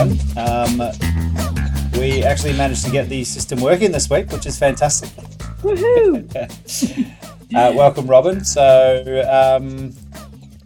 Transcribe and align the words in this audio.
everyone. 0.00 0.20
Um, 0.36 0.78
we 1.98 2.22
actually 2.22 2.54
managed 2.54 2.84
to 2.84 2.90
get 2.90 3.08
the 3.08 3.24
system 3.24 3.60
working 3.60 3.92
this 3.92 4.08
week, 4.08 4.30
which 4.30 4.46
is 4.46 4.58
fantastic. 4.58 5.10
Woohoo! 5.60 6.24
uh, 7.54 7.72
welcome, 7.74 8.06
Robyn. 8.06 8.44
So, 8.44 9.22
um, 9.30 9.92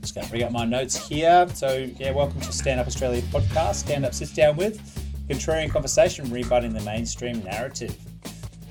just 0.00 0.14
going 0.14 0.24
to 0.24 0.30
bring 0.30 0.42
up 0.44 0.52
my 0.52 0.64
notes 0.64 1.08
here. 1.08 1.48
So, 1.54 1.88
yeah, 1.98 2.12
welcome 2.12 2.40
to 2.42 2.52
Stand 2.52 2.80
Up 2.80 2.86
Australia 2.86 3.22
podcast. 3.22 3.76
Stand 3.76 4.04
Up 4.04 4.14
sits 4.14 4.32
down 4.32 4.56
with 4.56 4.80
contrarian 5.28 5.70
conversation, 5.70 6.30
rebutting 6.30 6.72
the 6.72 6.82
mainstream 6.82 7.42
narrative. 7.42 7.96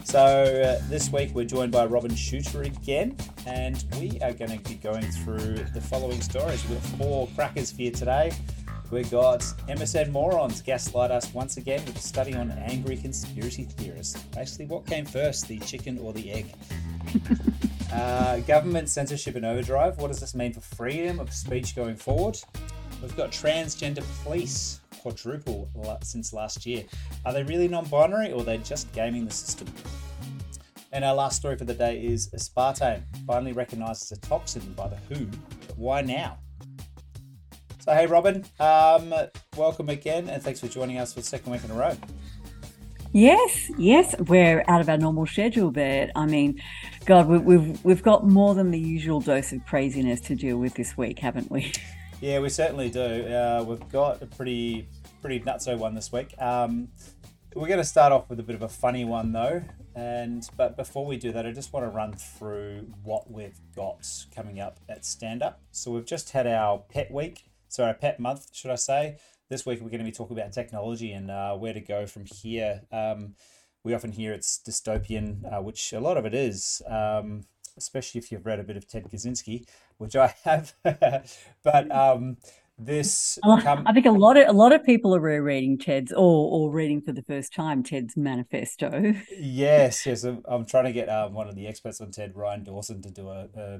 So, 0.05 0.19
uh, 0.19 0.87
this 0.89 1.11
week 1.11 1.31
we're 1.33 1.45
joined 1.45 1.71
by 1.71 1.85
Robyn 1.85 2.11
Chuter 2.11 2.65
again, 2.65 3.17
and 3.45 3.83
we 3.99 4.19
are 4.21 4.33
going 4.33 4.57
to 4.57 4.69
be 4.69 4.75
going 4.75 5.03
through 5.03 5.55
the 5.73 5.81
following 5.81 6.21
stories. 6.21 6.63
We've 6.69 6.79
got 6.79 6.99
four 6.99 7.29
crackers 7.35 7.71
for 7.71 7.81
you 7.81 7.91
today. 7.91 8.31
We've 8.93 9.09
got 9.09 9.39
MSM 9.67 10.11
Morons 10.11 10.61
gaslight 10.61 11.09
us 11.09 11.33
once 11.33 11.57
again 11.57 11.83
with 11.83 11.97
a 11.97 11.99
study 11.99 12.35
on 12.35 12.51
angry 12.51 12.95
conspiracy 12.95 13.63
theorists. 13.63 14.21
Basically, 14.35 14.67
what 14.67 14.85
came 14.85 15.03
first, 15.03 15.47
the 15.47 15.57
chicken 15.57 15.97
or 15.97 16.13
the 16.13 16.31
egg? 16.31 16.53
uh, 17.91 18.37
government 18.41 18.89
censorship 18.89 19.35
and 19.35 19.45
overdrive. 19.45 19.97
What 19.97 20.09
does 20.09 20.19
this 20.19 20.35
mean 20.35 20.53
for 20.53 20.61
freedom 20.61 21.19
of 21.19 21.33
speech 21.33 21.75
going 21.75 21.95
forward? 21.95 22.37
We've 23.01 23.17
got 23.17 23.31
transgender 23.31 24.05
police 24.23 24.79
quadruple 25.01 25.71
since 26.03 26.31
last 26.31 26.63
year. 26.67 26.83
Are 27.25 27.33
they 27.33 27.41
really 27.41 27.67
non 27.67 27.85
binary 27.85 28.31
or 28.31 28.41
are 28.41 28.43
they 28.43 28.59
just 28.59 28.91
gaming 28.91 29.25
the 29.25 29.31
system? 29.31 29.73
And 30.91 31.03
our 31.03 31.15
last 31.15 31.37
story 31.37 31.57
for 31.57 31.65
the 31.65 31.73
day 31.73 31.99
is 31.99 32.29
aspartame, 32.29 33.01
finally 33.25 33.53
recognised 33.53 34.03
as 34.03 34.19
a 34.19 34.21
toxin 34.21 34.61
by 34.73 34.87
the 34.87 34.97
WHO. 35.15 35.25
But 35.67 35.77
why 35.79 36.01
now? 36.01 36.37
So, 37.83 37.93
hey, 37.93 38.05
Robyn, 38.05 38.45
um, 38.61 39.13
welcome 39.57 39.89
again, 39.89 40.29
and 40.29 40.41
thanks 40.41 40.61
for 40.61 40.69
joining 40.69 40.99
us 40.99 41.11
for 41.13 41.19
the 41.19 41.25
second 41.25 41.51
week 41.51 41.65
in 41.65 41.71
a 41.71 41.73
row. 41.73 41.97
Yes, 43.11 43.69
yes, 43.77 44.15
we're 44.19 44.63
out 44.69 44.79
of 44.79 44.87
our 44.87 44.97
normal 44.97 45.25
schedule, 45.25 45.69
but 45.69 46.09
I 46.15 46.25
mean, 46.25 46.61
God, 47.03 47.27
we, 47.27 47.39
we've 47.39 47.83
we've 47.83 48.01
got 48.01 48.25
more 48.25 48.55
than 48.55 48.71
the 48.71 48.79
usual 48.79 49.19
dose 49.19 49.51
of 49.51 49.65
craziness 49.65 50.21
to 50.21 50.35
deal 50.35 50.59
with 50.59 50.75
this 50.75 50.95
week, 50.97 51.19
haven't 51.19 51.51
we? 51.51 51.73
Yeah, 52.21 52.39
we 52.39 52.47
certainly 52.47 52.89
do. 52.89 53.01
Uh, 53.01 53.65
we've 53.67 53.89
got 53.89 54.21
a 54.21 54.27
pretty 54.27 54.87
pretty 55.21 55.41
nutso 55.41 55.77
one 55.77 55.93
this 55.93 56.09
week. 56.09 56.33
Um, 56.39 56.87
we're 57.53 57.67
going 57.67 57.79
to 57.79 57.83
start 57.83 58.13
off 58.13 58.29
with 58.29 58.39
a 58.39 58.43
bit 58.43 58.55
of 58.55 58.61
a 58.61 58.69
funny 58.69 59.03
one 59.03 59.33
though, 59.33 59.61
and 59.93 60.49
but 60.55 60.77
before 60.77 61.05
we 61.05 61.17
do 61.17 61.33
that, 61.33 61.45
I 61.45 61.51
just 61.51 61.73
want 61.73 61.85
to 61.85 61.89
run 61.89 62.13
through 62.13 62.87
what 63.03 63.29
we've 63.29 63.59
got 63.75 64.07
coming 64.33 64.61
up 64.61 64.79
at 64.87 65.03
Stand 65.03 65.43
Up. 65.43 65.59
So 65.71 65.91
we've 65.91 66.05
just 66.05 66.29
had 66.29 66.47
our 66.47 66.77
Pet 66.77 67.11
Week 67.11 67.43
so 67.73 67.83
our 67.83 67.95
pet 67.95 68.19
month, 68.19 68.49
should 68.53 68.69
I 68.69 68.75
say? 68.75 69.17
This 69.49 69.65
week 69.65 69.81
we're 69.81 69.89
going 69.89 69.97
to 69.97 70.05
be 70.05 70.11
talking 70.11 70.37
about 70.37 70.51
technology 70.51 71.11
and 71.11 71.31
uh, 71.31 71.55
where 71.55 71.73
to 71.73 71.81
go 71.81 72.05
from 72.05 72.25
here. 72.25 72.81
Um, 72.91 73.33
we 73.83 73.95
often 73.95 74.11
hear 74.11 74.31
it's 74.31 74.59
dystopian, 74.63 75.51
uh, 75.51 75.59
which 75.59 75.91
a 75.91 75.99
lot 75.99 76.15
of 76.15 76.25
it 76.25 76.35
is, 76.35 76.83
um, 76.87 77.45
especially 77.75 78.19
if 78.19 78.31
you've 78.31 78.45
read 78.45 78.59
a 78.59 78.63
bit 78.63 78.77
of 78.77 78.87
Ted 78.87 79.05
Kaczynski, 79.05 79.65
which 79.97 80.15
I 80.15 80.35
have. 80.43 80.75
but 81.63 81.91
um, 81.91 82.37
this, 82.77 83.39
I 83.43 83.91
think 83.91 84.05
a 84.05 84.11
lot 84.11 84.37
of 84.37 84.47
a 84.47 84.53
lot 84.53 84.71
of 84.71 84.83
people 84.83 85.15
are 85.15 85.19
rereading 85.19 85.79
Ted's 85.79 86.11
or 86.11 86.51
or 86.51 86.71
reading 86.71 87.01
for 87.01 87.11
the 87.11 87.23
first 87.23 87.55
time 87.55 87.81
Ted's 87.81 88.15
manifesto. 88.15 89.15
yes, 89.35 90.05
yes, 90.05 90.23
I'm, 90.23 90.43
I'm 90.45 90.65
trying 90.67 90.85
to 90.85 90.93
get 90.93 91.09
um, 91.09 91.33
one 91.33 91.49
of 91.49 91.55
the 91.55 91.65
experts 91.65 91.99
on 92.01 92.11
Ted, 92.11 92.35
Ryan 92.35 92.65
Dawson, 92.65 93.01
to 93.01 93.09
do 93.09 93.29
a, 93.29 93.47
a 93.55 93.79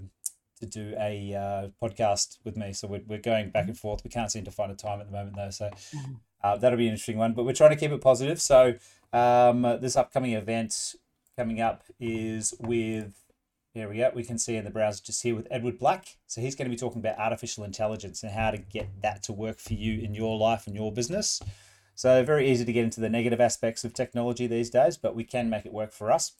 to 0.63 0.69
do 0.69 0.95
a 0.99 1.33
uh, 1.33 1.85
podcast 1.85 2.37
with 2.43 2.57
me. 2.57 2.73
So 2.73 2.87
we're, 2.87 3.03
we're 3.07 3.19
going 3.19 3.49
back 3.49 3.67
and 3.67 3.77
forth. 3.77 4.03
We 4.03 4.09
can't 4.09 4.31
seem 4.31 4.45
to 4.45 4.51
find 4.51 4.71
a 4.71 4.75
time 4.75 4.99
at 4.99 5.07
the 5.07 5.13
moment 5.13 5.35
though. 5.35 5.49
So 5.49 5.65
mm-hmm. 5.65 6.13
uh, 6.43 6.57
that'll 6.57 6.77
be 6.77 6.87
an 6.87 6.93
interesting 6.93 7.17
one. 7.17 7.33
But 7.33 7.45
we're 7.45 7.53
trying 7.53 7.71
to 7.71 7.75
keep 7.75 7.91
it 7.91 8.01
positive. 8.01 8.41
So 8.41 8.75
um, 9.11 9.61
this 9.81 9.95
upcoming 9.95 10.33
event 10.33 10.95
coming 11.37 11.61
up 11.61 11.83
is 11.99 12.53
with. 12.59 13.13
Here 13.73 13.89
we 13.89 13.97
go. 13.97 14.11
We 14.13 14.23
can 14.23 14.37
see 14.37 14.55
in 14.55 14.65
the 14.65 14.69
browser 14.69 15.01
just 15.03 15.23
here 15.23 15.35
with 15.35 15.47
Edward 15.49 15.79
Black. 15.79 16.17
So 16.27 16.41
he's 16.41 16.53
going 16.53 16.69
to 16.69 16.69
be 16.69 16.77
talking 16.77 16.99
about 16.99 17.17
artificial 17.17 17.63
intelligence 17.63 18.21
and 18.21 18.31
how 18.31 18.51
to 18.51 18.59
get 18.59 18.87
that 19.01 19.23
to 19.23 19.33
work 19.33 19.57
for 19.57 19.73
you 19.73 19.99
in 19.99 20.13
your 20.13 20.37
life 20.37 20.67
and 20.67 20.75
your 20.75 20.93
business. 20.93 21.41
So 21.95 22.23
very 22.23 22.51
easy 22.51 22.65
to 22.65 22.71
get 22.71 22.83
into 22.83 23.01
the 23.01 23.09
negative 23.09 23.41
aspects 23.41 23.83
of 23.83 23.93
technology 23.95 24.45
these 24.45 24.69
days, 24.69 24.95
but 24.95 25.15
we 25.15 25.23
can 25.23 25.49
make 25.49 25.65
it 25.65 25.73
work 25.73 25.91
for 25.91 26.11
us. 26.11 26.33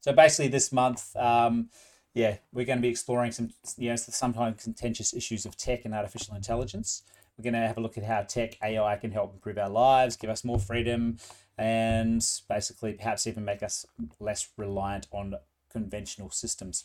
So 0.00 0.14
basically, 0.14 0.48
this 0.48 0.72
month, 0.72 1.14
um, 1.16 1.68
yeah, 2.14 2.38
we're 2.52 2.64
going 2.64 2.78
to 2.78 2.82
be 2.82 2.88
exploring 2.88 3.32
some, 3.32 3.50
you 3.76 3.90
know, 3.90 3.96
sometimes 3.96 4.62
contentious 4.62 5.14
issues 5.14 5.44
of 5.46 5.56
tech 5.56 5.84
and 5.84 5.94
artificial 5.94 6.34
intelligence. 6.34 7.02
We're 7.38 7.44
going 7.44 7.60
to 7.60 7.66
have 7.66 7.78
a 7.78 7.80
look 7.80 7.96
at 7.96 8.04
how 8.04 8.22
tech 8.22 8.56
AI 8.62 8.96
can 8.96 9.12
help 9.12 9.32
improve 9.32 9.58
our 9.58 9.70
lives, 9.70 10.16
give 10.16 10.28
us 10.28 10.44
more 10.44 10.58
freedom, 10.58 11.18
and 11.56 12.24
basically 12.48 12.94
perhaps 12.94 13.26
even 13.26 13.44
make 13.44 13.62
us 13.62 13.86
less 14.18 14.48
reliant 14.56 15.06
on 15.12 15.34
conventional 15.70 16.30
systems. 16.30 16.84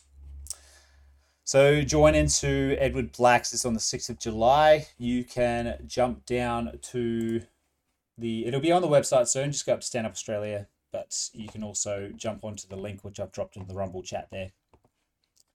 So 1.44 1.82
join 1.82 2.14
into 2.14 2.76
Edward 2.78 3.12
Black's. 3.12 3.52
It's 3.52 3.64
on 3.64 3.74
the 3.74 3.80
6th 3.80 4.08
of 4.10 4.18
July. 4.18 4.88
You 4.96 5.24
can 5.24 5.78
jump 5.86 6.24
down 6.24 6.78
to 6.82 7.42
the, 8.16 8.46
it'll 8.46 8.60
be 8.60 8.72
on 8.72 8.82
the 8.82 8.88
website 8.88 9.28
soon. 9.28 9.52
Just 9.52 9.66
go 9.66 9.74
up 9.74 9.80
to 9.80 9.86
Stand 9.86 10.06
Up 10.06 10.12
Australia, 10.12 10.68
but 10.92 11.30
you 11.32 11.48
can 11.48 11.62
also 11.62 12.10
jump 12.16 12.44
onto 12.44 12.66
the 12.66 12.76
link 12.76 13.04
which 13.04 13.20
I've 13.20 13.32
dropped 13.32 13.56
in 13.56 13.66
the 13.66 13.74
Rumble 13.74 14.02
chat 14.02 14.28
there 14.30 14.52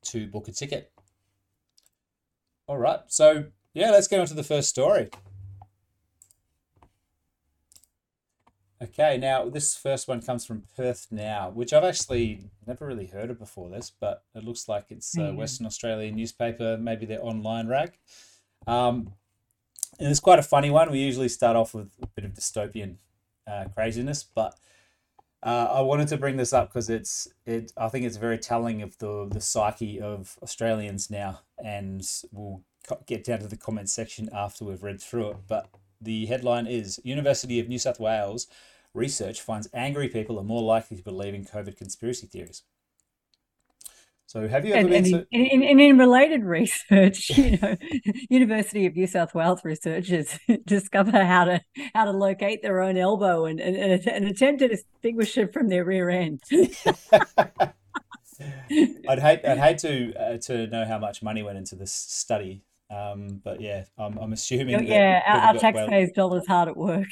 to 0.04 0.28
book 0.28 0.48
a 0.48 0.52
ticket. 0.52 0.92
All 2.68 2.78
right, 2.78 3.00
so 3.08 3.46
yeah, 3.74 3.92
let's 3.92 4.08
get 4.08 4.20
on 4.20 4.28
to 4.28 4.34
the 4.34 4.44
first 4.44 4.70
story. 4.70 5.10
Okay, 8.82 9.16
now 9.18 9.48
this 9.48 9.76
first 9.76 10.08
one 10.08 10.22
comes 10.24 10.44
from 10.44 10.64
Perth 10.76 11.08
Now, 11.12 11.52
which 11.52 11.72
I've 11.72 11.84
actually 11.84 12.50
never 12.66 12.88
really 12.88 13.06
heard 13.06 13.30
of 13.30 13.38
before 13.38 13.70
this, 13.70 13.92
but 13.92 14.24
it 14.34 14.44
looks 14.44 14.68
like 14.68 14.86
it's 14.90 15.16
a 15.18 15.32
Western 15.34 15.68
Australian 15.68 16.16
newspaper, 16.16 16.78
maybe 16.80 17.06
their 17.06 17.24
online 17.24 17.68
rag. 17.68 17.92
Um, 18.66 19.14
and 20.00 20.10
it's 20.10 20.20
quite 20.20 20.40
a 20.40 20.44
funny 20.44 20.72
one. 20.72 20.90
We 20.90 20.98
usually 20.98 21.30
start 21.30 21.56
off 21.56 21.76
with 21.76 21.92
a 22.02 22.08
bit 22.08 22.26
of 22.26 22.34
dystopian 22.34 22.96
uh, 23.46 23.66
craziness, 23.72 24.24
but 24.24 24.56
uh, 25.44 25.68
I 25.72 25.82
wanted 25.82 26.08
to 26.10 26.18
bring 26.18 26.38
this 26.38 26.54
up 26.54 26.70
because 26.70 26.90
it's 26.90 27.28
it. 27.46 27.72
I 27.76 27.90
think 27.90 28.06
it's 28.06 28.18
very 28.18 28.38
telling 28.38 28.82
of 28.82 28.98
the 29.00 29.28
the 29.30 29.42
psyche 29.42 30.00
of 30.00 30.38
Australians 30.44 31.10
now, 31.10 31.42
and 31.64 32.04
we'll 32.32 32.62
get 33.06 33.24
down 33.24 33.40
to 33.40 33.48
the 33.48 33.58
comment 33.58 33.90
section 33.90 34.30
after 34.34 34.66
we've 34.66 34.84
read 34.84 35.02
through 35.02 35.32
it. 35.32 35.38
But 35.48 35.70
the 36.00 36.28
headline 36.28 36.68
is: 36.68 37.00
University 37.04 37.60
of 37.60 37.68
New 37.68 37.80
South 37.80 38.00
Wales 38.00 38.48
research 38.94 39.42
finds 39.42 39.70
angry 39.74 40.10
people 40.10 40.38
are 40.40 40.44
more 40.44 40.62
likely 40.62 40.98
to 40.98 41.04
believe 41.04 41.34
in 41.34 41.46
COVID 41.46 41.78
conspiracy 41.78 42.28
theories. 42.28 42.64
So 44.32 44.48
have 44.48 44.66
you 44.66 44.74
ever 44.74 44.88
and, 44.88 44.90
been 44.90 45.14
and, 45.14 45.14
to... 45.14 45.28
in, 45.30 45.62
in, 45.62 45.80
in, 45.82 45.98
related 45.98 46.46
research, 46.46 47.30
you 47.38 47.58
know, 47.58 47.76
University 48.30 48.86
of 48.86 48.96
New 48.96 49.06
South 49.06 49.36
Wales 49.36 49.60
researchers 49.66 50.40
discover 50.66 51.26
how 51.26 51.44
to 51.44 51.60
how 51.94 52.06
to 52.06 52.12
locate 52.12 52.62
their 52.62 52.80
own 52.80 52.96
elbow 52.96 53.44
and, 53.44 53.60
and, 53.60 54.08
and 54.08 54.26
attempt 54.26 54.62
to 54.62 54.70
distinguish 54.70 55.38
it 55.38 55.52
from 55.52 55.68
their 55.68 55.84
rear 55.84 56.10
end. 56.10 56.42
I'd 58.40 59.20
hate 59.20 59.42
I'd 59.46 59.60
hate 59.60 59.80
to 59.80 60.14
uh, 60.16 60.38
to 60.38 60.68
know 60.68 60.86
how 60.86 60.98
much 60.98 61.22
money 61.22 61.44
went 61.44 61.58
into 61.58 61.76
this 61.76 61.92
study, 61.92 62.64
um, 62.90 63.42
but 63.44 63.60
yeah, 63.60 63.84
I'm, 63.98 64.18
I'm 64.18 64.32
assuming. 64.32 64.88
Yeah, 64.88 65.24
our, 65.28 65.40
our 65.40 65.54
taxpayers' 65.56 66.12
well... 66.16 66.30
dollars 66.30 66.48
hard 66.48 66.70
at 66.70 66.78
work. 66.78 67.10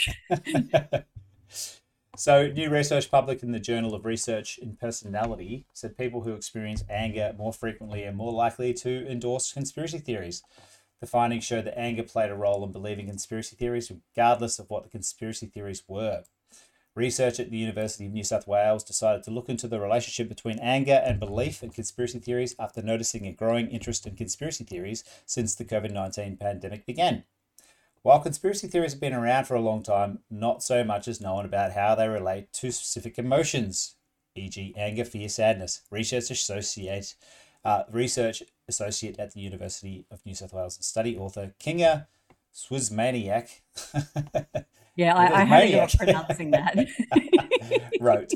So, 2.20 2.50
new 2.50 2.70
research 2.70 3.10
published 3.10 3.44
in 3.44 3.54
the 3.54 3.62
Journal 3.62 3.96
of 3.96 4.04
Research 4.04 4.58
in 4.58 4.76
Personality 4.76 5.64
said 5.72 5.98
people 5.98 6.24
who 6.24 6.34
experience 6.34 6.84
anger 6.90 7.34
more 7.38 7.54
frequently 7.54 8.04
are 8.04 8.12
more 8.12 8.34
likely 8.34 8.74
to 8.74 9.10
endorse 9.10 9.54
conspiracy 9.54 10.00
theories. 10.00 10.44
The 11.00 11.08
findings 11.08 11.46
showed 11.46 11.64
that 11.64 11.80
anger 11.80 12.04
played 12.04 12.30
a 12.30 12.36
role 12.36 12.66
in 12.66 12.74
believing 12.74 13.08
conspiracy 13.08 13.56
theories, 13.56 13.90
regardless 13.90 14.60
of 14.60 14.70
what 14.70 14.84
the 14.84 14.90
conspiracy 14.90 15.46
theories 15.46 15.84
were. 15.88 16.24
Research 16.94 17.40
at 17.40 17.52
the 17.52 17.58
University 17.58 18.08
of 18.08 18.12
New 18.12 18.26
South 18.26 18.48
Wales 18.48 18.84
decided 18.84 19.24
to 19.24 19.32
look 19.32 19.48
into 19.48 19.70
the 19.70 19.80
relationship 19.80 20.28
between 20.28 20.60
anger 20.60 21.02
and 21.02 21.22
belief 21.22 21.64
in 21.64 21.70
conspiracy 21.70 22.20
theories 22.20 22.54
after 22.60 22.82
noticing 22.82 23.28
a 23.28 23.32
growing 23.32 23.70
interest 23.70 24.06
in 24.06 24.18
conspiracy 24.18 24.66
theories 24.66 25.06
since 25.26 25.56
the 25.56 25.64
COVID 25.64 25.94
19 25.94 26.36
pandemic 26.36 26.86
began. 26.86 27.24
While 28.02 28.20
conspiracy 28.20 28.68
theories 28.68 28.94
have 28.94 29.02
been 29.02 29.14
around 29.14 29.46
for 29.46 29.56
a 29.56 29.62
long 29.62 29.84
time, 29.84 30.20
not 30.30 30.64
so 30.64 30.84
much 30.84 31.08
is 31.08 31.20
known 31.20 31.46
about 31.46 31.74
how 31.74 31.96
they 31.96 32.08
relate 32.08 32.52
to 32.54 32.72
specific 32.72 33.18
emotions, 33.18 33.96
e.g., 34.36 34.74
anger, 34.78 35.06
fear, 35.06 35.28
sadness. 35.30 35.82
Research 35.92 36.32
associate, 36.32 37.16
uh, 37.66 37.84
research 37.92 38.44
associate 38.68 39.20
at 39.20 39.34
the 39.34 39.42
University 39.42 40.06
of 40.10 40.26
New 40.26 40.36
South 40.36 40.54
Wales 40.54 40.78
and 40.78 40.86
study 40.86 41.18
author 41.18 41.54
Kinga 41.60 42.08
Szymaniak. 42.54 43.50
Yeah, 45.00 45.16
I, 45.16 45.44
I 45.44 45.86
to 45.88 45.98
pronouncing 45.98 46.52
that. 46.52 46.76
wrote. 48.02 48.32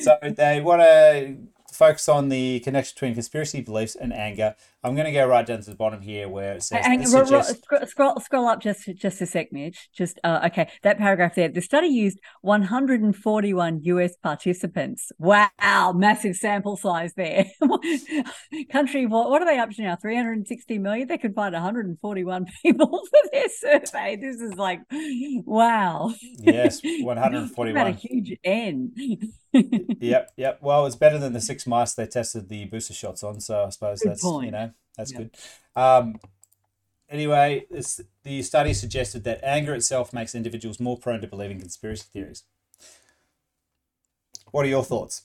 So 0.00 0.18
they 0.22 0.60
want 0.60 0.82
to 0.82 1.36
focus 1.74 2.08
on 2.08 2.28
the 2.28 2.60
connection 2.60 2.94
between 2.94 3.14
conspiracy 3.14 3.60
beliefs 3.60 3.96
and 3.96 4.12
anger. 4.12 4.54
I'm 4.82 4.94
going 4.94 5.06
to 5.06 5.12
go 5.12 5.26
right 5.26 5.44
down 5.44 5.60
to 5.60 5.70
the 5.70 5.76
bottom 5.76 6.00
here 6.00 6.28
where 6.28 6.54
it 6.54 6.62
says. 6.62 6.84
Hang, 6.84 7.02
ro- 7.10 7.24
ro- 7.24 7.42
scroll, 7.42 7.86
scroll, 7.86 8.20
scroll 8.20 8.46
up 8.46 8.60
just 8.60 8.88
just 8.96 9.20
a 9.20 9.26
sec, 9.26 9.52
Mitch. 9.52 9.90
Just 9.94 10.18
uh, 10.24 10.40
okay, 10.46 10.70
that 10.82 10.98
paragraph 10.98 11.34
there. 11.34 11.48
The 11.48 11.60
study 11.60 11.88
used 11.88 12.18
141 12.42 13.80
US 13.82 14.16
participants. 14.16 15.12
Wow, 15.18 15.92
massive 15.94 16.36
sample 16.36 16.76
size 16.76 17.12
there. 17.14 17.44
Country, 18.72 19.06
what, 19.06 19.30
what 19.30 19.42
are 19.42 19.46
they 19.46 19.58
up 19.58 19.70
to 19.70 19.82
now? 19.82 19.96
360 19.96 20.78
million. 20.78 21.08
They 21.08 21.18
could 21.18 21.34
find 21.34 21.52
141 21.52 22.46
people 22.62 23.02
for 23.10 23.30
their 23.32 23.48
survey. 23.48 24.16
This 24.16 24.40
is 24.40 24.54
like, 24.54 24.80
wow. 25.44 26.14
Yes, 26.38 26.80
141. 27.00 27.76
About 27.76 27.94
a 27.94 27.96
huge 27.96 28.38
N. 28.44 28.92
yep, 29.52 30.32
yep. 30.36 30.58
Well, 30.62 30.86
it's 30.86 30.96
better 30.96 31.18
than 31.18 31.32
the 31.32 31.40
six 31.40 31.66
mice 31.66 31.94
they 31.94 32.06
tested 32.06 32.48
the 32.48 32.64
booster 32.66 32.94
shots 32.94 33.22
on. 33.22 33.40
So 33.40 33.64
I 33.64 33.68
suppose 33.70 34.00
Good 34.00 34.10
that's 34.10 34.22
point. 34.22 34.46
you 34.46 34.52
know 34.52 34.70
that's 34.96 35.12
Yep. 35.12 35.20
good. 35.22 35.80
Um, 35.80 36.20
anyway, 37.08 37.66
this, 37.70 38.00
the 38.22 38.42
study 38.42 38.74
suggested 38.74 39.24
that 39.24 39.40
anger 39.42 39.74
itself 39.74 40.12
makes 40.12 40.34
individuals 40.34 40.78
more 40.80 40.96
prone 40.98 41.20
to 41.20 41.26
believing 41.26 41.58
conspiracy 41.60 42.06
theories. 42.12 42.44
What 44.52 44.64
are 44.66 44.68
your 44.68 44.84
thoughts? 44.84 45.22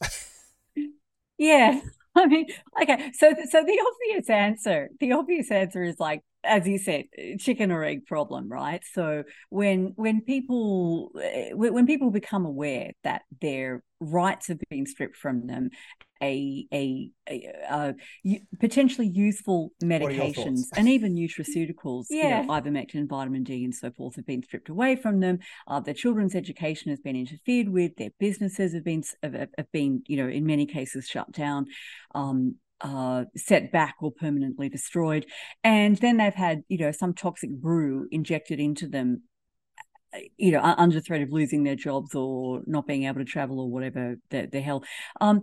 Yeah. 1.37 1.81
I 2.17 2.27
mean, 2.27 2.47
okay. 2.81 3.11
So, 3.13 3.33
so 3.49 3.63
the 3.63 3.79
obvious 3.91 4.29
answer, 4.29 4.89
the 4.99 5.11
obvious 5.13 5.51
answer 5.51 5.83
is 5.83 5.99
like, 5.99 6.21
as 6.43 6.67
you 6.67 6.77
said, 6.77 7.05
chicken 7.39 7.71
or 7.71 7.83
egg 7.83 8.05
problem, 8.05 8.49
right? 8.49 8.81
So 8.93 9.23
when 9.49 9.93
when 9.95 10.21
people 10.21 11.11
eh, 11.21 11.51
when 11.53 11.87
people 11.87 12.11
become 12.11 12.45
aware 12.45 12.91
that 13.03 13.23
their 13.41 13.83
rights 13.99 14.47
have 14.47 14.59
been 14.69 14.85
stripped 14.85 15.17
from 15.17 15.47
them, 15.47 15.71
a 16.21 16.65
a, 16.73 17.11
a 17.29 17.51
uh, 17.69 17.93
u- 18.23 18.39
potentially 18.59 19.07
useful 19.07 19.71
medications 19.83 20.67
and 20.75 20.87
even 20.87 21.15
nutraceuticals, 21.15 22.05
you 22.09 22.17
Yeah. 22.21 22.41
know, 22.41 22.47
ivermectin, 22.47 23.07
vitamin 23.07 23.43
D, 23.43 23.63
and 23.63 23.75
so 23.75 23.91
forth, 23.91 24.15
have 24.15 24.25
been 24.25 24.43
stripped 24.43 24.69
away 24.69 24.95
from 24.95 25.19
them. 25.19 25.39
Uh, 25.67 25.79
their 25.79 25.93
children's 25.93 26.35
education 26.35 26.89
has 26.89 26.99
been 26.99 27.15
interfered 27.15 27.69
with. 27.69 27.95
Their 27.97 28.11
businesses 28.19 28.73
have 28.73 28.83
been 28.83 29.03
have, 29.21 29.33
have 29.33 29.49
have 29.57 29.71
been, 29.71 30.03
you 30.07 30.17
know, 30.17 30.27
in 30.29 30.45
many 30.45 30.65
cases 30.65 31.07
shut 31.07 31.31
down, 31.31 31.65
um, 32.13 32.55
uh, 32.81 33.25
set 33.35 33.71
back 33.71 33.95
or 34.01 34.11
permanently 34.11 34.69
destroyed. 34.69 35.25
And 35.63 35.97
then 35.97 36.17
they've 36.17 36.33
had, 36.33 36.63
you 36.69 36.77
know, 36.77 36.91
some 36.91 37.13
toxic 37.13 37.49
brew 37.51 38.07
injected 38.11 38.59
into 38.59 38.87
them. 38.87 39.23
uh, 40.13 40.19
You 40.37 40.51
know, 40.51 40.61
under 40.61 40.99
threat 41.01 41.21
of 41.21 41.31
losing 41.31 41.63
their 41.63 41.75
jobs 41.75 42.15
or 42.15 42.61
not 42.65 42.87
being 42.87 43.03
able 43.05 43.19
to 43.19 43.25
travel 43.25 43.59
or 43.59 43.69
whatever 43.69 44.15
the, 44.29 44.47
the 44.51 44.61
hell. 44.61 44.83
Um, 45.19 45.41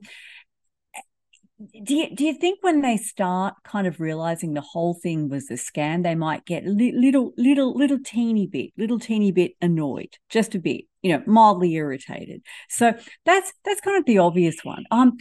do 1.84 1.94
you 1.94 2.14
do 2.14 2.24
you 2.24 2.34
think 2.34 2.58
when 2.62 2.80
they 2.80 2.96
start 2.96 3.54
kind 3.64 3.86
of 3.86 4.00
realizing 4.00 4.54
the 4.54 4.60
whole 4.60 4.94
thing 4.94 5.28
was 5.28 5.50
a 5.50 5.54
scam, 5.54 6.02
they 6.02 6.14
might 6.14 6.44
get 6.44 6.66
li- 6.66 6.92
little 6.92 7.32
little 7.36 7.76
little 7.76 7.98
teeny 8.04 8.46
bit, 8.46 8.70
little 8.76 8.98
teeny 8.98 9.30
bit 9.32 9.52
annoyed, 9.60 10.16
just 10.28 10.54
a 10.54 10.58
bit, 10.58 10.84
you 11.02 11.12
know, 11.12 11.22
mildly 11.26 11.72
irritated. 11.74 12.42
So 12.68 12.94
that's 13.24 13.52
that's 13.64 13.80
kind 13.80 13.98
of 13.98 14.06
the 14.06 14.18
obvious 14.18 14.64
one. 14.64 14.84
Um, 14.90 15.18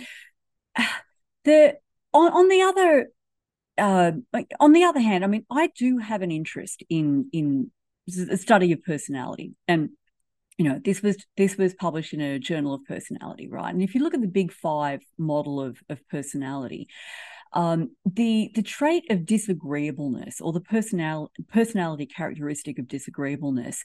the 1.43 1.77
on 2.13 2.31
on 2.31 2.47
the 2.47 2.61
other 2.61 3.07
uh 3.77 4.11
on 4.59 4.71
the 4.71 4.83
other 4.83 4.99
hand, 4.99 5.23
I 5.23 5.27
mean, 5.27 5.45
I 5.51 5.69
do 5.77 5.97
have 5.99 6.21
an 6.21 6.31
interest 6.31 6.83
in 6.89 7.29
in 7.31 7.71
the 8.07 8.37
study 8.37 8.71
of 8.71 8.83
personality 8.83 9.53
and 9.67 9.89
you 10.61 10.69
know 10.69 10.79
this 10.85 11.01
was 11.01 11.17
this 11.37 11.57
was 11.57 11.73
published 11.73 12.13
in 12.13 12.21
a 12.21 12.37
journal 12.37 12.75
of 12.75 12.85
personality 12.85 13.47
right? 13.49 13.73
And 13.73 13.81
if 13.81 13.95
you 13.95 14.03
look 14.03 14.13
at 14.13 14.21
the 14.21 14.27
big 14.27 14.51
five 14.51 15.01
model 15.17 15.59
of 15.59 15.79
of 15.89 16.07
personality 16.07 16.87
um, 17.53 17.89
the 18.05 18.51
the 18.53 18.61
trait 18.61 19.05
of 19.09 19.25
disagreeableness 19.25 20.39
or 20.39 20.53
the 20.53 20.61
personal 20.61 21.31
personality 21.49 22.05
characteristic 22.05 22.77
of 22.77 22.87
disagreeableness 22.87 23.83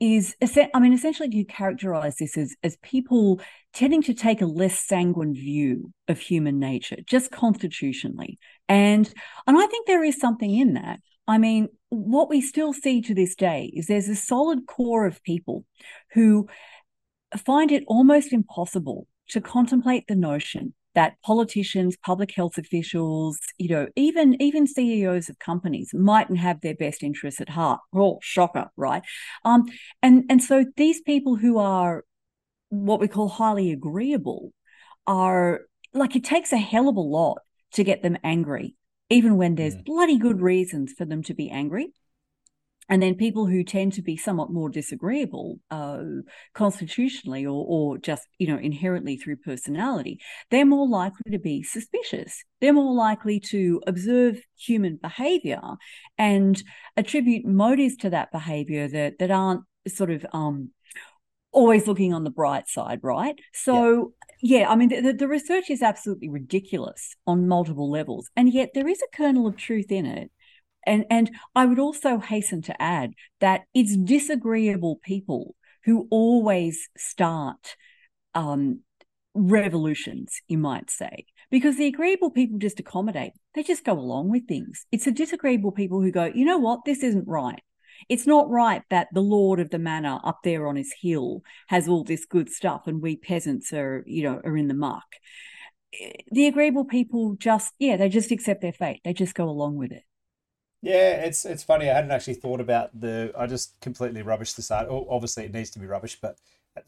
is 0.00 0.34
I 0.74 0.80
mean 0.80 0.94
essentially 0.94 1.28
you 1.32 1.44
characterize 1.44 2.16
this 2.16 2.38
as 2.38 2.56
as 2.62 2.78
people 2.78 3.42
tending 3.74 4.02
to 4.04 4.14
take 4.14 4.40
a 4.40 4.46
less 4.46 4.78
sanguine 4.78 5.34
view 5.34 5.92
of 6.08 6.18
human 6.18 6.58
nature 6.58 6.96
just 7.06 7.30
constitutionally. 7.30 8.38
And 8.70 9.12
and 9.46 9.58
I 9.58 9.66
think 9.66 9.86
there 9.86 10.04
is 10.04 10.18
something 10.18 10.54
in 10.54 10.74
that. 10.74 11.00
I 11.28 11.36
mean 11.36 11.68
what 11.90 12.28
we 12.28 12.40
still 12.40 12.72
see 12.72 13.00
to 13.02 13.14
this 13.14 13.34
day 13.34 13.70
is 13.74 13.86
there's 13.86 14.08
a 14.08 14.16
solid 14.16 14.66
core 14.66 15.06
of 15.06 15.22
people 15.22 15.64
who 16.12 16.48
find 17.36 17.70
it 17.72 17.84
almost 17.86 18.32
impossible 18.32 19.06
to 19.28 19.40
contemplate 19.40 20.06
the 20.06 20.16
notion 20.16 20.74
that 20.94 21.20
politicians, 21.22 21.96
public 22.02 22.32
health 22.34 22.56
officials, 22.56 23.38
you 23.58 23.68
know, 23.68 23.86
even 23.96 24.40
even 24.40 24.66
CEOs 24.66 25.28
of 25.28 25.38
companies 25.38 25.90
mightn't 25.92 26.38
have 26.38 26.60
their 26.62 26.74
best 26.74 27.02
interests 27.02 27.40
at 27.40 27.50
heart. 27.50 27.80
Oh, 27.94 28.18
shocker, 28.22 28.70
right? 28.76 29.02
Um, 29.44 29.66
and 30.02 30.24
and 30.30 30.42
so 30.42 30.64
these 30.76 31.02
people 31.02 31.36
who 31.36 31.58
are 31.58 32.04
what 32.70 32.98
we 32.98 33.08
call 33.08 33.28
highly 33.28 33.72
agreeable 33.72 34.52
are 35.06 35.62
like 35.92 36.16
it 36.16 36.24
takes 36.24 36.52
a 36.52 36.56
hell 36.56 36.88
of 36.88 36.96
a 36.96 37.00
lot 37.00 37.38
to 37.72 37.84
get 37.84 38.02
them 38.02 38.16
angry, 38.24 38.74
even 39.08 39.36
when 39.36 39.54
there's 39.54 39.76
Mm. 39.76 39.84
bloody 39.84 40.18
good 40.18 40.40
reasons 40.40 40.92
for 40.92 41.04
them 41.04 41.22
to 41.22 41.34
be 41.34 41.50
angry. 41.50 41.92
And 42.88 43.02
then 43.02 43.16
people 43.16 43.46
who 43.46 43.64
tend 43.64 43.94
to 43.94 44.02
be 44.02 44.16
somewhat 44.16 44.52
more 44.52 44.68
disagreeable 44.68 45.58
uh, 45.72 46.04
constitutionally 46.54 47.44
or, 47.44 47.64
or 47.66 47.98
just, 47.98 48.22
you 48.38 48.46
know, 48.46 48.58
inherently 48.58 49.16
through 49.16 49.38
personality, 49.38 50.20
they're 50.50 50.64
more 50.64 50.88
likely 50.88 51.32
to 51.32 51.38
be 51.40 51.64
suspicious. 51.64 52.44
They're 52.60 52.72
more 52.72 52.94
likely 52.94 53.40
to 53.50 53.82
observe 53.88 54.40
human 54.56 55.00
behavior 55.02 55.62
and 56.16 56.62
attribute 56.96 57.44
motives 57.44 57.96
to 57.98 58.10
that 58.10 58.30
behavior 58.30 58.86
that, 58.86 59.18
that 59.18 59.32
aren't 59.32 59.64
sort 59.88 60.10
of 60.10 60.24
um, 60.32 60.70
always 61.56 61.86
looking 61.86 62.12
on 62.12 62.22
the 62.22 62.30
bright 62.30 62.68
side, 62.68 63.00
right? 63.02 63.34
So, 63.54 64.12
yeah, 64.42 64.68
I 64.68 64.76
mean, 64.76 64.90
the, 64.90 65.12
the 65.12 65.26
research 65.26 65.70
is 65.70 65.80
absolutely 65.80 66.28
ridiculous 66.28 67.16
on 67.26 67.48
multiple 67.48 67.90
levels. 67.90 68.28
And 68.36 68.52
yet 68.52 68.70
there 68.74 68.86
is 68.86 69.00
a 69.02 69.16
kernel 69.16 69.46
of 69.46 69.56
truth 69.56 69.90
in 69.90 70.04
it. 70.04 70.30
And, 70.86 71.06
and 71.10 71.30
I 71.54 71.64
would 71.64 71.78
also 71.78 72.18
hasten 72.18 72.60
to 72.62 72.80
add 72.80 73.14
that 73.40 73.62
it's 73.72 73.96
disagreeable 73.96 74.96
people 75.02 75.56
who 75.84 76.06
always 76.10 76.88
start 76.96 77.74
um, 78.34 78.80
revolutions, 79.34 80.40
you 80.48 80.58
might 80.58 80.90
say, 80.90 81.24
because 81.50 81.78
the 81.78 81.86
agreeable 81.86 82.30
people 82.30 82.58
just 82.58 82.78
accommodate. 82.80 83.32
They 83.54 83.62
just 83.62 83.84
go 83.84 83.94
along 83.94 84.30
with 84.30 84.46
things. 84.46 84.84
It's 84.92 85.06
the 85.06 85.10
disagreeable 85.10 85.72
people 85.72 86.02
who 86.02 86.12
go, 86.12 86.26
you 86.26 86.44
know 86.44 86.58
what, 86.58 86.84
this 86.84 87.02
isn't 87.02 87.26
right. 87.26 87.62
It's 88.08 88.26
not 88.26 88.50
right 88.50 88.82
that 88.90 89.08
the 89.12 89.20
lord 89.20 89.60
of 89.60 89.70
the 89.70 89.78
manor 89.78 90.18
up 90.24 90.40
there 90.44 90.66
on 90.66 90.76
his 90.76 90.94
hill 91.00 91.42
has 91.68 91.88
all 91.88 92.04
this 92.04 92.24
good 92.24 92.50
stuff 92.50 92.86
and 92.86 93.02
we 93.02 93.16
peasants 93.16 93.72
are, 93.72 94.04
you 94.06 94.22
know, 94.22 94.40
are 94.44 94.56
in 94.56 94.68
the 94.68 94.74
muck. 94.74 95.06
Eh, 96.00 96.12
the 96.30 96.46
agreeable 96.46 96.84
people 96.84 97.36
just, 97.38 97.72
yeah, 97.78 97.96
they 97.96 98.08
just 98.08 98.30
accept 98.30 98.60
their 98.62 98.72
fate. 98.72 99.00
They 99.04 99.12
just 99.12 99.34
go 99.34 99.48
along 99.48 99.76
with 99.76 99.92
it. 99.92 100.04
Yeah, 100.82 101.24
it's 101.24 101.44
it's 101.44 101.64
funny. 101.64 101.90
I 101.90 101.94
hadn't 101.94 102.12
actually 102.12 102.34
thought 102.34 102.60
about 102.60 102.90
the. 102.98 103.32
I 103.36 103.46
just 103.46 103.80
completely 103.80 104.22
rubbish 104.22 104.52
this 104.52 104.70
art. 104.70 104.86
Obviously, 104.88 105.44
it 105.44 105.52
needs 105.52 105.70
to 105.70 105.78
be 105.78 105.86
rubbish, 105.86 106.18
but 106.20 106.38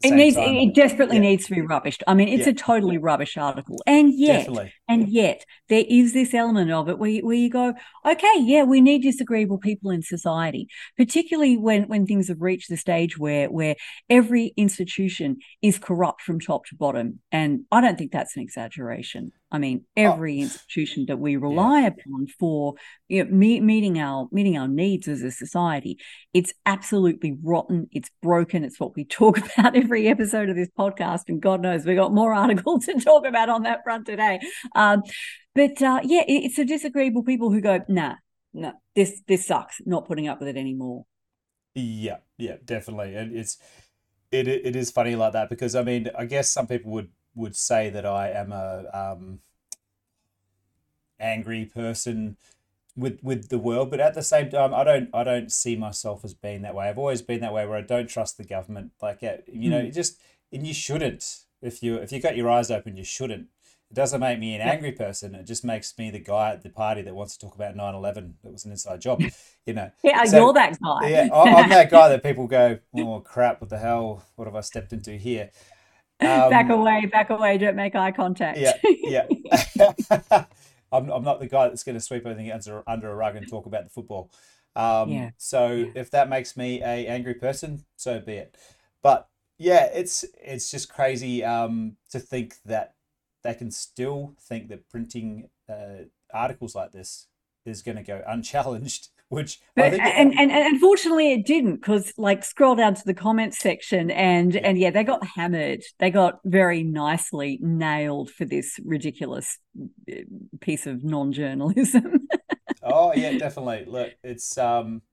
It 0.03 0.11
needs, 0.11 0.35
time, 0.35 0.55
it 0.55 0.75
desperately 0.75 1.17
yeah. 1.17 1.21
needs 1.23 1.45
to 1.47 1.55
be 1.55 1.61
rubbished. 1.61 2.03
I 2.07 2.13
mean, 2.13 2.27
it's 2.27 2.45
Yeah. 2.45 2.51
a 2.51 2.55
totally 2.55 2.97
rubbish 2.97 3.37
article. 3.37 3.77
And 3.87 4.13
yet, 4.13 4.39
definitely. 4.39 4.73
And 4.87 5.09
yet, 5.09 5.45
there 5.67 5.83
is 5.87 6.13
this 6.13 6.33
element 6.33 6.71
of 6.71 6.89
it 6.89 6.99
where 6.99 7.09
you, 7.09 7.25
where 7.25 7.35
you 7.35 7.49
go, 7.49 7.73
okay, 8.05 8.33
yeah, 8.39 8.63
we 8.63 8.81
need 8.81 9.01
disagreeable 9.01 9.57
people 9.57 9.91
in 9.91 10.01
society, 10.01 10.67
particularly 10.97 11.57
when 11.57 11.83
when 11.83 12.05
things 12.05 12.27
have 12.27 12.41
reached 12.41 12.69
the 12.69 12.77
stage 12.77 13.17
where 13.17 13.49
where 13.49 13.75
every 14.09 14.53
institution 14.57 15.37
is 15.61 15.79
corrupt 15.79 16.21
from 16.21 16.39
top 16.39 16.65
to 16.67 16.75
bottom. 16.75 17.19
And 17.31 17.65
I 17.71 17.81
don't 17.81 17.97
think 17.97 18.11
that's 18.11 18.35
an 18.35 18.43
exaggeration. 18.43 19.31
I 19.51 19.57
mean, 19.57 19.85
every 19.97 20.39
institution 20.39 21.05
that 21.07 21.17
we 21.17 21.35
rely 21.35 21.81
upon 21.81 22.27
for 22.39 22.75
you 23.07 23.23
know, 23.23 23.31
me, 23.31 23.59
meeting 23.59 23.99
our 23.99 24.27
meeting 24.31 24.57
our 24.57 24.67
needs 24.67 25.07
as 25.07 25.21
a 25.21 25.31
society, 25.31 25.97
it's 26.33 26.53
absolutely 26.65 27.35
rotten. 27.43 27.87
It's 27.91 28.11
broken. 28.21 28.63
It's 28.63 28.79
what 28.79 28.95
we 28.95 29.05
talk 29.05 29.37
about 29.57 29.75
every 29.75 30.07
episode 30.07 30.49
of 30.49 30.55
this 30.55 30.69
podcast, 30.77 31.23
and 31.29 31.41
God 31.41 31.61
knows 31.61 31.85
we 31.85 31.95
got 31.95 32.13
more 32.13 32.33
articles 32.35 32.85
to 32.85 32.99
talk 32.99 33.25
about 33.25 33.49
on 33.49 33.63
that 33.63 33.83
front 33.83 34.05
today. 34.05 34.39
Um, 34.75 35.01
but 35.55 35.81
uh, 35.81 36.01
yeah, 36.03 36.21
it, 36.27 36.45
it's 36.45 36.55
the 36.57 36.65
disagreeable 36.65 37.23
people 37.23 37.51
who 37.51 37.61
go, 37.61 37.79
nah, 37.87 38.15
no, 38.53 38.73
this 38.95 39.21
this 39.27 39.47
sucks. 39.47 39.81
Not 39.85 40.07
putting 40.07 40.27
up 40.27 40.39
with 40.39 40.49
it 40.49 40.57
anymore. 40.57 41.05
Yeah, 41.75 42.17
yeah, 42.37 42.57
definitely. 42.63 43.15
And 43.15 43.35
it's 43.35 43.57
it 44.31 44.47
it 44.47 44.65
it 44.65 44.75
is 44.75 44.91
funny 44.91 45.15
like 45.15 45.33
that 45.33 45.49
because 45.49 45.75
I 45.75 45.83
mean, 45.83 46.09
I 46.17 46.25
guess 46.25 46.49
some 46.49 46.67
people 46.67 46.91
would 46.91 47.09
would 47.39 47.55
say 47.55 47.89
that 47.89 48.05
I 48.05 48.29
am 48.29 48.51
a 48.51 48.85
um 48.93 49.39
angry 51.19 51.65
person 51.65 52.37
with 52.95 53.19
with 53.23 53.49
the 53.49 53.57
world, 53.59 53.89
but 53.91 53.99
at 53.99 54.13
the 54.13 54.21
same 54.23 54.49
time, 54.49 54.73
I 54.73 54.83
don't 54.83 55.09
I 55.13 55.23
don't 55.23 55.51
see 55.51 55.75
myself 55.75 56.23
as 56.25 56.33
being 56.33 56.61
that 56.63 56.75
way. 56.75 56.89
I've 56.89 56.97
always 56.97 57.21
been 57.21 57.41
that 57.41 57.53
way 57.53 57.65
where 57.65 57.77
I 57.77 57.81
don't 57.81 58.09
trust 58.09 58.37
the 58.37 58.43
government. 58.43 58.91
Like, 59.01 59.21
you 59.21 59.69
know, 59.69 59.81
Mm. 59.81 59.93
just 59.93 60.19
and 60.51 60.65
you 60.65 60.73
shouldn't. 60.73 61.45
If 61.61 61.81
you 61.83 61.95
if 61.95 62.11
you 62.11 62.19
got 62.21 62.35
your 62.37 62.49
eyes 62.49 62.71
open, 62.71 62.97
you 62.97 63.03
shouldn't. 63.03 63.47
It 63.91 63.95
doesn't 63.95 64.19
make 64.19 64.37
me 64.37 64.53
an 64.53 64.61
angry 64.61 64.91
person. 64.91 65.33
It 65.33 65.45
just 65.47 65.65
makes 65.65 65.97
me 65.97 66.11
the 66.11 66.19
guy 66.19 66.51
at 66.51 66.61
the 66.61 66.69
party 66.69 67.01
that 67.01 67.15
wants 67.15 67.35
to 67.35 67.43
talk 67.43 67.55
about 67.55 67.75
9-11. 67.75 68.33
That 68.43 68.51
was 68.51 68.63
an 68.63 68.69
inside 68.71 69.01
job, 69.01 69.19
you 69.65 69.73
know. 69.73 69.89
Yeah, 70.03 70.23
so, 70.25 70.37
you're 70.37 70.53
that 70.53 70.77
guy. 70.79 71.09
yeah, 71.09 71.27
I'm 71.33 71.69
that 71.69 71.89
guy 71.89 72.09
that 72.09 72.21
people 72.21 72.45
go, 72.45 72.77
oh 72.97 73.19
crap, 73.21 73.61
what 73.61 73.71
the 73.71 73.79
hell? 73.79 74.23
What 74.35 74.45
have 74.45 74.55
I 74.55 74.61
stepped 74.61 74.93
into 74.93 75.13
here? 75.13 75.49
Um, 76.21 76.49
back 76.49 76.69
away, 76.69 77.05
back 77.05 77.29
away. 77.29 77.57
Don't 77.57 77.75
make 77.75 77.95
eye 77.95 78.11
contact. 78.11 78.57
Yeah, 78.57 78.73
yeah. 78.83 79.25
I'm, 80.91 81.09
I'm 81.09 81.23
not 81.23 81.39
the 81.39 81.47
guy 81.47 81.67
that's 81.67 81.83
going 81.83 81.95
to 81.95 82.01
sweep 82.01 82.25
everything 82.25 82.51
under, 82.51 82.83
under 82.87 83.11
a 83.11 83.15
rug 83.15 83.35
and 83.35 83.47
talk 83.47 83.65
about 83.65 83.83
the 83.85 83.89
football. 83.89 84.31
Um, 84.75 85.09
yeah. 85.09 85.29
So 85.37 85.71
yeah. 85.71 85.91
if 85.95 86.11
that 86.11 86.29
makes 86.29 86.57
me 86.57 86.81
a 86.81 87.07
angry 87.07 87.35
person, 87.35 87.85
so 87.95 88.19
be 88.19 88.33
it. 88.33 88.57
But 89.01 89.27
yeah, 89.57 89.85
it's 89.93 90.25
it's 90.41 90.71
just 90.71 90.91
crazy 90.91 91.43
um, 91.43 91.97
to 92.11 92.19
think 92.19 92.55
that 92.65 92.95
they 93.43 93.53
can 93.53 93.71
still 93.71 94.35
think 94.39 94.69
that 94.69 94.89
printing 94.89 95.49
uh, 95.69 96.05
articles 96.33 96.75
like 96.75 96.91
this 96.91 97.27
is 97.65 97.81
going 97.81 97.97
to 97.97 98.03
go 98.03 98.21
unchallenged. 98.27 99.09
Which 99.29 99.59
but, 99.75 99.93
and, 99.93 100.33
and, 100.33 100.51
and 100.51 100.73
unfortunately 100.73 101.31
it 101.33 101.45
didn't 101.45 101.75
because 101.75 102.11
like 102.17 102.43
scroll 102.43 102.75
down 102.75 102.95
to 102.95 103.05
the 103.05 103.13
comments 103.13 103.59
section 103.59 104.09
and 104.09 104.55
yeah. 104.55 104.61
and 104.63 104.77
yeah 104.77 104.89
they 104.89 105.03
got 105.03 105.23
hammered 105.23 105.83
they 105.99 106.09
got 106.09 106.39
very 106.45 106.81
nicely 106.81 107.59
nailed 107.61 108.31
for 108.31 108.45
this 108.45 108.79
ridiculous 108.83 109.59
uh, 110.11 110.15
piece 110.61 110.87
of 110.87 111.03
non-journalism 111.03 112.27
oh 112.81 113.13
yeah 113.13 113.37
definitely 113.37 113.85
look 113.85 114.15
it's 114.23 114.57
um 114.57 115.03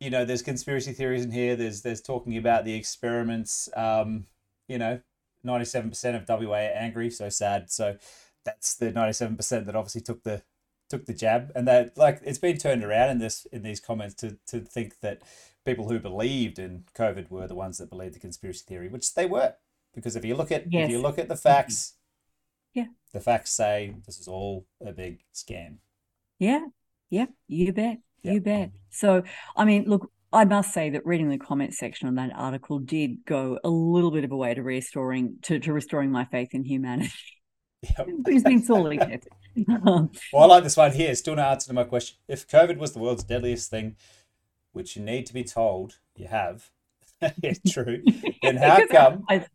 you 0.00 0.10
know, 0.10 0.24
there's 0.24 0.42
conspiracy 0.42 0.92
theories 0.92 1.24
in 1.24 1.30
here. 1.30 1.56
There's 1.56 1.82
there's 1.82 2.00
talking 2.00 2.36
about 2.36 2.64
the 2.64 2.74
experiments. 2.74 3.68
Um, 3.76 4.26
you 4.68 4.78
know, 4.78 5.00
97% 5.44 6.14
of 6.14 6.28
WA 6.28 6.56
are 6.56 6.72
angry, 6.74 7.10
so 7.10 7.28
sad. 7.28 7.70
So 7.70 7.96
that's 8.44 8.76
the 8.76 8.92
97% 8.92 9.66
that 9.66 9.76
obviously 9.76 10.02
took 10.02 10.22
the 10.22 10.42
took 10.88 11.06
the 11.06 11.14
jab, 11.14 11.52
and 11.54 11.66
that 11.68 11.96
like 11.96 12.20
it's 12.24 12.38
been 12.38 12.58
turned 12.58 12.84
around 12.84 13.10
in 13.10 13.18
this 13.18 13.46
in 13.52 13.62
these 13.62 13.80
comments 13.80 14.14
to 14.16 14.38
to 14.48 14.60
think 14.60 15.00
that 15.00 15.22
people 15.64 15.88
who 15.88 15.98
believed 15.98 16.58
in 16.58 16.84
COVID 16.94 17.30
were 17.30 17.46
the 17.46 17.54
ones 17.54 17.78
that 17.78 17.90
believed 17.90 18.14
the 18.14 18.20
conspiracy 18.20 18.64
theory, 18.66 18.88
which 18.88 19.14
they 19.14 19.26
were, 19.26 19.54
because 19.94 20.16
if 20.16 20.24
you 20.24 20.34
look 20.34 20.52
at 20.52 20.72
yes. 20.72 20.86
if 20.86 20.90
you 20.90 21.00
look 21.00 21.18
at 21.18 21.28
the 21.28 21.36
facts, 21.36 21.94
yeah, 22.74 22.86
the 23.12 23.20
facts 23.20 23.52
say 23.52 23.94
this 24.06 24.18
is 24.18 24.28
all 24.28 24.66
a 24.84 24.92
big 24.92 25.20
scam. 25.34 25.76
Yeah, 26.38 26.66
yeah, 27.10 27.26
you 27.46 27.72
bet. 27.72 27.98
You 28.22 28.40
bet. 28.40 28.72
So, 28.90 29.22
I 29.56 29.64
mean, 29.64 29.84
look, 29.86 30.10
I 30.32 30.44
must 30.44 30.74
say 30.74 30.90
that 30.90 31.06
reading 31.06 31.30
the 31.30 31.38
comment 31.38 31.74
section 31.74 32.08
on 32.08 32.16
that 32.16 32.32
article 32.34 32.78
did 32.78 33.24
go 33.24 33.58
a 33.64 33.70
little 33.70 34.10
bit 34.10 34.24
of 34.24 34.32
a 34.32 34.36
way 34.36 34.54
to 34.54 34.62
restoring 34.62 35.36
to, 35.42 35.58
to 35.60 35.72
restoring 35.72 36.10
my 36.10 36.24
faith 36.26 36.50
in 36.52 36.64
humanity. 36.64 37.12
Yep. 37.82 38.08
has 38.26 38.42
been 38.42 38.62
sorely 38.62 38.98
tested. 38.98 39.32
well, 39.66 40.10
I 40.34 40.44
like 40.44 40.64
this 40.64 40.76
one 40.76 40.92
here. 40.92 41.14
Still 41.14 41.36
no 41.36 41.42
answer 41.42 41.68
to 41.68 41.74
my 41.74 41.84
question. 41.84 42.18
If 42.28 42.48
COVID 42.48 42.78
was 42.78 42.92
the 42.92 42.98
world's 42.98 43.24
deadliest 43.24 43.70
thing, 43.70 43.96
which 44.72 44.96
you 44.96 45.02
need 45.02 45.26
to 45.26 45.34
be 45.34 45.44
told 45.44 45.98
you 46.16 46.28
have, 46.28 46.70
yeah, 47.20 47.54
true. 47.68 48.02
Then 48.42 48.56
how 48.56 48.86
come? 48.86 49.24
I... 49.28 49.46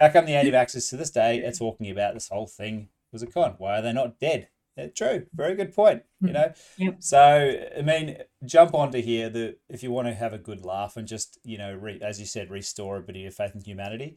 how 0.00 0.08
come 0.08 0.26
the 0.26 0.34
anti-vaxxers 0.34 0.90
to 0.90 0.96
this 0.96 1.10
day 1.10 1.44
are 1.44 1.52
talking 1.52 1.90
about 1.90 2.14
this 2.14 2.28
whole 2.28 2.46
thing 2.46 2.88
was 3.12 3.22
a 3.22 3.26
con? 3.26 3.54
Why 3.58 3.78
are 3.78 3.82
they 3.82 3.92
not 3.92 4.18
dead? 4.18 4.48
Yeah, 4.76 4.88
true. 4.88 5.26
Very 5.32 5.54
good 5.54 5.74
point. 5.74 6.02
You 6.20 6.28
hmm. 6.28 6.34
know, 6.34 6.52
yep. 6.76 6.96
so 6.98 7.66
I 7.78 7.82
mean, 7.82 8.18
jump 8.44 8.74
onto 8.74 9.00
here. 9.00 9.30
The 9.30 9.56
if 9.68 9.82
you 9.82 9.90
want 9.90 10.08
to 10.08 10.14
have 10.14 10.32
a 10.32 10.38
good 10.38 10.64
laugh 10.64 10.96
and 10.96 11.08
just 11.08 11.38
you 11.44 11.56
know, 11.56 11.74
re, 11.74 11.98
as 12.02 12.20
you 12.20 12.26
said, 12.26 12.50
restore 12.50 12.98
a 12.98 13.02
bit 13.02 13.16
of 13.16 13.22
your 13.22 13.30
faith 13.30 13.54
in 13.54 13.62
humanity, 13.62 14.16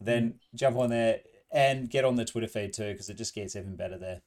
then 0.00 0.28
hmm. 0.28 0.56
jump 0.56 0.76
on 0.78 0.90
there 0.90 1.20
and 1.52 1.88
get 1.90 2.04
on 2.04 2.16
the 2.16 2.24
Twitter 2.24 2.48
feed 2.48 2.72
too 2.72 2.92
because 2.92 3.08
it 3.08 3.16
just 3.16 3.34
gets 3.34 3.56
even 3.56 3.76
better 3.76 3.98
there. 3.98 4.20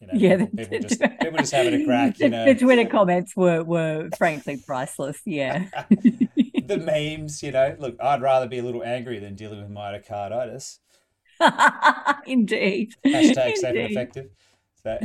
You 0.00 0.06
know, 0.08 0.12
yeah, 0.14 0.36
people, 0.36 0.56
people 0.56 0.88
just 0.88 1.00
people 1.20 1.38
just 1.38 1.52
having 1.52 1.82
a 1.82 1.84
crack. 1.84 2.18
You 2.18 2.28
know, 2.28 2.44
the 2.44 2.54
Twitter 2.54 2.88
comments 2.88 3.36
were 3.36 3.62
were 3.62 4.08
frankly 4.18 4.56
priceless. 4.66 5.20
Yeah. 5.24 5.66
the 5.90 6.78
memes, 6.78 7.42
you 7.42 7.52
know, 7.52 7.76
look, 7.78 7.96
I'd 8.02 8.22
rather 8.22 8.48
be 8.48 8.58
a 8.58 8.62
little 8.62 8.82
angry 8.82 9.18
than 9.18 9.34
dealing 9.34 9.60
with 9.60 9.70
myocarditis. 9.70 10.78
Indeed. 12.26 12.94
Hashtag 13.04 13.56
safe 13.56 13.64
and 13.64 13.78
effective. 13.78 14.30
So. 14.82 14.98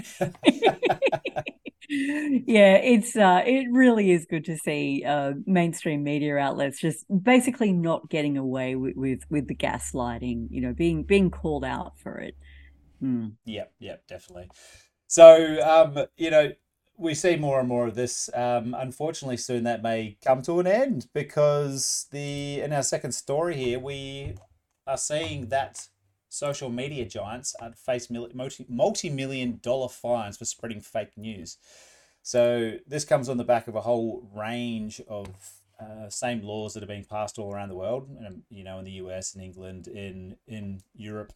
Yeah, 1.89 2.75
it's 2.75 3.15
uh, 3.15 3.43
it 3.45 3.67
really 3.71 4.11
is 4.11 4.25
good 4.25 4.45
to 4.45 4.57
see 4.57 5.03
uh, 5.05 5.33
mainstream 5.45 6.03
media 6.03 6.37
outlets 6.37 6.79
just 6.79 7.05
basically 7.23 7.71
not 7.71 8.09
getting 8.09 8.37
away 8.37 8.75
with, 8.75 8.95
with, 8.95 9.21
with 9.29 9.47
the 9.47 9.55
gaslighting. 9.55 10.47
You 10.49 10.61
know, 10.61 10.73
being 10.73 11.03
being 11.03 11.31
called 11.31 11.63
out 11.63 11.97
for 11.99 12.17
it. 12.17 12.35
Mm. 13.01 13.33
Yep, 13.45 13.73
yep, 13.79 14.07
definitely. 14.07 14.49
So, 15.07 15.61
um, 15.61 16.05
you 16.17 16.29
know, 16.29 16.51
we 16.97 17.13
see 17.13 17.35
more 17.35 17.59
and 17.59 17.69
more 17.69 17.87
of 17.87 17.95
this. 17.95 18.29
Um, 18.33 18.75
unfortunately, 18.77 19.37
soon 19.37 19.63
that 19.63 19.83
may 19.83 20.17
come 20.23 20.41
to 20.43 20.59
an 20.59 20.67
end 20.67 21.07
because 21.13 22.07
the 22.11 22.61
in 22.61 22.73
our 22.73 22.83
second 22.83 23.13
story 23.13 23.55
here 23.55 23.79
we 23.79 24.35
are 24.85 24.97
seeing 24.97 25.49
that 25.49 25.87
social 26.37 26.69
media 26.69 27.05
giants 27.05 27.55
are 27.61 27.73
face 27.73 28.09
multi 28.69 29.09
million 29.09 29.59
dollar 29.61 29.89
fines 29.89 30.37
for 30.37 30.45
spreading 30.45 30.81
fake 30.81 31.17
news. 31.17 31.57
So 32.21 32.73
this 32.85 33.05
comes 33.05 33.29
on 33.29 33.37
the 33.37 33.43
back 33.43 33.67
of 33.67 33.75
a 33.75 33.81
whole 33.81 34.29
range 34.35 35.01
of 35.07 35.27
uh, 35.79 36.09
same 36.09 36.41
laws 36.41 36.73
that 36.73 36.83
are 36.83 36.87
being 36.87 37.05
passed 37.05 37.39
all 37.39 37.53
around 37.53 37.69
the 37.69 37.75
world, 37.75 38.09
you 38.49 38.63
know, 38.63 38.79
in 38.79 38.85
the 38.85 38.91
US, 39.03 39.35
in 39.35 39.41
England, 39.41 39.87
in 39.87 40.37
in 40.47 40.81
Europe. 40.95 41.33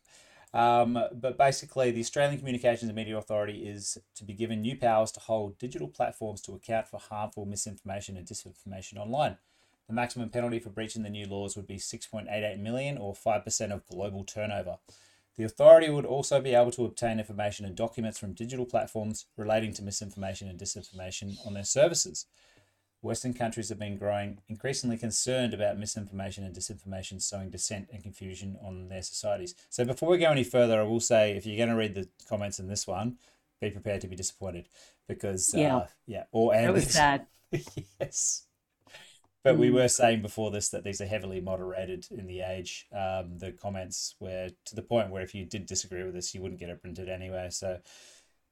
Um, 0.53 1.01
but 1.13 1.37
basically, 1.37 1.91
the 1.91 2.01
Australian 2.01 2.37
Communications 2.39 2.89
and 2.89 2.95
Media 2.95 3.17
Authority 3.17 3.67
is 3.67 3.97
to 4.15 4.25
be 4.25 4.33
given 4.33 4.61
new 4.61 4.75
powers 4.75 5.11
to 5.13 5.19
hold 5.21 5.57
digital 5.57 5.87
platforms 5.87 6.41
to 6.41 6.53
account 6.53 6.87
for 6.87 6.99
harmful 6.99 7.45
misinformation 7.45 8.17
and 8.17 8.27
disinformation 8.27 8.97
online. 8.97 9.37
The 9.87 9.93
maximum 9.93 10.29
penalty 10.29 10.59
for 10.59 10.69
breaching 10.69 11.03
the 11.03 11.09
new 11.09 11.25
laws 11.25 11.55
would 11.55 11.67
be 11.67 11.77
6.88 11.77 12.59
million 12.59 12.97
or 12.97 13.13
5% 13.13 13.71
of 13.71 13.87
global 13.87 14.23
turnover. 14.23 14.77
The 15.37 15.43
authority 15.43 15.89
would 15.89 16.05
also 16.05 16.41
be 16.41 16.53
able 16.53 16.71
to 16.71 16.85
obtain 16.85 17.19
information 17.19 17.65
and 17.65 17.75
documents 17.75 18.19
from 18.19 18.33
digital 18.33 18.65
platforms 18.65 19.25
relating 19.37 19.73
to 19.73 19.83
misinformation 19.83 20.47
and 20.47 20.59
disinformation 20.59 21.35
on 21.45 21.53
their 21.53 21.63
services. 21.63 22.25
Western 23.01 23.33
countries 23.33 23.69
have 23.69 23.79
been 23.79 23.97
growing 23.97 24.37
increasingly 24.47 24.97
concerned 24.97 25.53
about 25.53 25.79
misinformation 25.79 26.43
and 26.43 26.55
disinformation 26.55 27.19
sowing 27.19 27.49
dissent 27.49 27.89
and 27.91 28.03
confusion 28.03 28.57
on 28.61 28.89
their 28.89 29.01
societies. 29.01 29.55
So, 29.69 29.83
before 29.83 30.09
we 30.09 30.19
go 30.19 30.29
any 30.29 30.43
further, 30.43 30.79
I 30.79 30.83
will 30.83 30.99
say 30.99 31.31
if 31.31 31.45
you're 31.45 31.57
going 31.57 31.69
to 31.69 31.75
read 31.75 31.95
the 31.95 32.07
comments 32.29 32.59
in 32.59 32.67
this 32.67 32.85
one, 32.85 33.17
be 33.59 33.71
prepared 33.71 34.01
to 34.01 34.07
be 34.07 34.15
disappointed 34.15 34.67
because, 35.07 35.51
yeah, 35.55 35.77
uh, 35.77 35.87
yeah, 36.05 36.23
or 36.31 36.53
and 36.53 36.67
it 36.67 36.73
was 36.73 36.91
sad. 36.91 37.25
yes. 37.99 38.43
But 39.43 39.57
we 39.57 39.69
mm. 39.69 39.73
were 39.73 39.87
saying 39.87 40.21
before 40.21 40.51
this 40.51 40.69
that 40.69 40.83
these 40.83 41.01
are 41.01 41.05
heavily 41.05 41.41
moderated 41.41 42.05
in 42.11 42.27
the 42.27 42.41
age. 42.41 42.87
Um, 42.91 43.37
the 43.37 43.51
comments 43.51 44.15
were 44.19 44.49
to 44.65 44.75
the 44.75 44.83
point 44.83 45.09
where 45.09 45.23
if 45.23 45.33
you 45.33 45.45
did 45.45 45.65
disagree 45.65 46.03
with 46.03 46.15
us, 46.15 46.33
you 46.33 46.41
wouldn't 46.41 46.59
get 46.59 46.69
it 46.69 46.81
printed 46.81 47.09
anyway. 47.09 47.47
So 47.49 47.79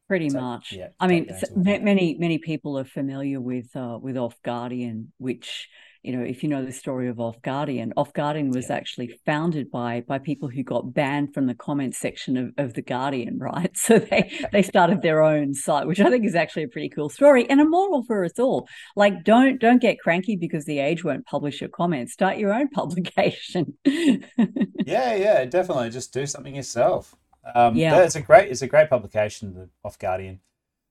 pretty 0.07 0.29
so, 0.29 0.41
much. 0.41 0.71
Yeah. 0.71 0.89
I 0.99 1.07
mean, 1.07 1.29
many 1.55 2.17
many 2.19 2.39
people 2.39 2.77
are 2.77 2.85
familiar 2.85 3.39
with 3.39 3.75
uh, 3.75 3.99
with 4.01 4.17
Off 4.17 4.35
Guardian, 4.43 5.13
which 5.17 5.69
you 6.01 6.15
know, 6.15 6.23
if 6.23 6.43
you 6.43 6.49
know 6.49 6.63
the 6.63 6.71
story 6.71 7.09
of 7.09 7.19
Off 7.19 7.41
Guardian, 7.41 7.93
Off 7.97 8.13
Guardian 8.13 8.51
was 8.51 8.69
yeah. 8.69 8.77
actually 8.77 9.19
founded 9.25 9.69
by 9.69 10.01
by 10.07 10.17
people 10.17 10.47
who 10.47 10.63
got 10.63 10.93
banned 10.93 11.33
from 11.33 11.45
the 11.45 11.53
comments 11.53 11.97
section 11.97 12.37
of, 12.37 12.53
of 12.57 12.73
the 12.73 12.81
Guardian, 12.81 13.37
right? 13.39 13.75
So 13.75 13.99
they 13.99 14.31
they 14.51 14.61
started 14.61 15.01
their 15.03 15.21
own 15.21 15.53
site, 15.53 15.87
which 15.87 15.99
I 15.99 16.09
think 16.09 16.25
is 16.25 16.35
actually 16.35 16.63
a 16.63 16.67
pretty 16.69 16.89
cool 16.89 17.09
story 17.09 17.49
and 17.49 17.59
a 17.59 17.65
moral 17.65 18.03
for 18.03 18.23
us 18.23 18.39
all. 18.39 18.67
Like, 18.95 19.23
don't 19.23 19.59
don't 19.59 19.81
get 19.81 19.99
cranky 19.99 20.35
because 20.35 20.65
the 20.65 20.79
Age 20.79 21.03
won't 21.03 21.25
publish 21.25 21.59
your 21.59 21.69
comments. 21.69 22.13
Start 22.13 22.37
your 22.37 22.53
own 22.53 22.67
publication. 22.73 23.77
yeah, 23.85 25.15
yeah, 25.15 25.45
definitely. 25.45 25.89
Just 25.89 26.13
do 26.13 26.25
something 26.25 26.55
yourself. 26.55 27.15
Um, 27.55 27.75
yeah, 27.75 28.03
it's 28.03 28.15
a 28.15 28.21
great 28.21 28.49
it's 28.49 28.61
a 28.61 28.67
great 28.67 28.89
publication, 28.89 29.53
the 29.53 29.69
Off 29.83 29.99
Guardian. 29.99 30.39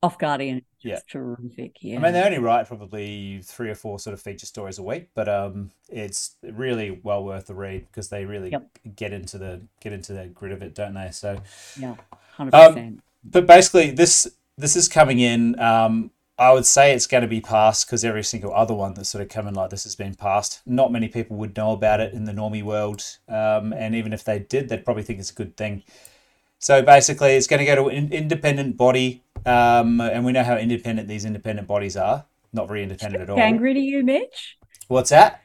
Off 0.03 0.19
Guardian. 0.19 0.63
Yeah. 0.81 1.01
terrific. 1.11 1.77
Yeah. 1.81 1.99
I 1.99 2.01
mean, 2.01 2.13
they 2.13 2.23
only 2.23 2.39
write 2.39 2.69
probably 2.69 3.41
three 3.43 3.69
or 3.69 3.75
four 3.75 3.99
sort 3.99 4.15
of 4.15 4.21
feature 4.21 4.47
stories 4.47 4.79
a 4.79 4.83
week, 4.83 5.09
but 5.15 5.29
um, 5.29 5.73
it's 5.89 6.37
really 6.43 7.01
well 7.03 7.25
worth 7.25 7.47
the 7.47 7.55
read 7.55 7.87
because 7.89 8.09
they 8.09 8.25
really 8.25 8.51
yep. 8.51 8.69
get 8.95 9.13
into 9.13 9.39
the 9.39 9.61
get 9.81 9.93
into 9.93 10.13
the 10.13 10.27
grit 10.27 10.53
of 10.53 10.63
it, 10.63 10.75
don't 10.75 10.95
they? 10.95 11.11
So 11.11 11.41
yeah, 11.79 11.97
hundred 12.37 12.55
um, 12.55 12.75
percent. 12.75 13.01
But 13.25 13.47
basically, 13.47 13.91
this 13.91 14.29
this 14.57 14.77
is 14.77 14.89
coming 14.89 15.19
in. 15.19 15.59
Um, 15.59 16.13
I 16.39 16.53
would 16.53 16.67
say 16.67 16.93
it's 16.93 17.09
going 17.09 17.23
to 17.23 17.29
be 17.29 17.41
passed 17.41 17.87
because 17.87 18.05
every 18.05 18.23
single 18.23 18.55
other 18.55 18.73
one 18.73 18.95
that's 18.95 19.09
sort 19.09 19.23
of 19.23 19.29
coming 19.29 19.55
like 19.55 19.71
this 19.71 19.83
has 19.83 19.97
been 19.97 20.15
passed. 20.15 20.61
Not 20.65 20.93
many 20.93 21.09
people 21.09 21.37
would 21.39 21.57
know 21.57 21.73
about 21.73 21.99
it 21.99 22.15
in 22.15 22.25
the 22.25 22.33
normie 22.33 22.63
world, 22.63 23.05
um, 23.29 23.73
and 23.73 23.97
even 23.97 24.13
if 24.13 24.23
they 24.23 24.39
did, 24.39 24.69
they'd 24.69 24.85
probably 24.85 25.03
think 25.03 25.19
it's 25.19 25.33
a 25.33 25.35
good 25.35 25.57
thing. 25.57 25.83
So 26.61 26.83
basically, 26.83 27.37
it's 27.37 27.49
going 27.49 27.61
to 27.61 27.67
go 27.67 27.75
to 27.75 27.89
an 27.89 28.13
independent 28.13 28.77
body 28.77 29.23
um, 29.49 30.01
and 30.01 30.25
we 30.25 30.33
know 30.33 30.45
how 30.45 30.57
independent 30.57 31.09
these 31.09 31.25
independent 31.25 31.67
bodies 31.67 31.97
are. 31.97 32.27
Not 32.53 32.69
very 32.69 32.83
independent 32.83 33.23
at 33.23 33.31
all. 33.31 33.39
Angry 33.39 33.75
to 33.75 33.81
you, 33.81 34.03
Mitch? 34.03 34.59
What's 34.89 35.11
that? 35.11 35.43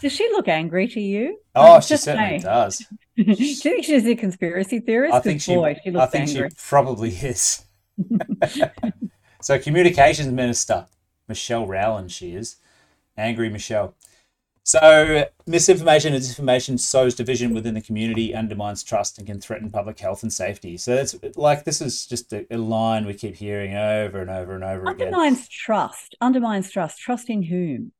Does 0.00 0.12
she 0.12 0.28
look 0.32 0.48
angry 0.48 0.88
to 0.88 1.00
you? 1.00 1.38
Oh, 1.54 1.80
she 1.80 1.96
certainly 1.96 2.28
saying. 2.28 2.42
does. 2.42 2.84
Do 3.16 3.24
you 3.24 3.54
think 3.54 3.84
she's 3.84 4.06
a 4.06 4.16
conspiracy 4.16 4.80
theorist? 4.80 5.14
I 5.14 5.20
think 5.20 5.40
she. 5.40 5.54
Boy, 5.54 5.76
she 5.84 5.94
I 5.96 6.06
think 6.06 6.28
angry. 6.28 6.48
she 6.50 6.56
probably 6.58 7.10
is. 7.10 7.64
so, 9.40 9.58
communications 9.58 10.32
minister 10.32 10.86
Michelle 11.28 11.66
Rowland, 11.66 12.10
she 12.10 12.34
is 12.34 12.56
angry 13.16 13.48
Michelle. 13.48 13.94
So, 14.64 15.26
misinformation 15.46 16.14
and 16.14 16.22
disinformation 16.22 16.78
sows 16.78 17.16
division 17.16 17.52
within 17.52 17.74
the 17.74 17.80
community, 17.80 18.32
undermines 18.32 18.84
trust, 18.84 19.18
and 19.18 19.26
can 19.26 19.40
threaten 19.40 19.70
public 19.70 19.98
health 19.98 20.22
and 20.22 20.32
safety. 20.32 20.76
So, 20.76 20.92
it's 20.94 21.16
like 21.36 21.64
this 21.64 21.80
is 21.80 22.06
just 22.06 22.32
a, 22.32 22.46
a 22.48 22.58
line 22.58 23.04
we 23.04 23.14
keep 23.14 23.34
hearing 23.34 23.74
over 23.74 24.20
and 24.20 24.30
over 24.30 24.54
and 24.54 24.62
over 24.62 24.86
undermines 24.86 24.94
again. 24.94 25.14
Undermines 25.14 25.48
trust. 25.48 26.16
Undermines 26.20 26.70
trust. 26.70 27.00
Trust 27.00 27.28
in 27.28 27.42
whom? 27.42 27.92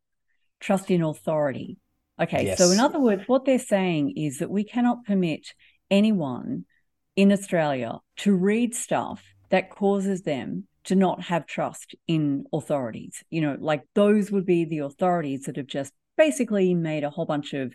Trust 0.60 0.90
in 0.90 1.02
authority. 1.02 1.78
Okay, 2.20 2.46
yes. 2.46 2.58
so 2.58 2.70
in 2.70 2.78
other 2.78 3.00
words, 3.00 3.24
what 3.26 3.44
they're 3.44 3.58
saying 3.58 4.16
is 4.16 4.38
that 4.38 4.50
we 4.50 4.62
cannot 4.62 5.04
permit 5.04 5.54
anyone 5.90 6.64
in 7.16 7.32
Australia 7.32 7.98
to 8.18 8.34
read 8.34 8.74
stuff 8.74 9.24
that 9.50 9.70
causes 9.70 10.22
them 10.22 10.68
to 10.84 10.94
not 10.94 11.22
have 11.22 11.46
trust 11.46 11.94
in 12.06 12.44
authorities. 12.52 13.24
You 13.30 13.40
know, 13.40 13.56
like 13.58 13.82
those 13.94 14.30
would 14.30 14.46
be 14.46 14.64
the 14.64 14.80
authorities 14.80 15.42
that 15.42 15.56
have 15.56 15.66
just 15.66 15.92
basically 16.16 16.74
made 16.74 17.04
a 17.04 17.10
whole 17.10 17.26
bunch 17.26 17.52
of 17.52 17.72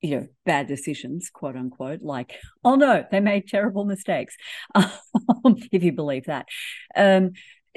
you 0.00 0.16
know 0.16 0.26
bad 0.44 0.66
decisions 0.66 1.30
quote 1.30 1.56
unquote 1.56 2.02
like 2.02 2.34
oh 2.64 2.74
no 2.74 3.04
they 3.10 3.20
made 3.20 3.48
terrible 3.48 3.84
mistakes 3.84 4.36
um, 4.74 5.56
if 5.72 5.82
you 5.82 5.92
believe 5.92 6.26
that. 6.26 6.46
Um, 6.94 7.32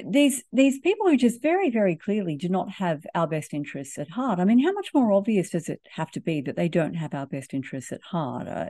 these 0.08 0.42
these 0.52 0.78
people 0.78 1.08
who 1.08 1.16
just 1.16 1.42
very 1.42 1.70
very 1.70 1.94
clearly 1.94 2.36
do 2.36 2.48
not 2.48 2.70
have 2.70 3.04
our 3.14 3.26
best 3.26 3.52
interests 3.52 3.98
at 3.98 4.08
heart 4.08 4.38
i 4.38 4.44
mean 4.46 4.58
how 4.58 4.72
much 4.72 4.90
more 4.94 5.12
obvious 5.12 5.50
does 5.50 5.68
it 5.68 5.80
have 5.90 6.10
to 6.10 6.20
be 6.20 6.40
that 6.40 6.56
they 6.56 6.68
don't 6.68 6.94
have 6.94 7.12
our 7.12 7.26
best 7.26 7.52
interests 7.52 7.92
at 7.92 8.00
heart? 8.02 8.48
Uh, 8.48 8.66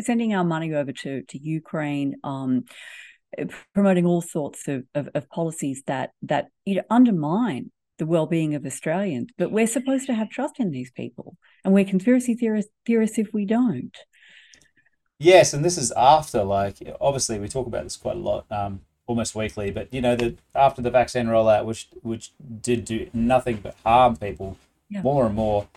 sending 0.00 0.32
our 0.32 0.44
money 0.44 0.72
over 0.72 0.90
to 0.90 1.22
to 1.24 1.38
ukraine 1.38 2.16
um, 2.24 2.64
promoting 3.74 4.06
all 4.06 4.22
sorts 4.22 4.68
of, 4.68 4.84
of, 4.94 5.08
of 5.14 5.28
policies 5.28 5.82
that 5.86 6.10
that 6.22 6.46
you 6.64 6.76
know 6.76 6.82
undermine 6.90 7.70
the 7.98 8.06
well-being 8.06 8.54
of 8.54 8.66
Australians. 8.66 9.30
But 9.38 9.52
we're 9.52 9.66
supposed 9.66 10.06
to 10.06 10.14
have 10.14 10.30
trust 10.30 10.58
in 10.58 10.70
these 10.70 10.90
people, 10.90 11.36
and 11.64 11.72
we're 11.72 11.84
conspiracy 11.84 12.34
theorists, 12.34 12.72
theorists 12.86 13.18
if 13.18 13.32
we 13.32 13.44
don't. 13.44 13.96
Yes, 15.18 15.54
and 15.54 15.64
this 15.64 15.78
is 15.78 15.92
after 15.92 16.42
like 16.42 16.76
obviously 17.00 17.38
we 17.38 17.48
talk 17.48 17.66
about 17.66 17.84
this 17.84 17.96
quite 17.96 18.16
a 18.16 18.20
lot, 18.20 18.46
um, 18.50 18.80
almost 19.06 19.34
weekly. 19.34 19.70
But 19.70 19.92
you 19.92 20.00
know 20.00 20.16
that 20.16 20.36
after 20.54 20.82
the 20.82 20.90
vaccine 20.90 21.26
rollout, 21.26 21.64
which 21.64 21.88
which 22.02 22.32
did 22.60 22.84
do 22.84 23.08
nothing 23.12 23.58
but 23.62 23.76
harm 23.84 24.16
people 24.16 24.58
yeah. 24.88 25.02
more 25.02 25.26
and 25.26 25.34
more. 25.34 25.68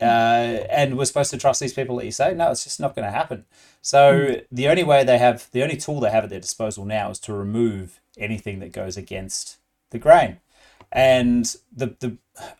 Uh, 0.00 0.64
and 0.70 0.96
we're 0.96 1.04
supposed 1.04 1.30
to 1.30 1.36
trust 1.36 1.60
these 1.60 1.74
people 1.74 1.96
that 1.96 2.06
you 2.06 2.10
say 2.10 2.32
no 2.32 2.50
it's 2.50 2.64
just 2.64 2.80
not 2.80 2.96
going 2.96 3.04
to 3.04 3.12
happen 3.12 3.44
so 3.82 4.14
mm. 4.14 4.44
the 4.50 4.66
only 4.66 4.82
way 4.82 5.04
they 5.04 5.18
have 5.18 5.46
the 5.52 5.62
only 5.62 5.76
tool 5.76 6.00
they 6.00 6.10
have 6.10 6.24
at 6.24 6.30
their 6.30 6.40
disposal 6.40 6.86
now 6.86 7.10
is 7.10 7.18
to 7.18 7.34
remove 7.34 8.00
anything 8.16 8.60
that 8.60 8.72
goes 8.72 8.96
against 8.96 9.58
the 9.90 9.98
grain 9.98 10.38
and 10.92 11.54
the 11.74 11.94
the 12.00 12.16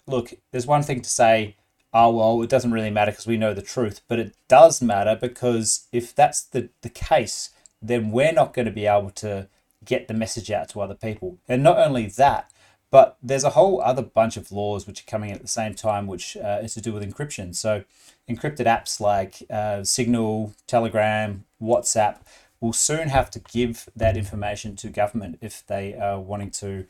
look, 0.06 0.34
there's 0.52 0.66
one 0.66 0.82
thing 0.82 1.00
to 1.00 1.10
say, 1.10 1.56
oh 1.92 2.10
well, 2.10 2.42
it 2.42 2.50
doesn't 2.50 2.72
really 2.72 2.90
matter 2.90 3.12
because 3.12 3.26
we 3.26 3.36
know 3.36 3.54
the 3.54 3.62
truth, 3.62 4.00
but 4.08 4.18
it 4.18 4.34
does 4.48 4.80
matter 4.82 5.16
because 5.20 5.88
if 5.92 6.14
that's 6.14 6.42
the 6.42 6.70
the 6.82 6.90
case, 6.90 7.50
then 7.82 8.10
we're 8.10 8.32
not 8.32 8.54
going 8.54 8.66
to 8.66 8.72
be 8.72 8.86
able 8.86 9.10
to 9.10 9.48
get 9.84 10.08
the 10.08 10.14
message 10.14 10.50
out 10.50 10.68
to 10.70 10.80
other 10.80 10.94
people. 10.94 11.38
And 11.48 11.62
not 11.62 11.78
only 11.78 12.06
that, 12.06 12.50
but 12.90 13.16
there's 13.22 13.44
a 13.44 13.50
whole 13.50 13.80
other 13.80 14.02
bunch 14.02 14.36
of 14.36 14.50
laws 14.50 14.86
which 14.86 15.02
are 15.02 15.10
coming 15.10 15.30
at 15.30 15.40
the 15.40 15.48
same 15.48 15.74
time, 15.74 16.06
which 16.06 16.36
uh, 16.36 16.58
is 16.62 16.74
to 16.74 16.80
do 16.80 16.92
with 16.92 17.04
encryption. 17.04 17.54
So, 17.54 17.84
encrypted 18.28 18.66
apps 18.66 19.00
like 19.00 19.42
uh, 19.48 19.84
Signal, 19.84 20.54
Telegram, 20.66 21.44
WhatsApp 21.62 22.16
will 22.60 22.72
soon 22.72 23.08
have 23.08 23.30
to 23.30 23.38
give 23.38 23.88
that 23.96 24.16
information 24.16 24.76
to 24.76 24.88
government 24.88 25.38
if 25.40 25.64
they 25.66 25.94
are 25.94 26.20
wanting 26.20 26.50
to 26.50 26.84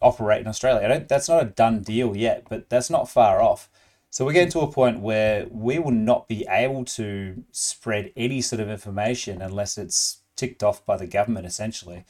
operate 0.00 0.40
in 0.40 0.46
Australia. 0.46 0.84
I 0.84 0.88
don't, 0.88 1.08
that's 1.08 1.28
not 1.28 1.42
a 1.42 1.46
done 1.46 1.82
deal 1.82 2.16
yet, 2.16 2.46
but 2.48 2.68
that's 2.68 2.90
not 2.90 3.08
far 3.08 3.42
off. 3.42 3.68
So 4.10 4.24
we're 4.24 4.32
getting 4.32 4.52
to 4.52 4.60
a 4.60 4.72
point 4.72 5.00
where 5.00 5.46
we 5.50 5.78
will 5.78 5.90
not 5.90 6.28
be 6.28 6.46
able 6.48 6.84
to 6.86 7.44
spread 7.52 8.12
any 8.16 8.40
sort 8.40 8.60
of 8.60 8.70
information 8.70 9.42
unless 9.42 9.76
it's 9.76 10.22
ticked 10.34 10.62
off 10.62 10.84
by 10.86 10.96
the 10.96 11.06
government, 11.06 11.46
essentially. 11.46 12.04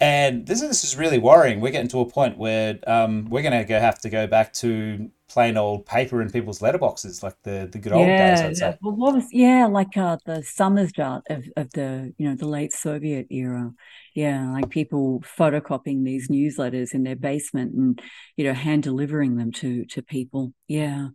And 0.00 0.46
this 0.46 0.60
is, 0.60 0.68
this 0.68 0.84
is 0.84 0.96
really 0.96 1.18
worrying. 1.18 1.60
We're 1.60 1.70
getting 1.70 1.88
to 1.88 2.00
a 2.00 2.06
point 2.06 2.36
where 2.36 2.78
um, 2.86 3.26
we're 3.30 3.42
going 3.42 3.66
to 3.66 3.80
have 3.80 4.00
to 4.00 4.10
go 4.10 4.26
back 4.26 4.52
to 4.54 5.08
plain 5.28 5.56
old 5.56 5.86
paper 5.86 6.20
in 6.20 6.30
people's 6.30 6.58
letterboxes, 6.58 7.22
like 7.22 7.36
the, 7.42 7.68
the 7.70 7.78
good 7.78 7.92
old 7.92 8.06
yeah, 8.06 8.48
days. 8.48 8.62
I'd 8.62 8.78
Well, 8.82 8.96
what 8.96 9.14
was 9.14 9.26
yeah, 9.30 9.66
like 9.66 9.96
uh, 9.96 10.16
the 10.26 10.42
Samizdat 10.42 11.22
of, 11.30 11.44
of 11.56 11.70
the 11.70 12.12
you 12.18 12.28
know 12.28 12.34
the 12.34 12.48
late 12.48 12.72
Soviet 12.72 13.26
era. 13.30 13.72
Yeah, 14.14 14.50
like 14.50 14.70
people 14.70 15.22
photocopying 15.38 16.04
these 16.04 16.28
newsletters 16.28 16.92
in 16.92 17.04
their 17.04 17.16
basement 17.16 17.74
and 17.74 18.02
you 18.36 18.44
know 18.44 18.54
hand 18.54 18.82
delivering 18.82 19.36
them 19.36 19.52
to 19.52 19.84
to 19.86 20.02
people. 20.02 20.52
Yeah, 20.66 21.08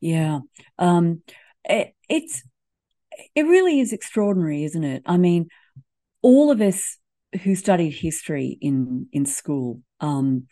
yeah. 0.00 0.40
Um, 0.78 1.22
it, 1.64 1.94
it's 2.08 2.42
it 3.34 3.42
really 3.42 3.80
is 3.80 3.92
extraordinary, 3.92 4.64
isn't 4.64 4.84
it? 4.84 5.02
I 5.06 5.16
mean, 5.16 5.48
all 6.22 6.50
of 6.50 6.60
us 6.60 6.98
who 7.42 7.54
studied 7.54 7.90
history 7.90 8.58
in 8.60 9.06
in 9.12 9.26
school 9.26 9.82
um, 10.00 10.46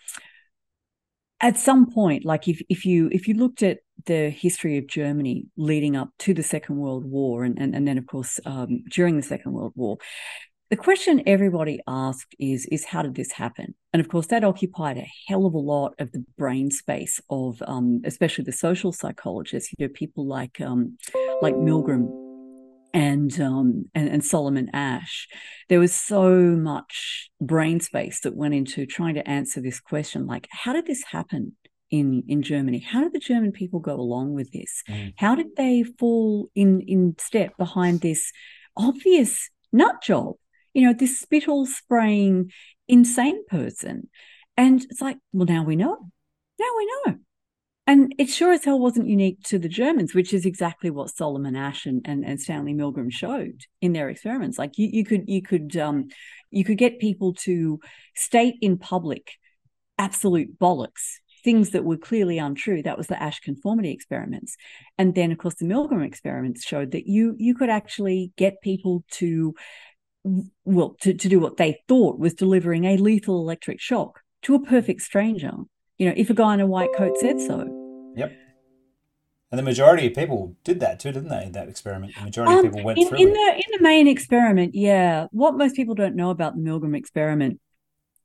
at 1.40 1.56
some 1.56 1.90
point 1.90 2.24
like 2.24 2.48
if 2.48 2.60
if 2.68 2.84
you 2.84 3.08
if 3.12 3.28
you 3.28 3.34
looked 3.34 3.62
at 3.62 3.78
the 4.06 4.30
history 4.30 4.78
of 4.78 4.86
Germany 4.86 5.46
leading 5.56 5.96
up 5.96 6.10
to 6.18 6.34
the 6.34 6.42
Second 6.42 6.76
World 6.76 7.04
War 7.04 7.44
and 7.44 7.58
and, 7.58 7.74
and 7.74 7.86
then 7.86 7.98
of 7.98 8.06
course 8.06 8.38
um, 8.44 8.84
during 8.90 9.16
the 9.16 9.22
Second 9.22 9.52
World 9.52 9.72
War 9.74 9.98
the 10.68 10.76
question 10.76 11.22
everybody 11.26 11.80
asked 11.86 12.34
is 12.38 12.66
is 12.66 12.84
how 12.84 13.02
did 13.02 13.14
this 13.14 13.32
happen? 13.32 13.74
And 13.92 14.00
of 14.00 14.08
course 14.08 14.26
that 14.26 14.44
occupied 14.44 14.98
a 14.98 15.06
hell 15.28 15.46
of 15.46 15.54
a 15.54 15.58
lot 15.58 15.94
of 15.98 16.10
the 16.12 16.24
brain 16.36 16.70
space 16.70 17.20
of 17.30 17.62
um, 17.66 18.02
especially 18.04 18.44
the 18.44 18.52
social 18.52 18.92
psychologists 18.92 19.72
you 19.72 19.86
know 19.86 19.92
people 19.92 20.26
like 20.26 20.60
um, 20.60 20.98
like 21.40 21.54
milgram 21.54 22.25
and 22.96 23.38
um, 23.42 23.84
and, 23.94 24.08
and 24.08 24.24
Solomon 24.24 24.70
Asch. 24.72 25.28
there 25.68 25.78
was 25.78 25.94
so 25.94 26.32
much 26.32 27.28
brain 27.42 27.78
space 27.78 28.20
that 28.20 28.34
went 28.34 28.54
into 28.54 28.86
trying 28.86 29.14
to 29.16 29.28
answer 29.28 29.60
this 29.60 29.80
question, 29.80 30.26
like 30.26 30.48
how 30.50 30.72
did 30.72 30.86
this 30.86 31.04
happen 31.04 31.54
in 31.90 32.22
in 32.26 32.40
Germany? 32.40 32.78
How 32.78 33.02
did 33.02 33.12
the 33.12 33.18
German 33.18 33.52
people 33.52 33.80
go 33.80 33.96
along 33.96 34.32
with 34.32 34.50
this? 34.50 34.82
Mm. 34.88 35.12
How 35.18 35.34
did 35.34 35.56
they 35.58 35.84
fall 35.98 36.48
in 36.54 36.80
in 36.80 37.16
step 37.18 37.54
behind 37.58 38.00
this 38.00 38.32
obvious 38.78 39.50
nut 39.72 40.02
job? 40.02 40.36
You 40.72 40.86
know, 40.86 40.94
this 40.94 41.20
spittle 41.20 41.66
spraying 41.66 42.50
insane 42.88 43.46
person. 43.46 44.08
And 44.56 44.82
it's 44.84 45.02
like, 45.02 45.18
well, 45.34 45.44
now 45.44 45.64
we 45.64 45.76
know. 45.76 45.98
Now 46.58 46.66
we 46.78 46.86
know. 46.86 47.16
And 47.88 48.12
it 48.18 48.28
sure 48.28 48.52
as 48.52 48.64
hell 48.64 48.80
wasn't 48.80 49.06
unique 49.06 49.42
to 49.44 49.58
the 49.60 49.68
Germans, 49.68 50.12
which 50.12 50.34
is 50.34 50.44
exactly 50.44 50.90
what 50.90 51.10
Solomon 51.10 51.54
Asch 51.54 51.86
and, 51.86 52.02
and, 52.04 52.24
and 52.24 52.40
Stanley 52.40 52.74
Milgram 52.74 53.12
showed 53.12 53.60
in 53.80 53.92
their 53.92 54.08
experiments. 54.08 54.58
Like 54.58 54.76
you, 54.76 54.88
you 54.92 55.04
could 55.04 55.28
you 55.28 55.40
could 55.40 55.76
um, 55.76 56.08
you 56.50 56.64
could 56.64 56.78
get 56.78 56.98
people 56.98 57.34
to 57.44 57.78
state 58.16 58.56
in 58.60 58.76
public 58.76 59.34
absolute 59.98 60.58
bollocks, 60.58 61.20
things 61.44 61.70
that 61.70 61.84
were 61.84 61.96
clearly 61.96 62.38
untrue. 62.38 62.82
That 62.82 62.98
was 62.98 63.06
the 63.06 63.22
Asch 63.22 63.38
conformity 63.40 63.92
experiments. 63.92 64.56
And 64.98 65.14
then 65.14 65.30
of 65.30 65.38
course 65.38 65.54
the 65.54 65.66
Milgram 65.66 66.04
experiments 66.04 66.64
showed 66.64 66.90
that 66.90 67.06
you 67.06 67.36
you 67.38 67.54
could 67.54 67.70
actually 67.70 68.32
get 68.36 68.60
people 68.62 69.04
to 69.12 69.54
well 70.64 70.96
to, 71.02 71.14
to 71.14 71.28
do 71.28 71.38
what 71.38 71.56
they 71.56 71.78
thought 71.86 72.18
was 72.18 72.34
delivering 72.34 72.84
a 72.84 72.96
lethal 72.96 73.40
electric 73.40 73.80
shock 73.80 74.22
to 74.42 74.56
a 74.56 74.66
perfect 74.66 75.02
stranger 75.02 75.52
you 75.98 76.06
know, 76.06 76.14
if 76.16 76.30
a 76.30 76.34
guy 76.34 76.54
in 76.54 76.60
a 76.60 76.66
white 76.66 76.90
coat 76.94 77.16
said 77.18 77.40
so. 77.40 78.12
Yep. 78.16 78.32
And 79.50 79.58
the 79.58 79.62
majority 79.62 80.06
of 80.06 80.14
people 80.14 80.56
did 80.64 80.80
that 80.80 80.98
too, 80.98 81.12
didn't 81.12 81.28
they? 81.28 81.44
In 81.44 81.52
that 81.52 81.68
experiment, 81.68 82.14
the 82.16 82.24
majority 82.24 82.52
um, 82.52 82.58
of 82.58 82.64
people 82.64 82.84
went 82.84 82.98
in, 82.98 83.08
through 83.08 83.18
in 83.18 83.28
it. 83.28 83.34
the 83.34 83.54
in 83.54 83.78
the 83.78 83.82
main 83.82 84.08
experiment. 84.08 84.74
Yeah, 84.74 85.26
what 85.30 85.56
most 85.56 85.76
people 85.76 85.94
don't 85.94 86.16
know 86.16 86.30
about 86.30 86.56
the 86.56 86.62
Milgram 86.62 86.96
experiment 86.96 87.60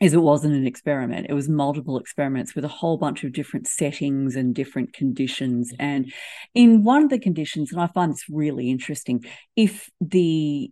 is 0.01 0.15
it 0.15 0.17
wasn't 0.17 0.55
an 0.55 0.65
experiment. 0.65 1.27
It 1.29 1.33
was 1.33 1.47
multiple 1.47 1.99
experiments 1.99 2.55
with 2.55 2.65
a 2.65 2.69
whole 2.69 2.97
bunch 2.97 3.23
of 3.23 3.33
different 3.33 3.67
settings 3.67 4.35
and 4.35 4.55
different 4.55 4.93
conditions. 4.93 5.71
And 5.77 6.11
in 6.55 6.83
one 6.83 7.03
of 7.03 7.11
the 7.11 7.19
conditions, 7.19 7.71
and 7.71 7.79
I 7.79 7.85
find 7.85 8.11
this 8.11 8.25
really 8.27 8.71
interesting, 8.71 9.23
if 9.55 9.91
the 10.01 10.71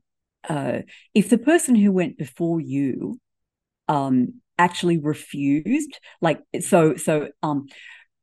uh, 0.50 0.80
if 1.14 1.30
the 1.30 1.38
person 1.38 1.76
who 1.76 1.92
went 1.92 2.18
before 2.18 2.60
you 2.60 3.20
um, 3.88 4.42
actually 4.60 5.00
refused 5.00 6.00
like 6.22 6.42
so 6.60 6.96
so 6.96 7.30
um 7.42 7.66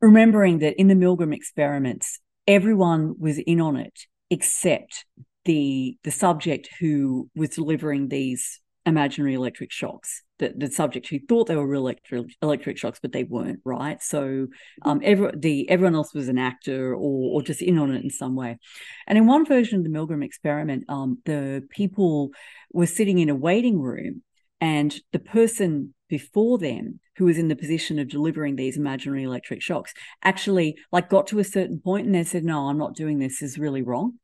remembering 0.01 0.61
that 0.61 0.79
in 0.79 0.87
the 0.87 0.94
milgram 0.94 1.35
experiments 1.35 2.20
everyone 2.46 3.14
was 3.18 3.38
in 3.38 3.61
on 3.61 3.77
it 3.77 3.99
except 4.31 5.05
the 5.44 5.96
the 6.05 6.11
subject 6.11 6.68
who 6.79 7.29
was 7.35 7.51
delivering 7.51 8.09
these 8.09 8.61
imaginary 8.87 9.35
electric 9.35 9.72
shocks. 9.72 10.22
The, 10.38 10.53
the 10.57 10.70
subject 10.70 11.09
who 11.09 11.18
thought 11.18 11.46
they 11.46 11.57
were 11.57 11.66
real 11.66 11.81
electric, 11.81 12.27
electric 12.40 12.79
shocks, 12.79 12.99
but 13.01 13.12
they 13.12 13.25
weren't, 13.25 13.61
right? 13.64 14.01
So 14.03 14.46
um, 14.83 15.01
every, 15.03 15.33
the 15.35 15.68
everyone 15.68 15.94
else 15.94 16.14
was 16.14 16.29
an 16.29 16.38
actor 16.38 16.92
or, 16.94 17.35
or 17.35 17.42
just 17.42 17.62
in 17.62 17.79
on 17.79 17.92
it 17.94 18.05
in 18.05 18.11
some 18.11 18.37
way. 18.37 18.59
And 19.07 19.18
in 19.18 19.27
one 19.27 19.44
version 19.44 19.79
of 19.79 19.85
the 19.85 19.90
Milgram 19.90 20.25
experiment, 20.25 20.85
um, 20.88 21.18
the 21.25 21.66
people 21.70 22.31
were 22.72 22.87
sitting 22.87 23.18
in 23.18 23.31
a 23.31 23.35
waiting 23.35 23.81
room, 23.81 24.22
and 24.61 24.94
the 25.12 25.18
person 25.18 25.94
before 26.09 26.59
them 26.59 27.01
who 27.16 27.25
was 27.25 27.38
in 27.38 27.49
the 27.49 27.57
position 27.57 27.99
of 27.99 28.09
delivering 28.09 28.57
these 28.57 28.77
imaginary 28.77 29.25
electric 29.25 29.62
shocks 29.62 29.92
actually 30.23 30.77
like 30.92 31.09
got 31.09 31.27
to 31.27 31.38
a 31.38 31.45
certain 31.45 31.81
point 31.81 32.07
and 32.07 32.14
they 32.14 32.25
said 32.25 32.45
no 32.45 32.69
i'm 32.69 32.79
not 32.79 32.95
doing 32.95 33.19
this, 33.19 33.40
this 33.40 33.53
is 33.53 33.59
really 33.59 33.83
wrong. 33.83 34.14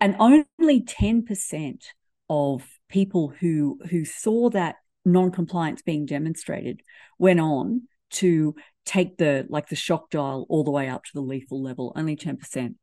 And 0.00 0.16
only 0.18 0.82
10% 0.82 1.82
of 2.30 2.66
people 2.88 3.32
who 3.40 3.78
who 3.90 4.04
saw 4.04 4.48
that 4.50 4.76
non-compliance 5.04 5.82
being 5.82 6.06
demonstrated 6.06 6.80
went 7.18 7.40
on 7.40 7.82
to 8.10 8.54
take 8.86 9.18
the 9.18 9.46
like 9.48 9.68
the 9.68 9.76
shock 9.76 10.10
dial 10.10 10.46
all 10.48 10.64
the 10.64 10.70
way 10.70 10.88
up 10.88 11.04
to 11.04 11.10
the 11.14 11.20
lethal 11.20 11.62
level 11.62 11.92
only 11.96 12.16
10% 12.16 12.74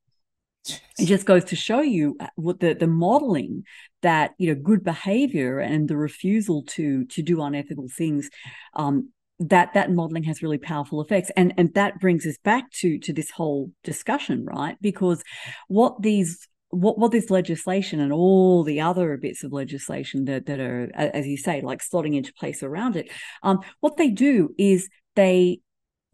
it 0.99 1.05
just 1.05 1.25
goes 1.25 1.43
to 1.45 1.55
show 1.55 1.81
you 1.81 2.15
uh, 2.19 2.27
what 2.35 2.59
the 2.59 2.73
the 2.73 2.87
modeling 2.87 3.63
that 4.01 4.31
you 4.37 4.53
know 4.53 4.59
good 4.61 4.83
behavior 4.83 5.59
and 5.59 5.87
the 5.87 5.97
refusal 5.97 6.63
to 6.63 7.05
to 7.05 7.21
do 7.21 7.41
unethical 7.41 7.87
things 7.95 8.29
um, 8.75 9.09
that 9.39 9.73
that 9.73 9.91
modeling 9.91 10.23
has 10.23 10.41
really 10.41 10.57
powerful 10.57 11.01
effects. 11.01 11.31
And 11.35 11.53
and 11.57 11.73
that 11.75 11.99
brings 11.99 12.25
us 12.25 12.37
back 12.43 12.71
to 12.79 12.97
to 12.99 13.13
this 13.13 13.31
whole 13.31 13.71
discussion 13.83 14.45
right? 14.45 14.77
Because 14.81 15.23
what 15.67 16.01
these 16.01 16.47
what 16.69 16.97
what 16.97 17.11
this 17.11 17.29
legislation 17.29 17.99
and 17.99 18.11
all 18.11 18.63
the 18.63 18.81
other 18.81 19.15
bits 19.17 19.43
of 19.43 19.53
legislation 19.53 20.25
that 20.25 20.45
that 20.47 20.59
are 20.59 20.91
as 20.93 21.25
you 21.25 21.37
say 21.37 21.61
like 21.61 21.81
slotting 21.81 22.15
into 22.15 22.33
place 22.33 22.61
around 22.61 22.97
it 22.97 23.09
um, 23.41 23.61
what 23.79 23.95
they 23.95 24.09
do 24.09 24.53
is 24.57 24.89
they 25.15 25.61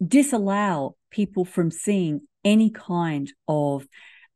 disallow 0.06 0.94
people 1.10 1.44
from 1.44 1.72
seeing 1.72 2.20
any 2.44 2.70
kind 2.70 3.32
of 3.48 3.86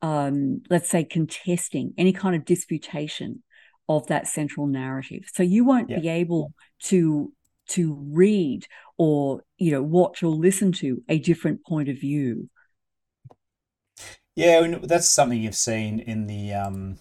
um, 0.03 0.63
let's 0.71 0.89
say 0.89 1.05
contesting 1.05 1.93
any 1.99 2.13
kind 2.13 2.37
of 2.37 2.45
disputation 2.45 3.43
of 3.89 4.07
that 4.07 4.29
central 4.29 4.67
narrative 4.67 5.25
so 5.33 5.43
you 5.43 5.65
won't 5.65 5.91
yeah. 5.91 5.99
be 5.99 6.09
able 6.09 6.53
to 6.81 7.33
to 7.67 7.95
read 8.11 8.67
or 8.97 9.43
you 9.57 9.71
know 9.71 9.83
watch 9.83 10.23
or 10.23 10.31
listen 10.31 10.73
to 10.73 11.03
a 11.09 11.19
different 11.19 11.65
point 11.65 11.89
of 11.89 11.99
view 11.99 12.49
yeah, 14.39 14.63
and 14.63 14.85
that's 14.85 15.09
something 15.09 15.43
you've 15.43 15.57
seen 15.57 15.99
in 15.99 16.29
the 16.29 16.55
um, 16.55 16.99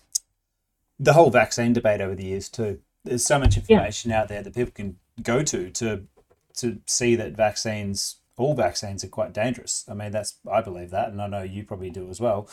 the 0.99 1.13
whole 1.13 1.29
vaccine 1.29 1.71
debate 1.71 2.01
over 2.01 2.15
the 2.15 2.25
years 2.25 2.49
too. 2.49 2.79
There's 3.03 3.23
so 3.23 3.37
much 3.37 3.57
information 3.57 4.09
yeah. 4.09 4.21
out 4.21 4.27
there 4.27 4.41
that 4.41 4.55
people 4.55 4.73
can 4.73 4.97
go 5.21 5.43
to 5.43 5.69
to 5.69 6.07
to 6.55 6.79
see 6.87 7.15
that 7.15 7.37
vaccines, 7.37 8.15
all 8.37 8.55
vaccines, 8.55 9.03
are 9.03 9.09
quite 9.09 9.33
dangerous. 9.33 9.85
I 9.87 9.93
mean, 9.93 10.11
that's 10.11 10.39
I 10.51 10.61
believe 10.61 10.89
that, 10.89 11.09
and 11.09 11.21
I 11.21 11.27
know 11.27 11.43
you 11.43 11.63
probably 11.63 11.91
do 11.91 12.09
as 12.09 12.19
well. 12.19 12.49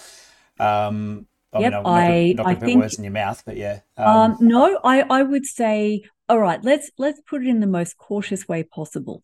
Um, 0.58 1.26
I 1.52 1.60
yep, 1.60 1.72
mean, 1.72 1.80
I'm 1.80 1.86
I, 1.86 2.34
not 2.36 2.46
put 2.46 2.60
think, 2.60 2.80
words 2.80 2.98
in 2.98 3.04
your 3.04 3.12
mouth, 3.12 3.42
but 3.46 3.56
yeah. 3.56 3.80
Um, 3.96 4.06
um, 4.06 4.36
no, 4.40 4.80
I, 4.82 5.02
I 5.02 5.22
would 5.22 5.46
say, 5.46 6.02
all 6.28 6.40
right, 6.40 6.62
let's 6.62 6.90
let's 6.98 7.20
put 7.28 7.42
it 7.42 7.48
in 7.48 7.60
the 7.60 7.66
most 7.66 7.96
cautious 7.96 8.48
way 8.48 8.64
possible. 8.64 9.22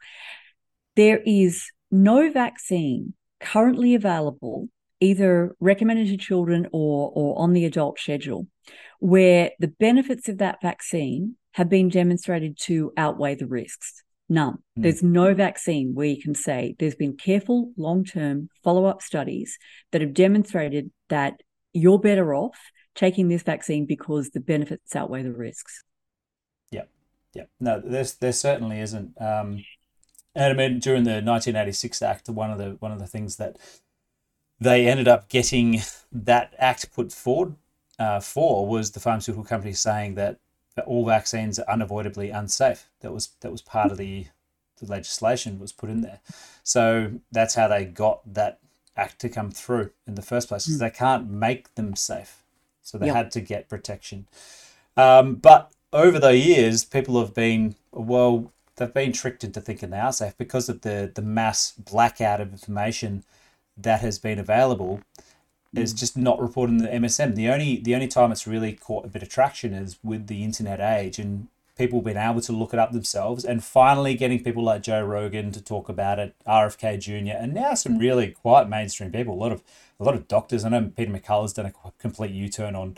There 0.96 1.20
is 1.24 1.70
no 1.90 2.30
vaccine 2.30 3.14
currently 3.40 3.94
available 3.94 4.68
either 5.00 5.56
recommended 5.60 6.08
to 6.08 6.16
children 6.16 6.68
or, 6.72 7.10
or 7.14 7.38
on 7.38 7.52
the 7.52 7.64
adult 7.64 7.98
schedule, 7.98 8.46
where 9.00 9.50
the 9.58 9.68
benefits 9.68 10.28
of 10.28 10.38
that 10.38 10.60
vaccine 10.62 11.36
have 11.52 11.68
been 11.68 11.88
demonstrated 11.88 12.56
to 12.58 12.92
outweigh 12.96 13.34
the 13.34 13.46
risks. 13.46 14.04
None. 14.30 14.54
Mm. 14.78 14.82
There's 14.82 15.02
no 15.02 15.34
vaccine 15.34 15.92
where 15.94 16.06
you 16.06 16.22
can 16.22 16.34
say 16.34 16.76
there's 16.78 16.94
been 16.94 17.16
careful 17.16 17.72
long 17.76 18.04
term 18.04 18.48
follow 18.62 18.86
up 18.86 19.02
studies 19.02 19.58
that 19.90 20.00
have 20.00 20.14
demonstrated 20.14 20.90
that 21.08 21.42
you're 21.72 21.98
better 21.98 22.32
off 22.32 22.56
taking 22.94 23.28
this 23.28 23.42
vaccine 23.42 23.86
because 23.86 24.30
the 24.30 24.40
benefits 24.40 24.94
outweigh 24.94 25.24
the 25.24 25.32
risks. 25.32 25.82
Yeah. 26.70 26.84
Yeah. 27.34 27.44
No, 27.58 27.82
there's, 27.84 28.14
there 28.14 28.32
certainly 28.32 28.80
isn't. 28.80 29.20
Um, 29.20 29.64
and 30.34 30.52
I 30.52 30.52
mean, 30.54 30.78
during 30.78 31.02
the 31.02 31.20
1986 31.20 32.00
Act, 32.00 32.28
one 32.28 32.52
of 32.52 32.58
the 32.58 32.76
one 32.78 32.92
of 32.92 33.00
the 33.00 33.06
things 33.08 33.36
that 33.36 33.56
they 34.60 34.86
ended 34.86 35.08
up 35.08 35.28
getting 35.28 35.80
that 36.12 36.54
act 36.56 36.92
put 36.94 37.12
forward 37.12 37.56
uh, 37.98 38.20
for 38.20 38.66
was 38.66 38.92
the 38.92 39.00
pharmaceutical 39.00 39.44
company 39.44 39.72
saying 39.72 40.14
that, 40.14 40.38
that 40.76 40.84
all 40.84 41.04
vaccines 41.04 41.58
are 41.58 41.70
unavoidably 41.70 42.30
unsafe. 42.30 42.88
That 43.00 43.12
was 43.12 43.30
that 43.40 43.52
was 43.52 43.62
part 43.62 43.90
of 43.90 43.98
the 43.98 44.26
the 44.78 44.86
legislation 44.86 45.58
was 45.58 45.72
put 45.72 45.90
in 45.90 46.00
there. 46.00 46.20
So 46.62 47.12
that's 47.30 47.54
how 47.54 47.68
they 47.68 47.84
got 47.84 48.20
that 48.34 48.58
act 48.96 49.20
to 49.20 49.28
come 49.28 49.50
through 49.50 49.90
in 50.06 50.14
the 50.14 50.22
first 50.22 50.48
place 50.48 50.66
because 50.66 50.76
mm. 50.76 50.80
they 50.80 50.90
can't 50.90 51.30
make 51.30 51.74
them 51.74 51.94
safe. 51.96 52.42
So 52.82 52.98
they 52.98 53.06
yep. 53.06 53.16
had 53.16 53.30
to 53.32 53.40
get 53.40 53.68
protection. 53.68 54.26
Um, 54.96 55.36
but 55.36 55.70
over 55.92 56.18
the 56.18 56.36
years, 56.36 56.84
people 56.84 57.20
have 57.20 57.34
been 57.34 57.76
well, 57.92 58.52
they've 58.76 58.92
been 58.92 59.12
tricked 59.12 59.44
into 59.44 59.60
thinking 59.60 59.90
they 59.90 59.98
are 59.98 60.12
safe 60.12 60.36
because 60.38 60.68
of 60.68 60.82
the 60.82 61.10
the 61.14 61.22
mass 61.22 61.72
blackout 61.72 62.40
of 62.40 62.52
information 62.52 63.24
that 63.76 64.00
has 64.00 64.18
been 64.18 64.38
available 64.38 65.00
is 65.74 65.94
mm. 65.94 65.98
just 65.98 66.16
not 66.16 66.40
reported 66.40 66.72
in 66.72 66.78
the 66.78 66.88
MSM. 67.08 67.34
The 67.34 67.48
only 67.48 67.80
the 67.80 67.94
only 67.94 68.08
time 68.08 68.32
it's 68.32 68.46
really 68.46 68.72
caught 68.72 69.04
a 69.04 69.08
bit 69.08 69.22
of 69.22 69.28
traction 69.28 69.72
is 69.72 69.98
with 70.02 70.26
the 70.26 70.44
internet 70.44 70.80
age 70.80 71.18
and 71.18 71.48
people 71.76 72.02
being 72.02 72.16
able 72.16 72.42
to 72.42 72.52
look 72.52 72.74
it 72.74 72.78
up 72.78 72.92
themselves 72.92 73.44
and 73.44 73.64
finally 73.64 74.14
getting 74.14 74.44
people 74.44 74.62
like 74.62 74.82
Joe 74.82 75.02
Rogan 75.02 75.50
to 75.52 75.62
talk 75.62 75.88
about 75.88 76.18
it, 76.18 76.34
RFK 76.46 77.00
Jr. 77.00 77.36
and 77.38 77.54
now 77.54 77.74
some 77.74 77.94
mm. 77.94 78.00
really 78.00 78.28
quite 78.28 78.68
mainstream 78.68 79.12
people. 79.12 79.34
A 79.34 79.36
lot 79.36 79.52
of 79.52 79.62
a 79.98 80.04
lot 80.04 80.14
of 80.14 80.28
doctors. 80.28 80.64
I 80.64 80.70
know 80.70 80.90
Peter 80.96 81.12
McCullough's 81.12 81.52
done 81.52 81.66
a 81.66 81.92
complete 81.98 82.32
U 82.32 82.48
turn 82.48 82.74
on 82.74 82.96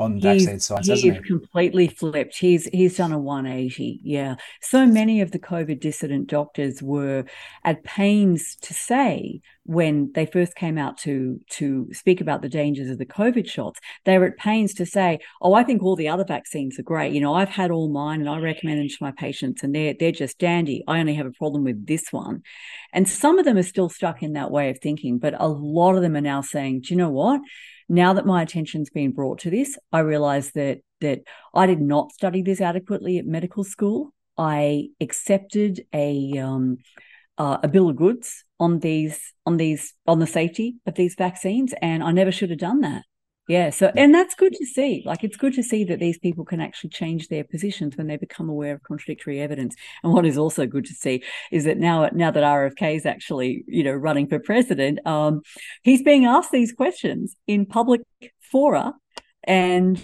on 0.00 0.20
vaccine 0.20 0.58
science, 0.58 0.88
he's 0.88 1.02
hasn't 1.02 1.16
he? 1.16 1.22
completely 1.22 1.88
flipped. 1.88 2.36
He's 2.38 2.64
he's 2.72 2.96
done 2.96 3.12
a 3.12 3.18
180. 3.18 4.00
Yeah. 4.02 4.36
So 4.62 4.86
many 4.86 5.20
of 5.20 5.30
the 5.30 5.38
COVID 5.38 5.78
dissident 5.80 6.28
doctors 6.28 6.82
were 6.82 7.24
at 7.64 7.84
pains 7.84 8.56
to 8.62 8.74
say 8.74 9.42
when 9.64 10.10
they 10.14 10.26
first 10.26 10.56
came 10.56 10.78
out 10.78 10.98
to 10.98 11.38
to 11.50 11.86
speak 11.92 12.20
about 12.20 12.42
the 12.42 12.48
dangers 12.48 12.88
of 12.90 12.98
the 12.98 13.06
COVID 13.06 13.48
shots, 13.48 13.78
they 14.04 14.18
were 14.18 14.26
at 14.26 14.38
pains 14.38 14.74
to 14.74 14.86
say, 14.86 15.18
"Oh, 15.42 15.52
I 15.54 15.62
think 15.64 15.82
all 15.82 15.96
the 15.96 16.08
other 16.08 16.24
vaccines 16.24 16.78
are 16.78 16.82
great. 16.82 17.12
You 17.12 17.20
know, 17.20 17.34
I've 17.34 17.50
had 17.50 17.70
all 17.70 17.90
mine 17.90 18.20
and 18.20 18.28
I 18.28 18.38
recommend 18.38 18.80
them 18.80 18.88
to 18.88 18.96
my 19.02 19.12
patients, 19.12 19.62
and 19.62 19.74
they're 19.74 19.94
they're 19.98 20.12
just 20.12 20.38
dandy. 20.38 20.82
I 20.88 20.98
only 20.98 21.14
have 21.14 21.26
a 21.26 21.32
problem 21.32 21.64
with 21.64 21.86
this 21.86 22.12
one." 22.12 22.42
And 22.92 23.08
some 23.08 23.38
of 23.38 23.44
them 23.44 23.58
are 23.58 23.62
still 23.62 23.88
stuck 23.90 24.22
in 24.22 24.32
that 24.32 24.50
way 24.50 24.70
of 24.70 24.78
thinking, 24.78 25.18
but 25.18 25.34
a 25.38 25.46
lot 25.46 25.94
of 25.94 26.02
them 26.02 26.16
are 26.16 26.20
now 26.22 26.40
saying, 26.40 26.80
"Do 26.80 26.94
you 26.94 26.98
know 26.98 27.10
what?" 27.10 27.40
Now 27.90 28.12
that 28.12 28.24
my 28.24 28.40
attention's 28.40 28.88
been 28.88 29.10
brought 29.10 29.40
to 29.40 29.50
this, 29.50 29.76
I 29.92 29.98
realize 29.98 30.52
that 30.52 30.78
that 31.00 31.22
I 31.54 31.66
did 31.66 31.80
not 31.80 32.12
study 32.12 32.40
this 32.40 32.60
adequately 32.60 33.18
at 33.18 33.26
medical 33.26 33.64
school. 33.64 34.14
I 34.38 34.90
accepted 35.00 35.82
a 35.92 36.38
um, 36.38 36.78
uh, 37.36 37.58
a 37.64 37.68
bill 37.68 37.88
of 37.88 37.96
goods 37.96 38.44
on 38.60 38.78
these 38.78 39.34
on 39.44 39.56
these 39.56 39.92
on 40.06 40.20
the 40.20 40.26
safety 40.26 40.76
of 40.86 40.94
these 40.94 41.16
vaccines, 41.18 41.74
and 41.82 42.04
I 42.04 42.12
never 42.12 42.30
should 42.30 42.50
have 42.50 42.60
done 42.60 42.80
that. 42.82 43.02
Yeah. 43.50 43.70
So, 43.70 43.90
and 43.96 44.14
that's 44.14 44.36
good 44.36 44.52
to 44.52 44.64
see. 44.64 45.02
Like, 45.04 45.24
it's 45.24 45.36
good 45.36 45.54
to 45.54 45.62
see 45.64 45.82
that 45.82 45.98
these 45.98 46.18
people 46.18 46.44
can 46.44 46.60
actually 46.60 46.90
change 46.90 47.26
their 47.26 47.42
positions 47.42 47.96
when 47.96 48.06
they 48.06 48.16
become 48.16 48.48
aware 48.48 48.74
of 48.74 48.84
contradictory 48.84 49.40
evidence. 49.40 49.74
And 50.04 50.12
what 50.12 50.24
is 50.24 50.38
also 50.38 50.68
good 50.68 50.84
to 50.84 50.94
see 50.94 51.24
is 51.50 51.64
that 51.64 51.76
now, 51.76 52.08
now 52.12 52.30
that 52.30 52.44
RFK 52.44 52.94
is 52.94 53.06
actually, 53.06 53.64
you 53.66 53.82
know, 53.82 53.92
running 53.92 54.28
for 54.28 54.38
president, 54.38 55.04
um, 55.04 55.42
he's 55.82 56.00
being 56.00 56.26
asked 56.26 56.52
these 56.52 56.70
questions 56.70 57.34
in 57.48 57.66
public 57.66 58.02
fora, 58.38 58.94
and 59.42 60.00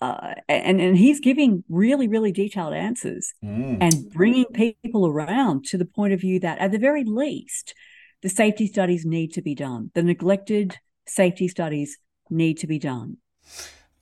uh, 0.00 0.34
and 0.48 0.80
and 0.80 0.98
he's 0.98 1.20
giving 1.20 1.62
really 1.68 2.08
really 2.08 2.32
detailed 2.32 2.74
answers 2.74 3.32
mm. 3.44 3.78
and 3.80 4.10
bringing 4.10 4.46
people 4.46 5.06
around 5.06 5.64
to 5.66 5.78
the 5.78 5.84
point 5.84 6.12
of 6.12 6.20
view 6.20 6.40
that 6.40 6.58
at 6.58 6.72
the 6.72 6.78
very 6.78 7.04
least, 7.04 7.74
the 8.22 8.28
safety 8.28 8.66
studies 8.66 9.04
need 9.04 9.32
to 9.34 9.42
be 9.42 9.54
done. 9.54 9.92
The 9.94 10.02
neglected 10.02 10.78
safety 11.06 11.46
studies 11.46 11.96
need 12.30 12.58
to 12.58 12.66
be 12.66 12.78
done? 12.78 13.18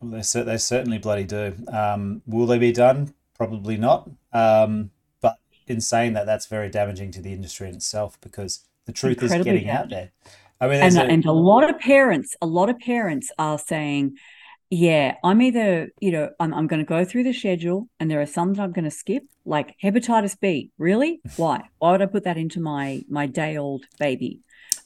Well, 0.01 0.11
they, 0.11 0.43
they 0.43 0.59
certainly 0.59 0.99
bloody 0.99 1.25
do. 1.25 1.55
Um, 1.73 2.23
will 2.27 2.47
they 2.47 2.59
be 2.59 2.73
done? 2.73 3.15
Probably 3.35 3.77
not. 3.77 4.11
Um, 4.33 4.91
but 5.21 5.39
in 5.67 5.81
saying 5.81 6.15
that, 6.15 6.27
that's 6.27 6.47
very 6.47 6.69
damaging 6.69 7.11
to 7.13 7.23
the 7.23 7.33
industry 7.33 7.69
in 7.69 7.75
itself 7.75 8.21
because 8.21 8.61
the 8.87 8.93
truth 8.93 9.23
Incredibly 9.23 9.39
is 9.39 9.45
getting 9.45 9.67
damaging. 9.69 9.71
out 9.71 9.91
there. 9.91 10.11
I 10.61 10.69
mean, 10.69 10.83
and, 10.83 10.97
a, 10.97 11.03
and 11.03 11.25
a 11.27 11.33
lot 11.33 11.69
of 11.69 11.79
parents, 11.79 12.35
a 12.41 12.47
lot 12.47 12.71
of 12.71 12.79
parents 12.79 13.31
are 13.39 13.59
saying, 13.59 14.17
yeah, 14.71 15.15
I'm 15.23 15.43
either, 15.43 15.91
you 16.01 16.11
know, 16.11 16.31
I'm, 16.41 16.53
I'm 16.53 16.67
going 16.67 16.81
to 16.81 16.87
go 16.87 17.05
through 17.05 17.25
the 17.25 17.33
schedule 17.33 17.89
and 18.01 18.11
there 18.11 18.21
are 18.21 18.27
some 18.27 18.55
that 18.55 18.63
I'm 18.63 18.73
going 18.73 18.85
to 18.85 18.91
skip, 18.91 19.23
like 19.45 19.77
hepatitis 19.83 20.39
B. 20.41 20.71
Really? 20.79 21.21
Why? 21.37 21.63
Why 21.79 21.93
would 21.93 22.03
I 22.03 22.07
put 22.07 22.25
that 22.25 22.37
into 22.37 22.61
my 22.61 23.03
my 23.09 23.27
day 23.27 23.57
old 23.57 23.85
baby? 23.99 24.41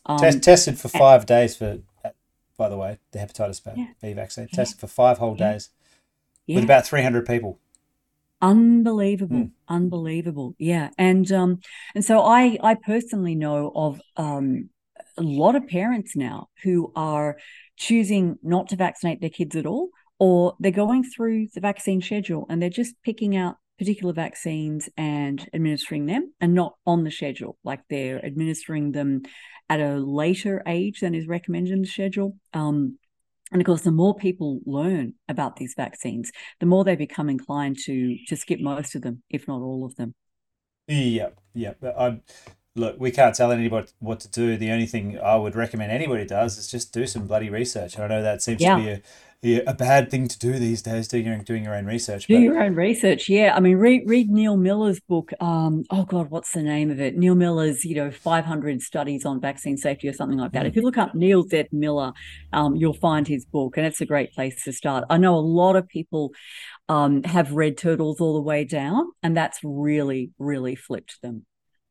Um, 0.06 0.18
Test, 0.18 0.42
tested 0.42 0.78
for 0.78 0.88
five 0.88 1.22
and, 1.22 1.28
days 1.28 1.56
for 1.56 1.78
by 2.60 2.68
the 2.68 2.76
way, 2.76 2.98
the 3.12 3.18
hepatitis 3.18 3.64
B 3.64 3.70
yeah. 4.02 4.14
vaccine, 4.14 4.48
yeah. 4.52 4.56
tested 4.56 4.78
for 4.80 4.86
five 4.86 5.16
whole 5.18 5.34
yeah. 5.38 5.52
days 5.52 5.70
with 6.46 6.64
about 6.64 6.86
300 6.86 7.26
people. 7.26 7.58
unbelievable 8.42 9.36
Mm. 9.36 9.50
unbelievable 9.68 10.54
yeah 10.58 10.88
and 10.96 11.30
um 11.40 11.60
and 11.94 12.04
so 12.04 12.14
i 12.22 12.42
i 12.70 12.74
personally 12.74 13.34
know 13.34 13.70
of 13.74 14.00
um 14.16 14.70
a 15.18 15.22
lot 15.22 15.54
of 15.56 15.66
parents 15.68 16.16
now 16.16 16.48
who 16.62 16.90
are 16.96 17.36
choosing 17.76 18.38
not 18.42 18.68
to 18.70 18.76
vaccinate 18.76 19.20
their 19.20 19.36
kids 19.38 19.54
at 19.56 19.66
all 19.66 19.90
or 20.18 20.54
they're 20.60 20.82
going 20.84 21.04
through 21.04 21.48
the 21.54 21.60
vaccine 21.60 22.00
schedule 22.08 22.46
and 22.48 22.56
they're 22.60 22.78
just 22.82 22.94
picking 23.08 23.36
out 23.36 23.56
particular 23.78 24.12
vaccines 24.14 24.88
and 24.96 25.48
administering 25.54 26.06
them 26.06 26.22
and 26.40 26.54
not 26.54 26.72
on 26.86 27.04
the 27.04 27.10
schedule 27.10 27.58
like 27.70 27.82
they're 27.90 28.24
administering 28.24 28.92
them 28.92 29.22
at 29.70 29.80
a 29.80 29.96
later 29.96 30.62
age 30.66 31.00
than 31.00 31.14
is 31.14 31.26
recommended 31.26 31.72
in 31.72 31.82
the 31.82 31.88
schedule 31.88 32.36
um 32.52 32.98
and 33.52 33.60
of 33.60 33.66
course, 33.66 33.82
the 33.82 33.90
more 33.90 34.14
people 34.14 34.60
learn 34.64 35.14
about 35.28 35.56
these 35.56 35.74
vaccines, 35.76 36.30
the 36.60 36.66
more 36.66 36.84
they 36.84 36.94
become 36.94 37.28
inclined 37.28 37.78
to 37.86 38.16
to 38.28 38.36
skip 38.36 38.60
most 38.60 38.94
of 38.94 39.02
them, 39.02 39.22
if 39.28 39.48
not 39.48 39.60
all 39.60 39.84
of 39.84 39.96
them. 39.96 40.14
Yeah, 40.86 41.30
yeah. 41.54 41.74
But 41.80 41.98
I 41.98 42.20
look, 42.76 42.96
we 43.00 43.10
can't 43.10 43.34
tell 43.34 43.50
anybody 43.52 43.88
what 43.98 44.20
to 44.20 44.28
do. 44.30 44.56
The 44.56 44.70
only 44.70 44.86
thing 44.86 45.18
I 45.18 45.36
would 45.36 45.56
recommend 45.56 45.90
anybody 45.92 46.24
does 46.26 46.58
is 46.58 46.70
just 46.70 46.92
do 46.94 47.06
some 47.06 47.26
bloody 47.26 47.50
research. 47.50 47.98
I 47.98 48.06
know 48.06 48.22
that 48.22 48.42
seems 48.42 48.60
Yeah. 48.60 48.76
to 48.76 48.82
be 48.82 48.88
a 48.90 49.00
a 49.42 49.62
a 49.64 49.74
bad 49.74 50.10
thing 50.10 50.28
to 50.28 50.38
do 50.38 50.58
these 50.58 50.82
days, 50.82 51.08
doing 51.08 51.26
your 51.26 51.38
doing 51.38 51.64
your 51.64 51.74
own 51.74 51.86
research. 51.86 52.26
Do 52.26 52.34
But 52.34 52.42
your 52.42 52.62
own 52.62 52.74
research. 52.74 53.28
Yeah. 53.28 53.54
I 53.56 53.60
mean, 53.60 53.76
read 53.76 54.02
read 54.06 54.30
Neil 54.30 54.56
Miller's 54.56 55.00
book. 55.00 55.32
Um, 55.40 55.84
oh 55.90 56.04
God, 56.04 56.30
what's 56.30 56.52
the 56.52 56.62
name 56.62 56.90
of 56.90 57.00
it? 57.00 57.16
Neil 57.16 57.34
Miller's, 57.34 57.84
you 57.84 57.94
know, 57.94 58.10
500 58.10 58.82
studies 58.82 59.24
on 59.24 59.40
vaccine 59.40 59.76
safety 59.76 60.08
or 60.08 60.12
something 60.12 60.38
like 60.38 60.52
that. 60.52 60.64
Mm. 60.64 60.68
If 60.68 60.76
you 60.76 60.82
look 60.82 60.98
up 60.98 61.14
Neil 61.14 61.42
Z. 61.44 61.64
Miller, 61.72 62.12
um, 62.52 62.76
you'll 62.76 62.92
find 62.92 63.26
his 63.26 63.44
book, 63.44 63.76
and 63.76 63.86
it's 63.86 64.00
a 64.00 64.06
great 64.06 64.32
place 64.32 64.64
to 64.64 64.72
start. 64.72 65.04
I 65.08 65.16
know 65.16 65.34
a 65.34 65.40
lot 65.40 65.76
of 65.76 65.88
people 65.88 66.32
um, 66.88 67.22
have 67.22 67.52
read 67.52 67.78
Turtles 67.78 68.20
all 68.20 68.34
the 68.34 68.40
way 68.40 68.64
down, 68.64 69.10
and 69.22 69.36
that's 69.36 69.60
really, 69.62 70.32
really 70.38 70.74
flipped 70.74 71.22
them. 71.22 71.46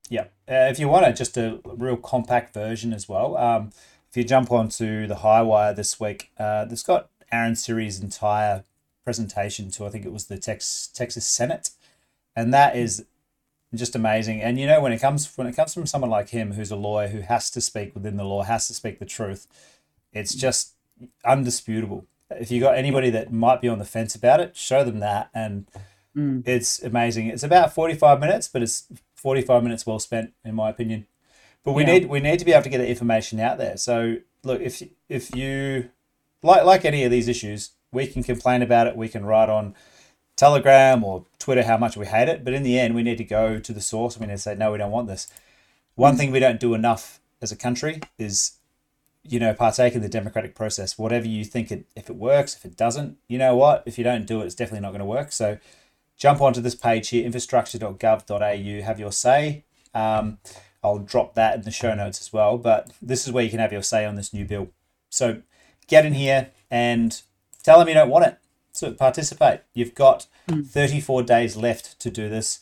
Yeah, 0.09 0.25
uh, 0.49 0.69
if 0.69 0.79
you 0.79 0.87
want 0.87 1.07
a, 1.07 1.13
just 1.13 1.37
a 1.37 1.59
real 1.65 1.95
compact 1.95 2.53
version 2.53 2.93
as 2.93 3.07
well, 3.07 3.37
um, 3.37 3.71
if 4.09 4.17
you 4.17 4.23
jump 4.23 4.51
onto 4.51 5.05
the 5.05 5.15
Highwire 5.15 5.75
this 5.75 5.99
week, 5.99 6.31
uh, 6.39 6.65
it's 6.69 6.81
got 6.81 7.09
Aaron 7.31 7.55
Siri's 7.55 7.99
entire 7.99 8.63
presentation 9.03 9.71
to 9.71 9.85
I 9.85 9.89
think 9.89 10.05
it 10.05 10.11
was 10.13 10.25
the 10.25 10.37
Tex, 10.37 10.87
Texas 10.93 11.25
Senate, 11.25 11.71
and 12.35 12.53
that 12.53 12.75
is 12.75 13.05
just 13.73 13.95
amazing. 13.95 14.41
And 14.41 14.59
you 14.59 14.65
know 14.67 14.81
when 14.81 14.91
it 14.91 14.99
comes 14.99 15.35
when 15.37 15.47
it 15.47 15.55
comes 15.55 15.73
from 15.73 15.85
someone 15.85 16.09
like 16.09 16.29
him 16.29 16.53
who's 16.53 16.71
a 16.71 16.75
lawyer 16.75 17.07
who 17.07 17.21
has 17.21 17.49
to 17.51 17.61
speak 17.61 17.93
within 17.93 18.17
the 18.17 18.23
law, 18.23 18.43
has 18.43 18.67
to 18.67 18.73
speak 18.73 18.99
the 18.99 19.05
truth, 19.05 19.47
it's 20.11 20.33
just 20.33 20.73
undisputable. 21.25 22.05
If 22.31 22.51
you 22.51 22.59
got 22.59 22.75
anybody 22.77 23.09
that 23.11 23.31
might 23.33 23.61
be 23.61 23.67
on 23.67 23.79
the 23.79 23.85
fence 23.85 24.15
about 24.15 24.39
it, 24.39 24.55
show 24.55 24.83
them 24.83 24.99
that, 24.99 25.29
and 25.33 25.67
Mm. 26.15 26.41
it's 26.47 26.81
amazing. 26.81 27.27
It's 27.27 27.43
about 27.43 27.71
forty 27.73 27.93
five 27.93 28.19
minutes, 28.19 28.47
but 28.47 28.63
it's 28.63 28.87
forty 29.13 29.41
five 29.43 29.61
minutes 29.61 29.85
well 29.85 29.99
spent, 29.99 30.33
in 30.43 30.55
my 30.55 30.69
opinion. 30.69 31.05
But 31.63 31.73
we 31.73 31.83
Yeah. 31.83 31.93
need 31.93 32.05
we 32.09 32.19
need 32.19 32.39
to 32.39 32.45
be 32.45 32.51
able 32.51 32.63
to 32.63 32.69
get 32.69 32.79
the 32.79 32.87
information 32.89 33.39
out 33.39 33.59
there. 33.59 33.77
So 33.77 34.17
look, 34.43 34.59
if 34.59 34.81
if 35.07 35.35
you 35.35 35.91
like 36.41 36.63
like 36.63 36.85
any 36.85 37.03
of 37.03 37.11
these 37.11 37.27
issues, 37.27 37.71
we 37.91 38.07
can 38.07 38.23
complain 38.23 38.61
about 38.61 38.87
it. 38.87 38.95
We 38.95 39.09
can 39.09 39.25
write 39.25 39.49
on 39.49 39.75
Telegram 40.35 41.03
or 41.03 41.25
Twitter 41.37 41.63
how 41.63 41.77
much 41.77 41.97
we 41.97 42.05
hate 42.05 42.29
it, 42.29 42.43
but 42.43 42.53
in 42.53 42.63
the 42.63 42.79
end, 42.79 42.95
we 42.95 43.03
need 43.03 43.17
to 43.17 43.23
go 43.23 43.59
to 43.59 43.73
the 43.73 43.81
source. 43.81 44.19
We 44.19 44.27
need 44.27 44.33
to 44.33 44.37
say 44.37 44.55
no, 44.55 44.71
we 44.71 44.77
don't 44.77 44.91
want 44.91 45.07
this. 45.07 45.27
One 45.95 46.15
thing 46.15 46.31
we 46.31 46.39
don't 46.39 46.59
do 46.59 46.73
enough 46.73 47.19
as 47.41 47.51
a 47.51 47.55
country 47.55 48.01
is 48.17 48.59
you 49.23 49.39
know, 49.39 49.53
partake 49.53 49.95
in 49.95 50.01
the 50.01 50.09
democratic 50.09 50.55
process. 50.55 50.97
Whatever 50.97 51.27
you 51.27 51.43
think 51.43 51.71
it, 51.71 51.85
if 51.95 52.09
it 52.09 52.15
works, 52.15 52.55
if 52.55 52.65
it 52.65 52.77
doesn't, 52.77 53.17
you 53.27 53.37
know 53.37 53.55
what? 53.55 53.83
If 53.85 53.97
you 53.97 54.03
don't 54.03 54.25
do 54.25 54.41
it, 54.41 54.45
it's 54.45 54.55
definitely 54.55 54.81
not 54.81 54.89
going 54.89 54.99
to 54.99 55.05
work. 55.05 55.31
So 55.31 55.57
jump 56.17 56.41
onto 56.41 56.61
this 56.61 56.75
page 56.75 57.09
here, 57.09 57.25
infrastructure.gov.au, 57.25 58.81
have 58.83 58.99
your 58.99 59.11
say. 59.11 59.65
Um, 59.93 60.39
I'll 60.83 60.99
drop 60.99 61.35
that 61.35 61.55
in 61.55 61.61
the 61.61 61.71
show 61.71 61.93
notes 61.93 62.21
as 62.21 62.31
well. 62.31 62.57
But 62.57 62.91
this 63.01 63.27
is 63.27 63.33
where 63.33 63.43
you 63.43 63.49
can 63.49 63.59
have 63.59 63.73
your 63.73 63.83
say 63.83 64.05
on 64.05 64.15
this 64.15 64.33
new 64.33 64.45
bill. 64.45 64.69
So 65.09 65.41
get 65.89 66.05
in 66.05 66.13
here 66.13 66.51
and 66.71 67.21
tell 67.63 67.79
them 67.79 67.87
you 67.87 67.93
don't 67.93 68.09
want 68.09 68.25
it. 68.25 68.37
So 68.71 68.91
participate. 68.93 69.61
You've 69.73 69.95
got 69.95 70.27
hmm. 70.47 70.61
34 70.61 71.23
days 71.23 71.57
left 71.57 71.99
to 71.99 72.09
do 72.09 72.29
this. 72.29 72.61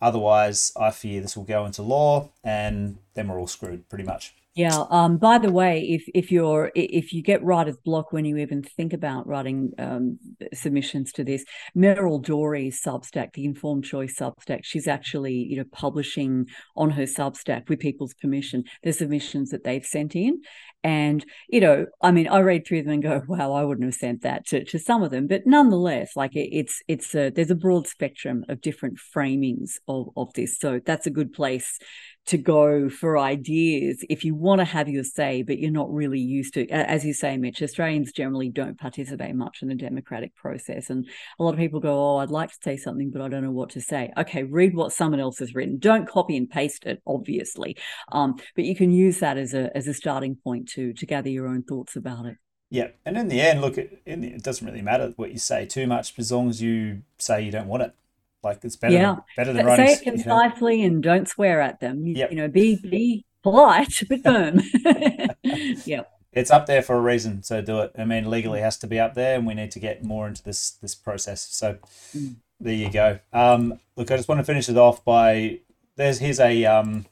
Otherwise, 0.00 0.72
I 0.78 0.90
fear 0.90 1.20
this 1.20 1.36
will 1.36 1.44
go 1.44 1.64
into 1.64 1.82
law 1.82 2.30
and 2.44 2.98
then 3.14 3.28
we're 3.28 3.40
all 3.40 3.46
screwed 3.46 3.88
pretty 3.88 4.04
much. 4.04 4.34
Yeah. 4.56 4.84
Um, 4.88 5.18
by 5.18 5.36
the 5.36 5.52
way, 5.52 5.82
if 5.82 6.04
if 6.14 6.32
you're 6.32 6.72
if 6.74 7.12
you 7.12 7.22
get 7.22 7.44
writer's 7.44 7.76
block 7.76 8.10
when 8.10 8.24
you 8.24 8.38
even 8.38 8.62
think 8.62 8.94
about 8.94 9.26
writing 9.26 9.72
um, 9.78 10.18
submissions 10.54 11.12
to 11.12 11.24
this, 11.24 11.44
Meryl 11.76 12.22
Dorey's 12.22 12.80
Substack, 12.82 13.34
the 13.34 13.44
Informed 13.44 13.84
Choice 13.84 14.18
Substack, 14.18 14.60
she's 14.62 14.88
actually 14.88 15.34
you 15.34 15.58
know 15.58 15.64
publishing 15.72 16.46
on 16.74 16.88
her 16.88 17.02
Substack 17.02 17.68
with 17.68 17.80
people's 17.80 18.14
permission 18.14 18.64
the 18.82 18.94
submissions 18.94 19.50
that 19.50 19.62
they've 19.62 19.84
sent 19.84 20.16
in, 20.16 20.40
and 20.82 21.22
you 21.50 21.60
know, 21.60 21.84
I 22.00 22.10
mean, 22.10 22.26
I 22.26 22.38
read 22.38 22.66
through 22.66 22.84
them 22.84 22.92
and 22.94 23.02
go, 23.02 23.22
wow, 23.28 23.52
I 23.52 23.62
wouldn't 23.62 23.84
have 23.84 23.94
sent 23.94 24.22
that 24.22 24.46
to, 24.46 24.64
to 24.64 24.78
some 24.78 25.02
of 25.02 25.10
them, 25.10 25.26
but 25.26 25.42
nonetheless, 25.44 26.12
like 26.16 26.34
it, 26.34 26.48
it's 26.50 26.80
it's 26.88 27.14
a 27.14 27.28
there's 27.28 27.50
a 27.50 27.54
broad 27.54 27.86
spectrum 27.86 28.42
of 28.48 28.62
different 28.62 28.96
framings 29.14 29.72
of 29.86 30.08
of 30.16 30.32
this, 30.32 30.58
so 30.58 30.80
that's 30.82 31.06
a 31.06 31.10
good 31.10 31.34
place 31.34 31.78
to 32.26 32.36
go 32.36 32.88
for 32.88 33.18
ideas 33.18 34.04
if 34.10 34.24
you 34.24 34.34
want 34.34 34.60
to 34.60 34.64
have 34.64 34.88
your 34.88 35.04
say, 35.04 35.42
but 35.42 35.58
you're 35.58 35.70
not 35.70 35.92
really 35.92 36.18
used 36.18 36.54
to, 36.54 36.68
as 36.68 37.04
you 37.04 37.14
say, 37.14 37.36
Mitch, 37.36 37.62
Australians 37.62 38.12
generally 38.12 38.48
don't 38.48 38.78
participate 38.78 39.34
much 39.34 39.62
in 39.62 39.68
the 39.68 39.74
democratic 39.74 40.34
process. 40.34 40.90
And 40.90 41.06
a 41.38 41.42
lot 41.42 41.54
of 41.54 41.58
people 41.58 41.80
go, 41.80 41.98
Oh, 41.98 42.16
I'd 42.18 42.30
like 42.30 42.50
to 42.50 42.58
say 42.62 42.76
something, 42.76 43.10
but 43.10 43.22
I 43.22 43.28
don't 43.28 43.44
know 43.44 43.52
what 43.52 43.70
to 43.70 43.80
say. 43.80 44.12
Okay, 44.16 44.42
read 44.42 44.74
what 44.74 44.92
someone 44.92 45.20
else 45.20 45.38
has 45.38 45.54
written. 45.54 45.78
Don't 45.78 46.08
copy 46.08 46.36
and 46.36 46.50
paste 46.50 46.84
it, 46.84 47.00
obviously. 47.06 47.76
Um, 48.10 48.36
but 48.54 48.64
you 48.64 48.74
can 48.74 48.90
use 48.90 49.20
that 49.20 49.36
as 49.38 49.54
a 49.54 49.74
as 49.76 49.86
a 49.86 49.94
starting 49.94 50.36
point 50.36 50.68
to 50.70 50.92
to 50.94 51.06
gather 51.06 51.30
your 51.30 51.46
own 51.46 51.62
thoughts 51.62 51.96
about 51.96 52.26
it. 52.26 52.36
Yeah, 52.68 52.88
and 53.04 53.16
in 53.16 53.28
the 53.28 53.40
end, 53.40 53.60
look, 53.60 53.78
it, 53.78 54.02
it 54.04 54.42
doesn't 54.42 54.66
really 54.66 54.82
matter 54.82 55.12
what 55.14 55.30
you 55.30 55.38
say 55.38 55.66
too 55.66 55.86
much 55.86 56.12
as 56.18 56.32
long 56.32 56.48
as 56.48 56.60
you 56.60 57.02
say 57.18 57.42
you 57.42 57.52
don't 57.52 57.68
want 57.68 57.84
it. 57.84 57.94
Like 58.42 58.60
it's 58.64 58.76
better 58.76 58.94
Yeah. 58.94 59.02
than, 59.14 59.22
better 59.36 59.52
than 59.52 59.64
Say 59.64 59.68
writing. 59.68 59.86
it 59.86 59.90
s- 59.90 60.00
you 60.04 60.06
know. 60.12 60.12
concisely 60.40 60.82
and 60.84 61.02
don't 61.02 61.28
swear 61.28 61.60
at 61.60 61.80
them. 61.80 62.06
You, 62.06 62.14
Yep. 62.14 62.30
you 62.30 62.36
know, 62.36 62.48
be 62.48 62.76
be 62.76 63.24
polite 63.42 63.92
but 64.08 64.22
firm. 64.22 64.60
yeah. 65.84 66.02
It's 66.32 66.50
up 66.50 66.66
there 66.66 66.82
for 66.82 66.96
a 66.96 67.00
reason, 67.00 67.42
so 67.42 67.62
do 67.62 67.80
it. 67.80 67.92
I 67.96 68.04
mean, 68.04 68.28
legally 68.28 68.60
has 68.60 68.76
to 68.78 68.86
be 68.86 69.00
up 69.00 69.14
there, 69.14 69.36
and 69.36 69.46
we 69.46 69.54
need 69.54 69.70
to 69.70 69.80
get 69.80 70.04
more 70.04 70.28
into 70.28 70.42
this 70.42 70.72
this 70.72 70.94
process. 70.94 71.40
So 71.50 71.78
Mm. 72.14 72.36
there 72.60 72.74
you 72.74 72.90
go. 72.90 73.18
Um, 73.32 73.80
look, 73.96 74.10
I 74.10 74.16
just 74.16 74.28
want 74.28 74.38
to 74.40 74.44
finish 74.44 74.68
it 74.68 74.76
off 74.76 75.02
by 75.04 75.60
there's 75.96 76.18
here's 76.18 76.38
a 76.40 76.64
um 76.66 77.06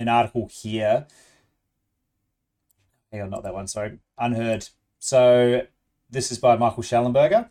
an 0.00 0.08
article 0.08 0.48
here. 0.52 1.06
Hang 3.12 3.22
on, 3.22 3.30
not 3.30 3.42
that 3.44 3.54
one. 3.54 3.66
Sorry, 3.68 3.98
UnHerd. 4.20 4.70
So 4.98 5.62
this 6.10 6.30
is 6.32 6.38
by 6.38 6.56
Michael 6.56 6.82
Shellenberger, 6.82 7.48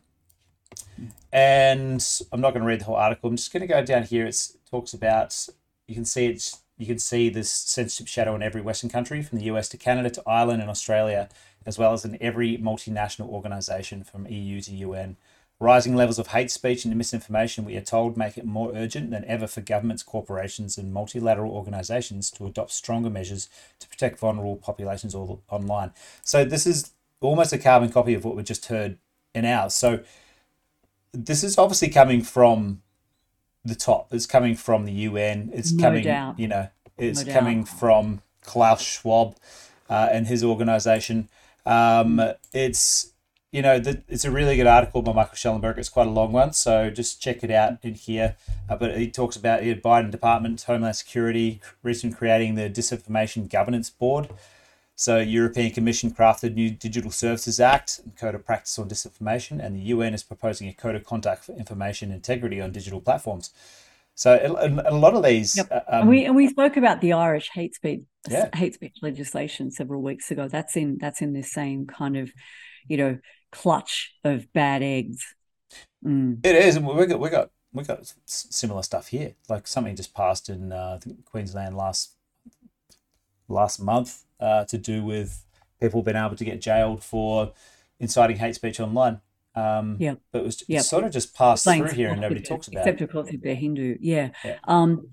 and 1.32 2.06
I'm 2.32 2.42
not 2.42 2.52
going 2.52 2.62
to 2.62 2.68
read 2.68 2.82
the 2.82 2.86
whole 2.86 2.96
article. 2.96 3.30
I'm 3.30 3.36
just 3.36 3.54
going 3.54 3.62
to 3.62 3.68
go 3.68 3.84
down 3.84 4.04
here. 4.04 4.26
It 4.26 4.50
talks 4.70 4.94
about 4.94 5.48
you 5.88 5.96
can 5.96 6.06
see 6.06 6.28
it's 6.28 6.62
you 6.78 6.86
can 6.86 7.00
see 7.00 7.30
this 7.30 7.50
censorship 7.50 8.08
shadow 8.08 8.36
in 8.36 8.44
every 8.44 8.62
Western 8.62 8.90
country, 8.90 9.22
from 9.24 9.40
the 9.40 9.46
US 9.46 9.68
to 9.70 9.78
Canada 9.78 10.10
to 10.12 10.24
Ireland 10.28 10.62
and 10.62 10.70
Australia, 10.70 11.30
as 11.66 11.78
well 11.78 11.94
as 11.94 12.06
in 12.06 12.18
every 12.22 12.58
multinational 12.58 13.30
organisation 13.30 14.04
from 14.04 14.28
EU 14.28 14.62
to 14.62 14.72
UN. 14.76 15.18
Rising 15.60 15.96
levels 15.96 16.20
of 16.20 16.28
hate 16.28 16.52
speech 16.52 16.86
and 16.86 16.96
misinformation, 16.96 17.66
we 17.66 17.76
are 17.78 17.82
told, 17.82 18.16
make 18.16 18.38
it 18.38 18.46
more 18.46 18.72
urgent 18.76 19.10
than 19.10 19.26
ever 19.26 19.48
for 19.48 19.62
governments, 19.62 20.04
corporations, 20.04 20.78
and 20.78 20.94
multilateral 20.94 21.52
organisations 21.52 22.30
to 22.32 22.46
adopt 22.46 22.70
stronger 22.70 23.10
measures 23.10 23.50
to 23.80 23.88
protect 23.88 24.20
vulnerable 24.20 24.56
populations 24.56 25.16
all 25.16 25.42
online. 25.50 25.94
So 26.22 26.46
this 26.46 26.68
is 26.68 26.92
almost 27.22 27.54
a 27.54 27.58
carbon 27.58 27.90
copy 27.90 28.14
of 28.14 28.24
what 28.24 28.36
we 28.36 28.44
just 28.44 28.68
heard 28.68 29.00
in 29.34 29.46
ours. 29.46 29.74
So 29.74 30.04
this 31.26 31.44
is 31.44 31.58
obviously 31.58 31.90
coming 31.90 32.22
from 32.22 32.82
the 33.66 33.76
top. 33.76 34.14
It's 34.14 34.26
coming 34.26 34.56
from 34.56 34.86
the 34.86 34.92
UN. 34.94 35.50
It's 35.54 35.72
No 35.72 35.84
coming, 35.84 36.04
doubt. 36.04 36.40
you 36.40 36.48
know, 36.48 36.70
it's 36.98 37.26
No 37.26 37.34
coming 37.34 37.66
from 37.66 38.22
Klaus 38.42 38.82
Schwab 38.82 39.36
uh, 39.90 40.10
and 40.12 40.28
his 40.28 40.44
organization. 40.44 41.28
Um, 41.66 42.22
it's 42.54 43.14
you 43.52 43.62
know, 43.62 43.80
the, 43.80 44.04
it's 44.10 44.26
a 44.26 44.32
really 44.32 44.58
good 44.58 44.68
article 44.68 45.02
by 45.02 45.14
Michael 45.14 45.36
Schellenberg. 45.36 45.78
It's 45.78 45.90
quite 45.90 46.08
a 46.08 46.12
long 46.12 46.34
one, 46.34 46.52
so 46.54 46.90
just 46.90 47.22
check 47.22 47.44
it 47.44 47.52
out 47.52 47.78
in 47.82 47.94
here. 47.96 48.36
Uh, 48.70 48.76
but 48.76 48.98
he 48.98 49.10
talks 49.10 49.36
about 49.38 49.62
the 49.62 49.74
Biden 49.76 50.12
Department, 50.12 50.62
Homeland 50.64 50.98
Security, 50.98 51.62
recently 51.82 52.16
creating 52.16 52.56
the 52.56 52.70
Disinformation 52.70 53.50
Governance 53.50 53.90
Board. 53.90 54.30
So, 55.00 55.20
European 55.20 55.70
Commission 55.70 56.10
crafted 56.10 56.56
new 56.56 56.72
Digital 56.72 57.12
Services 57.12 57.60
Act 57.60 58.02
Code 58.20 58.34
of 58.34 58.44
Practice 58.44 58.80
on 58.80 58.90
Disinformation, 58.90 59.64
and 59.64 59.76
the 59.76 59.82
UN 59.94 60.16
is 60.16 60.24
proposing 60.24 60.68
a 60.68 60.74
code 60.74 60.96
of 60.96 61.04
conduct 61.04 61.44
for 61.46 61.52
information 61.52 62.12
integrity 62.12 62.60
on 62.60 62.72
digital 62.72 63.00
platforms. 63.00 63.52
So, 64.16 64.40
a, 64.44 64.92
lot 64.96 65.14
of 65.14 65.24
these, 65.24 65.56
Yep. 65.56 65.68
uh, 65.72 65.80
and 65.90 66.02
um, 66.02 66.08
we 66.08 66.26
and 66.26 66.36
we 66.36 66.48
spoke 66.48 66.78
about 66.78 67.02
the 67.02 67.14
Irish 67.14 67.52
hate 67.54 67.76
speech 67.76 68.02
Yeah. 68.28 68.50
hate 68.56 68.74
speech 68.74 68.98
legislation 69.04 69.70
several 69.70 70.02
weeks 70.02 70.32
ago. 70.32 70.48
That's 70.48 70.76
in 70.76 70.98
that's 71.00 71.22
in 71.22 71.34
this 71.34 71.52
same 71.52 71.86
kind 71.86 72.18
of, 72.18 72.32
you 72.88 72.98
know, 72.98 73.20
clutch 73.52 74.16
of 74.24 74.52
bad 74.52 74.82
eggs. 74.82 75.24
Mm. 76.04 76.44
It 76.44 76.56
is, 76.56 76.76
and 76.76 76.88
we 76.88 77.06
got 77.06 77.20
we 77.20 77.30
got 77.30 77.52
we 77.72 77.84
got 77.84 78.12
similar 78.26 78.82
stuff 78.82 79.10
here. 79.10 79.36
Like 79.48 79.68
something 79.68 79.96
just 79.96 80.16
passed 80.16 80.50
in 80.50 80.72
uh, 80.72 81.00
Queensland 81.26 81.78
last 81.78 82.16
last 83.48 83.80
month 83.80 84.24
uh, 84.40 84.66
to 84.66 84.78
do 84.78 85.04
with 85.04 85.46
people 85.80 86.02
being 86.02 86.18
able 86.18 86.36
to 86.36 86.46
get 86.46 86.62
jailed 86.62 87.04
for 87.04 87.54
inciting 88.00 88.38
hate 88.38 88.56
speech 88.56 88.80
online. 88.80 89.22
Um, 89.56 89.98
yeah, 90.00 90.16
but 90.32 90.44
it 90.44 90.44
was 90.44 90.88
sort 90.88 91.04
of 91.04 91.12
just 91.12 91.34
passed 91.34 91.64
through 91.64 91.88
here 91.88 92.10
and 92.10 92.22
nobody 92.22 92.42
talks 92.42 92.68
about 92.68 92.82
except 92.82 93.02
it. 93.02 93.06
of 93.06 93.12
course 93.12 93.30
if 93.30 93.42
they're 93.42 93.56
Hindu. 93.56 93.98
Yeah. 94.00 94.30
yeah. 94.46 94.58
Um, 94.66 95.10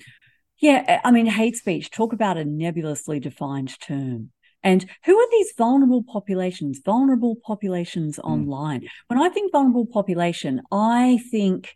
yeah, 0.58 1.00
I 1.04 1.10
mean, 1.10 1.26
hate 1.26 1.56
speech. 1.56 1.90
Talk 1.90 2.12
about 2.12 2.36
a 2.36 2.44
nebulously 2.44 3.20
defined 3.20 3.78
term. 3.80 4.30
And 4.62 4.86
who 5.04 5.18
are 5.18 5.30
these 5.30 5.52
vulnerable 5.56 6.02
populations? 6.02 6.80
Vulnerable 6.84 7.36
populations 7.36 8.16
mm. 8.16 8.24
online. 8.24 8.88
When 9.08 9.20
I 9.20 9.28
think 9.28 9.52
vulnerable 9.52 9.86
population, 9.86 10.62
I 10.72 11.20
think 11.30 11.74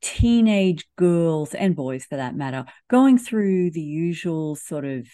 teenage 0.00 0.86
girls 0.96 1.54
and 1.54 1.74
boys 1.74 2.04
for 2.04 2.16
that 2.16 2.36
matter 2.36 2.64
going 2.88 3.18
through 3.18 3.70
the 3.70 3.80
usual 3.80 4.54
sort 4.54 4.84
of 4.84 5.06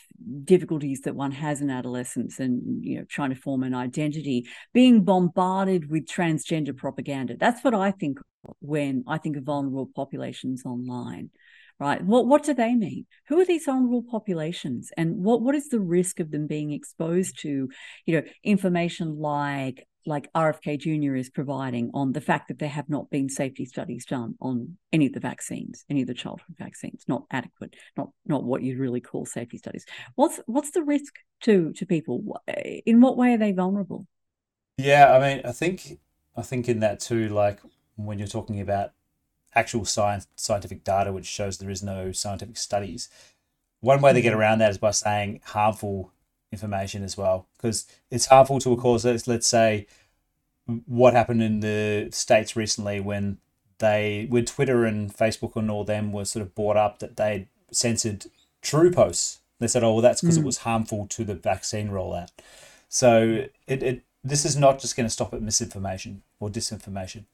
difficulties 0.45 1.01
that 1.03 1.17
one 1.17 1.31
has 1.31 1.61
in 1.61 1.71
adolescence 1.71 2.39
and 2.39 2.85
you 2.85 2.99
know 2.99 3.05
trying 3.09 3.31
to 3.31 3.37
form 3.37 3.63
an 3.63 3.75
identity 3.75 4.47
being 4.73 5.03
bombarded 5.03 5.91
with 5.91 6.07
transgender 6.07 6.77
propaganda. 6.77 7.37
That's 7.39 7.65
what 7.65 7.75
i 7.75 7.91
think 7.91 8.19
when 8.61 9.05
i 9.07 9.17
think 9.17 9.37
of 9.37 9.45
vulnerable 9.45 9.91
populations 9.95 10.65
online 10.67 11.31
right? 11.81 12.05
What 12.05 12.27
what 12.27 12.45
do 12.45 12.55
they 12.55 12.75
mean? 12.75 13.07
Who 13.29 13.41
are 13.41 13.45
these 13.45 13.65
vulnerable 13.65 14.03
populations? 14.03 14.91
And 14.97 15.25
what 15.25 15.43
what 15.43 15.55
is 15.55 15.69
the 15.69 15.81
risk 15.81 16.21
of 16.21 16.31
them 16.31 16.47
being 16.47 16.73
exposed 16.73 17.41
to 17.41 17.69
you 18.07 18.15
know 18.15 18.23
information 18.43 19.19
like 19.19 19.87
like 20.07 20.33
RFK 20.33 20.79
Jr. 20.79 21.15
is 21.17 21.31
providing 21.31 21.91
on 21.95 22.13
the 22.13 22.21
fact 22.21 22.49
that 22.49 22.59
there 22.59 22.69
have 22.69 22.89
not 22.89 23.11
been 23.11 23.29
safety 23.29 23.65
studies 23.65 24.05
done 24.05 24.35
on 24.41 24.77
any 24.93 25.07
of 25.07 25.13
the 25.13 25.21
vaccines, 25.21 25.85
any 25.89 26.03
of 26.03 26.09
the 26.09 26.15
childhood 26.15 26.57
vaccines, 26.59 27.05
not 27.09 27.25
adequate, 27.31 27.75
not 27.97 28.11
not 28.27 28.45
what 28.45 28.63
you'd 28.63 28.79
really 28.79 29.01
call 29.01 29.27
safety 29.27 29.59
studies. 29.59 29.85
What's 30.15 30.41
what's 30.47 30.71
the 30.71 30.83
risk 30.83 31.15
to 31.43 31.73
to 31.75 31.87
people? 31.87 32.41
In 32.87 33.01
what 33.01 33.17
way 33.17 33.35
are 33.35 33.39
they 33.39 33.53
vulnerable? 33.53 34.07
Yeah, 34.77 35.15
I 35.15 35.21
mean, 35.21 35.43
I 35.45 35.53
think 35.53 35.99
I 36.37 36.43
think 36.43 36.69
in 36.69 36.81
that 36.81 37.01
too, 37.01 37.29
like 37.29 37.61
when 37.97 38.19
you're 38.19 38.29
talking 38.29 38.61
about 38.61 38.93
actual 39.55 39.85
science 39.85 40.27
scientific 40.35 40.83
data 40.83 41.13
which 41.13 41.27
shows 41.27 41.59
there 41.59 41.71
is 41.71 41.83
no 41.83 42.13
scientific 42.13 42.57
studies, 42.57 43.09
one 43.81 44.01
way 44.01 44.13
they 44.13 44.23
get 44.23 44.33
mm-hmm. 44.33 44.41
around 44.41 44.59
that 44.59 44.71
is 44.71 44.79
by 44.79 44.91
saying 44.91 45.41
harmful 45.45 46.13
information 46.55 47.03
as 47.03 47.17
well 47.17 47.47
because 47.57 47.87
it's 48.11 48.27
harmful 48.27 48.59
to 48.61 48.73
a 48.73 48.77
cause. 48.77 49.05
Let's, 49.05 49.27
let's 49.27 49.47
say 49.47 49.87
what 50.87 51.13
happened 51.13 51.43
in 51.43 51.61
the 51.61 52.09
states 52.13 52.57
recently 52.57 53.01
when 53.01 53.39
they 53.79 54.27
with 54.31 54.47
Twitter 54.47 54.85
and 54.85 55.13
Facebook 55.13 55.57
and 55.57 55.71
all 55.71 55.85
them 55.85 56.13
were 56.13 56.25
sort 56.25 56.43
of 56.43 56.55
brought 56.55 56.77
up 56.77 57.01
that 57.01 57.17
they 57.17 57.49
censored 57.71 58.27
true 58.63 58.91
posts. 58.91 59.41
They 59.61 59.67
said, 59.67 59.85
"Oh, 59.85 59.95
well, 59.95 60.03
that's 60.03 60.21
because 60.21 60.39
mm. 60.39 60.43
it 60.43 60.47
was 60.47 60.59
harmful 60.59 61.07
to 61.09 61.25
the 61.25 61.35
vaccine 61.35 61.89
rollout." 61.89 62.31
So 62.89 63.47
it, 63.67 63.83
it 63.83 64.03
this 64.23 64.45
is 64.45 64.57
not 64.57 64.79
just 64.79 64.97
going 64.97 65.07
to 65.07 65.13
stop 65.13 65.35
at 65.35 65.43
misinformation 65.43 66.23
or 66.41 66.49
disinformation. 66.49 67.25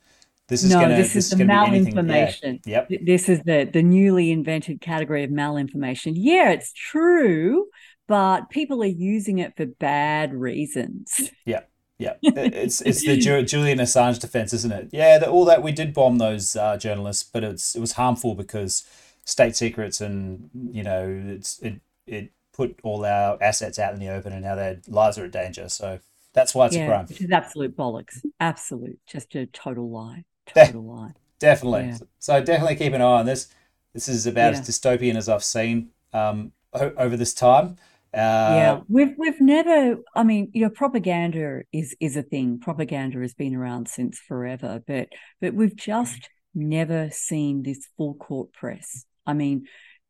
This 0.49 0.65
is 0.65 0.71
no, 0.71 0.81
gonna, 0.81 0.97
this, 0.97 1.15
this 1.15 1.33
is 1.33 1.39
the 1.39 1.45
malinformation. 1.45 2.61
Yeah. 2.67 2.85
Yep. 2.89 3.03
This 3.05 3.29
is 3.29 3.41
the 3.45 3.71
the 3.73 3.83
newly 3.83 4.33
invented 4.33 4.81
category 4.81 5.23
of 5.23 5.31
malinformation. 5.31 6.15
Yeah, 6.17 6.51
it's 6.51 6.73
true, 6.73 7.67
but 8.11 8.51
people 8.51 8.83
are 8.83 8.87
using 8.87 9.39
it 9.39 9.57
for 9.57 9.67
bad 9.67 10.35
reasons. 10.35 11.31
Yeah. 11.47 11.61
Yeah, 11.99 12.15
it's 12.23 12.81
it's 12.81 13.05
the 13.05 13.19
Julian 13.19 13.79
Assange 13.79 14.19
defense, 14.19 14.55
isn't 14.55 14.73
it? 14.73 14.89
Yeah, 14.91 15.19
the, 15.19 15.29
all 15.29 15.45
that 15.45 15.63
we 15.63 15.71
did 15.71 15.93
bomb 15.93 16.17
those 16.17 16.57
uh, 16.57 16.79
journalists, 16.79 17.23
but 17.23 17.45
it's 17.45 17.77
it 17.77 17.81
was 17.81 17.93
harmful 17.93 18.35
because 18.35 18.87
state 19.27 19.55
secrets 19.55 20.01
and 20.01 20.49
you 20.73 20.83
know 20.83 21.05
it's 21.27 21.59
it 21.59 21.83
it 22.07 22.33
put 22.55 22.81
all 22.83 23.05
our 23.05 23.37
assets 23.43 23.79
out 23.79 23.93
in 23.93 24.01
the 24.01 24.09
open, 24.09 24.33
and 24.33 24.43
now 24.43 24.55
their 24.55 24.81
lives 24.89 25.19
are 25.19 25.27
in 25.27 25.31
danger. 25.31 25.69
So 25.69 26.01
that's 26.33 26.55
why 26.55 26.69
it's 26.69 26.77
yeah, 26.77 26.85
a 26.85 26.89
crime. 26.89 27.05
Which 27.07 27.21
is 27.21 27.31
absolute 27.31 27.77
bollocks. 27.77 28.25
Absolute, 28.41 28.99
just 29.07 29.35
a 29.35 29.45
total 29.45 29.91
lie. 29.91 30.25
Total 30.47 30.81
De- 30.81 30.89
lie. 30.89 31.13
Definitely. 31.39 31.89
Yeah. 31.89 31.99
So 32.19 32.43
definitely 32.43 32.77
keep 32.77 32.95
an 32.95 33.03
eye 33.03 33.19
on 33.21 33.27
this. 33.27 33.49
This 33.93 34.09
is 34.09 34.27
about 34.27 34.55
yeah. 34.55 34.61
as 34.61 34.67
dystopian 34.67 35.17
as 35.17 35.29
I've 35.29 35.45
seen 35.45 35.91
um, 36.15 36.53
o- 36.73 36.95
over 36.97 37.19
this 37.19 37.35
time. 37.35 37.77
Uh, 38.13 38.19
yeah, 38.57 38.81
we've 38.89 39.15
we've 39.17 39.41
never. 39.41 39.97
I 40.15 40.25
mean, 40.25 40.51
you 40.53 40.63
know, 40.63 40.71
propaganda 40.71 41.63
is 41.73 41.97
is 42.01 42.17
a 42.17 42.23
thing. 42.23 42.59
Propaganda 42.59 43.21
has 43.21 43.35
been 43.35 43.55
around 43.55 43.89
since 43.89 44.19
forever, 44.19 44.83
but 44.87 45.09
but 45.41 45.55
we've 45.55 45.77
just 45.77 46.29
never 46.55 47.09
seen 47.13 47.63
this 47.63 47.89
full 47.97 48.15
court 48.15 48.53
press. 48.53 49.05
I 49.27 49.35
mean, 49.35 49.67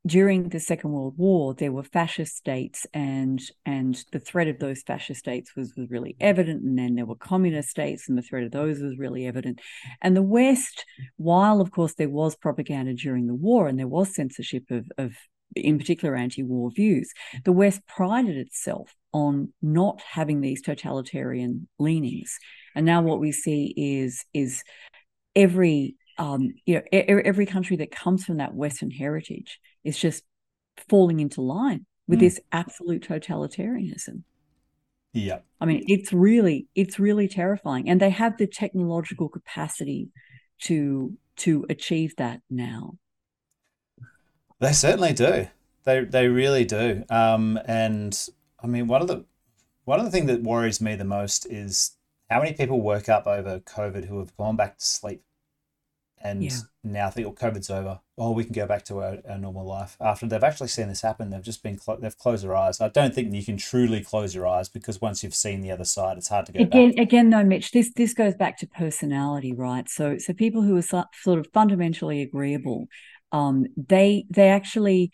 during 0.06 0.48
the 0.48 0.60
Second 0.60 0.92
World 0.92 1.14
War, 1.18 1.54
there 1.54 1.72
were 1.72 1.82
fascist 1.82 2.36
states, 2.36 2.86
and 2.94 3.38
and 3.66 4.02
the 4.12 4.20
threat 4.20 4.48
of 4.48 4.58
those 4.58 4.82
fascist 4.82 5.20
states 5.20 5.54
was 5.54 5.74
was 5.76 5.90
really 5.90 6.16
evident. 6.20 6.62
And 6.62 6.78
then 6.78 6.94
there 6.94 7.06
were 7.06 7.16
communist 7.16 7.68
states, 7.68 8.08
and 8.08 8.16
the 8.16 8.22
threat 8.22 8.44
of 8.44 8.50
those 8.50 8.80
was 8.80 8.98
really 8.98 9.26
evident. 9.26 9.60
And 10.00 10.16
the 10.16 10.22
West, 10.22 10.86
while 11.16 11.60
of 11.60 11.70
course 11.70 11.94
there 11.94 12.08
was 12.08 12.34
propaganda 12.34 12.94
during 12.94 13.26
the 13.26 13.34
war, 13.34 13.68
and 13.68 13.78
there 13.78 13.88
was 13.88 14.14
censorship 14.14 14.70
of 14.70 14.90
of 14.96 15.12
in 15.54 15.78
particular 15.78 16.14
anti-war 16.14 16.70
views, 16.70 17.12
the 17.44 17.52
West 17.52 17.86
prided 17.86 18.36
itself 18.36 18.94
on 19.12 19.52
not 19.60 20.00
having 20.00 20.40
these 20.40 20.62
totalitarian 20.62 21.68
leanings. 21.78 22.38
And 22.74 22.86
now 22.86 23.02
what 23.02 23.20
we 23.20 23.32
see 23.32 23.74
is 23.76 24.24
is 24.32 24.62
every 25.34 25.96
um, 26.18 26.52
you 26.66 26.76
know 26.76 26.82
every 26.92 27.46
country 27.46 27.76
that 27.76 27.90
comes 27.90 28.24
from 28.24 28.38
that 28.38 28.54
Western 28.54 28.90
heritage 28.90 29.58
is 29.84 29.98
just 29.98 30.22
falling 30.88 31.20
into 31.20 31.40
line 31.40 31.86
with 32.06 32.18
mm. 32.18 32.22
this 32.22 32.40
absolute 32.52 33.06
totalitarianism. 33.06 34.22
Yeah. 35.12 35.38
I 35.60 35.66
mean, 35.66 35.84
it's 35.86 36.12
really 36.12 36.66
it's 36.74 36.98
really 36.98 37.26
terrifying, 37.26 37.88
and 37.88 38.00
they 38.00 38.10
have 38.10 38.36
the 38.36 38.46
technological 38.46 39.28
capacity 39.28 40.10
to 40.62 41.16
to 41.38 41.66
achieve 41.68 42.14
that 42.16 42.40
now. 42.48 42.98
They 44.60 44.72
certainly 44.72 45.12
do. 45.12 45.48
They 45.84 46.04
they 46.04 46.28
really 46.28 46.64
do. 46.64 47.04
Um, 47.10 47.58
and 47.64 48.16
I 48.62 48.66
mean, 48.66 48.86
one 48.86 49.02
of 49.02 49.08
the 49.08 49.24
one 49.84 49.98
of 49.98 50.04
the 50.04 50.10
things 50.10 50.26
that 50.26 50.42
worries 50.42 50.80
me 50.80 50.94
the 50.94 51.04
most 51.04 51.46
is 51.46 51.92
how 52.28 52.40
many 52.40 52.52
people 52.52 52.80
woke 52.80 53.08
up 53.08 53.26
over 53.26 53.58
COVID 53.58 54.06
who 54.06 54.18
have 54.18 54.36
gone 54.36 54.56
back 54.56 54.78
to 54.78 54.84
sleep 54.84 55.22
and 56.22 56.44
yeah. 56.44 56.50
now 56.84 57.08
think, 57.08 57.26
oh, 57.26 57.32
COVID's 57.32 57.70
over. 57.70 58.00
Oh, 58.18 58.32
we 58.32 58.44
can 58.44 58.52
go 58.52 58.66
back 58.66 58.84
to 58.84 59.00
our, 59.00 59.18
our 59.26 59.38
normal 59.38 59.64
life. 59.64 59.96
After 60.00 60.26
they've 60.26 60.44
actually 60.44 60.68
seen 60.68 60.88
this 60.88 61.00
happen, 61.00 61.30
they've 61.30 61.42
just 61.42 61.62
been 61.62 61.76
clo- 61.76 61.96
they've 61.96 62.16
closed 62.16 62.44
their 62.44 62.54
eyes. 62.54 62.80
I 62.80 62.88
don't 62.88 63.14
think 63.14 63.32
you 63.34 63.42
can 63.42 63.56
truly 63.56 64.02
close 64.02 64.34
your 64.34 64.46
eyes 64.46 64.68
because 64.68 65.00
once 65.00 65.24
you've 65.24 65.34
seen 65.34 65.62
the 65.62 65.70
other 65.70 65.84
side, 65.84 66.18
it's 66.18 66.28
hard 66.28 66.44
to 66.46 66.52
go 66.52 66.60
again. 66.60 66.90
Back. 66.90 67.02
Again, 67.02 67.30
though, 67.30 67.42
Mitch, 67.42 67.70
this 67.70 67.90
this 67.96 68.12
goes 68.12 68.34
back 68.34 68.58
to 68.58 68.66
personality, 68.66 69.54
right? 69.54 69.88
So 69.88 70.18
so 70.18 70.34
people 70.34 70.60
who 70.60 70.76
are 70.76 70.82
so, 70.82 71.04
sort 71.22 71.38
of 71.38 71.48
fundamentally 71.54 72.20
agreeable 72.20 72.86
um, 73.32 73.66
they 73.76 74.24
they 74.30 74.48
actually 74.48 75.12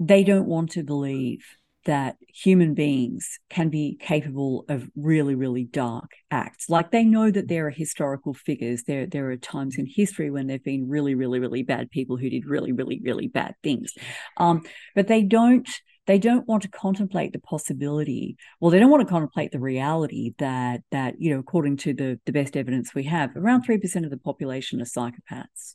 they 0.00 0.24
don't 0.24 0.46
want 0.46 0.70
to 0.72 0.82
believe 0.84 1.44
that 1.84 2.16
human 2.34 2.74
beings 2.74 3.38
can 3.48 3.70
be 3.70 3.96
capable 4.00 4.64
of 4.68 4.88
really 4.94 5.34
really 5.34 5.64
dark 5.64 6.10
acts. 6.30 6.68
Like 6.68 6.90
they 6.90 7.04
know 7.04 7.30
that 7.30 7.48
there 7.48 7.66
are 7.66 7.70
historical 7.70 8.34
figures. 8.34 8.82
There 8.82 9.06
there 9.06 9.30
are 9.30 9.36
times 9.36 9.78
in 9.78 9.86
history 9.86 10.30
when 10.30 10.46
there've 10.46 10.62
been 10.62 10.88
really 10.88 11.14
really 11.14 11.40
really 11.40 11.62
bad 11.62 11.90
people 11.90 12.16
who 12.16 12.28
did 12.28 12.46
really 12.46 12.72
really 12.72 13.00
really 13.02 13.28
bad 13.28 13.54
things. 13.62 13.94
Um, 14.36 14.62
but 14.94 15.08
they 15.08 15.22
don't 15.22 15.68
they 16.08 16.18
don't 16.18 16.48
want 16.48 16.62
to 16.62 16.68
contemplate 16.68 17.32
the 17.32 17.38
possibility 17.38 18.36
well 18.60 18.70
they 18.70 18.80
don't 18.80 18.90
want 18.90 19.06
to 19.06 19.12
contemplate 19.12 19.52
the 19.52 19.60
reality 19.60 20.32
that 20.38 20.80
that 20.90 21.20
you 21.20 21.32
know 21.32 21.38
according 21.38 21.76
to 21.76 21.92
the 21.92 22.18
the 22.24 22.32
best 22.32 22.56
evidence 22.56 22.94
we 22.94 23.04
have 23.04 23.36
around 23.36 23.64
3% 23.64 24.04
of 24.04 24.10
the 24.10 24.16
population 24.16 24.80
are 24.80 24.84
psychopaths 24.84 25.74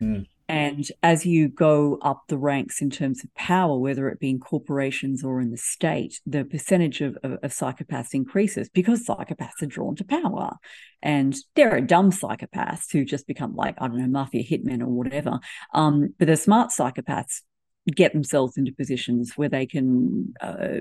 mm. 0.00 0.26
And 0.50 0.84
as 1.04 1.24
you 1.24 1.46
go 1.46 1.96
up 2.02 2.24
the 2.26 2.36
ranks 2.36 2.82
in 2.82 2.90
terms 2.90 3.22
of 3.22 3.32
power, 3.36 3.78
whether 3.78 4.08
it 4.08 4.18
be 4.18 4.30
in 4.30 4.40
corporations 4.40 5.22
or 5.22 5.40
in 5.40 5.52
the 5.52 5.56
state, 5.56 6.20
the 6.26 6.44
percentage 6.44 7.00
of, 7.02 7.16
of, 7.22 7.34
of, 7.34 7.52
psychopaths 7.52 8.14
increases 8.14 8.68
because 8.68 9.06
psychopaths 9.06 9.62
are 9.62 9.66
drawn 9.66 9.94
to 9.94 10.04
power. 10.04 10.56
And 11.02 11.36
there 11.54 11.70
are 11.70 11.80
dumb 11.80 12.10
psychopaths 12.10 12.90
who 12.90 13.04
just 13.04 13.28
become 13.28 13.54
like, 13.54 13.76
I 13.78 13.86
don't 13.86 13.98
know, 13.98 14.08
mafia 14.08 14.42
hitmen 14.42 14.80
or 14.80 14.88
whatever. 14.88 15.38
Um, 15.72 16.14
but 16.18 16.26
the 16.26 16.36
smart 16.36 16.72
psychopaths 16.76 17.42
get 17.86 18.12
themselves 18.12 18.56
into 18.56 18.72
positions 18.72 19.32
where 19.36 19.48
they 19.48 19.66
can 19.66 20.34
uh, 20.40 20.80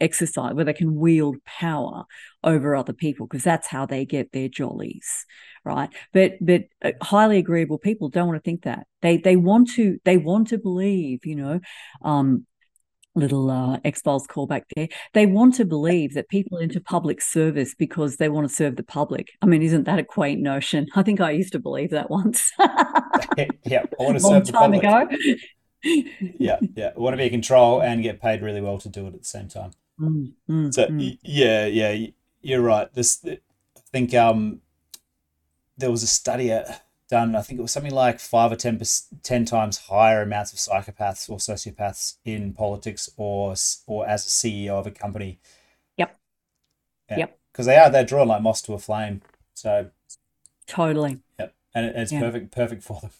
exercise, 0.00 0.54
where 0.54 0.64
they 0.64 0.72
can 0.72 0.94
wield 0.94 1.36
power 1.44 2.04
over 2.42 2.74
other 2.74 2.92
people, 2.92 3.26
because 3.26 3.44
that's 3.44 3.68
how 3.68 3.86
they 3.86 4.04
get 4.04 4.32
their 4.32 4.48
jollies, 4.48 5.24
right? 5.64 5.90
But 6.12 6.32
but 6.40 6.64
uh, 6.84 6.92
highly 7.02 7.38
agreeable 7.38 7.78
people 7.78 8.08
don't 8.08 8.28
want 8.28 8.38
to 8.38 8.48
think 8.48 8.62
that 8.62 8.86
they 9.02 9.16
they 9.16 9.36
want 9.36 9.70
to 9.74 9.98
they 10.04 10.16
want 10.16 10.48
to 10.48 10.58
believe, 10.58 11.24
you 11.24 11.36
know, 11.36 11.60
um, 12.02 12.46
little 13.14 13.50
uh, 13.50 13.78
X 13.84 14.00
Files 14.02 14.26
callback 14.26 14.62
there. 14.76 14.88
They 15.14 15.26
want 15.26 15.54
to 15.56 15.64
believe 15.64 16.14
that 16.14 16.28
people 16.28 16.58
enter 16.58 16.80
public 16.80 17.20
service 17.20 17.74
because 17.74 18.16
they 18.16 18.28
want 18.28 18.48
to 18.48 18.54
serve 18.54 18.76
the 18.76 18.82
public. 18.82 19.28
I 19.42 19.46
mean, 19.46 19.62
isn't 19.62 19.84
that 19.84 19.98
a 19.98 20.04
quaint 20.04 20.40
notion? 20.40 20.86
I 20.94 21.02
think 21.02 21.20
I 21.20 21.30
used 21.30 21.52
to 21.52 21.58
believe 21.58 21.90
that 21.90 22.10
once. 22.10 22.52
yeah, 22.58 23.84
I 23.98 24.02
want 24.02 24.18
to 24.18 24.22
Long 24.26 24.44
serve 24.44 24.46
the 24.46 24.52
time 24.52 24.72
public. 24.72 24.82
ago. 24.82 25.08
Yeah, 25.82 26.58
yeah. 26.74 26.92
Want 26.96 27.14
to 27.14 27.16
be 27.18 27.24
in 27.24 27.30
control 27.30 27.80
and 27.82 28.02
get 28.02 28.20
paid 28.20 28.42
really 28.42 28.60
well 28.60 28.78
to 28.78 28.88
do 28.88 29.06
it 29.06 29.14
at 29.14 29.20
the 29.20 29.28
same 29.28 29.48
time. 29.48 29.70
Mm, 30.00 30.32
mm, 30.48 30.74
So 30.74 30.86
mm. 30.86 31.18
yeah, 31.22 31.66
yeah, 31.66 32.06
you're 32.42 32.60
right. 32.60 32.92
This, 32.94 33.24
I 33.26 33.38
think, 33.92 34.14
um, 34.14 34.60
there 35.76 35.90
was 35.90 36.02
a 36.02 36.06
study 36.06 36.52
uh, 36.52 36.64
done. 37.08 37.34
I 37.34 37.42
think 37.42 37.58
it 37.58 37.62
was 37.62 37.72
something 37.72 37.94
like 37.94 38.20
five 38.20 38.52
or 38.52 38.56
10, 38.56 38.78
perc- 38.78 39.04
10 39.22 39.44
times 39.46 39.78
higher 39.78 40.22
amounts 40.22 40.52
of 40.52 40.58
psychopaths 40.58 41.28
or 41.30 41.38
sociopaths 41.38 42.16
in 42.24 42.52
politics 42.52 43.08
or 43.16 43.54
or 43.86 44.06
as 44.06 44.26
a 44.26 44.28
CEO 44.28 44.78
of 44.78 44.86
a 44.86 44.90
company. 44.90 45.38
Yep. 45.96 46.18
Yeah, 47.10 47.18
Yep. 47.18 47.38
because 47.52 47.66
they 47.66 47.76
are 47.76 47.90
they're 47.90 48.04
drawn 48.04 48.28
like 48.28 48.42
moss 48.42 48.60
to 48.62 48.74
a 48.74 48.78
flame. 48.78 49.22
So 49.54 49.90
Totally. 50.66 51.20
yep, 51.38 51.54
and 51.74 51.86
it, 51.86 51.96
it's 51.96 52.12
Yeah. 52.12 52.20
perfect 52.20 52.52
perfect 52.52 52.82
for 52.82 53.00
them. 53.00 53.10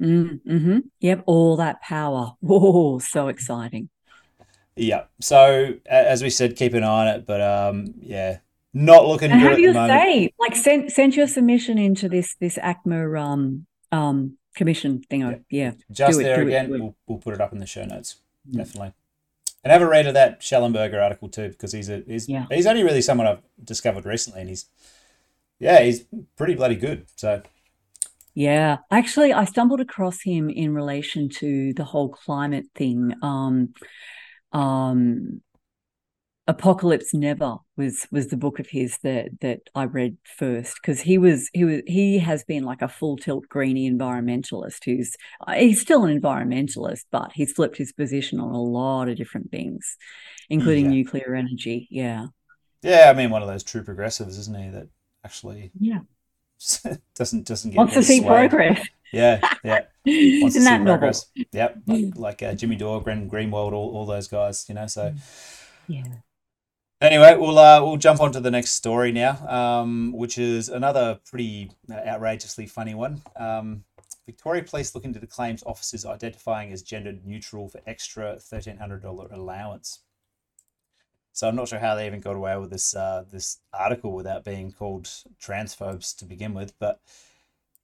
Mm, 0.00 0.40
hmm 0.42 0.78
Yep. 1.00 1.24
All 1.26 1.56
that 1.56 1.80
power. 1.82 2.34
Oh, 2.48 2.98
so 2.98 3.28
exciting. 3.28 3.88
Yeah. 4.76 5.04
So 5.20 5.74
as 5.86 6.22
we 6.22 6.30
said, 6.30 6.56
keep 6.56 6.74
an 6.74 6.84
eye 6.84 7.00
on 7.00 7.08
it. 7.08 7.26
But 7.26 7.40
um, 7.40 7.94
yeah, 8.00 8.38
not 8.72 9.06
looking 9.06 9.30
And 9.32 9.40
good 9.40 9.46
how 9.46 9.52
at 9.52 9.56
do 9.56 9.72
the 9.72 9.80
you 9.80 9.86
say? 9.88 10.32
Like, 10.38 10.54
send 10.56 10.92
send 10.92 11.16
your 11.16 11.26
submission 11.26 11.78
into 11.78 12.08
this 12.08 12.34
this 12.40 12.58
ACMA 12.58 13.20
um 13.20 13.66
um 13.90 14.36
commission 14.54 15.02
thing. 15.10 15.44
Yeah. 15.50 15.72
Just 15.90 16.12
Do 16.12 16.20
it, 16.20 16.24
there 16.24 16.42
again, 16.42 16.66
it. 16.66 16.70
we'll 16.80 16.96
we'll 17.06 17.18
put 17.18 17.34
it 17.34 17.40
up 17.40 17.52
in 17.52 17.58
the 17.58 17.66
show 17.66 17.84
notes. 17.84 18.16
Mm. 18.48 18.58
Definitely. 18.58 18.92
And 19.64 19.72
have 19.72 19.82
a 19.82 19.88
read 19.88 20.06
of 20.06 20.14
that 20.14 20.40
Shellenberger 20.40 21.02
article 21.02 21.28
too, 21.28 21.48
because 21.48 21.72
he's 21.72 21.88
a 21.88 22.02
he's 22.06 22.28
Yeah. 22.28 22.46
he's 22.50 22.66
only 22.66 22.84
really 22.84 23.02
someone 23.02 23.26
I've 23.26 23.42
discovered 23.62 24.06
recently, 24.06 24.40
and 24.40 24.48
he's 24.48 24.66
yeah, 25.58 25.80
he's 25.80 26.04
pretty 26.36 26.54
bloody 26.54 26.76
good. 26.76 27.06
So 27.16 27.42
Yeah, 28.38 28.76
actually, 28.92 29.32
I 29.32 29.46
stumbled 29.46 29.80
across 29.80 30.22
him 30.22 30.48
in 30.48 30.72
relation 30.72 31.28
to 31.40 31.74
the 31.74 31.82
whole 31.82 32.08
climate 32.08 32.66
thing. 32.72 33.12
Um, 33.20 33.74
um, 34.52 35.42
Apocalypse 36.46 37.12
Never 37.12 37.56
was 37.76 38.06
was 38.12 38.28
the 38.28 38.36
book 38.36 38.60
of 38.60 38.68
his 38.68 38.96
that 39.02 39.40
that 39.40 39.62
I 39.74 39.84
read 39.84 40.16
first 40.24 40.76
because 40.80 41.00
he 41.00 41.18
was 41.18 41.50
he 41.52 41.64
was 41.64 41.82
he 41.88 42.18
has 42.20 42.44
been 42.44 42.62
like 42.62 42.80
a 42.80 42.88
full 42.88 43.16
tilt 43.16 43.48
greeny 43.48 43.90
environmentalist 43.90 44.84
who's 44.84 45.16
he's 45.56 45.80
still 45.80 46.04
an 46.04 46.20
environmentalist, 46.20 47.06
but 47.10 47.32
he's 47.34 47.52
flipped 47.52 47.76
his 47.76 47.92
position 47.92 48.38
on 48.38 48.52
a 48.54 48.62
lot 48.62 49.08
of 49.08 49.16
different 49.16 49.50
things, 49.50 49.96
including 50.48 50.84
Yeah. 50.84 50.90
nuclear 50.90 51.34
energy. 51.34 51.88
Yeah, 51.90 52.28
yeah, 52.82 53.10
I 53.10 53.14
mean, 53.16 53.30
one 53.30 53.42
of 53.42 53.48
those 53.48 53.64
true 53.64 53.82
progressives, 53.82 54.38
isn't 54.38 54.56
he? 54.56 54.70
That 54.70 54.88
actually 55.24 55.72
yeah, 55.78 56.00
doesn't 57.14 57.46
doesn't 57.46 57.70
get 57.72 57.76
wants 57.76 57.94
to 57.94 58.02
see 58.02 58.18
swayed. 58.20 58.50
progress. 58.50 58.86
Yeah, 59.12 59.40
yeah. 59.64 59.80
Wants 60.40 60.56
Isn't 60.56 60.62
see 60.62 60.64
that 60.64 60.82
novel? 60.82 60.98
progress. 60.98 61.26
Yep, 61.52 61.78
like, 61.86 62.04
like 62.16 62.42
uh, 62.42 62.54
Jimmy 62.54 62.76
Dore, 62.76 63.02
Glenn 63.02 63.30
Greenwald, 63.30 63.72
all, 63.72 63.94
all 63.96 64.06
those 64.06 64.28
guys, 64.28 64.66
you 64.68 64.74
know. 64.74 64.86
So 64.86 65.14
Yeah. 65.86 66.04
anyway, 67.00 67.36
we'll 67.36 67.58
uh, 67.58 67.82
we'll 67.82 67.96
jump 67.96 68.20
on 68.20 68.32
to 68.32 68.40
the 68.40 68.50
next 68.50 68.72
story 68.72 69.12
now, 69.12 69.36
um, 69.48 70.12
which 70.12 70.38
is 70.38 70.68
another 70.68 71.20
pretty 71.28 71.70
uh, 71.90 71.94
outrageously 72.06 72.66
funny 72.66 72.94
one. 72.94 73.22
Um, 73.36 73.84
Victoria 74.26 74.62
Police 74.62 74.94
look 74.94 75.04
into 75.04 75.18
the 75.18 75.26
claims 75.26 75.62
officers 75.64 76.04
identifying 76.04 76.70
as 76.72 76.82
gender 76.82 77.14
neutral 77.24 77.68
for 77.68 77.80
extra 77.86 78.38
thirteen 78.38 78.76
hundred 78.76 79.02
dollar 79.02 79.26
allowance. 79.30 80.00
So 81.32 81.46
I'm 81.48 81.54
not 81.56 81.68
sure 81.68 81.78
how 81.78 81.94
they 81.94 82.06
even 82.06 82.20
got 82.20 82.34
away 82.36 82.56
with 82.56 82.70
this 82.70 82.94
uh, 82.96 83.24
this 83.30 83.58
article 83.72 84.12
without 84.12 84.44
being 84.44 84.72
called 84.72 85.04
transphobes 85.40 86.16
to 86.16 86.24
begin 86.24 86.52
with, 86.54 86.72
but 86.78 87.00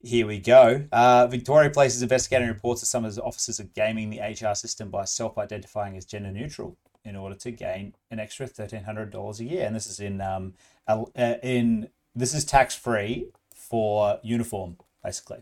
here 0.01 0.27
we 0.27 0.39
go. 0.39 0.85
Uh, 0.91 1.25
Victoria 1.27 1.69
Police 1.69 1.95
is 1.95 2.01
investigating 2.03 2.47
reports 2.47 2.81
that 2.81 2.87
some 2.87 3.05
of 3.05 3.15
the 3.15 3.23
officers 3.23 3.59
are 3.59 3.63
gaming 3.75 4.09
the 4.09 4.19
HR 4.19 4.53
system 4.53 4.89
by 4.89 5.05
self-identifying 5.05 5.97
as 5.97 6.05
gender 6.05 6.31
neutral 6.31 6.77
in 7.03 7.15
order 7.15 7.35
to 7.35 7.51
gain 7.51 7.93
an 8.11 8.19
extra 8.19 8.45
thirteen 8.47 8.83
hundred 8.83 9.09
dollars 9.11 9.39
a 9.39 9.45
year, 9.45 9.65
and 9.65 9.75
this 9.75 9.87
is 9.87 9.99
in 9.99 10.21
um 10.21 10.53
uh, 10.87 11.05
in 11.15 11.89
this 12.13 12.33
is 12.33 12.43
tax 12.45 12.75
free 12.75 13.29
for 13.53 14.19
uniform 14.23 14.77
basically. 15.03 15.39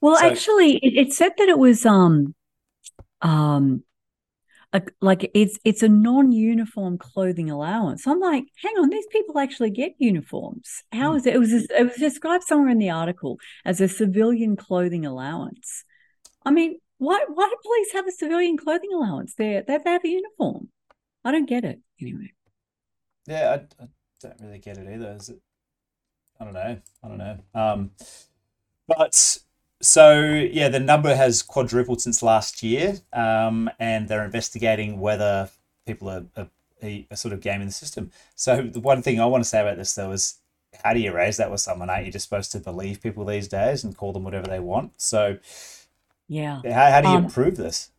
Well, 0.00 0.16
So- 0.16 0.26
actually, 0.30 0.76
it, 0.76 1.06
it 1.08 1.12
said 1.12 1.32
that 1.38 1.48
it 1.48 1.58
was 1.58 1.84
um 1.84 2.34
um 3.20 3.82
a, 4.72 4.82
like 5.00 5.30
it's 5.34 5.58
it's 5.64 5.82
a 5.82 5.88
non-uniform 5.88 6.98
clothing 6.98 7.50
allowance. 7.50 8.06
I'm 8.06 8.20
like, 8.20 8.44
hang 8.62 8.74
on, 8.78 8.90
these 8.90 9.06
people 9.10 9.38
actually 9.38 9.70
get 9.70 9.94
uniforms. 9.98 10.82
How 10.92 11.12
Hmm. 11.12 11.18
it? 11.18 11.26
It 11.26 11.38
was 11.38 11.52
it 11.52 11.84
was 11.84 11.94
described 11.96 12.44
somewhere 12.44 12.70
in 12.70 12.78
the 12.78 12.90
article 12.90 13.38
as 13.64 13.80
a 13.80 13.88
civilian 13.88 14.56
clothing 14.56 15.06
allowance. 15.06 15.84
I 16.44 16.50
mean, 16.52 16.78
why 16.98 17.24
why 17.28 17.48
do 17.48 17.56
police 17.62 17.92
have 17.94 18.08
a 18.08 18.12
civilian 18.12 18.56
clothing 18.58 18.92
allowance? 18.94 19.34
They 19.36 19.62
they 19.66 19.74
have 19.74 20.04
a 20.04 20.08
uniform. 20.08 20.70
I 21.24 21.32
don't 21.32 21.48
get 21.48 21.64
it 21.64 21.80
anyway. 22.00 22.32
Yeah, 23.26 23.58
I, 23.80 23.82
I 23.84 23.88
don't 24.20 24.40
really 24.40 24.58
get 24.58 24.78
it 24.78 24.88
either. 24.92 25.16
Is 25.18 25.28
it? 25.28 25.40
I 26.40 26.44
don't 26.44 26.54
know. 26.54 26.78
I 27.02 27.08
don't 27.08 27.18
know. 27.18 27.38
Um, 27.54 27.90
but 28.86 29.38
so 29.80 30.20
yeah, 30.22 30.68
the 30.68 30.80
number 30.80 31.14
has 31.14 31.42
quadrupled 31.42 32.00
since 32.00 32.22
last 32.22 32.62
year, 32.62 32.98
um, 33.12 33.70
and 33.78 34.08
they're 34.08 34.24
investigating 34.24 35.00
whether 35.00 35.50
people 35.86 36.08
are, 36.08 36.26
are, 36.36 36.48
are 37.10 37.16
sort 37.16 37.32
of 37.34 37.40
gaming 37.40 37.66
the 37.68 37.72
system. 37.72 38.10
So 38.34 38.62
the 38.62 38.80
one 38.80 39.02
thing 39.02 39.20
I 39.20 39.26
want 39.26 39.44
to 39.44 39.48
say 39.48 39.60
about 39.60 39.76
this 39.76 39.94
though 39.94 40.12
is, 40.12 40.38
how 40.84 40.92
do 40.94 41.00
you 41.00 41.12
raise 41.14 41.36
that 41.38 41.50
with 41.50 41.60
someone? 41.60 41.90
Aren't 41.90 42.06
you 42.06 42.12
just 42.12 42.28
supposed 42.28 42.52
to 42.52 42.58
believe 42.60 43.00
people 43.02 43.24
these 43.24 43.48
days 43.48 43.84
and 43.84 43.96
call 43.96 44.12
them 44.12 44.24
whatever 44.24 44.46
they 44.48 44.60
want? 44.60 44.92
So 45.00 45.38
Yeah. 46.28 46.60
how, 46.64 46.90
how 46.90 47.00
do 47.00 47.08
you 47.08 47.18
Um, 47.18 47.26
prove 47.26 47.56
this? 47.56 47.90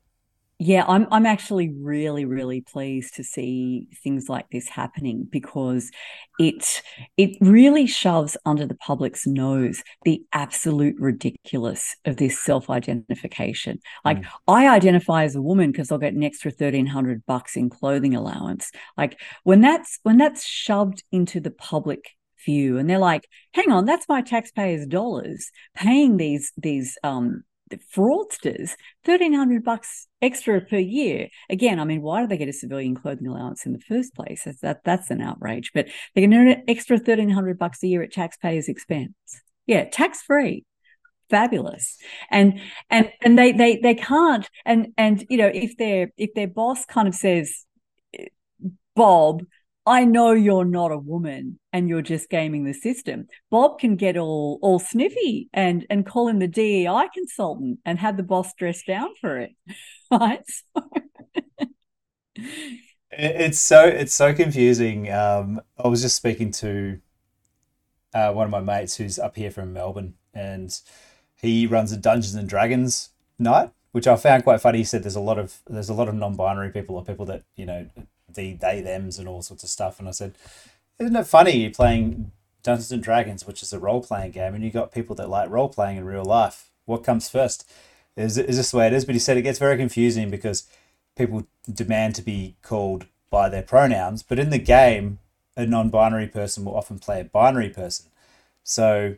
Yeah, 0.62 0.84
I'm 0.90 1.08
I'm 1.10 1.26
actually 1.26 1.70
really, 1.70 2.26
really 2.26 2.60
pleased 2.60 3.16
to 3.16 3.24
see 3.24 3.88
things 4.04 4.28
like 4.28 4.50
this 4.52 4.68
happening 4.68 5.26
because 5.30 5.90
it 6.38 6.82
it 7.16 7.38
really 7.40 7.88
shoves 7.88 8.36
under 8.46 8.66
the 8.66 8.76
public's 8.76 9.26
nose 9.26 9.82
the 10.04 10.22
absolute 10.34 10.98
ridiculous 11.00 11.96
of 12.04 12.18
this 12.18 12.44
self-identification. 12.44 13.80
Like 14.04 14.18
Mm. 14.20 14.26
I 14.50 14.68
identify 14.68 15.24
as 15.24 15.36
a 15.36 15.42
woman 15.42 15.72
because 15.72 15.94
I'll 15.94 15.98
get 15.98 16.14
an 16.14 16.24
extra 16.24 16.52
1300 16.52 17.26
bucks 17.26 17.56
in 17.56 17.70
clothing 17.70 18.14
allowance. 18.14 18.70
Like 18.98 19.18
when 19.44 19.62
that's 19.62 20.00
when 20.04 20.18
that's 20.18 20.46
shoved 20.46 21.04
into 21.10 21.40
the 21.40 21.52
public 21.52 22.10
view 22.46 22.78
and 22.78 22.90
they're 22.90 23.00
like, 23.00 23.28
hang 23.54 23.72
on, 23.72 23.86
that's 23.86 24.08
my 24.10 24.22
taxpayers' 24.22 24.86
dollars 24.88 25.52
paying 25.74 26.18
these 26.18 26.52
these 26.58 26.98
um 27.04 27.44
fraudsters 27.78 28.72
1300 29.06 29.64
bucks 29.64 30.08
extra 30.22 30.62
per 30.62 30.78
year. 30.78 31.30
Again 31.50 31.80
i 31.80 31.86
mean 31.86 32.02
why 32.02 32.22
do 32.22 32.28
they 32.28 32.38
get 32.38 32.50
a 32.50 32.54
civilian 32.54 32.96
clothing 32.96 33.28
allowance 33.28 33.66
in 33.66 33.74
the 33.74 33.80
first 33.80 34.16
place? 34.16 34.44
That's, 34.46 34.62
that 34.62 34.84
that's 34.84 35.12
an 35.12 35.22
outrage 35.22 35.72
but 35.74 35.88
they 36.16 36.22
get 36.22 36.32
an 36.32 36.64
extra 36.68 36.98
1300 36.98 37.58
bucks 37.58 37.84
a 37.84 37.88
year 37.88 38.02
at 38.04 38.12
taxpayers 38.12 38.68
expense. 38.70 39.14
Yeah 39.66 39.86
tax 39.90 40.22
free 40.22 40.66
fabulous. 41.30 41.98
And 42.30 42.60
and 42.90 43.12
and 43.22 43.38
they 43.38 43.52
they 43.52 43.78
they 43.78 43.96
can't 43.96 44.50
and 44.66 44.88
and 44.98 45.26
you 45.30 45.38
know 45.38 45.52
if 45.54 45.78
their 45.78 46.12
if 46.18 46.34
their 46.34 46.48
boss 46.48 46.86
kind 46.86 47.08
of 47.08 47.16
says 47.16 47.66
eh, 48.18 48.26
bob 48.96 49.44
I 49.90 50.06
know 50.06 50.32
you're 50.34 50.66
not 50.66 50.92
a 50.92 50.98
woman 51.00 51.60
and 51.74 51.90
you're 51.90 52.04
just 52.04 52.30
gaming 52.30 52.64
the 52.64 52.74
system. 52.74 53.28
Bob 53.52 53.80
can 53.80 53.96
get 53.98 54.18
all 54.18 54.60
all 54.62 54.80
sniffy 54.80 55.50
and 55.54 55.86
and 55.90 56.06
call 56.06 56.28
in 56.30 56.40
the 56.40 56.48
DEI 56.48 57.10
consultant 57.14 57.80
and 57.86 58.00
have 58.00 58.18
the 58.18 58.24
boss 58.24 58.54
dress 58.56 58.84
down 58.88 59.10
for 59.22 59.38
it. 59.40 59.52
Right? 60.12 60.42
It- 63.12 63.42
It's 63.42 63.60
so 63.60 63.86
it's 63.86 64.14
so 64.14 64.34
confusing. 64.34 65.12
Um, 65.12 65.62
I 65.78 65.88
was 65.88 66.02
just 66.02 66.16
speaking 66.16 66.52
to 66.54 67.00
uh, 68.14 68.32
one 68.32 68.46
of 68.46 68.52
my 68.52 68.60
mates 68.62 68.96
who's 68.98 69.20
up 69.20 69.36
here 69.36 69.52
from 69.52 69.74
Melbourne, 69.74 70.16
and 70.34 70.78
he 71.42 71.68
runs 71.68 71.92
a 71.92 71.98
Dungeons 71.98 72.36
and 72.36 72.50
Dragons 72.50 73.10
night, 73.38 73.72
which 73.92 74.08
I 74.08 74.16
found 74.16 74.44
quite 74.44 74.62
funny. 74.62 74.80
He 74.80 74.84
said 74.84 75.04
there's 75.04 75.16
a 75.16 75.20
lot 75.22 75.38
of 75.40 75.62
there's 75.68 75.90
a 75.90 75.94
lot 75.94 76.10
of 76.10 76.16
non-binary 76.16 76.72
people 76.72 76.96
or 76.96 77.04
people 77.06 77.26
that 77.28 77.44
you 77.56 77.66
know 77.66 77.88
the 78.36 78.54
they 78.54 78.82
them's 78.82 79.20
and 79.20 79.28
all 79.28 79.42
sorts 79.42 79.64
of 79.64 79.70
stuff. 79.70 80.00
And 80.00 80.08
I 80.08 80.12
said, 80.12 80.36
isn't 81.00 81.16
it 81.16 81.28
funny 81.28 81.58
you're 81.58 81.72
playing 81.72 82.32
Dungeons 82.64 82.92
and 82.92 83.04
Dragons, 83.04 83.48
which 83.48 83.64
is 83.64 83.74
a 83.74 83.80
role 83.80 84.02
playing 84.02 84.32
game, 84.32 84.54
and 84.54 84.64
you 84.64 84.70
got 84.70 84.92
people 84.92 85.16
that 85.16 85.30
like 85.30 85.50
role 85.50 85.70
playing 85.70 85.98
in 85.98 86.06
real 86.06 86.26
life. 86.26 86.70
What 86.86 87.04
comes 87.04 87.30
first? 87.30 87.70
Is 88.16 88.38
is 88.38 88.58
this 88.58 88.72
the 88.72 88.78
way 88.78 88.88
it 88.88 88.94
is? 88.94 89.06
But 89.06 89.16
he 89.16 89.20
said 89.20 89.38
it 89.38 89.44
gets 89.44 89.60
very 89.60 89.78
confusing 89.78 90.30
because 90.30 90.68
people 91.16 91.48
demand 91.72 92.16
to 92.16 92.22
be 92.22 92.56
called 92.62 93.06
by 93.30 93.50
their 93.50 93.62
pronouns, 93.62 94.24
but 94.24 94.40
in 94.40 94.50
the 94.50 94.60
game, 94.60 95.20
a 95.56 95.66
non-binary 95.66 96.28
person 96.28 96.66
will 96.66 96.76
often 96.76 97.00
play 97.00 97.22
a 97.22 97.26
binary 97.26 97.70
person. 97.70 98.08
So 98.64 99.16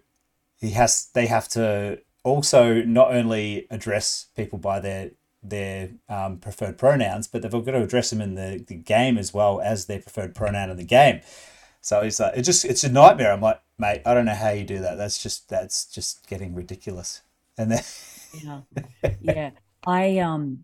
he 0.60 0.72
has 0.72 1.10
they 1.14 1.28
have 1.28 1.48
to 1.50 2.02
also 2.24 2.84
not 2.84 3.14
only 3.14 3.68
address 3.70 4.28
people 4.36 4.60
by 4.60 4.80
their 4.80 5.12
their 5.44 5.92
um, 6.08 6.38
preferred 6.38 6.78
pronouns, 6.78 7.28
but 7.28 7.42
they've 7.42 7.52
got 7.52 7.66
to 7.66 7.82
address 7.82 8.10
them 8.12 8.22
in 8.22 8.36
the, 8.36 8.64
the 8.66 8.76
game 8.76 9.18
as 9.18 9.34
well 9.34 9.60
as 9.62 9.86
their 9.86 10.00
preferred 10.00 10.36
pronoun 10.36 10.70
in 10.70 10.78
the 10.78 10.84
game. 10.84 11.22
So 11.82 12.02
it's 12.02 12.20
like 12.20 12.38
it 12.38 12.44
just 12.44 12.64
it's 12.64 12.84
a 12.84 12.92
nightmare. 12.92 13.32
I'm 13.32 13.42
like, 13.42 13.62
mate, 13.80 14.02
I 14.06 14.14
don't 14.14 14.26
know 14.26 14.36
how 14.36 14.52
you 14.52 14.64
do 14.64 14.80
that. 14.80 14.98
That's 14.98 15.22
just 15.22 15.50
that's 15.50 15.86
just 15.86 16.28
getting 16.28 16.54
ridiculous. 16.54 17.22
And 17.58 17.72
then 17.72 17.84
yeah, 18.34 18.62
yeah. 19.22 19.50
I 19.86 20.20
um, 20.20 20.64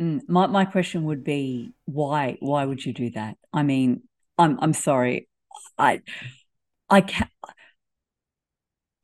mm, 0.00 0.20
my 0.28 0.46
my 0.46 0.64
question 0.64 1.04
would 1.04 1.22
be 1.22 1.72
why 1.84 2.36
why 2.40 2.64
would 2.64 2.84
you 2.84 2.92
do 2.92 3.10
that? 3.10 3.36
I 3.52 3.62
mean, 3.62 4.02
I'm 4.36 4.58
I'm 4.60 4.72
sorry, 4.72 5.28
I 5.78 6.02
I 6.90 7.02
can't. 7.02 7.30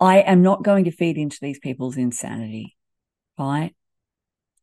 I 0.00 0.18
am 0.18 0.42
not 0.42 0.64
going 0.64 0.84
to 0.84 0.90
feed 0.90 1.16
into 1.16 1.38
these 1.40 1.58
people's 1.60 1.96
insanity, 1.96 2.76
right? 3.38 3.74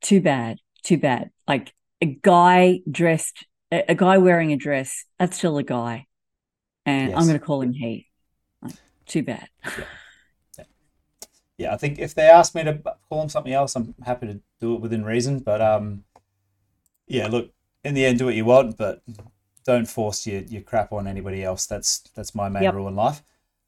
Too 0.02 0.22
bad, 0.22 0.58
too 0.84 0.97
bad. 0.97 1.30
Like 1.47 1.74
a 2.02 2.06
guy 2.06 2.82
dressed, 2.89 3.45
a, 3.72 3.95
guy 3.95 4.18
wearing 4.18 4.52
a 4.52 4.58
dress, 4.58 5.06
that's 5.20 5.38
still 5.38 5.58
a 5.58 5.64
guy, 5.64 6.08
and 6.86 7.12
yes. 7.12 7.18
I'm 7.18 7.26
going 7.26 7.39
to 7.39 7.45
call 7.45 7.62
him 7.62 7.74
he. 7.74 8.08
Like, 8.62 8.74
too 9.06 9.24
bad. 9.24 9.47
Yeah. 9.64 9.84
yeah. 10.58 10.64
yeah, 11.58 11.74
I 11.74 11.78
think 11.78 11.99
if 11.99 12.16
they 12.16 12.28
ask 12.28 12.56
me 12.56 12.64
to 12.64 12.80
call 13.10 13.22
him 13.22 13.30
something 13.30 13.54
else, 13.54 13.76
I'm 13.76 13.93
happy 14.04 14.28
to 14.28 14.39
do 14.60 14.76
it 14.76 14.82
within 14.82 15.06
reason. 15.06 15.39
But 15.39 15.62
um, 15.62 16.04
yeah, 17.08 17.28
look, 17.28 17.52
in 17.84 17.93
the 17.93 18.06
end, 18.06 18.20
do 18.20 18.26
what 18.26 18.36
you 18.36 18.45
want, 18.45 18.78
but 18.78 19.02
don't 19.66 19.88
force 19.88 20.26
your, 20.26 20.41
your 20.41 20.62
crap 20.62 20.91
on 20.91 21.08
anybody 21.08 21.43
else. 21.43 21.66
That's 21.66 21.99
that's 22.16 22.34
my 22.34 22.49
main 22.49 22.64
yep. 22.64 22.74
rule 22.74 22.88
in 22.88 22.95
life. 22.95 23.22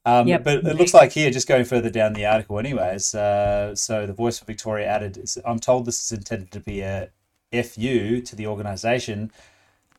Um, 0.06 0.28
yep. 0.28 0.44
But 0.44 0.66
it 0.66 0.76
looks 0.76 0.92
like 0.92 1.12
here, 1.12 1.30
just 1.30 1.48
going 1.48 1.64
further 1.64 1.90
down 1.90 2.12
the 2.12 2.26
article, 2.26 2.58
anyways. 2.58 3.14
Uh, 3.14 3.74
so 3.74 4.06
the 4.06 4.12
Voice 4.12 4.38
for 4.38 4.44
Victoria 4.44 4.86
added, 4.86 5.18
"I'm 5.44 5.58
told 5.58 5.86
this 5.86 6.00
is 6.00 6.12
intended 6.12 6.50
to 6.52 6.60
be 6.60 6.82
a 6.82 7.10
FU 7.52 8.20
to 8.20 8.36
the 8.36 8.46
organisation, 8.46 9.32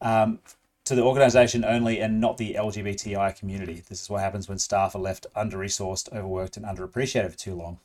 um, 0.01 0.39
to 0.84 0.93
the 0.93 1.01
organisation 1.01 1.66
only, 1.66 1.99
and 1.99 2.22
not 2.22 2.38
the 2.38 2.53
LGBTI 2.53 3.36
community. 3.38 3.82
This 3.89 4.01
is 4.03 4.10
what 4.10 4.22
happens 4.22 4.47
when 4.47 4.60
staff 4.60 4.93
are 4.93 4.99
left 4.99 5.26
under 5.36 5.58
resourced, 5.58 6.14
overworked, 6.14 6.58
and 6.58 6.66
underappreciated 6.66 7.32
for 7.32 7.38
too 7.38 7.56
long. 7.56 7.80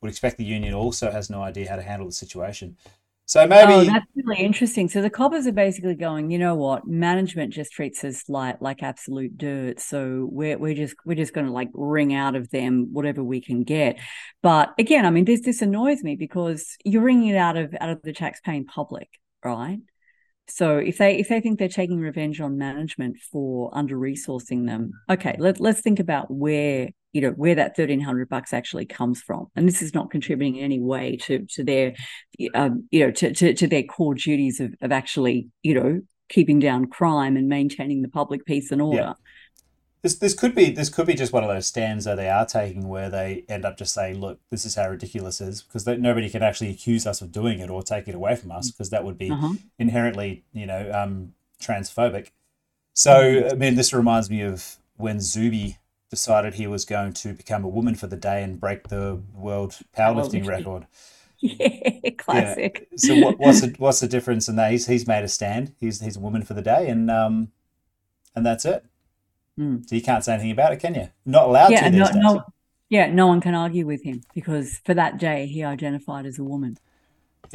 Would 0.00 0.10
expect 0.10 0.36
the 0.36 0.44
union 0.44 0.74
also 0.74 1.12
has 1.12 1.30
no 1.30 1.42
idea 1.42 1.68
how 1.68 1.76
to 1.76 1.82
handle 1.82 2.08
the 2.08 2.12
situation." 2.12 2.76
So 3.26 3.46
maybe 3.46 3.72
oh, 3.72 3.84
that's 3.84 4.06
really 4.14 4.42
interesting. 4.42 4.88
So 4.88 5.00
the 5.00 5.08
coppers 5.08 5.46
are 5.46 5.52
basically 5.52 5.94
going, 5.94 6.30
you 6.30 6.38
know 6.38 6.54
what? 6.54 6.86
Management 6.86 7.54
just 7.54 7.72
treats 7.72 8.04
us 8.04 8.28
like 8.28 8.60
like 8.60 8.82
absolute 8.82 9.38
dirt. 9.38 9.80
So 9.80 10.28
we're 10.30 10.58
we're 10.58 10.74
just 10.74 10.94
we're 11.06 11.14
just 11.14 11.32
going 11.32 11.46
to 11.46 11.52
like 11.52 11.70
wring 11.72 12.12
out 12.12 12.34
of 12.36 12.50
them 12.50 12.88
whatever 12.92 13.24
we 13.24 13.40
can 13.40 13.62
get. 13.62 13.98
But 14.42 14.74
again, 14.78 15.06
I 15.06 15.10
mean, 15.10 15.24
this 15.24 15.40
this 15.40 15.62
annoys 15.62 16.02
me 16.02 16.16
because 16.16 16.76
you're 16.84 17.02
wringing 17.02 17.28
it 17.28 17.36
out 17.36 17.56
of 17.56 17.74
out 17.80 17.88
of 17.88 18.02
the 18.02 18.12
taxpaying 18.12 18.66
public, 18.66 19.08
right? 19.42 19.78
So 20.46 20.76
if 20.76 20.98
they 20.98 21.16
if 21.18 21.28
they 21.28 21.40
think 21.40 21.58
they're 21.58 21.68
taking 21.68 22.00
revenge 22.00 22.42
on 22.42 22.58
management 22.58 23.16
for 23.32 23.70
under 23.72 23.96
resourcing 23.96 24.66
them, 24.66 24.92
okay, 25.08 25.36
let 25.38 25.60
let's 25.60 25.80
think 25.80 25.98
about 25.98 26.30
where 26.30 26.90
you 27.14 27.20
know 27.22 27.30
where 27.30 27.54
that 27.54 27.78
1300 27.78 28.28
bucks 28.28 28.52
actually 28.52 28.84
comes 28.84 29.22
from 29.22 29.46
and 29.56 29.66
this 29.66 29.80
is 29.80 29.94
not 29.94 30.10
contributing 30.10 30.56
in 30.56 30.64
any 30.64 30.80
way 30.80 31.16
to 31.16 31.46
to 31.48 31.64
their 31.64 31.94
um, 32.54 32.86
you 32.90 33.00
know 33.00 33.10
to, 33.10 33.32
to, 33.32 33.54
to 33.54 33.66
their 33.66 33.84
core 33.84 34.14
duties 34.14 34.60
of, 34.60 34.74
of 34.82 34.92
actually 34.92 35.48
you 35.62 35.74
know 35.74 36.00
keeping 36.28 36.58
down 36.58 36.86
crime 36.86 37.36
and 37.36 37.48
maintaining 37.48 38.02
the 38.02 38.08
public 38.08 38.44
peace 38.44 38.70
and 38.70 38.82
order 38.82 38.98
yeah. 38.98 39.12
This, 40.02 40.16
this 40.16 40.34
could 40.34 40.54
be 40.54 40.70
this 40.70 40.90
could 40.90 41.06
be 41.06 41.14
just 41.14 41.32
one 41.32 41.44
of 41.44 41.48
those 41.48 41.66
stands 41.66 42.04
that 42.04 42.16
they 42.16 42.28
are 42.28 42.44
taking 42.44 42.88
where 42.88 43.08
they 43.08 43.46
end 43.48 43.64
up 43.64 43.78
just 43.78 43.94
saying, 43.94 44.20
"Look, 44.20 44.38
this 44.50 44.66
is 44.66 44.74
how 44.74 44.90
ridiculous 44.90 45.40
it 45.40 45.48
is," 45.48 45.62
because 45.62 45.86
they, 45.86 45.96
nobody 45.96 46.28
can 46.28 46.42
actually 46.42 46.68
accuse 46.68 47.06
us 47.06 47.22
of 47.22 47.32
doing 47.32 47.58
it 47.58 47.70
or 47.70 47.82
take 47.82 48.06
it 48.06 48.14
away 48.14 48.36
from 48.36 48.52
us, 48.52 48.70
because 48.70 48.90
that 48.90 49.02
would 49.02 49.16
be 49.16 49.30
uh-huh. 49.30 49.54
inherently, 49.78 50.44
you 50.52 50.66
know, 50.66 50.90
um, 50.92 51.32
transphobic. 51.58 52.32
So, 52.92 53.48
I 53.50 53.54
mean, 53.54 53.76
this 53.76 53.94
reminds 53.94 54.28
me 54.28 54.42
of 54.42 54.76
when 54.96 55.20
Zuby 55.20 55.78
decided 56.10 56.54
he 56.54 56.66
was 56.66 56.84
going 56.84 57.12
to 57.12 57.32
become 57.32 57.64
a 57.64 57.68
woman 57.68 57.94
for 57.94 58.06
the 58.06 58.16
day 58.16 58.42
and 58.42 58.60
break 58.60 58.88
the 58.88 59.20
world 59.34 59.78
powerlifting 59.96 60.46
record. 60.46 60.86
Yeah, 61.40 62.10
classic. 62.16 62.88
Yeah. 62.92 62.96
So 62.96 63.20
what, 63.20 63.38
what's 63.38 63.60
the 63.60 63.74
what's 63.76 64.00
the 64.00 64.08
difference 64.08 64.48
in 64.48 64.56
that? 64.56 64.70
He's 64.70 64.86
he's 64.86 65.06
made 65.06 65.24
a 65.24 65.28
stand. 65.28 65.74
He's 65.78 66.00
he's 66.00 66.16
a 66.16 66.20
woman 66.20 66.42
for 66.42 66.54
the 66.54 66.62
day, 66.62 66.88
and 66.88 67.10
um, 67.10 67.48
and 68.34 68.46
that's 68.46 68.64
it. 68.64 68.86
Mm. 69.58 69.86
So 69.86 69.94
you 69.94 70.00
can't 70.00 70.24
say 70.24 70.32
anything 70.32 70.52
about 70.52 70.72
it, 70.72 70.80
can 70.80 70.94
you? 70.94 71.10
Not 71.26 71.44
allowed 71.48 71.70
yeah, 71.70 71.90
to. 71.90 71.90
No, 71.90 72.08
no, 72.14 72.44
yeah, 72.88 73.12
no 73.12 73.26
one 73.26 73.42
can 73.42 73.54
argue 73.54 73.84
with 73.84 74.02
him 74.04 74.22
because 74.34 74.80
for 74.86 74.94
that 74.94 75.18
day 75.18 75.46
he 75.46 75.62
identified 75.62 76.24
as 76.24 76.38
a 76.38 76.44
woman, 76.44 76.78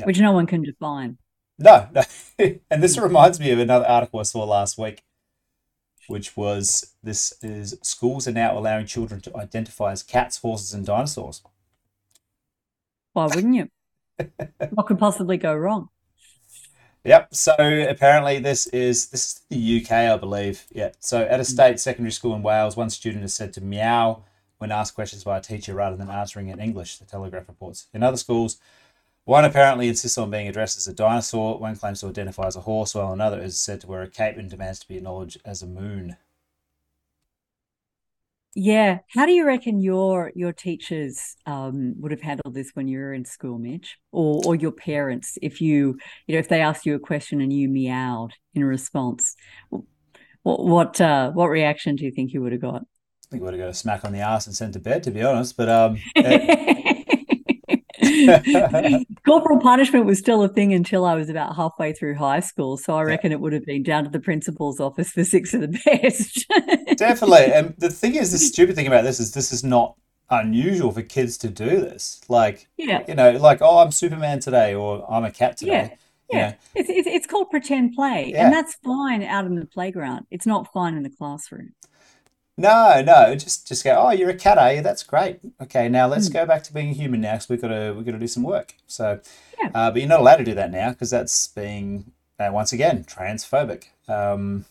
which 0.03 0.19
no 0.19 0.33
one 0.33 0.45
can 0.45 0.61
define. 0.61 1.17
No, 1.57 1.87
no. 1.91 2.03
and 2.69 2.83
this 2.83 2.97
reminds 2.97 3.39
me 3.39 3.49
of 3.49 3.57
another 3.57 3.87
article 3.87 4.19
I 4.19 4.23
saw 4.23 4.43
last 4.43 4.77
week 4.77 5.03
which 6.09 6.35
was 6.35 6.95
this 7.03 7.33
is 7.41 7.77
schools 7.81 8.27
are 8.27 8.31
now 8.31 8.57
allowing 8.57 8.85
children 8.85 9.21
to 9.21 9.37
identify 9.37 9.91
as 9.91 10.03
cats, 10.03 10.37
horses, 10.37 10.73
and 10.73 10.85
dinosaurs. 10.85 11.41
Why 13.13 13.25
wouldn't 13.25 13.55
you? 13.55 13.69
what 14.71 14.87
could 14.87 14.99
possibly 14.99 15.37
go 15.37 15.55
wrong? 15.55 15.89
Yep. 17.03 17.33
So 17.33 17.53
apparently 17.57 18.39
this 18.39 18.67
is 18.67 19.09
this 19.09 19.27
is 19.27 19.41
the 19.49 19.81
UK, 19.81 19.91
I 19.91 20.17
believe. 20.17 20.65
Yeah. 20.71 20.91
So 20.99 21.21
at 21.21 21.33
a 21.33 21.37
hmm. 21.37 21.43
state 21.43 21.79
secondary 21.79 22.11
school 22.11 22.35
in 22.35 22.43
Wales, 22.43 22.75
one 22.75 22.89
student 22.89 23.23
is 23.23 23.33
said 23.33 23.53
to 23.53 23.61
meow 23.61 24.23
when 24.57 24.71
asked 24.71 24.95
questions 24.95 25.23
by 25.23 25.37
a 25.37 25.41
teacher 25.41 25.73
rather 25.73 25.95
than 25.95 26.09
answering 26.09 26.49
in 26.49 26.59
English. 26.59 26.97
The 26.97 27.05
Telegraph 27.05 27.47
reports. 27.47 27.87
In 27.93 28.03
other 28.03 28.17
schools, 28.17 28.59
one 29.29 29.45
apparently 29.45 29.87
insists 29.87 30.17
on 30.17 30.31
being 30.31 30.47
addressed 30.47 30.75
as 30.75 30.87
a 30.87 30.93
dinosaur, 30.93 31.59
one 31.59 31.75
claims 31.75 32.01
to 32.01 32.07
identify 32.07 32.47
as 32.47 32.55
a 32.55 32.61
horse, 32.61 32.95
while 32.95 33.13
another 33.13 33.39
is 33.39 33.59
said 33.59 33.79
to 33.81 33.87
wear 33.87 34.01
a 34.01 34.09
cape 34.09 34.37
and 34.37 34.49
demands 34.49 34.79
to 34.79 34.87
be 34.87 34.97
acknowledged 34.97 35.39
as 35.45 35.61
a 35.61 35.67
moon. 35.67 36.17
Yeah. 38.55 38.99
How 39.13 39.27
do 39.27 39.31
you 39.31 39.45
reckon 39.45 39.81
your 39.81 40.31
your 40.33 40.51
teachers 40.51 41.35
um, 41.45 41.93
would 41.99 42.09
have 42.09 42.23
handled 42.23 42.55
this 42.55 42.71
when 42.73 42.87
you 42.87 42.97
were 42.97 43.13
in 43.13 43.23
school, 43.23 43.59
Mitch? 43.59 43.99
Or 44.11 44.41
or 44.47 44.55
your 44.55 44.71
parents 44.71 45.37
if 45.43 45.61
you 45.61 45.99
you 46.25 46.33
know 46.33 46.39
if 46.39 46.49
they 46.49 46.61
asked 46.61 46.87
you 46.87 46.95
a 46.95 46.99
question 46.99 47.39
and 47.39 47.53
you 47.53 47.69
meowed 47.69 48.33
in 48.55 48.63
response? 48.63 49.35
What 49.69 49.85
what 50.65 50.99
uh, 50.99 51.29
what 51.33 51.49
reaction 51.49 51.95
do 51.95 52.03
you 52.03 52.11
think 52.11 52.33
you 52.33 52.41
would 52.41 52.51
have 52.51 52.61
got? 52.61 52.81
I 52.81 53.29
think 53.29 53.41
we 53.43 53.45
would 53.45 53.53
have 53.53 53.61
got 53.61 53.69
a 53.69 53.75
smack 53.75 54.03
on 54.03 54.11
the 54.11 54.21
ass 54.21 54.47
and 54.47 54.55
sent 54.55 54.73
to 54.73 54.79
bed, 54.79 55.03
to 55.03 55.11
be 55.11 55.21
honest. 55.21 55.55
But 55.55 55.69
um, 55.69 55.99
it, 56.15 56.98
Corporal 59.25 59.59
punishment 59.59 60.05
was 60.05 60.19
still 60.19 60.43
a 60.43 60.49
thing 60.49 60.73
until 60.73 61.05
I 61.05 61.15
was 61.15 61.29
about 61.29 61.55
halfway 61.55 61.93
through 61.93 62.15
high 62.15 62.39
school. 62.39 62.77
So 62.77 62.95
I 62.95 63.03
reckon 63.03 63.31
yeah. 63.31 63.37
it 63.37 63.41
would 63.41 63.53
have 63.53 63.65
been 63.65 63.83
down 63.83 64.03
to 64.03 64.09
the 64.09 64.19
principal's 64.19 64.79
office 64.79 65.11
for 65.11 65.23
six 65.23 65.53
of 65.53 65.61
the 65.61 65.79
best. 65.85 66.45
Definitely. 66.97 67.53
And 67.53 67.75
the 67.77 67.89
thing 67.89 68.15
is, 68.15 68.31
the 68.31 68.37
stupid 68.37 68.75
thing 68.75 68.87
about 68.87 69.03
this 69.03 69.19
is 69.19 69.33
this 69.33 69.51
is 69.51 69.63
not 69.63 69.95
unusual 70.29 70.91
for 70.91 71.01
kids 71.01 71.37
to 71.39 71.49
do 71.49 71.81
this. 71.81 72.21
Like, 72.29 72.67
yeah. 72.77 73.03
you 73.07 73.15
know, 73.15 73.31
like, 73.31 73.61
oh, 73.61 73.79
I'm 73.79 73.91
Superman 73.91 74.39
today 74.39 74.75
or 74.75 75.05
I'm 75.11 75.23
a 75.23 75.31
cat 75.31 75.57
today. 75.57 75.89
Yeah. 75.89 75.95
Yeah, 76.31 76.53
it's, 76.75 76.89
it's, 76.89 77.07
it's 77.07 77.25
called 77.25 77.49
pretend 77.49 77.95
play, 77.95 78.29
yeah. 78.31 78.45
and 78.45 78.53
that's 78.53 78.75
fine 78.85 79.23
out 79.23 79.45
in 79.45 79.55
the 79.55 79.65
playground. 79.65 80.27
It's 80.29 80.45
not 80.45 80.71
fine 80.71 80.95
in 80.95 81.01
the 81.01 81.09
classroom. 81.09 81.73
No, 82.59 83.01
no, 83.01 83.35
just 83.35 83.67
just 83.67 83.83
go. 83.83 83.95
Oh, 83.97 84.11
you're 84.11 84.29
a 84.29 84.35
cat, 84.35 84.57
are 84.57 84.73
you? 84.73 84.81
That's 84.81 85.03
great. 85.03 85.39
Okay, 85.61 85.87
now 85.87 86.07
let's 86.07 86.29
mm. 86.29 86.33
go 86.33 86.45
back 86.45 86.63
to 86.63 86.73
being 86.73 86.89
a 86.89 86.93
human 86.93 87.21
now, 87.21 87.33
because 87.33 87.49
we've 87.49 87.61
got 87.61 87.69
to 87.69 87.93
we've 87.95 88.05
got 88.05 88.11
to 88.11 88.19
do 88.19 88.27
some 88.27 88.43
work. 88.43 88.75
So, 88.85 89.21
yeah. 89.61 89.69
uh, 89.73 89.91
but 89.91 90.01
you're 90.01 90.09
not 90.09 90.19
allowed 90.19 90.37
to 90.37 90.43
do 90.43 90.55
that 90.55 90.71
now 90.71 90.89
because 90.89 91.09
that's 91.09 91.47
being 91.47 92.11
uh, 92.39 92.49
once 92.51 92.73
again 92.73 93.05
transphobic. 93.05 93.85
Um, 94.07 94.65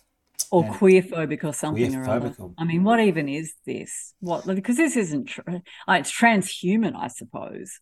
or 0.51 0.65
queerphobic 0.65 1.45
or 1.45 1.53
something 1.53 1.95
or 1.95 2.09
other. 2.09 2.35
I 2.57 2.65
mean, 2.65 2.85
what 2.85 3.01
even 3.01 3.29
is 3.29 3.55
this? 3.67 4.15
What 4.21 4.47
because 4.47 4.77
this 4.77 4.97
isn't 4.97 5.27
true. 5.27 5.63
Oh, 5.87 5.93
it's 5.93 6.17
transhuman, 6.17 6.95
I 6.97 7.09
suppose. 7.09 7.81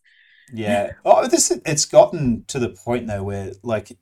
Yeah. 0.53 0.93
Oh, 1.03 1.27
this 1.27 1.51
it's 1.65 1.85
gotten 1.85 2.45
to 2.47 2.59
the 2.59 2.69
point 2.69 3.07
though 3.07 3.23
where 3.23 3.51
like 3.63 3.97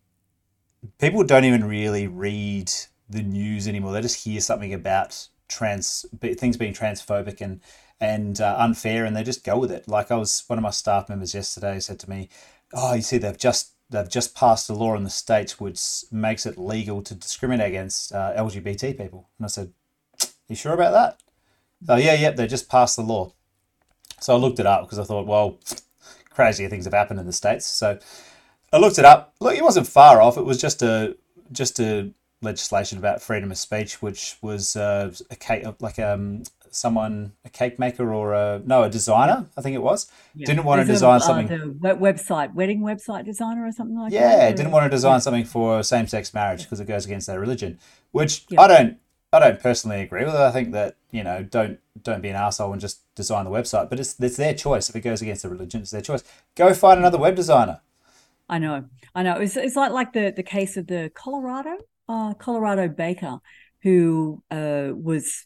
people 0.99 1.23
don't 1.23 1.45
even 1.45 1.63
really 1.63 2.07
read 2.07 2.71
the 3.09 3.23
news 3.23 3.67
anymore. 3.67 3.93
They 3.93 4.01
just 4.01 4.23
hear 4.23 4.41
something 4.41 4.73
about 4.73 5.27
trans 5.47 6.05
things 6.19 6.57
being 6.57 6.73
transphobic 6.73 7.41
and 7.41 7.61
and 7.99 8.41
uh, 8.41 8.55
unfair, 8.59 9.05
and 9.05 9.15
they 9.15 9.23
just 9.23 9.45
go 9.45 9.57
with 9.57 9.71
it. 9.71 9.87
Like 9.87 10.11
I 10.11 10.15
was, 10.15 10.43
one 10.47 10.59
of 10.59 10.63
my 10.63 10.69
staff 10.69 11.07
members 11.07 11.33
yesterday 11.33 11.79
said 11.79 11.99
to 11.99 12.09
me, 12.09 12.29
"Oh, 12.73 12.93
you 12.93 13.01
see, 13.01 13.17
they've 13.17 13.37
just 13.37 13.71
they've 13.89 14.09
just 14.09 14.35
passed 14.35 14.69
a 14.69 14.73
law 14.73 14.95
in 14.95 15.03
the 15.03 15.09
states 15.09 15.59
which 15.59 16.03
makes 16.11 16.45
it 16.45 16.57
legal 16.57 17.01
to 17.03 17.15
discriminate 17.15 17.69
against 17.69 18.13
uh, 18.13 18.33
LGBT 18.35 18.97
people." 18.97 19.29
And 19.37 19.45
I 19.45 19.47
said, 19.47 19.71
"You 20.47 20.55
sure 20.55 20.73
about 20.73 20.91
that?" 20.91 21.19
Oh 21.87 21.97
yeah, 21.97 22.13
yep, 22.13 22.35
they 22.35 22.47
just 22.47 22.69
passed 22.69 22.95
the 22.95 23.03
law. 23.03 23.33
So 24.19 24.33
I 24.33 24.37
looked 24.37 24.59
it 24.59 24.65
up 24.65 24.83
because 24.83 24.99
I 24.99 25.03
thought, 25.03 25.27
well, 25.27 25.59
crazier 26.29 26.69
things 26.69 26.85
have 26.85 26.93
happened 26.93 27.19
in 27.19 27.25
the 27.25 27.33
states. 27.33 27.65
So 27.65 27.99
I 28.71 28.77
looked 28.77 28.97
it 28.97 29.05
up. 29.05 29.35
Look, 29.39 29.55
it 29.55 29.63
wasn't 29.63 29.87
far 29.87 30.21
off. 30.21 30.37
It 30.37 30.45
was 30.45 30.59
just 30.59 30.81
a 30.81 31.15
just 31.51 31.79
a 31.79 32.11
legislation 32.41 32.97
about 32.97 33.21
freedom 33.21 33.51
of 33.51 33.57
speech, 33.57 34.01
which 34.01 34.37
was 34.41 34.75
uh, 34.75 35.11
a 35.31 35.35
cake, 35.35 35.65
like 35.79 35.99
um, 35.99 36.43
someone, 36.71 37.31
a 37.45 37.49
cake 37.49 37.79
maker 37.79 38.13
or 38.13 38.33
a 38.33 38.61
no, 38.65 38.83
a 38.83 38.89
designer, 38.89 39.47
I 39.57 39.61
think 39.61 39.75
it 39.75 39.81
was, 39.81 40.11
Yeah. 40.35 40.45
didn't 40.45 40.65
want 40.65 40.81
to 40.81 40.85
There's 40.85 41.01
a, 41.01 41.05
design 41.05 41.15
uh, 41.15 41.19
something. 41.19 41.47
the 41.79 41.95
website, 41.95 42.53
wedding 42.53 42.81
website 42.81 43.25
designer 43.25 43.65
or 43.65 43.71
something 43.71 43.97
like 43.97 44.11
that. 44.11 44.19
Yeah, 44.19 44.51
didn't 44.51 44.71
want 44.71 44.83
to 44.85 44.89
design 44.89 45.21
something 45.21 45.45
for 45.45 45.81
same-sex 45.83 46.33
marriage 46.33 46.63
because 46.63 46.79
it 46.79 46.85
goes 46.85 47.05
against 47.05 47.27
their 47.27 47.39
religion, 47.39 47.79
which 48.11 48.45
Yeah. 48.49 48.61
I 48.61 48.67
don't. 48.67 48.97
I 49.33 49.39
don't 49.39 49.59
personally 49.59 50.01
agree 50.01 50.23
with. 50.23 50.33
I 50.33 50.49
think 50.51 50.71
that 50.71 50.95
you 51.11 51.21
know, 51.21 51.43
don't 51.43 51.79
don't 52.01 52.21
be 52.21 52.29
an 52.29 52.37
asshole 52.37 52.71
and 52.71 52.79
just 52.79 53.01
design 53.15 53.43
the 53.43 53.51
website. 53.51 53.89
But 53.89 53.99
it's 53.99 54.17
it's 54.19 54.37
their 54.37 54.53
choice. 54.53 54.89
If 54.89 54.95
it 54.95 55.01
goes 55.01 55.21
against 55.21 55.41
the 55.43 55.49
religion, 55.49 55.81
it's 55.81 55.91
their 55.91 56.01
choice. 56.01 56.23
Go 56.55 56.73
find 56.73 56.99
another 56.99 57.17
web 57.17 57.35
designer. 57.35 57.81
I 58.47 58.59
know, 58.59 58.85
I 59.13 59.23
know. 59.23 59.33
It's 59.37 59.57
it's 59.57 59.75
like 59.75 59.91
like 59.91 60.13
the 60.13 60.31
the 60.33 60.43
case 60.43 60.77
of 60.77 60.87
the 60.87 61.11
Colorado, 61.13 61.75
uh, 62.07 62.33
Colorado 62.35 62.87
baker 62.87 63.39
who 63.83 64.43
uh 64.49 64.89
was 64.93 65.45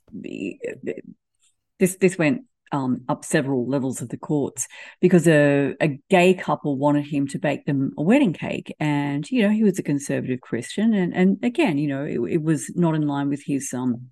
this 1.79 1.95
this 1.97 2.17
went 2.17 2.43
um 2.71 3.01
up 3.09 3.25
several 3.25 3.67
levels 3.67 4.01
of 4.01 4.09
the 4.09 4.17
courts 4.17 4.67
because 5.01 5.27
a 5.27 5.75
a 5.81 5.99
gay 6.09 6.33
couple 6.33 6.77
wanted 6.77 7.05
him 7.05 7.27
to 7.27 7.39
bake 7.39 7.65
them 7.65 7.91
a 7.97 8.03
wedding 8.03 8.33
cake, 8.33 8.73
and 8.79 9.29
you 9.31 9.41
know 9.41 9.49
he 9.49 9.63
was 9.63 9.79
a 9.79 9.83
conservative 9.83 10.41
Christian, 10.41 10.93
and 10.93 11.13
and 11.13 11.37
again 11.43 11.77
you 11.77 11.87
know 11.87 12.03
it, 12.03 12.19
it 12.33 12.41
was 12.41 12.71
not 12.75 12.95
in 12.95 13.07
line 13.07 13.29
with 13.29 13.43
his 13.43 13.73
um 13.73 14.09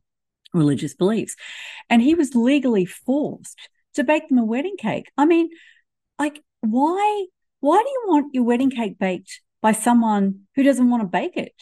religious 0.54 0.96
beliefs, 0.96 1.36
and 1.90 2.02
he 2.02 2.16
was 2.16 2.36
legally 2.36 2.86
forced 2.86 3.58
to 3.94 4.04
bake 4.04 4.28
them 4.30 4.38
a 4.38 4.46
wedding 4.46 4.76
cake. 4.78 5.12
I 5.18 5.26
mean, 5.26 5.50
like 6.20 6.42
why 6.62 7.26
why 7.60 7.78
do 7.82 7.90
you 7.90 8.04
want 8.08 8.34
your 8.34 8.44
wedding 8.44 8.72
cake 8.72 9.00
baked 9.00 9.42
by 9.62 9.72
someone 9.72 10.42
who 10.56 10.64
doesn't 10.64 10.90
want 10.90 11.02
to 11.02 11.08
bake 11.08 11.38
it? 11.38 11.54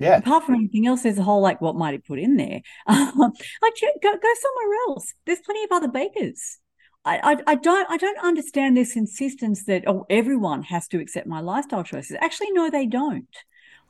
Yeah, 0.00 0.18
Apart 0.18 0.44
from 0.44 0.56
anything 0.56 0.86
else, 0.86 1.02
there's 1.02 1.18
a 1.18 1.22
whole 1.22 1.40
like, 1.40 1.60
what 1.60 1.76
might 1.76 1.92
he 1.92 1.98
put 1.98 2.18
in 2.18 2.36
there? 2.36 2.60
Um, 2.86 3.32
like, 3.62 3.74
go 4.02 4.12
go 4.12 4.28
somewhere 4.40 4.76
else. 4.88 5.14
There's 5.24 5.40
plenty 5.40 5.64
of 5.64 5.72
other 5.72 5.88
bakers. 5.88 6.58
I, 7.04 7.20
I 7.22 7.52
I 7.52 7.54
don't 7.54 7.90
I 7.90 7.96
don't 7.96 8.18
understand 8.18 8.76
this 8.76 8.96
insistence 8.96 9.64
that 9.64 9.84
oh 9.86 10.06
everyone 10.08 10.62
has 10.62 10.88
to 10.88 11.00
accept 11.00 11.26
my 11.26 11.40
lifestyle 11.40 11.84
choices. 11.84 12.16
Actually, 12.20 12.52
no, 12.52 12.70
they 12.70 12.86
don't. 12.86 13.28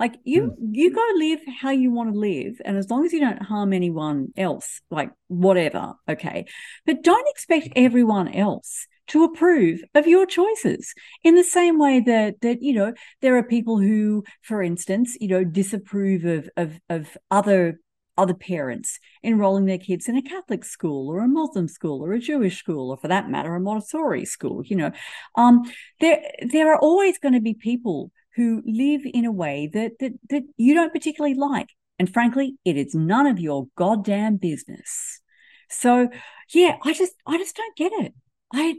Like 0.00 0.16
you 0.24 0.57
you 0.61 0.92
go 0.92 1.07
live 1.16 1.40
how 1.61 1.70
you 1.70 1.92
want 1.92 2.12
to 2.12 2.18
live, 2.18 2.61
and 2.64 2.76
as 2.76 2.90
long 2.90 3.05
as 3.05 3.12
you 3.12 3.20
don't 3.20 3.42
harm 3.42 3.72
anyone 3.72 4.32
else, 4.36 4.80
like 4.90 5.11
whatever, 5.28 5.94
okay. 6.09 6.46
But 6.84 7.02
don't 7.02 7.28
expect 7.28 7.68
everyone 7.76 8.28
else 8.28 8.88
to 9.09 9.24
approve 9.24 9.82
of 9.94 10.07
your 10.07 10.26
choices 10.26 10.94
in 11.22 11.34
the 11.34 11.44
same 11.44 11.78
way 11.78 12.00
that 12.00 12.40
that 12.40 12.62
you 12.62 12.72
know 12.72 12.92
there 13.20 13.36
are 13.36 13.42
people 13.42 13.78
who 13.78 14.24
for 14.42 14.62
instance 14.62 15.16
you 15.20 15.28
know 15.28 15.44
disapprove 15.44 16.24
of 16.24 16.48
of 16.57 16.78
of 16.88 17.16
other 17.30 17.78
other 18.16 18.34
parents 18.34 19.00
enrolling 19.24 19.66
their 19.66 19.78
kids 19.78 20.09
in 20.09 20.16
a 20.16 20.22
catholic 20.22 20.64
school 20.64 21.09
or 21.09 21.18
a 21.20 21.28
muslim 21.28 21.68
school 21.68 22.05
or 22.05 22.12
a 22.12 22.18
jewish 22.18 22.59
school 22.59 22.90
or 22.90 22.96
for 22.96 23.09
that 23.09 23.28
matter 23.28 23.55
a 23.55 23.61
montessori 23.61 24.24
school 24.24 24.62
you 24.64 24.76
know. 24.76 24.90
Um 25.36 25.62
there 26.00 26.20
there 26.40 26.72
are 26.72 26.78
always 26.78 27.18
going 27.18 27.34
to 27.34 27.40
be 27.40 27.55
people 27.55 28.11
who 28.36 28.62
live 28.66 29.02
in 29.05 29.24
a 29.24 29.32
way 29.32 29.70
that 29.72 29.92
that 30.00 30.12
that 30.30 30.42
you 30.57 30.74
don't 30.74 30.92
particularly 30.92 31.34
like. 31.34 31.68
And 31.98 32.12
frankly 32.12 32.57
it 32.64 32.76
is 32.76 32.94
none 32.94 33.26
of 33.26 33.38
your 33.38 33.66
goddamn 33.76 34.36
business. 34.36 35.20
So 35.68 36.09
yeah 36.52 36.76
i 36.82 36.92
just 36.92 37.14
i 37.26 37.38
just 37.38 37.57
don't 37.57 37.76
get 37.76 37.92
it. 37.92 38.14
I 38.52 38.76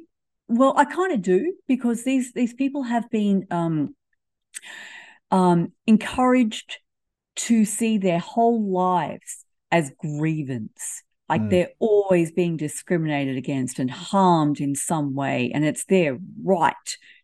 well, 0.47 0.73
I 0.77 0.85
kind 0.85 1.11
of 1.13 1.21
do 1.21 1.53
because 1.67 2.03
these 2.03 2.33
these 2.33 2.53
people 2.53 2.83
have 2.83 3.09
been 3.09 3.47
um, 3.51 3.95
um, 5.31 5.71
encouraged 5.87 6.79
to 7.35 7.65
see 7.65 7.97
their 7.97 8.19
whole 8.19 8.71
lives 8.71 9.45
as 9.71 9.91
grievance. 9.99 11.03
Like 11.27 11.41
Mm. 11.41 11.49
they're 11.49 11.71
always 11.79 12.31
being 12.31 12.55
discriminated 12.55 13.35
against 13.35 13.79
and 13.79 13.89
harmed 13.89 14.61
in 14.61 14.75
some 14.75 15.15
way, 15.15 15.51
and 15.53 15.65
it's 15.65 15.83
their 15.85 16.19
right 16.43 16.75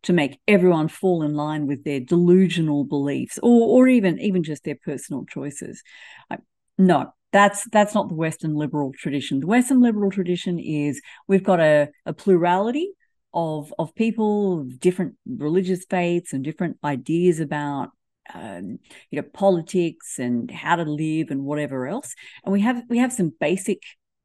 to 0.04 0.14
make 0.14 0.40
everyone 0.48 0.88
fall 0.88 1.22
in 1.22 1.36
line 1.36 1.68
with 1.68 1.84
their 1.84 2.00
delusional 2.00 2.84
beliefs, 2.84 3.38
or 3.44 3.68
or 3.78 3.88
even 3.88 4.20
even 4.20 4.42
just 4.44 4.64
their 4.64 4.78
personal 4.84 5.26
choices. 5.26 5.84
Like, 6.32 6.40
no, 6.80 7.14
that's 7.32 7.64
that's 7.72 7.94
not 7.94 8.10
the 8.10 8.16
Western 8.16 8.56
liberal 8.56 8.92
tradition. 8.98 9.40
The 9.40 9.48
Western 9.48 9.82
liberal 9.82 10.10
tradition 10.10 10.58
is 10.58 11.00
we've 11.28 11.44
got 11.44 11.60
a, 11.60 11.90
a 12.08 12.14
plurality 12.14 12.92
of 13.34 13.74
of 13.80 13.96
people 13.96 14.62
of 14.62 14.80
different 14.80 15.16
religious 15.26 15.86
faiths 15.86 16.34
and 16.34 16.44
different 16.44 16.78
ideas 16.84 17.40
about 17.40 17.90
um, 18.34 18.80
you 19.10 19.22
know 19.22 19.28
politics 19.34 20.20
and 20.20 20.50
how 20.52 20.76
to 20.76 20.84
live 20.84 21.32
and 21.32 21.44
whatever 21.44 21.88
else. 21.88 22.14
And 22.44 22.54
we 22.54 22.62
have 22.62 22.84
we 22.90 22.98
have 23.00 23.14
some 23.14 23.34
basic 23.40 23.82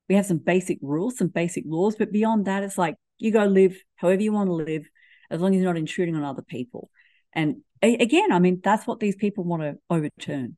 we 0.09 0.15
have 0.15 0.27
some 0.27 0.39
basic 0.39 0.79
rules 0.83 1.19
some 1.19 1.29
basic 1.29 1.65
laws 1.67 1.97
but 1.97 2.13
beyond 2.13 2.45
that 2.45 2.63
it's 2.63 2.79
like 2.79 2.95
you 3.19 3.33
go 3.33 3.45
live 3.45 3.77
however 3.97 4.23
you 4.23 4.33
want 4.33 4.49
to 4.49 4.53
live 4.53 4.87
as 5.31 5.41
long 5.41 5.53
as 5.53 5.57
you're 5.61 5.73
not 5.73 5.79
intruding 5.79 6.17
on 6.17 6.25
other 6.25 6.43
people. 6.43 6.91
And 7.33 7.63
again 7.83 8.33
i 8.33 8.39
mean 8.39 8.61
that's 8.65 8.87
what 8.87 9.01
these 9.01 9.17
people 9.17 9.45
want 9.45 9.63
to 9.63 9.77
overturn 9.91 10.57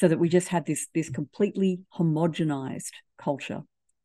so 0.00 0.08
that 0.08 0.18
we 0.18 0.28
just 0.28 0.48
have 0.48 0.64
this 0.64 0.88
this 0.94 1.10
completely 1.10 1.80
homogenized 1.96 2.92
culture. 3.18 3.62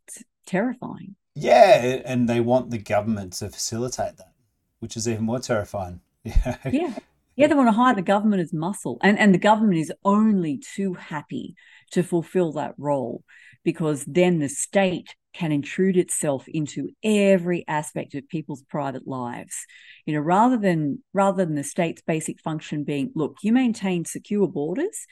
It's 0.07 0.23
terrifying 0.45 1.15
yeah, 1.35 2.01
and 2.05 2.29
they 2.29 2.39
want 2.39 2.71
the 2.71 2.77
government 2.77 3.33
to 3.33 3.49
facilitate 3.49 4.17
that, 4.17 4.33
which 4.79 4.95
is 4.95 5.07
even 5.07 5.25
more 5.25 5.39
terrifying. 5.39 6.01
Yeah, 6.23 6.93
Yeah. 7.35 7.47
They 7.47 7.53
want 7.53 7.67
to 7.67 7.73
hire 7.73 7.93
the 7.93 8.01
government 8.01 8.41
as 8.41 8.53
muscle. 8.53 8.97
And 9.03 9.19
and 9.19 9.33
the 9.33 9.39
government 9.39 9.77
is 9.79 9.91
only 10.03 10.57
too 10.75 10.93
happy 10.93 11.55
to 11.91 12.01
fulfill 12.01 12.53
that 12.53 12.73
role 12.77 13.23
because 13.63 14.05
then 14.05 14.39
the 14.39 14.47
state 14.49 15.13
can 15.33 15.51
intrude 15.51 15.97
itself 15.97 16.47
into 16.47 16.91
every 17.03 17.65
aspect 17.67 18.15
of 18.15 18.27
people's 18.29 18.63
private 18.63 19.05
lives. 19.05 19.65
You 20.05 20.13
know, 20.13 20.21
rather 20.21 20.57
than 20.57 21.03
rather 21.13 21.45
than 21.45 21.55
the 21.55 21.63
state's 21.63 22.01
basic 22.01 22.39
function 22.39 22.85
being, 22.85 23.11
look, 23.15 23.37
you 23.43 23.51
maintain 23.51 24.05
secure 24.05 24.47
borders 24.47 25.05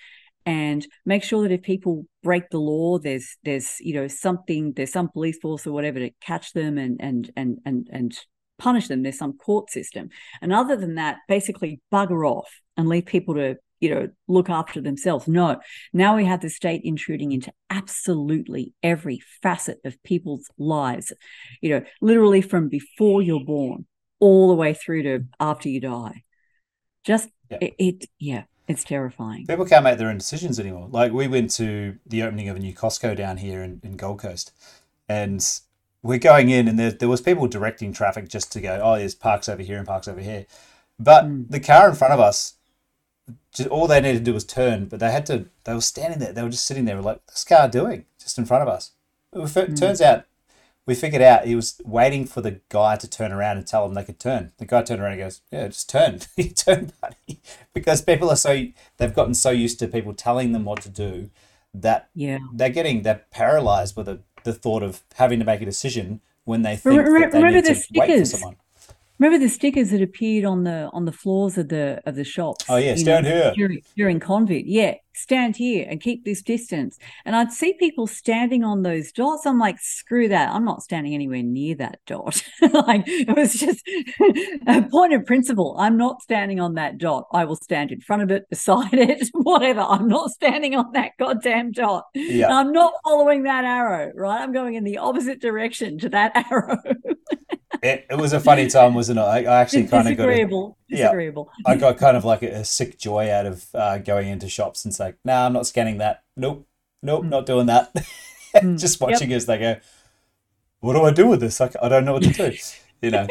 and 0.45 0.85
make 1.05 1.23
sure 1.23 1.43
that 1.43 1.53
if 1.53 1.61
people 1.61 2.05
break 2.21 2.49
the 2.49 2.57
law 2.59 2.97
there's 2.97 3.37
there's 3.43 3.77
you 3.79 3.93
know 3.93 4.07
something 4.07 4.73
there's 4.73 4.91
some 4.91 5.09
police 5.09 5.37
force 5.39 5.65
or 5.67 5.71
whatever 5.71 5.99
to 5.99 6.09
catch 6.21 6.53
them 6.53 6.77
and 6.77 6.99
and 7.01 7.31
and 7.35 7.59
and 7.65 7.87
and 7.91 8.17
punish 8.59 8.87
them. 8.87 9.03
There's 9.03 9.17
some 9.17 9.33
court 9.37 9.69
system. 9.69 10.09
And 10.41 10.53
other 10.53 10.75
than 10.75 10.95
that 10.95 11.17
basically 11.27 11.81
bugger 11.91 12.27
off 12.27 12.49
and 12.77 12.87
leave 12.87 13.05
people 13.05 13.35
to 13.35 13.57
you 13.79 13.93
know 13.93 14.07
look 14.27 14.49
after 14.49 14.79
themselves. 14.79 15.27
No 15.27 15.59
now 15.91 16.15
we 16.15 16.25
have 16.25 16.41
the 16.41 16.49
state 16.49 16.81
intruding 16.83 17.31
into 17.33 17.51
absolutely 17.69 18.73
every 18.81 19.21
facet 19.41 19.79
of 19.83 20.01
people's 20.03 20.49
lives 20.57 21.11
you 21.61 21.69
know 21.69 21.83
literally 22.01 22.41
from 22.41 22.69
before 22.69 23.21
you're 23.21 23.43
born 23.43 23.85
all 24.19 24.47
the 24.47 24.55
way 24.55 24.73
through 24.73 25.03
to 25.03 25.25
after 25.39 25.67
you 25.69 25.81
die. 25.81 26.23
Just 27.03 27.29
Yeah. 27.49 27.57
it, 27.61 27.73
it 27.77 28.09
yeah 28.19 28.43
it's 28.67 28.83
terrifying 28.83 29.45
People 29.45 29.65
can't 29.65 29.83
make 29.83 29.97
their 29.97 30.09
own 30.09 30.17
decisions 30.17 30.59
anymore. 30.59 30.87
Like 30.89 31.11
we 31.11 31.27
went 31.27 31.51
to 31.51 31.97
the 32.05 32.23
opening 32.23 32.49
of 32.49 32.55
a 32.55 32.59
new 32.59 32.73
Costco 32.73 33.15
down 33.17 33.37
here 33.37 33.61
in, 33.61 33.81
in 33.83 33.97
Gold 33.97 34.19
Coast, 34.19 34.51
and 35.09 35.43
we're 36.01 36.19
going 36.19 36.49
in, 36.49 36.67
and 36.67 36.77
there, 36.77 36.91
there 36.91 37.09
was 37.09 37.21
people 37.21 37.47
directing 37.47 37.93
traffic 37.93 38.27
just 38.29 38.51
to 38.53 38.61
go, 38.61 38.79
oh, 38.83 38.97
there's 38.97 39.15
parks 39.15 39.47
over 39.49 39.61
here 39.61 39.77
and 39.77 39.87
parks 39.87 40.07
over 40.07 40.21
here, 40.21 40.45
but 40.99 41.25
Mm. 41.25 41.49
the 41.49 41.59
car 41.59 41.89
in 41.89 41.95
front 41.95 42.13
of 42.13 42.19
us, 42.19 42.55
just 43.53 43.69
all 43.69 43.87
they 43.87 44.01
needed 44.01 44.19
to 44.19 44.23
do 44.23 44.33
was 44.33 44.43
turn, 44.45 44.85
but 44.85 44.99
they 44.99 45.11
had 45.11 45.25
to. 45.27 45.45
They 45.63 45.73
were 45.73 45.81
standing 45.81 46.19
there. 46.19 46.33
They 46.33 46.43
were 46.43 46.49
just 46.49 46.65
sitting 46.65 46.85
there, 46.85 46.97
like, 47.01 47.21
what's 47.25 47.43
this 47.45 47.57
car 47.57 47.67
doing 47.69 48.05
just 48.19 48.37
in 48.37 48.45
front 48.45 48.63
of 48.63 48.67
us? 48.67 48.91
It 49.31 49.39
Mm. 49.39 49.79
turns 49.79 50.01
out. 50.01 50.25
We 50.85 50.95
figured 50.95 51.21
out 51.21 51.45
he 51.45 51.55
was 51.55 51.79
waiting 51.85 52.25
for 52.25 52.41
the 52.41 52.59
guy 52.69 52.97
to 52.97 53.09
turn 53.09 53.31
around 53.31 53.57
and 53.57 53.65
tell 53.65 53.85
him 53.85 53.93
they 53.93 54.03
could 54.03 54.19
turn. 54.19 54.51
The 54.57 54.65
guy 54.65 54.81
turned 54.81 55.01
around 55.01 55.13
and 55.13 55.21
goes, 55.21 55.41
"Yeah, 55.51 55.67
just 55.67 55.89
turn, 55.89 56.19
turn, 56.55 56.91
buddy," 57.01 57.41
because 57.73 58.01
people 58.01 58.29
are 58.29 58.35
so 58.35 58.65
they've 58.97 59.13
gotten 59.13 59.33
so 59.33 59.49
used 59.51 59.79
to 59.79 59.87
people 59.87 60.13
telling 60.13 60.51
them 60.51 60.65
what 60.65 60.81
to 60.81 60.89
do 60.89 61.29
that 61.75 62.09
yeah 62.13 62.37
they're 62.53 62.69
getting 62.69 63.01
they're 63.01 63.25
paralyzed 63.31 63.95
with 63.97 64.05
the, 64.05 64.19
the 64.43 64.53
thought 64.53 64.83
of 64.83 65.01
having 65.15 65.39
to 65.39 65.45
make 65.45 65.59
a 65.59 65.65
decision 65.65 66.21
when 66.43 66.61
they 66.61 66.75
think 66.75 66.97
Remember- 66.97 67.31
they 67.31 67.37
remember 67.39 67.51
need 67.61 67.65
the 67.65 67.73
to 67.73 67.99
wait 67.99 68.19
for 68.19 68.25
stickers? 68.25 68.43
Remember 69.19 69.43
the 69.43 69.49
stickers 69.49 69.91
that 69.91 70.01
appeared 70.01 70.43
on 70.43 70.63
the 70.63 70.89
on 70.91 71.05
the 71.05 71.11
floors 71.11 71.57
of 71.57 71.69
the 71.69 72.01
of 72.05 72.15
the 72.15 72.23
shops? 72.23 72.65
Oh 72.67 72.77
yeah, 72.77 72.95
stand 72.95 73.25
know, 73.25 73.31
here. 73.31 73.53
during, 73.55 73.81
during 73.95 74.19
COVID. 74.19 74.63
Yeah, 74.65 74.95
stand 75.15 75.55
here 75.55 75.85
and 75.89 76.01
keep 76.01 76.25
this 76.25 76.41
distance. 76.41 76.97
And 77.25 77.35
I'd 77.35 77.51
see 77.51 77.73
people 77.73 78.07
standing 78.07 78.63
on 78.63 78.81
those 78.81 79.11
dots. 79.11 79.45
I'm 79.45 79.59
like, 79.59 79.79
screw 79.79 80.27
that. 80.29 80.49
I'm 80.49 80.65
not 80.65 80.81
standing 80.81 81.13
anywhere 81.13 81.43
near 81.43 81.75
that 81.75 81.99
dot. 82.05 82.43
like 82.61 83.03
it 83.05 83.35
was 83.35 83.53
just 83.53 83.81
a 84.67 84.81
point 84.89 85.13
of 85.13 85.25
principle. 85.25 85.75
I'm 85.79 85.97
not 85.97 86.21
standing 86.21 86.59
on 86.59 86.73
that 86.75 86.97
dot. 86.97 87.27
I 87.31 87.45
will 87.45 87.55
stand 87.55 87.91
in 87.91 88.01
front 88.01 88.23
of 88.23 88.31
it, 88.31 88.49
beside 88.49 88.93
it, 88.93 89.29
whatever. 89.33 89.81
I'm 89.81 90.07
not 90.07 90.31
standing 90.31 90.75
on 90.75 90.91
that 90.93 91.11
goddamn 91.19 91.71
dot. 91.71 92.05
Yeah. 92.13 92.53
I'm 92.53 92.71
not 92.71 92.93
following 93.03 93.43
that 93.43 93.65
arrow, 93.65 94.11
right? 94.15 94.41
I'm 94.41 94.53
going 94.53 94.75
in 94.75 94.83
the 94.83 94.97
opposite 94.97 95.39
direction 95.39 95.97
to 95.99 96.09
that 96.09 96.35
arrow. 96.51 96.77
It, 97.83 98.05
it 98.09 98.15
was 98.17 98.31
a 98.33 98.39
funny 98.39 98.67
time, 98.67 98.93
wasn't 98.95 99.19
it? 99.19 99.23
I, 99.23 99.39
I 99.43 99.59
actually 99.61 99.87
kind 99.87 100.07
of 100.07 100.15
got 100.17 100.23
a, 100.23 100.31
disagreeable. 100.31 100.77
yeah. 100.87 101.11
I 101.65 101.75
got 101.75 101.97
kind 101.97 102.15
of 102.15 102.23
like 102.23 102.41
a, 102.41 102.47
a 102.61 102.65
sick 102.65 102.97
joy 102.97 103.29
out 103.29 103.45
of 103.45 103.65
uh, 103.75 103.97
going 103.97 104.29
into 104.29 104.47
shops 104.47 104.85
and 104.85 104.93
saying, 104.95 105.15
"No, 105.25 105.33
nah, 105.33 105.45
I'm 105.47 105.53
not 105.53 105.67
scanning 105.67 105.97
that. 105.97 106.23
Nope, 106.37 106.65
nope, 107.01 107.25
Mm. 107.25 107.29
not 107.29 107.45
doing 107.45 107.65
that. 107.67 107.93
Mm. 108.55 108.79
Just 108.79 109.01
Yep. 109.01 109.09
watching 109.09 109.33
as 109.33 109.47
they 109.47 109.57
go, 109.57 109.77
what 110.79 110.93
do 110.93 111.01
I 111.03 111.11
do 111.11 111.25
with 111.27 111.39
this? 111.39 111.59
I, 111.59 111.71
I 111.81 111.89
don't 111.89 112.05
know 112.05 112.13
what 112.13 112.21
to 112.23 112.29
do. 112.31 112.51
You 113.01 113.09
know, 113.11 113.27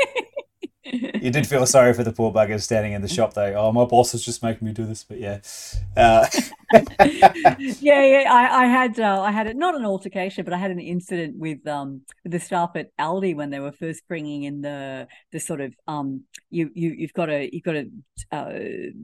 you 1.22 1.30
did 1.30 1.46
feel 1.46 1.64
sorry 1.64 1.94
for 1.94 2.04
the 2.04 2.12
poor 2.12 2.30
bugger 2.30 2.60
standing 2.60 2.92
in 2.92 3.00
the 3.00 3.08
shop 3.08 3.32
though. 3.32 3.54
Oh, 3.54 3.72
my 3.72 3.86
boss 3.86 4.12
is 4.12 4.22
just 4.22 4.42
making 4.42 4.66
me 4.66 4.74
do 4.74 4.84
this, 4.84 5.02
but 5.02 5.18
yeah, 5.18 5.40
uh... 5.96 6.26
yeah, 7.00 8.04
yeah. 8.04 8.24
I, 8.30 8.64
I 8.64 8.66
had 8.66 9.00
uh, 9.00 9.22
I 9.22 9.30
had 9.30 9.46
it 9.46 9.56
not 9.56 9.74
an 9.74 9.86
altercation, 9.86 10.44
but 10.44 10.52
I 10.52 10.58
had 10.58 10.70
an 10.70 10.80
incident 10.80 11.38
with 11.38 11.66
um 11.66 12.02
with 12.24 12.32
the 12.32 12.40
staff 12.40 12.72
at 12.74 12.94
Aldi 12.98 13.34
when 13.34 13.48
they 13.48 13.58
were 13.58 13.72
first 13.72 14.06
bringing 14.06 14.42
in 14.42 14.60
the 14.60 15.08
the 15.32 15.40
sort 15.40 15.62
of 15.62 15.74
um 15.88 16.24
you 16.50 16.70
you 16.74 16.90
you've 16.90 17.14
got 17.14 17.26
to 17.26 17.48
you've 17.54 17.64
got 17.64 17.72
to 17.72 17.90
uh, 18.30 18.52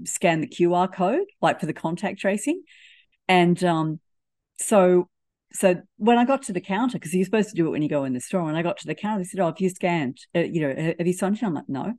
scan 0.04 0.42
the 0.42 0.48
QR 0.48 0.92
code 0.92 1.26
like 1.40 1.58
for 1.58 1.66
the 1.66 1.72
contact 1.72 2.20
tracing, 2.20 2.62
and 3.28 3.64
um 3.64 3.98
so 4.58 5.08
so 5.52 5.76
when 5.96 6.18
I 6.18 6.24
got 6.24 6.42
to 6.42 6.52
the 6.52 6.60
counter, 6.60 6.98
because 6.98 7.14
you're 7.14 7.24
supposed 7.24 7.50
to 7.50 7.56
do 7.56 7.66
it 7.66 7.70
when 7.70 7.82
you 7.82 7.88
go 7.88 8.04
in 8.04 8.12
the 8.12 8.20
store, 8.20 8.48
and 8.48 8.56
I 8.56 8.62
got 8.62 8.76
to 8.78 8.86
the 8.86 8.94
counter, 8.94 9.18
they 9.18 9.24
said, 9.24 9.40
"Oh, 9.40 9.46
have 9.46 9.60
you 9.60 9.70
scanned? 9.70 10.18
Uh, 10.34 10.40
you 10.40 10.60
know, 10.60 10.94
have 10.98 11.06
you 11.06 11.12
signed 11.12 11.38
in?" 11.38 11.46
I'm 11.46 11.54
like, 11.54 11.68
"No." 11.68 11.94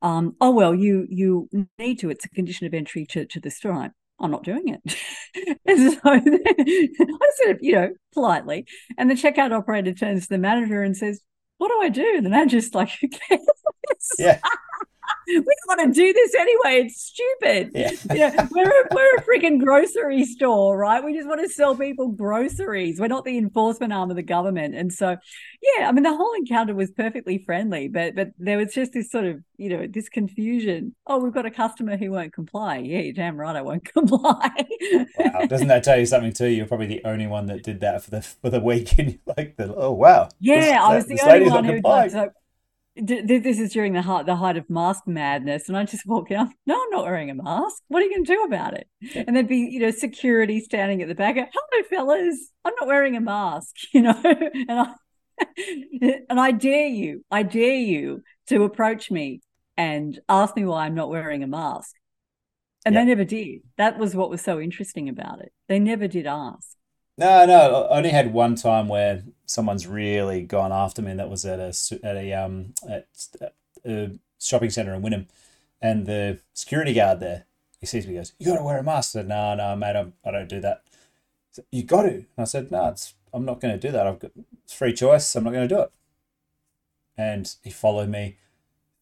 Um, 0.00 0.36
oh 0.40 0.52
well, 0.52 0.74
you 0.74 1.06
you 1.10 1.48
need 1.78 1.98
to. 2.00 2.10
It's 2.10 2.24
a 2.24 2.28
condition 2.28 2.66
of 2.66 2.74
entry 2.74 3.04
to 3.06 3.26
to 3.26 3.40
the 3.40 3.50
store. 3.50 3.72
I'm, 3.72 3.92
I'm 4.20 4.30
not 4.30 4.44
doing 4.44 4.68
it. 4.68 5.58
and 5.66 5.92
so 5.92 6.00
I 6.04 7.30
said, 7.44 7.58
you 7.60 7.72
know, 7.72 7.90
politely, 8.14 8.66
and 8.96 9.10
the 9.10 9.14
checkout 9.14 9.52
operator 9.52 9.92
turns 9.92 10.24
to 10.24 10.28
the 10.28 10.38
manager 10.38 10.82
and 10.82 10.96
says, 10.96 11.20
"What 11.58 11.68
do 11.68 11.80
I 11.82 11.88
do?" 11.88 12.14
And 12.16 12.24
the 12.24 12.30
manager's 12.30 12.74
like, 12.74 12.90
"Who 13.00 13.08
cares?" 13.08 13.40
Yeah. 14.18 14.38
We 15.28 15.34
don't 15.34 15.78
want 15.78 15.94
to 15.94 16.00
do 16.00 16.12
this 16.12 16.34
anyway. 16.34 16.86
It's 16.86 17.02
stupid. 17.02 17.72
Yeah. 17.74 17.90
know, 18.30 18.48
we're 18.50 18.68
a, 18.68 18.88
we're 18.94 19.16
a 19.16 19.22
freaking 19.22 19.62
grocery 19.62 20.24
store, 20.24 20.76
right? 20.76 21.04
We 21.04 21.14
just 21.14 21.28
want 21.28 21.40
to 21.40 21.48
sell 21.48 21.76
people 21.76 22.08
groceries. 22.08 23.00
We're 23.00 23.08
not 23.08 23.24
the 23.24 23.36
enforcement 23.36 23.92
arm 23.92 24.10
of 24.10 24.16
the 24.16 24.22
government. 24.22 24.74
And 24.74 24.92
so, 24.92 25.16
yeah, 25.62 25.88
I 25.88 25.92
mean, 25.92 26.04
the 26.04 26.16
whole 26.16 26.32
encounter 26.34 26.74
was 26.74 26.90
perfectly 26.90 27.38
friendly, 27.44 27.88
but 27.88 28.14
but 28.14 28.28
there 28.38 28.58
was 28.58 28.72
just 28.72 28.92
this 28.92 29.10
sort 29.10 29.26
of, 29.26 29.42
you 29.56 29.68
know, 29.70 29.86
this 29.86 30.08
confusion. 30.08 30.94
Oh, 31.06 31.18
we've 31.18 31.34
got 31.34 31.46
a 31.46 31.50
customer 31.50 31.96
who 31.96 32.10
won't 32.10 32.32
comply. 32.32 32.78
Yeah, 32.78 33.00
you're 33.00 33.12
damn 33.12 33.36
right, 33.36 33.56
I 33.56 33.62
won't 33.62 33.84
comply. 33.92 34.50
wow, 35.18 35.46
doesn't 35.46 35.68
that 35.68 35.84
tell 35.84 35.98
you 35.98 36.06
something 36.06 36.32
too? 36.32 36.48
You're 36.48 36.66
probably 36.66 36.86
the 36.86 37.02
only 37.04 37.26
one 37.26 37.46
that 37.46 37.62
did 37.62 37.80
that 37.80 38.02
for 38.02 38.10
the 38.10 38.22
for 38.22 38.50
the 38.50 38.60
week, 38.60 38.98
and 38.98 39.12
you're 39.12 39.34
like, 39.36 39.54
oh 39.58 39.92
wow. 39.92 40.28
Yeah, 40.40 40.60
this, 40.60 40.72
I 40.72 40.96
was 40.96 41.06
the 41.06 41.20
only 41.22 41.50
one 41.50 41.64
who. 41.64 41.80
So, 42.98 43.22
this 43.22 43.58
is 43.58 43.72
during 43.72 43.92
the 43.92 44.02
height, 44.02 44.26
the 44.26 44.36
height 44.36 44.56
of 44.56 44.68
mask 44.68 45.04
madness, 45.06 45.68
and 45.68 45.76
I 45.76 45.84
just 45.84 46.06
walk 46.06 46.30
out. 46.30 46.48
No, 46.66 46.74
I'm 46.74 46.90
not 46.90 47.04
wearing 47.04 47.30
a 47.30 47.34
mask. 47.34 47.82
What 47.88 48.02
are 48.02 48.06
you 48.06 48.10
going 48.10 48.24
to 48.24 48.34
do 48.34 48.42
about 48.44 48.74
it? 48.74 48.88
And 49.14 49.36
there'd 49.36 49.48
be, 49.48 49.68
you 49.70 49.80
know, 49.80 49.90
security 49.90 50.60
standing 50.60 51.02
at 51.02 51.08
the 51.08 51.14
back. 51.14 51.36
Hello, 51.36 51.84
fellas. 51.88 52.50
I'm 52.64 52.74
not 52.78 52.88
wearing 52.88 53.16
a 53.16 53.20
mask. 53.20 53.74
You 53.92 54.02
know, 54.02 54.20
and 54.24 54.70
I 54.70 54.94
and 56.28 56.40
I 56.40 56.50
dare 56.52 56.86
you, 56.86 57.24
I 57.30 57.42
dare 57.42 57.76
you 57.76 58.22
to 58.48 58.64
approach 58.64 59.10
me 59.10 59.40
and 59.76 60.18
ask 60.28 60.56
me 60.56 60.64
why 60.64 60.86
I'm 60.86 60.94
not 60.94 61.10
wearing 61.10 61.42
a 61.42 61.46
mask. 61.46 61.94
And 62.84 62.94
yep. 62.94 63.02
they 63.02 63.08
never 63.08 63.24
did. 63.24 63.60
That 63.76 63.98
was 63.98 64.14
what 64.14 64.30
was 64.30 64.40
so 64.40 64.60
interesting 64.60 65.08
about 65.08 65.40
it. 65.40 65.52
They 65.68 65.78
never 65.78 66.08
did 66.08 66.26
ask. 66.26 66.76
No, 67.18 67.44
no. 67.46 67.88
I 67.90 67.96
only 67.96 68.10
had 68.10 68.32
one 68.32 68.54
time 68.54 68.86
where 68.88 69.24
someone's 69.44 69.88
really 69.88 70.42
gone 70.42 70.72
after 70.72 71.02
me, 71.02 71.10
and 71.10 71.20
that 71.20 71.28
was 71.28 71.44
at 71.44 71.58
a 71.58 71.74
at 72.06 72.16
a 72.16 72.32
um 72.32 72.74
at 72.88 73.08
a 73.84 74.12
shopping 74.40 74.70
center 74.70 74.94
in 74.94 75.02
Wynnum, 75.02 75.26
and 75.82 76.06
the 76.06 76.38
security 76.54 76.94
guard 76.94 77.18
there, 77.18 77.46
he 77.80 77.86
sees 77.86 78.06
me, 78.06 78.14
goes, 78.14 78.34
"You 78.38 78.46
got 78.46 78.58
to 78.58 78.64
wear 78.64 78.78
a 78.78 78.84
mask." 78.84 79.16
I 79.16 79.20
said, 79.20 79.28
"No, 79.28 79.54
no, 79.56 79.74
mate, 79.74 79.96
I 80.24 80.30
don't 80.30 80.48
do 80.48 80.60
that." 80.60 80.84
Said, 81.50 81.64
you 81.72 81.82
got 81.82 82.02
to. 82.02 82.08
And 82.08 82.26
I 82.38 82.44
said, 82.44 82.70
"No, 82.70 82.88
it's 82.88 83.14
I'm 83.34 83.44
not 83.44 83.60
going 83.60 83.78
to 83.78 83.86
do 83.86 83.92
that. 83.92 84.06
I've 84.06 84.20
got 84.20 84.30
it's 84.64 84.72
free 84.72 84.92
choice. 84.92 85.34
I'm 85.34 85.44
not 85.44 85.52
going 85.52 85.68
to 85.68 85.74
do 85.74 85.82
it." 85.82 85.92
And 87.16 87.52
he 87.64 87.70
followed 87.70 88.08
me, 88.10 88.36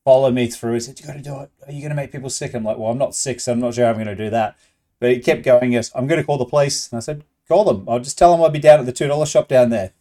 followed 0.04 0.32
me 0.34 0.46
through. 0.48 0.74
He 0.74 0.80
said, 0.80 0.98
"You 1.00 1.06
got 1.06 1.16
to 1.16 1.22
do 1.22 1.40
it. 1.40 1.50
Are 1.66 1.72
you 1.72 1.80
going 1.80 1.90
to 1.90 1.96
make 1.96 2.12
people 2.12 2.30
sick?" 2.30 2.54
I'm 2.54 2.64
like, 2.64 2.78
"Well, 2.78 2.90
I'm 2.90 2.98
not 2.98 3.14
sick, 3.14 3.40
so 3.40 3.52
I'm 3.52 3.60
not 3.60 3.74
sure 3.74 3.86
I'm 3.86 3.96
going 3.96 4.06
to 4.06 4.16
do 4.16 4.30
that." 4.30 4.56
But 5.00 5.10
he 5.10 5.18
kept 5.20 5.42
going. 5.42 5.72
Yes, 5.72 5.90
I'm 5.94 6.06
going 6.06 6.20
to 6.20 6.26
call 6.26 6.38
the 6.38 6.46
police. 6.46 6.90
And 6.90 6.96
I 6.96 7.00
said, 7.00 7.22
call 7.48 7.64
them. 7.64 7.88
I'll 7.88 8.00
just 8.00 8.18
tell 8.18 8.32
them 8.32 8.42
I'll 8.42 8.50
be 8.50 8.58
down 8.58 8.80
at 8.80 8.86
the 8.86 8.92
two 8.92 9.08
dollar 9.08 9.26
shop 9.26 9.48
down 9.48 9.70
there, 9.70 9.92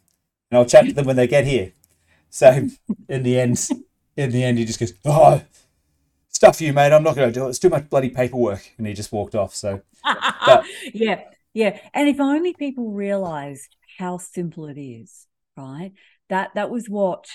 and 0.49 0.57
I'll 0.57 0.65
chat 0.65 0.85
to 0.85 0.93
them 0.93 1.05
when 1.05 1.15
they 1.15 1.27
get 1.27 1.45
here. 1.45 1.71
So 2.29 2.67
in 3.07 3.23
the 3.23 3.39
end, 3.39 3.67
in 4.17 4.31
the 4.31 4.43
end, 4.43 4.57
he 4.57 4.65
just 4.65 4.79
goes, 4.79 4.93
"Oh, 5.05 5.41
stuff 6.29 6.61
you, 6.61 6.73
mate. 6.73 6.91
I'm 6.91 7.03
not 7.03 7.15
going 7.15 7.31
to 7.31 7.33
do 7.33 7.45
it. 7.45 7.49
It's 7.49 7.59
too 7.59 7.69
much 7.69 7.89
bloody 7.89 8.09
paperwork," 8.09 8.71
and 8.77 8.85
he 8.87 8.93
just 8.93 9.11
walked 9.11 9.35
off. 9.35 9.55
So 9.55 9.81
but, 10.45 10.65
yeah, 10.93 11.21
yeah. 11.53 11.79
And 11.93 12.09
if 12.09 12.19
only 12.19 12.53
people 12.53 12.91
realised 12.91 13.75
how 13.97 14.17
simple 14.17 14.67
it 14.67 14.79
is, 14.79 15.27
right? 15.57 15.93
That 16.29 16.51
that 16.55 16.69
was 16.69 16.89
what 16.89 17.27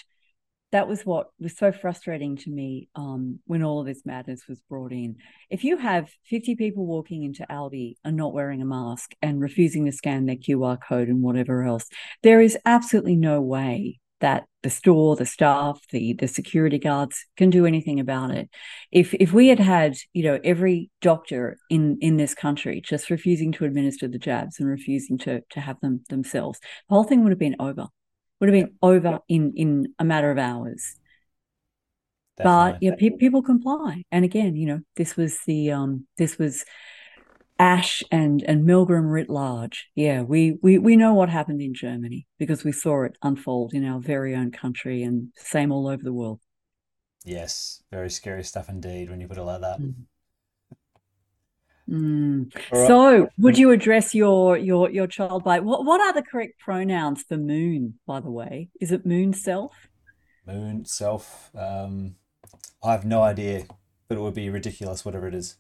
that 0.73 0.89
was 0.89 1.03
what 1.03 1.29
was 1.41 1.57
so 1.57 1.73
frustrating 1.73 2.37
to 2.37 2.51
me 2.51 2.89
um, 2.95 3.41
when 3.47 3.62
all 3.62 3.81
of 3.81 3.87
this 3.87 4.03
madness 4.05 4.43
was 4.49 4.61
brought 4.68 4.93
in. 4.93 5.16
If 5.49 5.64
you 5.64 5.77
have 5.77 6.11
50 6.27 6.55
people 6.57 6.87
walking 6.87 7.25
into 7.25 7.47
Aldi 7.51 7.95
and 8.05 8.16
not 8.16 8.33
wearing 8.33 8.62
a 8.62 8.66
mask 8.66 9.12
and 9.21 9.41
refusing 9.41 9.87
to 9.87 9.93
scan 9.93 10.27
their 10.27 10.37
QR 10.37 10.79
code 10.81 11.09
and 11.09 11.23
whatever 11.23 11.64
else, 11.64 11.87
there 12.23 12.41
is 12.41 12.57
absolutely 12.64 13.16
no 13.16 13.41
way 13.41 13.99
that 14.21 14.45
the 14.62 14.71
store, 14.71 15.16
the 15.16 15.27
staff, 15.27 15.81
the 15.91 16.12
the 16.12 16.29
security 16.29 16.79
guards 16.79 17.25
can 17.37 17.49
do 17.49 17.64
anything 17.64 17.99
about 17.99 18.31
it. 18.31 18.49
If 18.93 19.14
if 19.14 19.33
we 19.33 19.49
had 19.49 19.59
had, 19.59 19.97
you 20.12 20.23
know, 20.25 20.39
every 20.45 20.91
doctor 21.01 21.59
in 21.71 21.97
in 22.01 22.18
this 22.18 22.35
country 22.35 22.83
just 22.85 23.11
refusing 23.11 23.51
to 23.53 23.64
administer 23.64 24.09
the 24.09 24.18
jabs 24.18 24.61
and 24.61 24.68
refusing 24.68 25.16
to 25.18 25.41
to 25.51 25.61
have 25.61 25.81
them 25.81 26.05
themselves, 26.11 26.61
the 26.89 26.95
whole 26.95 27.05
thing 27.05 27.23
would 27.23 27.33
have 27.33 27.39
been 27.39 27.57
over 27.59 27.89
would 28.41 28.49
have 28.49 28.55
been 28.55 28.76
over 28.82 29.20
in 29.28 29.53
in 29.57 29.95
a 29.99 30.05
matter 30.05 30.30
of 30.30 30.38
hours. 30.38 30.97
Definitely. 32.36 32.72
But 32.72 32.82
yeah, 32.82 32.95
pe- 32.99 33.16
people 33.16 33.43
comply, 33.43 34.05
and 34.11 34.24
again, 34.24 34.57
you 34.57 34.66
know, 34.66 34.80
this 34.97 35.16
was 35.16 35.38
the 35.47 35.72
um, 35.72 36.07
this 36.16 36.38
was 36.38 36.64
Asch 37.59 38.03
and 38.11 38.43
and 38.43 38.66
Milgram 38.66 39.11
writ 39.11 39.28
large. 39.28 39.88
Yeah, 39.95 40.22
we 40.22 40.59
we 40.62 40.78
we 40.78 40.97
know 40.97 41.12
what 41.12 41.28
happened 41.28 41.61
in 41.61 41.74
Germany 41.74 42.26
because 42.38 42.64
we 42.64 42.72
saw 42.72 43.05
it 43.05 43.18
unfold 43.22 43.74
in 43.74 43.84
our 43.84 44.01
very 44.01 44.34
own 44.34 44.51
country, 44.51 45.03
and 45.03 45.28
same 45.36 45.70
all 45.70 45.86
over 45.86 46.03
the 46.03 46.12
world. 46.12 46.41
Yes, 47.24 47.82
very 47.91 48.09
scary 48.09 48.43
stuff 48.45 48.70
indeed 48.70 49.11
when 49.11 49.20
you 49.20 49.28
put 49.28 49.36
it 49.36 49.43
like 49.43 49.61
that. 49.61 49.78
Mm. 49.78 49.95
Mm. 51.91 52.55
Right. 52.55 52.86
So, 52.86 53.28
would 53.38 53.59
you 53.59 53.72
address 53.72 54.14
your 54.14 54.57
your 54.57 54.91
your 54.91 55.09
child 55.09 55.43
by 55.43 55.59
what? 55.59 55.84
What 55.84 56.01
are 56.01 56.12
the 56.12 56.22
correct 56.22 56.61
pronouns 56.61 57.22
for 57.22 57.36
moon? 57.36 57.99
By 58.07 58.20
the 58.20 58.30
way, 58.30 58.68
is 58.80 58.93
it 58.93 59.05
moon 59.05 59.32
self? 59.32 59.72
Moon 60.47 60.84
self. 60.84 61.51
Um, 61.57 62.14
I 62.82 62.93
have 62.93 63.05
no 63.05 63.22
idea, 63.22 63.64
but 64.09 64.16
it 64.16 64.20
would 64.20 64.34
be 64.34 64.49
ridiculous, 64.51 65.05
whatever 65.05 65.26
it 65.26 65.34
is. 65.34 65.57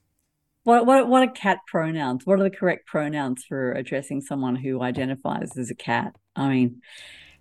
What 0.62 0.86
what 0.86 1.08
what 1.08 1.22
are 1.22 1.32
cat 1.32 1.58
pronouns? 1.66 2.24
What 2.24 2.38
are 2.38 2.44
the 2.44 2.50
correct 2.50 2.86
pronouns 2.86 3.44
for 3.44 3.72
addressing 3.72 4.20
someone 4.20 4.54
who 4.54 4.82
identifies 4.82 5.56
as 5.56 5.70
a 5.70 5.74
cat? 5.74 6.14
I 6.36 6.48
mean, 6.48 6.82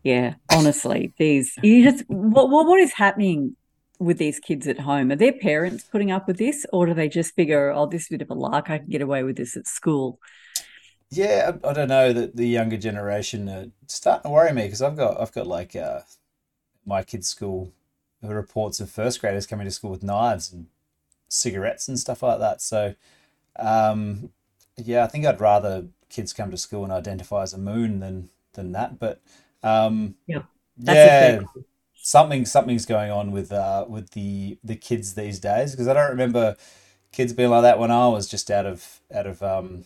yeah, 0.04 0.36
honestly, 0.52 1.14
these 1.18 1.54
you 1.62 1.84
just 1.84 2.06
what 2.08 2.50
what 2.50 2.66
what 2.66 2.80
is 2.80 2.94
happening 2.94 3.56
with 4.00 4.18
these 4.18 4.40
kids 4.40 4.68
at 4.68 4.80
home? 4.80 5.12
Are 5.12 5.16
their 5.16 5.34
parents 5.34 5.84
putting 5.84 6.12
up 6.12 6.28
with 6.28 6.38
this, 6.38 6.66
or 6.74 6.86
do 6.88 6.94
they 6.94 7.10
just 7.10 7.36
figure, 7.36 7.72
"Oh, 7.72 7.86
this 7.88 8.04
is 8.04 8.08
a 8.10 8.14
bit 8.14 8.22
of 8.24 8.32
a 8.32 8.34
lark. 8.36 8.70
I 8.70 8.80
can 8.80 8.90
get 8.90 9.02
away 9.02 9.24
with 9.24 9.38
this 9.38 9.58
at 9.58 9.68
school"? 9.68 10.20
Yeah, 11.12 11.52
I, 11.64 11.70
I 11.70 11.74
don't 11.74 11.88
know 11.88 12.14
that 12.14 12.36
the 12.36 12.48
younger 12.48 12.78
generation 12.78 13.50
are 13.50 13.66
starting 13.88 14.24
to 14.30 14.34
worry 14.34 14.54
me 14.54 14.64
because 14.64 14.82
I've 14.82 14.96
got 14.98 15.20
I've 15.20 15.32
got 15.34 15.48
like 15.48 15.76
uh, 15.76 16.02
my 16.86 17.04
kids' 17.04 17.30
school 17.30 17.74
reports 18.24 18.80
of 18.80 18.92
first 18.92 19.22
graders 19.22 19.48
coming 19.48 19.66
to 19.66 19.72
school 19.72 19.92
with 19.92 20.04
knives 20.04 20.54
and 20.54 20.68
cigarettes 21.30 21.88
and 21.90 22.00
stuff 22.00 22.24
like 22.24 22.40
that. 22.40 22.62
So, 22.62 22.96
um, 23.58 24.32
yeah, 24.78 25.04
I 25.06 25.08
think 25.08 25.26
I'd 25.26 25.42
rather 25.42 25.88
kids 26.10 26.34
come 26.34 26.52
to 26.52 26.58
school 26.58 26.84
and 26.86 26.94
identify 26.94 27.44
as 27.44 27.54
a 27.54 27.60
moon 27.60 28.00
than 28.02 28.30
than 28.54 28.74
that. 28.74 29.00
But 29.00 29.22
um, 29.64 30.16
yeah, 30.28 30.44
yeah, 30.78 31.42
something 32.10 32.44
something's 32.44 32.88
going 32.88 33.12
on 33.12 33.32
with 33.32 33.52
uh 33.52 33.86
with 33.88 34.12
the 34.12 34.58
the 34.64 34.76
kids 34.76 35.14
these 35.14 35.40
days 35.40 35.72
because 35.72 35.88
I 35.88 35.94
don't 35.94 36.10
remember 36.10 36.56
kids 37.12 37.34
being 37.34 37.52
like 37.52 37.62
that 37.62 37.78
when 37.78 37.92
I 37.92 38.08
was 38.08 38.28
just 38.28 38.50
out 38.50 38.66
of 38.66 39.00
out 39.14 39.28
of 39.28 39.44
um 39.44 39.86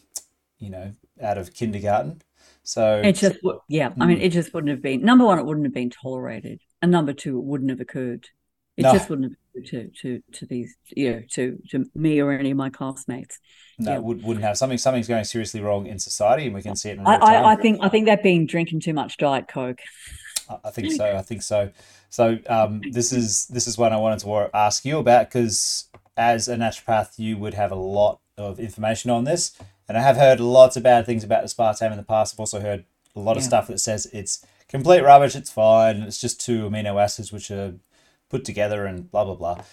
you 0.58 0.70
know 0.70 0.94
out 1.22 1.38
of 1.38 1.54
kindergarten. 1.54 2.22
So 2.64 3.02
it 3.04 3.14
just 3.14 3.40
yeah, 3.68 3.92
I 4.00 4.06
mean, 4.06 4.18
hmm. 4.18 4.24
it 4.24 4.30
just 4.30 4.54
wouldn't 4.54 4.72
have 4.72 4.82
been 4.82 5.02
number 5.02 5.26
one. 5.26 5.38
It 5.38 5.46
wouldn't 5.46 5.66
have 5.66 5.74
been 5.74 5.90
tolerated, 5.90 6.62
and 6.82 6.92
number 6.92 7.12
two, 7.12 7.38
it 7.38 7.44
wouldn't 7.44 7.70
have 7.70 7.82
occurred. 7.82 8.30
It 8.78 8.84
no. 8.84 8.94
just 8.94 9.10
wouldn't 9.10 9.36
have 9.56 9.66
to 9.66 9.90
to 10.02 10.24
to 10.32 10.46
these 10.46 10.76
you 10.96 11.12
know 11.12 11.22
to 11.32 11.60
to 11.72 11.86
me 11.94 12.22
or 12.22 12.32
any 12.32 12.52
of 12.52 12.58
my 12.58 12.70
classmates. 12.70 13.38
No, 13.78 13.92
yeah. 13.92 13.98
would, 13.98 14.24
wouldn't 14.24 14.46
have 14.46 14.58
something. 14.58 14.78
Something's 14.78 15.10
going 15.10 15.26
seriously 15.26 15.60
wrong 15.60 15.88
in 15.88 16.00
society, 16.00 16.46
and 16.46 16.56
we 16.56 16.62
can 16.62 16.78
see 16.78 16.92
it. 16.92 17.00
I, 17.06 17.16
I, 17.16 17.52
I 17.52 17.56
think 17.58 17.80
I 17.82 17.90
think 17.90 18.06
they've 18.06 18.24
been 18.24 18.46
drinking 18.46 18.80
too 18.80 18.94
much 18.94 19.18
diet 19.18 19.50
coke. 19.50 19.82
I 20.64 20.72
think 20.72 20.92
so. 20.92 21.06
I 21.06 21.22
think 21.22 21.42
so. 21.42 21.72
So 22.10 22.38
um, 22.48 22.82
this 22.92 23.12
is 23.12 23.48
this 23.48 23.68
is 23.68 23.78
what 23.78 23.92
I 23.92 23.98
wanted 23.98 24.20
to 24.20 24.50
ask 24.54 24.86
you 24.86 24.98
about 25.00 25.30
because 25.30 25.86
as 26.16 26.48
a 26.48 26.56
naturopath, 26.56 27.18
you 27.18 27.38
would 27.38 27.54
have 27.54 27.72
a 27.72 27.76
lot 27.76 28.20
of 28.38 28.60
information 28.60 29.10
on 29.10 29.24
this, 29.24 29.58
and 29.88 29.98
I 29.98 30.02
have 30.02 30.18
heard 30.18 30.40
lots 30.40 30.78
of 30.78 30.84
bad 30.84 31.06
things 31.06 31.24
about 31.24 31.44
aspartame 31.44 31.92
in 31.92 31.98
the 31.98 32.04
past. 32.04 32.36
I've 32.36 32.40
also 32.40 32.60
heard 32.60 32.86
a 33.16 33.20
lot 33.20 33.38
of 33.38 33.44
stuff 33.44 33.68
that 33.68 33.80
says 33.80 34.08
it's 34.14 34.46
complete 34.68 35.02
rubbish. 35.02 35.36
It's 35.36 35.52
fine. 35.52 35.98
It's 36.04 36.20
just 36.20 36.42
two 36.42 36.70
amino 36.70 37.02
acids 37.02 37.32
which 37.32 37.52
are 37.52 37.74
put 38.30 38.46
together 38.46 38.86
and 38.86 39.10
blah 39.12 39.26
blah 39.26 39.36
blah. 39.36 39.64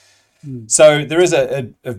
Mm. 0.46 0.70
So 0.70 1.04
there 1.04 1.20
is 1.20 1.32
a, 1.32 1.72
a, 1.84 1.90
a, 1.90 1.96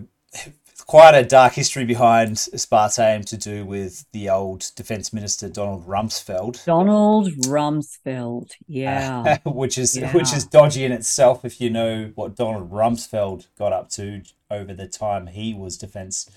quite 0.86 1.14
a 1.14 1.24
dark 1.24 1.54
history 1.54 1.84
behind 1.84 2.36
aspartame 2.36 3.24
to 3.26 3.36
do 3.36 3.64
with 3.64 4.04
the 4.12 4.28
old 4.28 4.70
Defense 4.76 5.12
Minister 5.12 5.48
Donald 5.48 5.86
Rumsfeld. 5.86 6.64
Donald 6.64 7.28
Rumsfeld, 7.46 8.50
yeah, 8.66 9.38
which 9.44 9.78
is 9.78 9.96
yeah. 9.96 10.12
which 10.12 10.32
is 10.32 10.44
dodgy 10.44 10.84
in 10.84 10.92
itself 10.92 11.44
if 11.44 11.60
you 11.60 11.70
know 11.70 12.12
what 12.14 12.36
Donald 12.36 12.70
Rumsfeld 12.70 13.46
got 13.58 13.72
up 13.72 13.88
to 13.90 14.22
over 14.50 14.74
the 14.74 14.86
time 14.86 15.28
he 15.28 15.54
was 15.54 15.76
Defense 15.78 16.30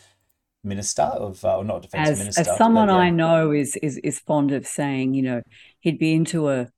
Minister 0.64 1.04
of, 1.04 1.46
uh, 1.46 1.58
or 1.58 1.64
not 1.64 1.84
Defense 1.84 2.10
as, 2.10 2.20
Minister. 2.20 2.42
As 2.42 2.58
someone 2.58 2.90
yeah. 2.90 2.96
I 2.96 3.10
know 3.10 3.52
is 3.52 3.76
is 3.78 3.98
is 3.98 4.20
fond 4.20 4.52
of 4.52 4.66
saying, 4.66 5.14
you 5.14 5.22
know, 5.22 5.42
he'd 5.80 6.00
be 6.00 6.14
into 6.14 6.50
a 6.50 6.70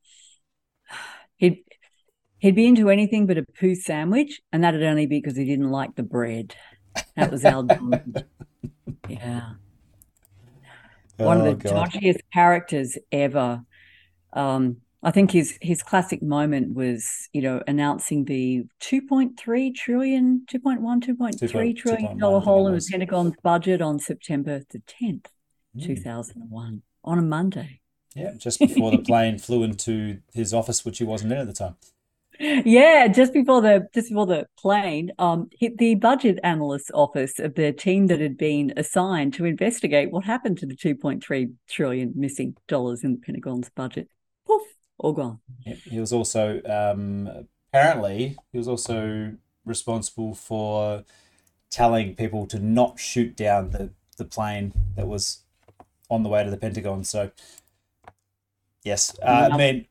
he'd 1.38 1.63
he'd 2.39 2.55
be 2.55 2.68
into 2.68 2.89
anything 2.89 3.26
but 3.26 3.38
a 3.38 3.45
poo 3.59 3.76
sandwich, 3.76 4.41
and 4.51 4.63
that'd 4.63 4.84
only 4.84 5.05
be 5.05 5.20
because 5.20 5.38
he 5.38 5.45
didn't 5.45 5.72
like 5.72 5.95
the 5.95 6.03
bread. 6.03 6.55
That 7.16 7.32
was 7.32 7.43
Al 7.45 7.68
yeah. 9.10 9.54
One 11.18 11.41
oh, 11.41 11.52
of 11.52 11.60
the 11.60 11.70
God. 11.70 11.89
dodgiest 11.91 12.20
characters 12.32 12.98
ever. 13.12 13.64
Um, 14.34 14.78
I 15.04 15.12
think 15.12 15.32
his 15.32 15.58
his 15.62 15.82
classic 15.84 16.22
moment 16.22 16.76
was, 16.76 17.30
you 17.34 17.41
know, 17.41 17.62
announcing 17.68 18.26
the 18.26 18.66
2.3 18.82 19.76
trillion, 19.76 20.45
2.1, 20.52 20.80
2.3 21.04 21.78
trillion 21.78 22.18
dollar 22.18 22.39
hole 22.39 22.68
in 22.68 22.76
the 22.76 22.88
Pentagon's 22.91 23.36
budget 23.41 23.82
on 23.82 24.00
September 24.00 24.62
the 24.70 24.80
10th, 24.80 25.26
mm. 25.76 25.84
2001, 25.84 26.82
on 27.04 27.20
a 27.20 27.22
Monday. 27.22 27.82
Yeah, 28.16 28.34
just 28.38 28.60
before 28.60 28.91
the 28.91 28.98
plane 29.00 29.38
flew 29.38 29.64
into 29.64 30.20
his 30.34 30.54
office, 30.54 30.84
which 30.84 30.98
he 30.98 31.04
wasn't 31.04 31.32
in 31.32 31.38
at 31.38 31.48
the 31.48 31.54
time 31.54 31.76
yeah, 32.39 33.07
just 33.07 33.33
before 33.33 33.61
the 33.61 33.88
just 33.93 34.09
before 34.09 34.25
the 34.25 34.47
plane, 34.57 35.11
um, 35.19 35.49
hit 35.57 35.77
the 35.77 35.95
budget 35.95 36.39
analyst's 36.43 36.91
office 36.93 37.39
of 37.39 37.55
the 37.55 37.71
team 37.71 38.07
that 38.07 38.19
had 38.19 38.38
been 38.38 38.73
assigned 38.77 39.33
to 39.35 39.45
investigate 39.45 40.11
what 40.11 40.23
happened 40.23 40.57
to 40.59 40.65
the 40.65 40.75
2.3 40.75 41.53
trillion 41.69 42.13
missing 42.15 42.55
dollars 42.67 43.03
in 43.03 43.13
the 43.13 43.19
Pentagon's 43.19 43.69
budget. 43.69 44.09
Poof, 44.45 44.61
all 44.97 45.13
gone. 45.13 45.39
He 45.63 45.99
was 45.99 46.13
also 46.13 46.61
um, 46.65 47.47
apparently 47.69 48.38
he 48.51 48.57
was 48.57 48.67
also 48.67 49.33
responsible 49.65 50.33
for 50.33 51.03
telling 51.69 52.15
people 52.15 52.45
to 52.47 52.59
not 52.59 52.99
shoot 52.99 53.35
down 53.35 53.71
the 53.71 53.91
the 54.17 54.25
plane 54.25 54.73
that 54.95 55.07
was 55.07 55.39
on 56.09 56.23
the 56.23 56.29
way 56.29 56.43
to 56.43 56.49
the 56.49 56.57
Pentagon. 56.57 57.03
So 57.03 57.31
Yes, 58.88 59.17
uh, 59.21 59.49
I 59.51 59.57
mean, 59.57 59.85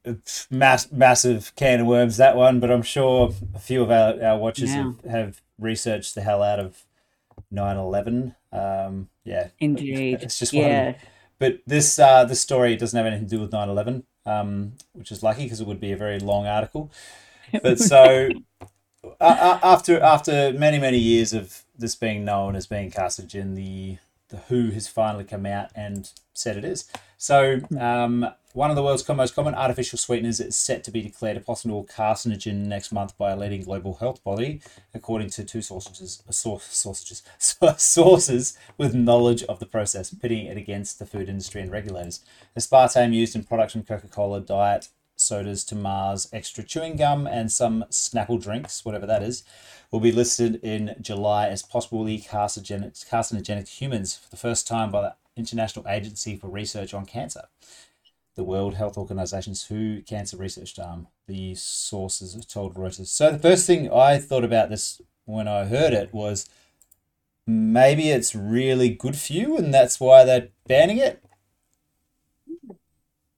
mass, 0.51 0.91
massive 0.91 1.55
can 1.55 1.81
of 1.81 1.87
worms 1.87 2.17
that 2.17 2.35
one, 2.35 2.61
but 2.61 2.71
I'm 2.71 2.83
sure 2.83 3.35
a 3.55 3.59
few 3.59 3.83
of 3.83 3.91
our, 3.91 4.23
our 4.25 4.39
watchers 4.39 4.71
yeah. 4.71 4.93
have, 5.03 5.11
have 5.11 5.43
researched 5.59 6.15
the 6.15 6.23
hell 6.23 6.43
out 6.43 6.59
of 6.59 6.83
9/11. 7.53 8.35
Um, 8.53 9.11
yeah, 9.23 9.49
indeed, 9.59 10.21
it's 10.23 10.39
just 10.39 10.55
yeah. 10.55 10.97
but 11.39 11.59
this 11.67 11.99
uh, 11.99 12.25
this 12.25 12.41
story 12.41 12.75
doesn't 12.75 12.97
have 12.97 13.07
anything 13.07 13.29
to 13.29 13.37
do 13.37 13.43
with 13.43 13.51
9/11, 13.51 14.05
um, 14.25 14.73
which 14.95 15.13
is 15.13 15.23
lucky 15.23 15.43
because 15.43 15.61
it 15.61 15.67
would 15.67 15.81
be 15.81 15.93
a 15.93 15.97
very 15.97 16.19
long 16.19 16.47
article. 16.47 16.91
But 17.63 17.79
so 17.79 18.31
uh, 19.21 19.59
after 19.63 20.01
after 20.01 20.53
many 20.55 20.79
many 20.79 20.99
years 20.99 21.33
of 21.35 21.65
this 21.79 21.95
being 21.95 22.25
known 22.25 22.57
as 22.57 22.67
being 22.67 22.91
carcinogen, 22.91 23.55
the 23.55 23.99
the 24.29 24.39
WHO 24.49 24.71
has 24.73 24.89
finally 24.89 25.25
come 25.25 25.47
out 25.47 25.71
and 25.75 26.11
said 26.35 26.57
it 26.57 26.65
is. 26.65 26.91
So 27.17 27.61
um, 27.79 28.27
one 28.57 28.71
of 28.71 28.77
the 28.77 28.83
world's 28.83 29.07
most 29.07 29.35
common 29.35 29.55
artificial 29.55 29.99
sweeteners 29.99 30.41
is 30.41 30.57
set 30.57 30.83
to 30.83 30.91
be 30.91 31.03
declared 31.03 31.37
a 31.37 31.41
possible 31.41 31.85
carcinogen 31.85 32.65
next 32.65 32.91
month 32.91 33.17
by 33.19 33.31
a 33.31 33.37
leading 33.37 33.61
global 33.61 33.97
health 33.97 34.25
body, 34.25 34.63
according 34.95 35.29
to 35.29 35.45
two 35.45 35.61
sources, 35.61 36.23
source, 36.31 36.65
sources, 36.65 37.23
sources 37.77 38.57
with 38.79 38.95
knowledge 38.95 39.43
of 39.43 39.59
the 39.59 39.67
process, 39.67 40.15
pitting 40.15 40.47
it 40.47 40.57
against 40.57 40.99
the 40.99 41.05
food 41.05 41.29
industry 41.29 41.61
and 41.61 41.71
regulators. 41.71 42.25
Aspartame 42.59 43.13
used 43.13 43.37
in 43.37 43.45
products 43.45 43.75
from 43.75 43.83
Coca-Cola, 43.83 44.41
Diet 44.41 44.89
sodas 45.17 45.63
to 45.65 45.75
Mars, 45.75 46.27
extra 46.33 46.65
chewing 46.65 46.97
gum, 46.97 47.27
and 47.27 47.53
some 47.53 47.85
Snapple 47.91 48.43
drinks, 48.43 48.87
whatever 48.87 49.05
that 49.05 49.23
is, 49.23 49.45
will 49.91 50.01
be 50.01 50.13
listed 50.13 50.65
in 50.65 50.97
July 51.03 51.49
as 51.49 51.63
possibly 51.63 52.19
carcinogenic, 52.19 53.05
carcinogenic 53.07 53.67
to 53.67 53.71
humans 53.71 54.17
for 54.17 54.31
the 54.31 54.37
first 54.39 54.67
time 54.67 54.91
by 54.91 55.03
the 55.03 55.15
International 55.37 55.87
Agency 55.87 56.37
for 56.37 56.49
Research 56.49 56.95
on 56.95 57.05
Cancer 57.05 57.43
the 58.37 58.45
World 58.45 58.75
Health 58.75 58.99
Organization's 58.99 59.65
WHO 59.65 60.03
Cancer 60.03 60.37
Research 60.37 60.79
Arm. 60.79 60.91
Um, 60.91 61.07
the 61.27 61.55
sources 61.55 62.37
told 62.47 62.75
Reuters. 62.75 63.09
So 63.09 63.33
the 63.33 63.39
first 63.39 63.67
thing 63.67 63.91
I 63.91 64.19
thought 64.19 64.45
about 64.45 64.69
this 64.69 65.01
when 65.25 65.49
I 65.49 65.65
heard 65.65 65.93
it 65.93 66.13
was 66.13 66.49
maybe 67.47 68.11
it's 68.11 68.35
really 68.35 68.91
good 68.91 69.17
for 69.17 69.33
you 69.33 69.57
and 69.57 69.73
that's 69.73 69.99
why 69.99 70.25
they're 70.25 70.49
banning 70.69 70.99
it. 70.99 71.25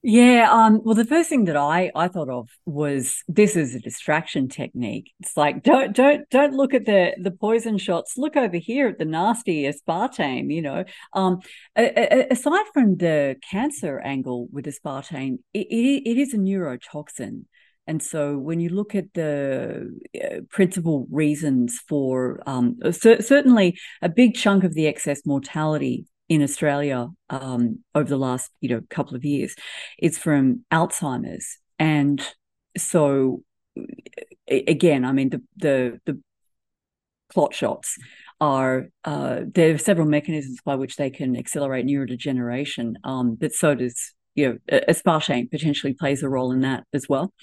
Yeah, 0.01 0.47
um, 0.49 0.79
well, 0.85 0.95
the 0.95 1.03
first 1.03 1.27
thing 1.27 1.43
that 1.45 1.57
I 1.57 1.91
I 1.93 2.07
thought 2.07 2.29
of 2.29 2.49
was 2.65 3.21
this 3.27 3.57
is 3.57 3.75
a 3.75 3.81
distraction 3.81 4.47
technique. 4.47 5.11
It's 5.19 5.35
like 5.35 5.61
don't 5.61 5.93
don't 5.93 6.29
don't 6.29 6.53
look 6.53 6.73
at 6.73 6.85
the 6.85 7.15
the 7.21 7.31
poison 7.31 7.77
shots. 7.77 8.13
Look 8.15 8.37
over 8.37 8.55
here 8.55 8.87
at 8.87 8.97
the 8.97 9.03
nasty 9.03 9.63
aspartame. 9.63 10.53
You 10.53 10.61
know, 10.61 10.85
um, 11.11 11.39
a, 11.77 11.83
a, 11.83 12.27
aside 12.31 12.65
from 12.73 12.95
the 12.95 13.35
cancer 13.51 13.99
angle 13.99 14.47
with 14.53 14.65
aspartame, 14.67 15.39
it, 15.53 15.67
it, 15.69 16.09
it 16.09 16.17
is 16.17 16.33
a 16.33 16.37
neurotoxin. 16.37 17.43
And 17.85 18.01
so, 18.01 18.37
when 18.37 18.61
you 18.61 18.69
look 18.69 18.95
at 18.95 19.13
the 19.15 19.89
uh, 20.15 20.41
principal 20.49 21.07
reasons 21.11 21.77
for, 21.89 22.39
um, 22.45 22.77
cer- 22.91 23.21
certainly 23.21 23.77
a 24.01 24.07
big 24.07 24.35
chunk 24.35 24.63
of 24.63 24.75
the 24.75 24.87
excess 24.87 25.25
mortality 25.25 26.05
in 26.29 26.43
Australia 26.43 27.09
um, 27.29 27.79
over 27.93 28.07
the 28.07 28.17
last 28.17 28.51
you 28.61 28.69
know 28.69 28.81
couple 28.89 29.15
of 29.15 29.25
years 29.25 29.55
is 29.97 30.17
from 30.17 30.63
Alzheimer's, 30.71 31.57
and 31.77 32.25
so 32.77 33.43
again, 34.47 35.05
I 35.05 35.11
mean 35.11 35.29
the 35.29 35.41
the 35.57 35.99
the 36.05 36.21
clot 37.29 37.53
shots 37.53 37.97
are 38.41 38.89
uh, 39.03 39.41
there 39.45 39.73
are 39.73 39.77
several 39.77 40.07
mechanisms 40.07 40.59
by 40.63 40.75
which 40.75 40.95
they 40.95 41.09
can 41.09 41.35
accelerate 41.35 41.85
neurodegeneration, 41.85 42.93
um, 43.03 43.35
but 43.35 43.53
so 43.53 43.75
does 43.75 44.13
you 44.39 44.59
know, 44.69 44.79
aspartame 44.87 45.51
potentially 45.51 45.93
plays 45.93 46.23
a 46.23 46.29
role 46.29 46.51
in 46.51 46.61
that 46.61 46.85
as 46.93 47.09
well. 47.09 47.33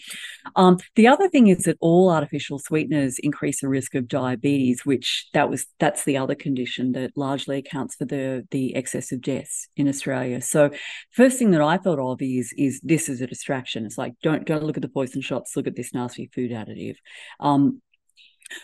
Um, 0.57 0.79
the 0.95 1.07
other 1.07 1.29
thing 1.29 1.49
is 1.49 1.65
that 1.65 1.77
all 1.81 2.11
artificial 2.11 2.59
sweeteners 2.59 3.19
increase 3.19 3.61
the 3.61 3.69
risk 3.69 3.95
of 3.95 4.09
diabetes, 4.09 4.87
which 4.87 5.29
that 5.35 5.51
was 5.51 5.67
that's 5.79 6.05
the 6.05 6.17
other 6.17 6.35
condition 6.35 6.93
that 6.93 7.17
largely 7.17 7.59
accounts 7.59 7.97
for 7.97 8.07
the 8.07 8.47
the 8.51 8.75
excess 8.75 9.13
of 9.13 9.21
deaths 9.21 9.69
in 9.77 9.89
Australia. 9.89 10.41
So, 10.41 10.71
first 11.11 11.39
thing 11.39 11.51
that 11.51 11.61
I 11.61 11.77
thought 11.77 11.99
of 11.99 12.23
is 12.23 12.55
is 12.57 12.81
this 12.83 13.09
is 13.11 13.21
a 13.21 13.27
distraction. 13.27 13.85
It's 13.85 13.99
like 13.99 14.15
don't 14.23 14.47
don't 14.47 14.65
look 14.65 14.79
at 14.79 14.83
the 14.83 14.89
poison 14.89 15.21
shots, 15.21 15.55
look 15.55 15.67
at 15.67 15.77
this 15.77 15.93
nasty 15.93 16.31
food 16.35 16.51
additive. 16.51 16.97
Um, 17.41 17.83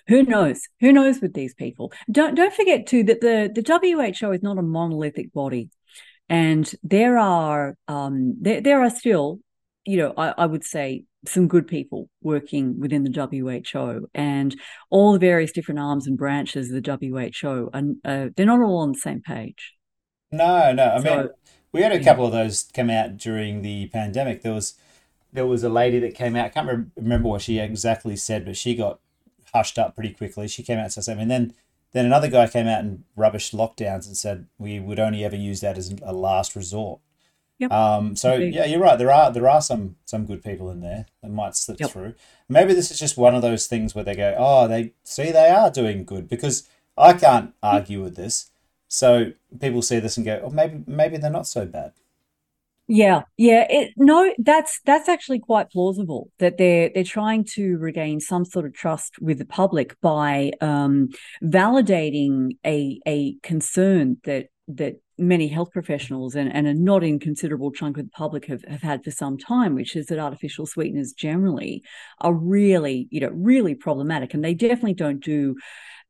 who 0.06 0.22
knows 0.22 0.62
who 0.80 0.92
knows 0.92 1.20
with 1.20 1.34
these 1.34 1.54
people 1.54 1.92
don't 2.08 2.36
don't 2.36 2.54
forget 2.54 2.86
too 2.86 3.02
that 3.02 3.20
the 3.20 3.50
the 3.52 4.16
who 4.20 4.30
is 4.30 4.42
not 4.42 4.56
a 4.56 4.62
monolithic 4.62 5.32
body 5.32 5.70
and 6.32 6.74
there 6.82 7.18
are 7.18 7.76
um, 7.88 8.36
there, 8.40 8.62
there 8.62 8.82
are 8.82 8.88
still, 8.88 9.40
you 9.84 9.98
know, 9.98 10.14
I, 10.16 10.32
I 10.38 10.46
would 10.46 10.64
say 10.64 11.04
some 11.26 11.46
good 11.46 11.66
people 11.66 12.08
working 12.22 12.80
within 12.80 13.04
the 13.04 13.28
WHO 13.70 14.08
and 14.14 14.58
all 14.88 15.12
the 15.12 15.18
various 15.18 15.52
different 15.52 15.78
arms 15.78 16.06
and 16.06 16.16
branches 16.16 16.72
of 16.72 16.82
the 16.82 17.28
WHO, 17.30 17.68
and 17.74 17.96
uh, 18.02 18.28
they're 18.34 18.46
not 18.46 18.62
all 18.62 18.78
on 18.78 18.92
the 18.92 18.98
same 18.98 19.20
page. 19.20 19.74
No, 20.32 20.72
no. 20.72 20.94
I 20.94 21.02
so, 21.02 21.16
mean, 21.16 21.28
we 21.70 21.82
had 21.82 21.92
a 21.92 22.02
couple 22.02 22.24
of 22.24 22.32
those 22.32 22.62
come 22.72 22.88
out 22.88 23.18
during 23.18 23.60
the 23.60 23.88
pandemic. 23.88 24.40
There 24.40 24.54
was 24.54 24.72
there 25.34 25.46
was 25.46 25.62
a 25.62 25.68
lady 25.68 25.98
that 25.98 26.14
came 26.14 26.34
out. 26.34 26.46
I 26.46 26.48
can't 26.48 26.88
remember 26.96 27.28
what 27.28 27.42
she 27.42 27.58
exactly 27.58 28.16
said, 28.16 28.46
but 28.46 28.56
she 28.56 28.74
got 28.74 29.00
hushed 29.52 29.78
up 29.78 29.94
pretty 29.94 30.14
quickly. 30.14 30.48
She 30.48 30.62
came 30.62 30.78
out 30.78 30.84
and 30.84 30.92
said 30.94 31.04
something, 31.04 31.30
and 31.30 31.30
then 31.30 31.54
then 31.92 32.06
another 32.06 32.28
guy 32.28 32.46
came 32.46 32.66
out 32.66 32.80
and 32.80 33.04
rubbished 33.16 33.54
lockdowns 33.54 34.06
and 34.06 34.16
said 34.16 34.46
we 34.58 34.80
would 34.80 34.98
only 34.98 35.24
ever 35.24 35.36
use 35.36 35.60
that 35.60 35.78
as 35.78 35.94
a 36.02 36.12
last 36.12 36.56
resort. 36.56 37.00
Yep. 37.58 37.70
Um, 37.70 38.16
so 38.16 38.34
yeah, 38.34 38.64
you're 38.64 38.80
right. 38.80 38.98
There 38.98 39.12
are 39.12 39.30
there 39.30 39.48
are 39.48 39.60
some 39.60 39.96
some 40.04 40.26
good 40.26 40.42
people 40.42 40.70
in 40.70 40.80
there 40.80 41.06
that 41.22 41.30
might 41.30 41.54
slip 41.54 41.78
yep. 41.78 41.90
through. 41.90 42.14
Maybe 42.48 42.74
this 42.74 42.90
is 42.90 42.98
just 42.98 43.16
one 43.16 43.34
of 43.34 43.42
those 43.42 43.66
things 43.66 43.94
where 43.94 44.04
they 44.04 44.16
go, 44.16 44.34
oh, 44.36 44.66
they 44.66 44.94
see 45.04 45.30
they 45.30 45.48
are 45.48 45.70
doing 45.70 46.04
good 46.04 46.28
because 46.28 46.68
I 46.96 47.12
can't 47.12 47.54
argue 47.62 48.02
with 48.02 48.16
this. 48.16 48.50
So 48.88 49.32
people 49.60 49.80
see 49.80 50.00
this 50.00 50.16
and 50.16 50.26
go, 50.26 50.40
oh, 50.44 50.50
maybe 50.50 50.82
maybe 50.86 51.18
they're 51.18 51.30
not 51.30 51.46
so 51.46 51.64
bad. 51.64 51.92
Yeah, 52.94 53.22
yeah. 53.38 53.66
It, 53.70 53.94
no, 53.96 54.34
that's 54.36 54.80
that's 54.84 55.08
actually 55.08 55.38
quite 55.38 55.70
plausible 55.70 56.28
that 56.40 56.58
they're 56.58 56.90
they're 56.94 57.04
trying 57.04 57.46
to 57.54 57.78
regain 57.78 58.20
some 58.20 58.44
sort 58.44 58.66
of 58.66 58.74
trust 58.74 59.14
with 59.18 59.38
the 59.38 59.46
public 59.46 59.98
by 60.02 60.52
um, 60.60 61.08
validating 61.42 62.58
a 62.66 63.00
a 63.06 63.36
concern 63.42 64.18
that 64.24 64.48
that 64.68 64.96
many 65.16 65.48
health 65.48 65.70
professionals 65.72 66.34
and, 66.34 66.52
and 66.52 66.66
a 66.66 66.74
not 66.74 67.02
inconsiderable 67.02 67.70
chunk 67.72 67.96
of 67.96 68.04
the 68.04 68.10
public 68.10 68.44
have, 68.44 68.62
have 68.68 68.82
had 68.82 69.02
for 69.02 69.10
some 69.10 69.38
time, 69.38 69.74
which 69.74 69.96
is 69.96 70.06
that 70.06 70.18
artificial 70.18 70.66
sweeteners 70.66 71.14
generally 71.14 71.82
are 72.20 72.34
really, 72.34 73.08
you 73.10 73.20
know, 73.20 73.30
really 73.32 73.74
problematic. 73.74 74.34
And 74.34 74.44
they 74.44 74.52
definitely 74.52 74.94
don't 74.94 75.24
do 75.24 75.56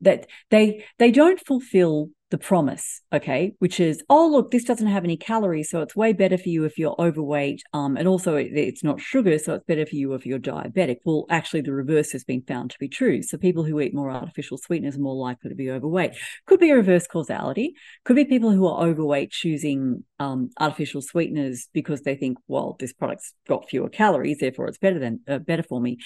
that 0.00 0.26
they 0.50 0.84
they 0.98 1.12
don't 1.12 1.38
fulfill 1.46 2.08
the 2.32 2.38
promise, 2.38 3.00
okay, 3.12 3.52
which 3.60 3.78
is, 3.78 4.02
oh, 4.10 4.26
look, 4.26 4.50
this 4.50 4.64
doesn't 4.64 4.88
have 4.88 5.04
any 5.04 5.16
calories, 5.16 5.70
so 5.70 5.82
it's 5.82 5.94
way 5.94 6.12
better 6.12 6.36
for 6.36 6.48
you 6.48 6.64
if 6.64 6.78
you're 6.78 6.96
overweight. 6.98 7.62
Um, 7.72 7.96
and 7.96 8.08
also, 8.08 8.34
it, 8.34 8.48
it's 8.52 8.82
not 8.82 9.00
sugar, 9.00 9.38
so 9.38 9.54
it's 9.54 9.64
better 9.66 9.86
for 9.86 9.94
you 9.94 10.14
if 10.14 10.26
you're 10.26 10.40
diabetic. 10.40 10.96
Well, 11.04 11.26
actually, 11.30 11.60
the 11.60 11.72
reverse 11.72 12.10
has 12.12 12.24
been 12.24 12.42
found 12.42 12.70
to 12.70 12.78
be 12.80 12.88
true. 12.88 13.22
So, 13.22 13.38
people 13.38 13.62
who 13.62 13.78
eat 13.80 13.94
more 13.94 14.10
artificial 14.10 14.58
sweeteners 14.58 14.96
are 14.96 15.00
more 15.00 15.14
likely 15.14 15.50
to 15.50 15.54
be 15.54 15.70
overweight. 15.70 16.16
Could 16.46 16.58
be 16.58 16.70
a 16.70 16.76
reverse 16.76 17.06
causality. 17.06 17.74
Could 18.04 18.16
be 18.16 18.24
people 18.24 18.50
who 18.50 18.66
are 18.66 18.84
overweight 18.84 19.30
choosing 19.30 20.02
um, 20.18 20.50
artificial 20.58 21.02
sweeteners 21.02 21.68
because 21.72 22.00
they 22.00 22.16
think, 22.16 22.38
well, 22.48 22.76
this 22.80 22.92
product's 22.92 23.34
got 23.46 23.68
fewer 23.68 23.90
calories, 23.90 24.38
therefore 24.38 24.66
it's 24.66 24.78
better 24.78 24.98
than 24.98 25.20
uh, 25.28 25.38
better 25.38 25.62
for 25.62 25.80
me. 25.80 25.98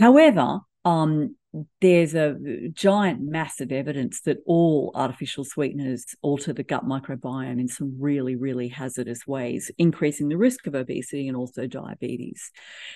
However, 0.00 0.60
um, 0.84 1.36
there's 1.80 2.14
a 2.14 2.36
giant 2.72 3.20
mass 3.20 3.60
of 3.60 3.70
evidence 3.70 4.22
that 4.22 4.38
all 4.44 4.90
artificial 4.94 5.44
sweeteners 5.44 6.04
alter 6.20 6.52
the 6.52 6.64
gut 6.64 6.84
microbiome 6.84 7.60
in 7.60 7.68
some 7.68 7.96
really, 7.98 8.34
really 8.34 8.68
hazardous 8.68 9.26
ways, 9.26 9.70
increasing 9.78 10.28
the 10.28 10.36
risk 10.36 10.66
of 10.66 10.74
obesity 10.74 11.28
and 11.28 11.36
also 11.36 11.66
diabetes. 11.66 12.50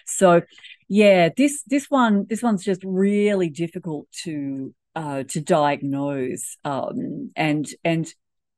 So, 0.07 0.43
yeah, 0.89 1.29
this 1.37 1.63
this 1.67 1.87
one 1.89 2.27
this 2.29 2.43
one's 2.43 2.65
just 2.65 2.83
really 2.85 3.49
difficult 3.49 4.11
to 4.25 4.75
uh, 4.97 5.23
to 5.29 5.41
diagnose, 5.41 6.57
um, 6.65 7.31
and 7.37 7.67
and 7.85 8.07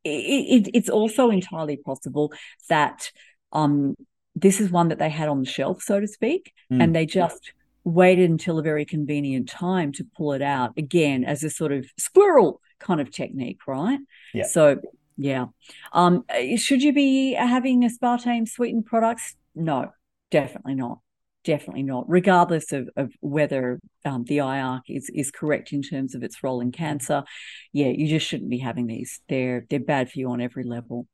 it, 0.04 0.08
it, 0.08 0.70
it's 0.72 0.88
also 0.88 1.30
entirely 1.30 1.76
possible 1.76 2.32
that 2.70 3.12
um, 3.52 3.94
this 4.34 4.60
is 4.60 4.70
one 4.70 4.88
that 4.88 4.98
they 4.98 5.10
had 5.10 5.28
on 5.28 5.40
the 5.40 5.50
shelf, 5.50 5.82
so 5.82 6.00
to 6.00 6.08
speak, 6.08 6.52
mm. 6.72 6.82
and 6.82 6.96
they 6.96 7.04
just 7.04 7.52
waited 7.84 8.30
until 8.30 8.58
a 8.58 8.62
very 8.62 8.84
convenient 8.84 9.48
time 9.48 9.92
to 9.92 10.04
pull 10.16 10.32
it 10.32 10.42
out 10.42 10.72
again 10.76 11.24
as 11.24 11.42
a 11.42 11.50
sort 11.50 11.72
of 11.72 11.86
squirrel 11.98 12.60
kind 12.78 13.00
of 13.00 13.10
technique, 13.10 13.66
right? 13.66 13.98
Yeah. 14.34 14.46
So 14.46 14.80
yeah. 15.16 15.46
Um, 15.92 16.24
should 16.56 16.82
you 16.82 16.94
be 16.94 17.34
having 17.34 17.82
aspartame 17.82 18.48
sweetened 18.48 18.86
products? 18.86 19.36
No, 19.54 19.92
definitely 20.30 20.74
not. 20.74 21.00
Definitely 21.42 21.84
not, 21.84 22.08
regardless 22.08 22.70
of, 22.72 22.90
of 22.96 23.12
whether 23.20 23.80
um, 24.04 24.24
the 24.24 24.38
IARC 24.38 24.82
is 24.88 25.10
is 25.14 25.30
correct 25.30 25.72
in 25.72 25.80
terms 25.80 26.14
of 26.14 26.22
its 26.22 26.42
role 26.42 26.60
in 26.60 26.70
cancer. 26.70 27.24
Yeah, 27.72 27.88
you 27.88 28.08
just 28.08 28.26
shouldn't 28.26 28.50
be 28.50 28.58
having 28.58 28.86
these. 28.86 29.20
They're 29.28 29.66
they're 29.70 29.80
bad 29.80 30.10
for 30.10 30.18
you 30.18 30.30
on 30.30 30.42
every 30.42 30.64
level. 30.64 31.06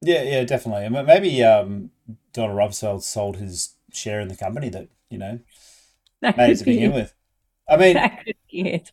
Yeah, 0.00 0.22
yeah, 0.22 0.44
definitely. 0.44 0.88
Maybe 1.02 1.42
um, 1.42 1.90
Donald 2.32 2.56
Rumsfeld 2.56 3.02
sold 3.02 3.38
his 3.38 3.74
share 3.92 4.20
in 4.20 4.28
the 4.28 4.36
company 4.36 4.68
that 4.68 4.88
you 5.10 5.18
know 5.18 5.40
made 6.36 6.58
to 6.58 6.64
begin 6.64 6.92
with. 6.92 7.14
I 7.68 7.76
mean, 7.76 7.96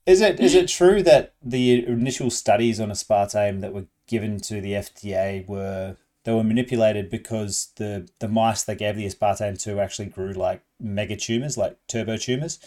is 0.05 0.21
it 0.21 0.39
is 0.39 0.53
it 0.53 0.67
true 0.79 1.01
that 1.03 1.33
the 1.41 1.85
initial 1.87 2.29
studies 2.29 2.79
on 2.79 2.89
aspartame 2.89 3.61
that 3.61 3.73
were 3.73 3.85
given 4.07 4.39
to 4.41 4.59
the 4.59 4.73
FDA 4.73 5.47
were 5.47 5.95
they 6.25 6.33
were 6.33 6.43
manipulated 6.43 7.09
because 7.09 7.71
the 7.77 8.09
the 8.19 8.27
mice 8.27 8.63
they 8.63 8.75
gave 8.75 8.97
the 8.97 9.05
aspartame 9.05 9.61
to 9.63 9.79
actually 9.79 10.07
grew 10.07 10.33
like 10.33 10.61
mega 10.79 11.15
tumors, 11.15 11.57
like 11.57 11.77
turbo 11.87 12.17
tumors, 12.17 12.59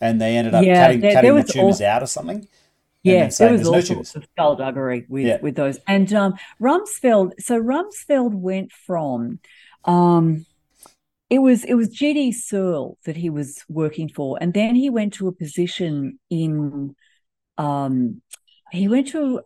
and 0.00 0.20
they 0.20 0.36
ended 0.36 0.54
up 0.54 0.64
yeah, 0.64 0.86
cutting, 0.86 1.00
there, 1.00 1.14
cutting 1.14 1.34
there 1.34 1.42
the 1.42 1.52
tumors 1.52 1.80
out 1.80 2.02
or 2.02 2.06
something. 2.06 2.46
Yeah, 3.02 3.28
there 3.28 3.52
was 3.52 3.66
all 3.66 3.74
no 3.74 3.80
sorts 3.80 4.16
of 4.16 4.26
skullduggery 4.32 5.06
with, 5.08 5.26
yeah. 5.26 5.38
with 5.40 5.54
those. 5.54 5.78
And 5.86 6.12
um, 6.12 6.34
Rumsfeld, 6.60 7.40
so 7.40 7.60
Rumsfeld 7.60 8.34
went 8.34 8.72
from 8.72 9.38
um, 9.84 10.44
it 11.28 11.40
was 11.40 11.64
it 11.64 11.74
was 11.74 11.88
GD 11.88 12.34
Searle 12.34 12.98
that 13.04 13.16
he 13.16 13.30
was 13.30 13.64
working 13.68 14.08
for, 14.08 14.38
and 14.40 14.54
then 14.54 14.74
he 14.74 14.90
went 14.90 15.14
to 15.14 15.28
a 15.28 15.32
position 15.32 16.18
in 16.30 16.94
um 17.58 18.22
he 18.72 18.88
went 18.88 19.08
to 19.08 19.40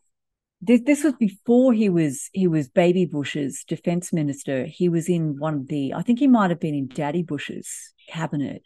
this 0.61 0.83
this 0.85 1.05
was 1.05 1.15
before 1.15 1.73
he 1.73 1.89
was 1.89 2.29
he 2.33 2.47
was 2.47 2.69
baby 2.69 3.07
Bush's 3.07 3.65
defense 3.67 4.13
minister. 4.13 4.67
He 4.67 4.89
was 4.89 5.09
in 5.09 5.39
one 5.39 5.55
of 5.55 5.69
the 5.69 5.95
I 5.95 6.03
think 6.03 6.19
he 6.19 6.27
might 6.27 6.51
have 6.51 6.61
been 6.61 6.75
in 6.75 6.89
Daddy 6.89 7.23
Bush's 7.23 7.93
cabinet. 8.09 8.63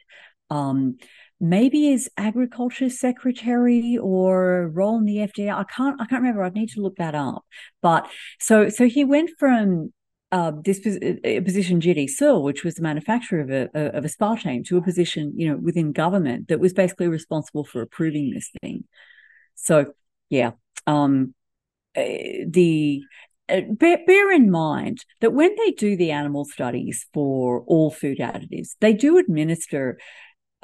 Um 0.50 0.96
maybe 1.40 1.92
as 1.92 2.08
agriculture 2.16 2.88
secretary 2.88 3.98
or 4.00 4.70
role 4.72 4.98
in 4.98 5.04
the 5.04 5.18
FDA. 5.18 5.54
I 5.54 5.64
can't 5.64 6.00
I 6.00 6.06
can't 6.06 6.22
remember. 6.22 6.42
I'd 6.42 6.54
need 6.54 6.70
to 6.70 6.80
look 6.80 6.96
that 6.96 7.14
up. 7.14 7.44
But 7.80 8.08
so 8.40 8.68
so 8.68 8.86
he 8.88 9.04
went 9.04 9.30
from 9.38 9.92
uh, 10.34 10.50
this 10.64 10.80
position 10.80 11.80
GD 11.80 12.10
Searle, 12.10 12.42
which 12.42 12.64
was 12.64 12.74
the 12.74 12.82
manufacturer 12.82 13.40
of 13.40 13.50
a, 13.50 13.96
of 13.96 14.02
aspartame, 14.02 14.64
to 14.66 14.76
a 14.76 14.82
position 14.82 15.32
you 15.36 15.48
know 15.48 15.56
within 15.56 15.92
government 15.92 16.48
that 16.48 16.58
was 16.58 16.72
basically 16.72 17.06
responsible 17.06 17.64
for 17.64 17.80
approving 17.80 18.32
this 18.32 18.50
thing. 18.60 18.82
So 19.54 19.94
yeah, 20.30 20.52
um, 20.88 21.34
eh, 21.94 22.46
the 22.48 23.04
uh, 23.48 23.60
bear, 23.68 24.00
bear, 24.08 24.32
in 24.32 24.50
mind 24.50 25.04
that 25.20 25.32
when 25.32 25.54
they 25.54 25.70
do 25.70 25.96
the 25.96 26.10
animal 26.10 26.44
studies 26.44 27.06
for 27.14 27.62
all 27.68 27.92
food 27.92 28.18
additives, 28.18 28.70
they 28.80 28.92
do 28.92 29.18
administer 29.18 30.00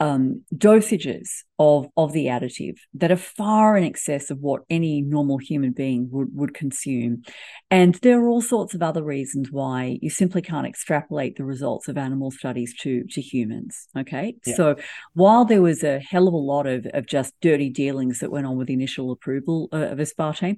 um, 0.01 0.43
dosages 0.55 1.29
of 1.59 1.87
of 1.95 2.13
the 2.15 2.27
additive 2.27 2.77
that 2.95 3.13
are 3.13 3.17
far 3.17 3.77
in 3.77 3.85
excess 3.85 4.31
of 4.31 4.39
what 4.39 4.63
any 4.71 5.03
normal 5.03 5.37
human 5.37 5.73
being 5.73 6.09
would, 6.11 6.29
would 6.35 6.55
consume. 6.55 7.23
And 7.71 7.95
there 7.97 8.19
are 8.21 8.29
all 8.29 8.41
sorts 8.41 8.75
of 8.75 8.83
other 8.83 9.03
reasons 9.03 9.51
why 9.53 9.99
you 10.01 10.09
simply 10.09 10.41
can't 10.41 10.67
extrapolate 10.67 11.37
the 11.37 11.45
results 11.45 11.87
of 11.87 11.99
animal 11.99 12.31
studies 12.31 12.75
to, 12.81 13.05
to 13.11 13.21
humans. 13.21 13.89
Okay. 13.97 14.37
Yeah. 14.47 14.55
So 14.55 14.77
while 15.13 15.45
there 15.45 15.63
was 15.63 15.85
a 15.85 15.99
hell 16.01 16.27
of 16.27 16.35
a 16.35 16.39
lot 16.39 16.67
of, 16.67 16.87
of 16.95 17.07
just 17.07 17.35
dirty 17.43 17.69
dealings 17.69 18.21
that 18.21 18.31
went 18.31 18.47
on 18.47 18.57
with 18.57 18.69
the 18.69 18.75
initial 18.75 19.13
approval 19.13 19.69
uh, 19.71 19.89
of 19.89 19.99
aspartame, 19.99 20.57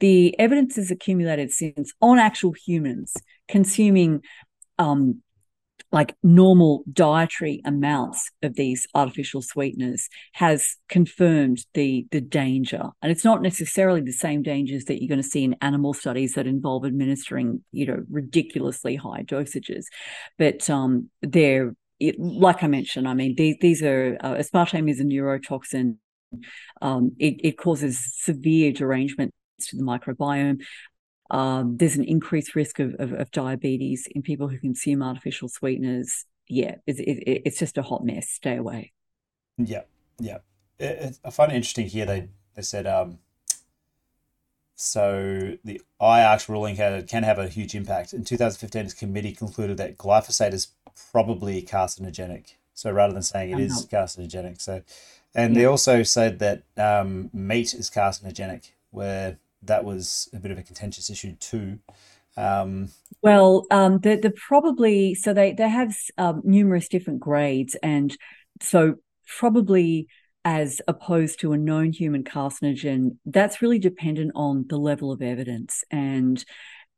the 0.00 0.38
evidence 0.38 0.76
has 0.76 0.90
accumulated 0.90 1.50
since 1.50 1.94
on 2.02 2.18
actual 2.18 2.52
humans 2.52 3.14
consuming 3.48 4.20
um, 4.78 5.22
like 5.92 6.16
normal 6.22 6.82
dietary 6.92 7.60
amounts 7.64 8.30
of 8.42 8.54
these 8.54 8.86
artificial 8.94 9.42
sweeteners 9.42 10.08
has 10.32 10.76
confirmed 10.88 11.64
the 11.74 12.06
the 12.10 12.20
danger 12.20 12.90
and 13.02 13.12
it's 13.12 13.24
not 13.24 13.42
necessarily 13.42 14.00
the 14.00 14.12
same 14.12 14.42
dangers 14.42 14.84
that 14.84 15.00
you're 15.00 15.08
going 15.08 15.22
to 15.22 15.28
see 15.28 15.44
in 15.44 15.54
animal 15.60 15.92
studies 15.92 16.34
that 16.34 16.46
involve 16.46 16.84
administering 16.84 17.62
you 17.72 17.86
know 17.86 18.02
ridiculously 18.10 18.96
high 18.96 19.22
dosages 19.22 19.84
but 20.38 20.68
um 20.70 21.08
they're 21.20 21.74
it, 22.02 22.18
like 22.18 22.64
I 22.64 22.66
mentioned, 22.66 23.06
I 23.06 23.14
mean, 23.14 23.36
these, 23.36 23.56
these 23.60 23.82
are 23.82 24.16
uh, 24.20 24.34
aspartame 24.34 24.90
is 24.90 24.98
a 24.98 25.04
neurotoxin. 25.04 25.98
Um, 26.80 27.12
it, 27.20 27.36
it 27.44 27.58
causes 27.58 28.00
severe 28.16 28.72
derangements 28.72 29.36
to 29.68 29.76
the 29.76 29.84
microbiome. 29.84 30.62
Um, 31.32 31.78
there's 31.78 31.96
an 31.96 32.04
increased 32.04 32.54
risk 32.54 32.78
of, 32.78 32.94
of, 32.98 33.12
of, 33.14 33.30
diabetes 33.30 34.06
in 34.14 34.20
people 34.20 34.48
who 34.48 34.58
consume 34.58 35.02
artificial 35.02 35.48
sweeteners. 35.48 36.26
Yeah, 36.46 36.76
it's, 36.86 37.00
it, 37.00 37.22
it's 37.26 37.58
just 37.58 37.78
a 37.78 37.82
hot 37.82 38.04
mess. 38.04 38.28
Stay 38.28 38.56
away. 38.56 38.92
Yeah, 39.56 39.82
yeah. 40.20 40.38
It, 40.78 41.18
I 41.24 41.30
find 41.30 41.50
it 41.50 41.56
interesting 41.56 41.86
here. 41.86 42.04
They 42.04 42.28
they 42.54 42.60
said 42.60 42.86
um, 42.86 43.18
so 44.82 45.56
the 45.64 45.80
IARC's 46.00 46.48
ruling 46.48 46.76
had, 46.76 47.06
can 47.06 47.22
have 47.22 47.38
a 47.38 47.48
huge 47.48 47.74
impact. 47.74 48.12
In 48.12 48.24
2015, 48.24 48.86
its 48.86 48.94
committee 48.94 49.32
concluded 49.32 49.76
that 49.76 49.96
glyphosate 49.96 50.52
is 50.52 50.68
probably 51.12 51.62
carcinogenic. 51.62 52.54
So 52.74 52.90
rather 52.90 53.12
than 53.12 53.22
saying 53.22 53.50
it 53.50 53.60
is 53.60 53.86
carcinogenic, 53.86 54.60
so 54.60 54.82
and 55.34 55.54
yeah. 55.54 55.60
they 55.60 55.66
also 55.66 56.02
said 56.02 56.40
that 56.40 56.64
um, 56.76 57.30
meat 57.32 57.74
is 57.74 57.90
carcinogenic, 57.90 58.72
where 58.90 59.38
that 59.62 59.84
was 59.84 60.28
a 60.32 60.38
bit 60.38 60.50
of 60.50 60.58
a 60.58 60.62
contentious 60.62 61.10
issue 61.10 61.36
too. 61.36 61.78
Um, 62.36 62.88
well, 63.20 63.66
um, 63.70 63.98
the 63.98 64.16
the 64.16 64.30
probably 64.30 65.14
so 65.14 65.34
they 65.34 65.52
they 65.52 65.68
have 65.68 65.94
um, 66.18 66.42
numerous 66.44 66.88
different 66.88 67.20
grades, 67.20 67.76
and 67.82 68.16
so 68.60 68.96
probably 69.38 70.08
as 70.44 70.80
opposed 70.88 71.40
to 71.40 71.52
a 71.52 71.58
known 71.58 71.92
human 71.92 72.24
carcinogen, 72.24 73.16
that's 73.26 73.62
really 73.62 73.78
dependent 73.78 74.32
on 74.34 74.66
the 74.68 74.76
level 74.76 75.12
of 75.12 75.22
evidence 75.22 75.84
and 75.90 76.44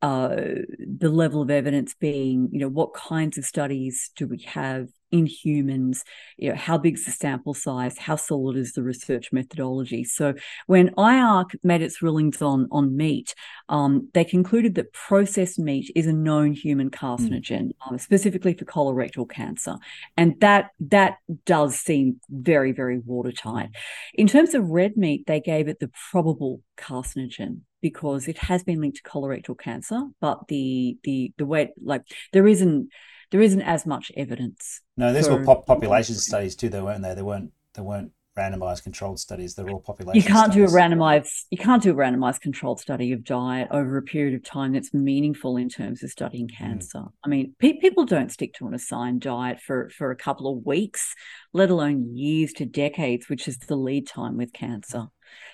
uh, 0.01 0.35
the 0.79 1.09
level 1.09 1.41
of 1.41 1.49
evidence 1.49 1.95
being, 1.99 2.49
you 2.51 2.59
know, 2.59 2.67
what 2.67 2.93
kinds 2.93 3.37
of 3.37 3.45
studies 3.45 4.11
do 4.15 4.27
we 4.27 4.39
have 4.47 4.87
in 5.15 5.25
humans, 5.25 6.03
you 6.37 6.49
know, 6.49 6.55
how 6.55 6.77
big's 6.77 7.05
the 7.05 7.11
sample 7.11 7.53
size, 7.53 7.97
how 7.97 8.17
solid 8.17 8.57
is 8.57 8.73
the 8.73 8.83
research 8.83 9.31
methodology. 9.31 10.03
So 10.03 10.33
when 10.67 10.89
IARC 10.95 11.55
made 11.63 11.81
its 11.81 12.01
rulings 12.01 12.41
on 12.41 12.67
on 12.71 12.97
meat, 12.97 13.33
um, 13.69 14.09
they 14.13 14.25
concluded 14.25 14.75
that 14.75 14.91
processed 14.91 15.57
meat 15.57 15.89
is 15.95 16.05
a 16.07 16.13
known 16.13 16.51
human 16.51 16.87
hmm. 16.87 16.93
carcinogen, 16.93 17.67
mm. 17.67 17.73
um, 17.87 17.97
specifically 17.97 18.53
for 18.53 18.65
colorectal 18.65 19.29
cancer, 19.29 19.77
and 20.17 20.39
that 20.41 20.71
that 20.81 21.17
does 21.45 21.79
seem 21.79 22.19
very 22.29 22.73
very 22.73 22.99
watertight. 22.99 23.69
In 24.13 24.27
terms 24.27 24.53
of 24.53 24.69
red 24.69 24.97
meat, 24.97 25.27
they 25.27 25.39
gave 25.39 25.69
it 25.69 25.79
the 25.79 25.91
probable 26.11 26.61
carcinogen 26.77 27.61
because 27.81 28.27
it 28.27 28.37
has 28.37 28.63
been 28.63 28.81
linked 28.81 28.97
to 28.97 29.03
colorectal 29.03 29.57
cancer, 29.57 30.01
but 30.19 30.47
the 30.49 30.97
the 31.03 31.31
the 31.37 31.45
way 31.45 31.71
like 31.81 32.03
there 32.33 32.47
isn't 32.47 32.89
there 33.31 33.41
isn't 33.41 33.61
as 33.61 33.85
much 33.85 34.11
evidence. 34.15 34.81
No, 34.97 35.13
these 35.13 35.29
were 35.29 35.43
pop- 35.43 35.65
population 35.65 36.15
studies 36.15 36.55
too, 36.55 36.69
though, 36.69 36.85
weren't 36.85 37.03
they? 37.03 37.13
They 37.13 37.21
weren't 37.21 37.51
they 37.73 37.81
weren't 37.81 38.11
randomized 38.37 38.83
controlled 38.83 39.19
studies. 39.19 39.55
They're 39.55 39.69
all 39.69 39.79
population. 39.79 40.21
You 40.21 40.27
can't 40.27 40.51
studies. 40.51 40.71
do 40.71 40.77
a 40.77 40.79
randomized. 40.79 41.45
You 41.49 41.57
can't 41.57 41.81
do 41.81 41.91
a 41.91 41.95
randomized 41.95 42.41
controlled 42.41 42.79
study 42.79 43.11
of 43.11 43.23
diet 43.23 43.69
over 43.71 43.97
a 43.97 44.01
period 44.01 44.35
of 44.35 44.43
time 44.43 44.73
that's 44.73 44.93
meaningful 44.93 45.57
in 45.57 45.69
terms 45.69 46.03
of 46.03 46.09
studying 46.11 46.49
hmm. 46.49 46.63
cancer. 46.63 46.99
Mm. 46.99 47.11
I 47.23 47.27
mean, 47.29 47.55
pe- 47.59 47.79
people 47.79 48.05
don't 48.05 48.31
stick 48.31 48.53
to 48.55 48.67
an 48.67 48.73
assigned 48.73 49.21
diet 49.21 49.61
for 49.61 49.89
for 49.89 50.11
a 50.11 50.15
couple 50.15 50.51
of 50.51 50.65
weeks, 50.65 51.15
let 51.53 51.69
alone 51.69 52.15
years 52.15 52.53
to 52.53 52.65
decades, 52.65 53.29
which 53.29 53.47
is 53.47 53.57
the 53.57 53.75
lead 53.75 54.07
time 54.07 54.37
with 54.37 54.53
cancer. 54.53 55.07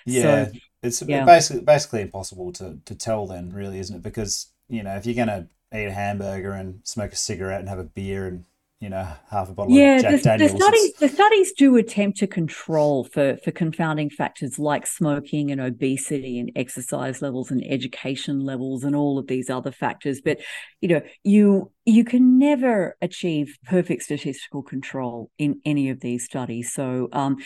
Yeah, 0.04 0.46
so, 0.46 0.52
it's 0.82 1.02
yeah. 1.02 1.24
basically 1.24 1.62
basically 1.62 2.02
impossible 2.02 2.52
to 2.54 2.78
to 2.84 2.94
tell. 2.94 3.26
Then, 3.26 3.50
really, 3.50 3.78
isn't 3.78 3.96
it? 3.96 4.02
Because 4.02 4.52
you 4.68 4.82
know, 4.82 4.96
if 4.96 5.06
you're 5.06 5.14
going 5.14 5.28
to 5.28 5.48
eat 5.74 5.86
a 5.86 5.92
hamburger 5.92 6.52
and 6.52 6.80
smoke 6.84 7.12
a 7.12 7.16
cigarette 7.16 7.60
and 7.60 7.68
have 7.68 7.78
a 7.78 7.84
beer 7.84 8.26
and 8.26 8.44
you 8.82 8.88
know 8.88 9.08
half 9.30 9.48
a 9.48 9.52
bottle 9.54 9.72
yeah, 9.72 9.96
of 9.96 10.02
Jack 10.02 10.10
the, 10.10 10.22
Daniels. 10.22 10.52
The 10.52 10.58
studies, 10.58 10.92
the 10.94 11.08
studies 11.08 11.52
do 11.52 11.76
attempt 11.76 12.18
to 12.18 12.26
control 12.26 13.04
for 13.04 13.36
for 13.44 13.52
confounding 13.52 14.10
factors 14.10 14.58
like 14.58 14.88
smoking 14.88 15.52
and 15.52 15.60
obesity 15.60 16.40
and 16.40 16.50
exercise 16.56 17.22
levels 17.22 17.52
and 17.52 17.62
education 17.64 18.40
levels 18.40 18.82
and 18.82 18.96
all 18.96 19.20
of 19.20 19.28
these 19.28 19.48
other 19.48 19.70
factors. 19.70 20.20
But 20.20 20.40
you 20.80 20.88
know, 20.88 21.02
you 21.22 21.70
you 21.84 22.04
can 22.04 22.40
never 22.40 22.96
achieve 23.00 23.56
perfect 23.64 24.02
statistical 24.02 24.64
control 24.64 25.30
in 25.38 25.60
any 25.64 25.88
of 25.88 26.00
these 26.00 26.24
studies. 26.24 26.72
So 26.72 27.08
um, 27.12 27.36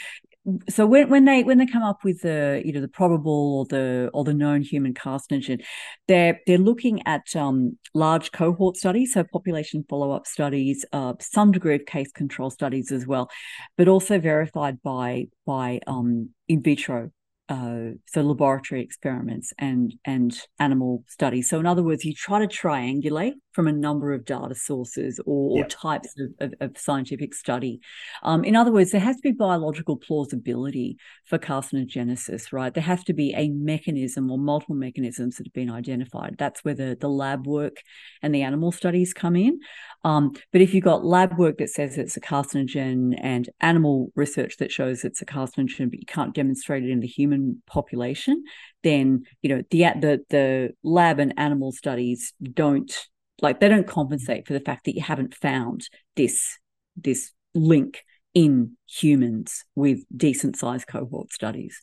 so 0.69 0.87
when, 0.87 1.09
when 1.09 1.25
they 1.25 1.43
when 1.43 1.59
they 1.59 1.67
come 1.67 1.83
up 1.83 2.05
with 2.05 2.23
the 2.23 2.63
you 2.65 2.73
know 2.73 2.81
the 2.81 2.89
probable 2.89 3.59
or 3.59 3.65
the 3.67 4.11
or 4.15 4.25
the 4.25 4.35
known 4.35 4.63
human 4.63 4.95
carcinogen, 4.95 5.65
they're 6.07 6.41
they're 6.47 6.59
looking 6.59 7.05
at 7.07 7.35
um, 7.35 7.77
large 7.95 8.31
cohort 8.33 8.77
studies, 8.77 9.13
so 9.15 9.25
population 9.25 9.85
follow 9.89 10.13
up 10.13 10.27
studies, 10.27 10.85
uh, 10.93 11.15
some 11.21 11.51
degree 11.51 11.75
of 11.75 11.87
case 11.87 12.13
control 12.13 12.51
studies 12.51 12.93
as 12.93 13.07
well, 13.07 13.29
but 13.77 13.89
also 13.89 14.21
verified 14.21 14.81
by 14.83 15.27
by 15.47 15.81
um, 15.87 16.31
in 16.49 16.63
vitro 16.63 17.11
uh, 17.49 17.91
so 18.07 18.23
laboratory 18.23 18.83
experiments 18.83 19.53
and 19.59 19.95
and 20.05 20.37
animal 20.59 21.05
studies. 21.09 21.49
So 21.49 21.61
in 21.61 21.67
other 21.67 21.83
words, 21.83 22.05
you 22.05 22.13
try 22.13 22.41
to 22.41 22.47
triangulate 22.47 23.35
from 23.57 23.67
a 23.69 23.73
number 23.73 24.13
of 24.13 24.27
data 24.27 24.55
sources 24.55 25.19
or, 25.25 25.57
yep. 25.57 25.65
or 25.65 25.69
types 25.71 26.15
of, 26.19 26.29
of, 26.41 26.55
of, 26.61 26.77
scientific 26.77 27.33
study. 27.33 27.81
Um, 28.23 28.45
in 28.45 28.55
other 28.55 28.71
words, 28.71 28.91
there 28.91 29.01
has 29.01 29.17
to 29.17 29.23
be 29.23 29.33
biological 29.33 29.97
plausibility 29.97 30.99
for 31.25 31.39
carcinogenesis, 31.39 32.53
right? 32.53 32.75
There 32.75 32.83
has 32.83 33.03
to 33.05 33.15
be 33.15 33.33
a 33.35 33.49
mechanism 33.49 34.31
or 34.31 34.37
multiple 34.37 34.75
mechanisms 34.75 35.37
that 35.37 35.47
have 35.47 35.55
been 35.55 35.71
identified. 35.71 36.37
That's 36.39 36.65
where 36.65 36.75
the, 36.75 36.99
the 37.01 37.09
lab 37.09 37.47
work 37.47 37.77
and 38.21 38.35
the 38.35 38.43
animal 38.43 38.73
studies 38.73 39.15
come 39.15 39.37
in. 39.37 39.61
Um, 40.05 40.33
but 40.53 40.61
if 40.61 40.75
you've 40.75 40.85
got 40.85 41.05
lab 41.05 41.39
work 41.39 41.59
that 41.59 41.71
says 41.71 41.99
it's 41.99 42.17
a 42.17 42.21
carcinogen 42.21 43.19
and 43.21 43.49
animal 43.61 44.13
research 44.15 44.57
that 44.59 44.71
shows 44.71 45.05
it's 45.05 45.23
a 45.23 45.27
carcinogen, 45.27 45.91
but 45.91 46.01
you 46.01 46.07
can't 46.07 46.35
demonstrate 46.35 46.85
it 46.85 46.91
in 46.91 47.01
the 47.01 47.07
human 47.07 47.63
population, 47.67 48.45
then 48.83 49.25
you 49.43 49.51
know 49.51 49.63
the 49.71 49.85
the 50.01 50.25
the 50.31 50.71
lab 50.83 51.19
and 51.19 51.35
animal 51.37 51.73
studies 51.73 52.33
don't 52.53 53.09
like 53.43 53.61
they 53.61 53.69
don't 53.69 53.87
compensate 53.87 54.47
for 54.47 54.53
the 54.53 54.61
fact 54.61 54.85
that 54.85 54.95
you 54.95 55.03
haven't 55.03 55.35
found 55.35 55.89
this 56.15 56.59
this 56.97 57.33
link 57.55 58.05
in 58.35 58.77
humans 58.87 59.65
with 59.75 60.01
decent 60.15 60.57
sized 60.57 60.87
cohort 60.87 61.33
studies. 61.33 61.83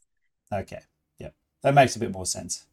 Okay. 0.51 0.81
Yeah. 1.17 1.29
That 1.63 1.73
makes 1.73 1.95
a 1.95 1.99
bit 1.99 2.11
more 2.11 2.25
sense. 2.25 2.67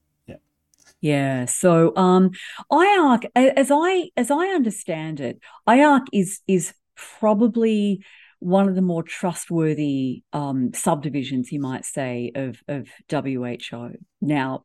Yeah. 1.01 1.47
So 1.47 1.97
um 1.97 2.31
IARC 2.71 3.25
as 3.35 3.71
I 3.73 4.11
as 4.17 4.31
I 4.31 4.49
understand 4.49 5.21
it, 5.21 5.41
IARC 5.69 6.07
is 6.13 6.41
is 6.47 6.75
probably 7.19 8.05
one 8.41 8.69
of 8.69 8.75
the 8.75 8.83
more 8.83 9.03
trustworthy 9.03 10.23
um, 10.33 10.73
subdivisions, 10.75 11.53
you 11.53 11.61
might 11.61 11.85
say, 11.85 12.33
of 12.35 12.59
of 12.69 12.89
WHO. 13.11 13.97
Now, 14.21 14.65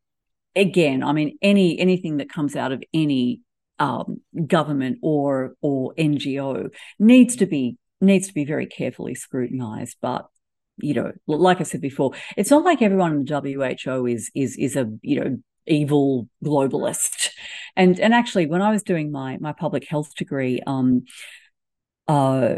again, 0.56 1.04
I 1.04 1.12
mean, 1.14 1.38
any 1.42 1.78
anything 1.80 2.18
that 2.18 2.30
comes 2.30 2.56
out 2.56 2.72
of 2.72 2.84
any 2.94 3.42
um, 3.78 4.22
government 4.48 5.00
or 5.02 5.56
or 5.62 5.94
NGO 5.96 6.70
needs 7.00 7.36
to 7.38 7.46
be 7.46 7.78
needs 8.02 8.28
to 8.28 8.34
be 8.34 8.46
very 8.46 8.66
carefully 8.66 9.14
scrutinized. 9.14 9.98
But 10.02 10.26
you 10.78 10.94
know, 10.94 11.12
like 11.28 11.60
I 11.60 11.64
said 11.64 11.82
before, 11.82 12.12
it's 12.38 12.52
not 12.52 12.66
like 12.66 12.82
everyone 12.82 13.12
in 13.12 13.26
the 13.26 13.84
WHO 13.86 14.06
is 14.08 14.32
is 14.34 14.58
is 14.58 14.76
a 14.76 14.90
you 15.02 15.20
know 15.20 15.38
evil 15.68 16.28
globalist. 16.44 17.30
And 17.76 18.00
and 18.00 18.14
actually, 18.14 18.46
when 18.48 18.62
I 18.62 18.72
was 18.72 18.84
doing 18.84 19.12
my 19.12 19.38
my 19.40 19.54
public 19.54 19.88
health 19.88 20.16
degree, 20.16 20.62
um, 20.66 21.04
uh, 22.08 22.56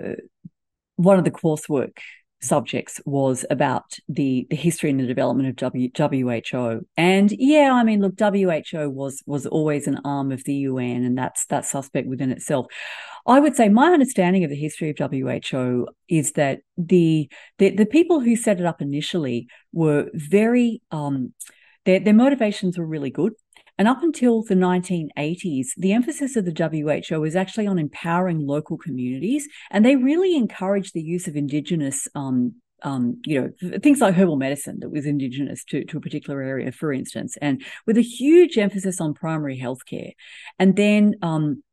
one 0.95 1.17
of 1.17 1.25
the 1.25 1.31
coursework 1.31 1.97
subjects 2.41 3.01
was 3.05 3.45
about 3.49 3.97
the 4.07 4.45
the 4.49 4.55
history 4.55 4.89
and 4.89 4.99
the 4.99 5.07
development 5.07 5.49
of 5.49 5.55
w, 5.55 5.89
WHO. 5.95 6.85
And 6.95 7.31
yeah, 7.31 7.71
I 7.73 7.83
mean, 7.83 8.01
look, 8.01 8.19
WHO 8.19 8.89
was 8.89 9.23
was 9.25 9.45
always 9.45 9.87
an 9.87 9.99
arm 10.05 10.31
of 10.31 10.43
the 10.43 10.53
UN, 10.53 11.03
and 11.03 11.17
that's 11.17 11.45
that 11.47 11.65
suspect 11.65 12.07
within 12.07 12.31
itself. 12.31 12.67
I 13.25 13.39
would 13.39 13.55
say 13.55 13.69
my 13.69 13.91
understanding 13.91 14.43
of 14.43 14.49
the 14.49 14.55
history 14.55 14.89
of 14.89 14.97
WHO 14.97 15.87
is 16.07 16.33
that 16.33 16.59
the 16.77 17.29
the, 17.57 17.71
the 17.71 17.85
people 17.85 18.19
who 18.19 18.35
set 18.35 18.59
it 18.59 18.65
up 18.65 18.81
initially 18.81 19.47
were 19.73 20.09
very 20.13 20.81
um, 20.91 21.33
their 21.87 21.99
their 21.99 22.13
motivations 22.13 22.77
were 22.77 22.85
really 22.85 23.09
good. 23.09 23.33
And 23.79 23.87
up 23.87 24.01
until 24.01 24.43
the 24.43 24.55
1980s, 24.55 25.67
the 25.77 25.93
emphasis 25.93 26.35
of 26.35 26.45
the 26.45 26.99
WHO 27.09 27.19
was 27.21 27.35
actually 27.35 27.67
on 27.67 27.77
empowering 27.77 28.45
local 28.45 28.77
communities, 28.77 29.47
and 29.71 29.85
they 29.85 29.95
really 29.95 30.35
encouraged 30.35 30.93
the 30.93 31.01
use 31.01 31.27
of 31.27 31.35
indigenous. 31.35 32.07
Um, 32.13 32.55
um, 32.83 33.19
you 33.25 33.41
know, 33.41 33.79
things 33.79 34.01
like 34.01 34.13
herbal 34.13 34.35
medicine 34.35 34.77
that 34.81 34.91
was 34.91 35.07
indigenous 35.07 35.63
to, 35.63 35.83
to 35.85 35.97
a 35.97 35.99
particular 35.99 36.43
area, 36.43 36.71
for 36.71 36.93
instance, 36.93 37.35
and 37.41 37.65
with 37.87 37.97
a 37.97 38.01
huge 38.01 38.55
emphasis 38.59 39.01
on 39.01 39.15
primary 39.15 39.59
healthcare. 39.59 40.11
And 40.59 40.75
then 40.75 41.15
um, 41.23 41.63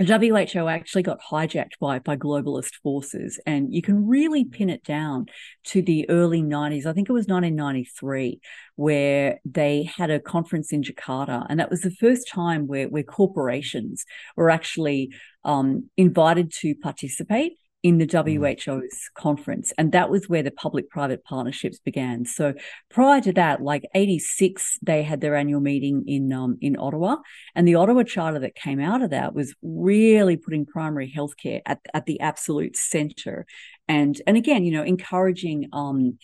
WHO 0.00 0.66
actually 0.66 1.02
got 1.02 1.20
hijacked 1.20 1.78
by, 1.78 1.98
by 1.98 2.16
globalist 2.16 2.74
forces, 2.82 3.38
and 3.44 3.72
you 3.72 3.82
can 3.82 4.06
really 4.06 4.44
pin 4.44 4.70
it 4.70 4.82
down 4.82 5.26
to 5.64 5.82
the 5.82 6.08
early 6.08 6.42
90s. 6.42 6.86
I 6.86 6.94
think 6.94 7.10
it 7.10 7.12
was 7.12 7.26
1993, 7.26 8.40
where 8.76 9.40
they 9.44 9.82
had 9.82 10.10
a 10.10 10.18
conference 10.18 10.72
in 10.72 10.82
Jakarta. 10.82 11.44
And 11.50 11.60
that 11.60 11.70
was 11.70 11.82
the 11.82 11.90
first 11.90 12.28
time 12.28 12.66
where, 12.66 12.88
where 12.88 13.02
corporations 13.02 14.06
were 14.36 14.48
actually 14.48 15.12
um, 15.44 15.90
invited 15.98 16.50
to 16.60 16.74
participate 16.76 17.58
in 17.82 17.98
the 17.98 18.06
WHO's 18.06 18.66
mm. 18.66 19.14
conference. 19.14 19.72
And 19.78 19.92
that 19.92 20.10
was 20.10 20.28
where 20.28 20.42
the 20.42 20.50
public 20.50 20.90
private 20.90 21.24
partnerships 21.24 21.78
began. 21.78 22.24
So 22.24 22.54
prior 22.90 23.20
to 23.22 23.32
that, 23.34 23.62
like 23.62 23.88
86, 23.94 24.78
they 24.82 25.02
had 25.02 25.20
their 25.20 25.34
annual 25.34 25.60
meeting 25.60 26.04
in 26.06 26.32
um, 26.32 26.58
in 26.60 26.76
Ottawa. 26.78 27.16
And 27.54 27.66
the 27.66 27.76
Ottawa 27.76 28.02
Charter 28.02 28.40
that 28.40 28.54
came 28.54 28.80
out 28.80 29.02
of 29.02 29.10
that 29.10 29.34
was 29.34 29.54
really 29.62 30.36
putting 30.36 30.66
primary 30.66 31.12
healthcare 31.14 31.62
at, 31.64 31.80
at 31.94 32.06
the 32.06 32.20
absolute 32.20 32.76
center. 32.76 33.46
And 33.88 34.20
and 34.26 34.36
again, 34.36 34.64
you 34.64 34.72
know, 34.72 34.84
encouraging 34.84 35.68
um 35.72 36.18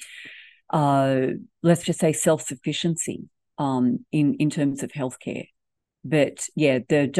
uh 0.71 1.29
let's 1.63 1.85
just 1.85 2.01
say 2.01 2.13
self-sufficiency 2.13 3.29
um 3.57 4.05
in, 4.11 4.35
in 4.35 4.51
terms 4.51 4.83
of 4.83 4.91
healthcare. 4.93 5.49
But 6.09 6.47
yeah, 6.55 6.79
the 6.89 7.11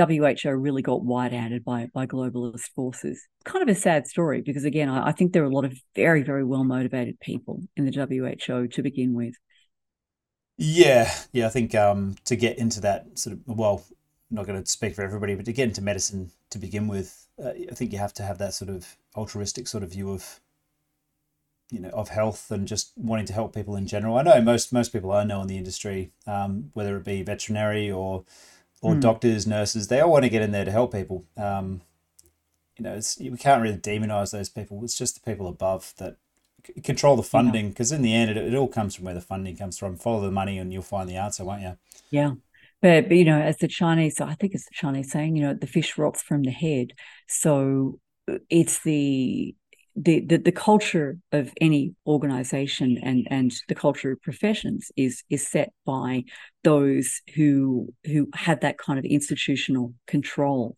WHO 0.43 0.51
really 0.51 0.83
got 0.83 1.05
white-handed 1.05 1.65
by 1.65 1.89
by 1.93 2.07
globalist 2.07 2.69
forces. 2.75 3.21
Kind 3.45 3.63
of 3.63 3.75
a 3.75 3.79
sad 3.79 4.07
story 4.07 4.43
because 4.43 4.65
again, 4.65 4.89
I, 4.89 5.09
I 5.09 5.13
think 5.13 5.33
there 5.33 5.43
are 5.43 5.47
a 5.47 5.55
lot 5.55 5.65
of 5.65 5.75
very, 5.95 6.23
very 6.23 6.45
well 6.45 6.65
motivated 6.65 7.19
people 7.21 7.63
in 7.77 7.85
the 7.85 7.93
WHO 7.93 8.69
to 8.69 8.83
begin 8.83 9.15
with. 9.15 9.35
Yeah, 10.59 11.13
yeah, 11.33 11.47
I 11.47 11.51
think 11.51 11.75
um, 11.75 12.17
to 12.25 12.37
get 12.37 12.59
into 12.59 12.81
that 12.81 13.19
sort 13.19 13.35
of 13.37 13.41
well, 13.47 13.85
I'm 14.31 14.37
not 14.37 14.47
going 14.47 14.63
to 14.63 14.71
speak 14.71 14.95
for 14.95 15.03
everybody, 15.03 15.35
but 15.35 15.45
to 15.47 15.53
get 15.53 15.69
into 15.69 15.83
medicine 15.83 16.31
to 16.51 16.59
begin 16.59 16.89
with, 16.89 17.29
uh, 17.43 17.51
I 17.51 17.75
think 17.75 17.93
you 17.93 17.99
have 17.99 18.15
to 18.15 18.23
have 18.23 18.39
that 18.39 18.55
sort 18.55 18.71
of 18.71 18.97
altruistic 19.17 19.69
sort 19.69 19.83
of 19.83 19.93
view 19.93 20.11
of 20.11 20.41
you 21.71 21.81
know 21.81 21.91
of 21.91 22.09
health 22.11 22.51
and 22.51 22.69
just 22.69 22.93
wanting 22.97 23.27
to 23.27 23.33
help 23.33 23.55
people 23.55 23.77
in 23.77 23.87
general. 23.87 24.17
I 24.17 24.23
know 24.23 24.41
most 24.41 24.73
most 24.73 24.93
people 24.93 25.13
I 25.13 25.25
know 25.25 25.43
in 25.43 25.49
the 25.49 25.59
industry, 25.59 26.13
um, 26.27 26.71
whether 26.75 26.97
it 26.97 27.05
be 27.05 27.23
veterinary 27.23 27.91
or 27.91 28.25
or 28.83 28.95
mm. 28.95 29.01
doctors, 29.01 29.47
nurses, 29.47 29.89
they 29.89 30.01
all 30.01 30.13
want 30.13 30.25
to 30.25 30.31
get 30.31 30.43
in 30.43 30.53
there 30.53 30.65
to 30.65 30.71
help 30.71 30.93
people. 30.93 31.25
Um, 31.37 31.83
you 32.77 32.85
know, 32.85 32.95
it's 32.95 33.19
we 33.19 33.37
can't 33.37 33.63
really 33.63 33.79
demonize 33.79 34.33
those 34.33 34.49
people. 34.49 34.83
It's 34.85 34.99
just 34.99 35.15
the 35.15 35.31
people 35.31 35.49
above 35.49 35.95
that 35.97 36.17
c- 36.67 36.81
control 36.83 37.17
the 37.17 37.23
funding 37.23 37.71
because 37.71 37.91
in 37.91 38.03
the 38.03 38.15
end, 38.15 38.31
it, 38.31 38.37
it 38.37 38.55
all 38.55 38.69
comes 38.69 38.95
from 38.95 39.07
where 39.07 39.15
the 39.15 39.21
funding 39.21 39.57
comes 39.57 39.79
from. 39.79 39.97
Follow 39.97 40.21
the 40.21 40.31
money, 40.31 40.59
and 40.59 40.73
you'll 40.73 40.83
find 40.83 41.09
the 41.09 41.17
answer, 41.17 41.45
won't 41.45 41.63
you? 41.63 41.77
Yeah. 42.11 42.33
But, 42.83 43.09
but 43.09 43.17
you 43.17 43.25
know, 43.25 43.41
as 43.41 43.57
the 43.57 43.69
Chinese, 43.69 44.21
I 44.21 44.35
think 44.35 44.55
it's 44.55 44.67
the 44.67 44.75
Chinese 44.75 45.11
saying, 45.11 45.37
you 45.37 45.43
know, 45.43 45.55
the 45.55 45.67
fish 45.67 45.97
rots 45.97 46.23
from 46.23 46.43
the 46.43 46.51
head. 46.51 46.93
So 47.27 47.99
uh, 48.31 48.39
it's 48.51 48.83
the 48.83 49.55
the, 49.99 50.21
the, 50.21 50.37
the 50.37 50.53
culture 50.53 51.17
of 51.33 51.55
any 51.59 51.95
organization 52.07 52.99
and 53.03 53.27
and 53.31 53.55
the 53.69 53.75
culture 53.75 54.13
of 54.13 54.21
professions 54.21 54.93
is 54.95 55.25
is 55.31 55.49
set 55.49 55.73
by 55.87 56.25
those 56.67 57.23
who 57.37 57.89
who 58.05 58.29
have 58.35 58.59
that 58.61 58.77
kind 58.77 58.99
of 58.99 59.05
institutional 59.05 59.95
control 60.09 60.77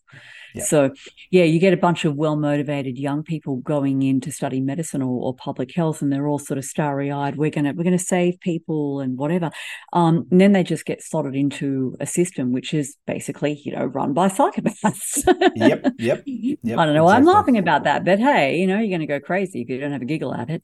yeah. 0.55 0.65
So, 0.65 0.90
yeah, 1.31 1.44
you 1.44 1.59
get 1.59 1.73
a 1.73 1.77
bunch 1.77 2.05
of 2.05 2.16
well 2.16 2.36
motivated 2.36 2.98
young 2.98 3.23
people 3.23 3.56
going 3.56 4.02
in 4.02 4.20
to 4.23 4.32
study 4.32 4.60
medicine 4.60 5.02
or, 5.02 5.20
or 5.20 5.35
public 5.35 5.74
health, 5.74 6.02
and 6.02 6.12
they're 6.12 6.27
all 6.27 6.39
sort 6.39 6.59
of 6.59 6.65
starry 6.65 7.10
eyed. 7.10 7.36
We're 7.36 7.51
gonna 7.51 7.73
we're 7.74 7.85
gonna 7.85 7.98
save 7.98 8.40
people 8.40 9.01
and 9.01 9.19
whatever. 9.19 9.51
Um, 9.93 10.27
and 10.31 10.40
then 10.40 10.52
they 10.52 10.65
just 10.65 10.85
get 10.85 11.02
slotted 11.02 11.35
into 11.35 11.97
a 12.01 12.06
system 12.06 12.52
which 12.52 12.73
is 12.74 12.97
basically 13.06 13.60
you 13.65 13.73
know 13.73 13.85
run 13.85 14.12
by 14.12 14.28
psychopaths. 14.28 15.24
yep, 15.55 15.86
yep, 15.98 16.23
yep. 16.27 16.78
I 16.78 16.86
don't 16.86 16.94
know 16.94 17.05
why 17.05 17.16
I'm 17.16 17.24
laughing 17.24 17.59
about 17.59 17.85
that, 17.85 18.05
but 18.05 18.19
hey, 18.19 18.56
you 18.56 18.66
know 18.66 18.78
you're 18.78 18.89
going 18.89 19.01
to 19.01 19.06
go 19.06 19.20
crazy 19.20 19.62
if 19.62 19.69
you 19.69 19.78
don't 19.78 19.93
have 19.93 20.02
a 20.02 20.06
giggle 20.06 20.35
at 20.35 20.51
it. 20.51 20.62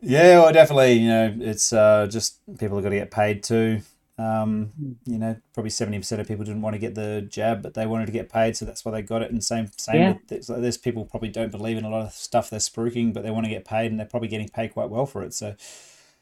Yeah, 0.00 0.40
well, 0.40 0.52
definitely. 0.52 0.92
You 0.92 1.08
know, 1.08 1.36
it's 1.40 1.72
uh, 1.72 2.06
just 2.10 2.40
people 2.58 2.76
have 2.76 2.84
got 2.84 2.90
to 2.90 2.96
get 2.96 3.10
paid 3.10 3.42
too. 3.42 3.80
Um, 4.18 4.72
hmm. 4.78 4.92
you 5.04 5.18
know, 5.18 5.36
probably 5.52 5.70
seventy 5.70 5.98
percent 5.98 6.20
of 6.20 6.28
people 6.28 6.44
didn't 6.44 6.62
want 6.62 6.74
to 6.74 6.78
get 6.78 6.94
the 6.94 7.26
jab, 7.28 7.62
but 7.62 7.74
they 7.74 7.86
wanted 7.86 8.06
to 8.06 8.12
get 8.12 8.30
paid, 8.30 8.56
so 8.56 8.64
that's 8.64 8.84
why 8.84 8.92
they 8.92 9.02
got 9.02 9.22
it. 9.22 9.30
And 9.30 9.44
same, 9.44 9.70
same. 9.76 10.00
Yeah. 10.00 10.14
With, 10.30 10.46
there's 10.46 10.78
people 10.78 11.04
probably 11.04 11.28
don't 11.28 11.50
believe 11.50 11.76
in 11.76 11.84
a 11.84 11.90
lot 11.90 12.06
of 12.06 12.12
stuff 12.12 12.48
they're 12.48 12.58
spruiking, 12.58 13.12
but 13.12 13.22
they 13.22 13.30
want 13.30 13.44
to 13.44 13.50
get 13.50 13.66
paid, 13.66 13.90
and 13.90 14.00
they're 14.00 14.06
probably 14.06 14.28
getting 14.28 14.48
paid 14.48 14.72
quite 14.72 14.88
well 14.88 15.04
for 15.04 15.22
it. 15.22 15.34
So, 15.34 15.54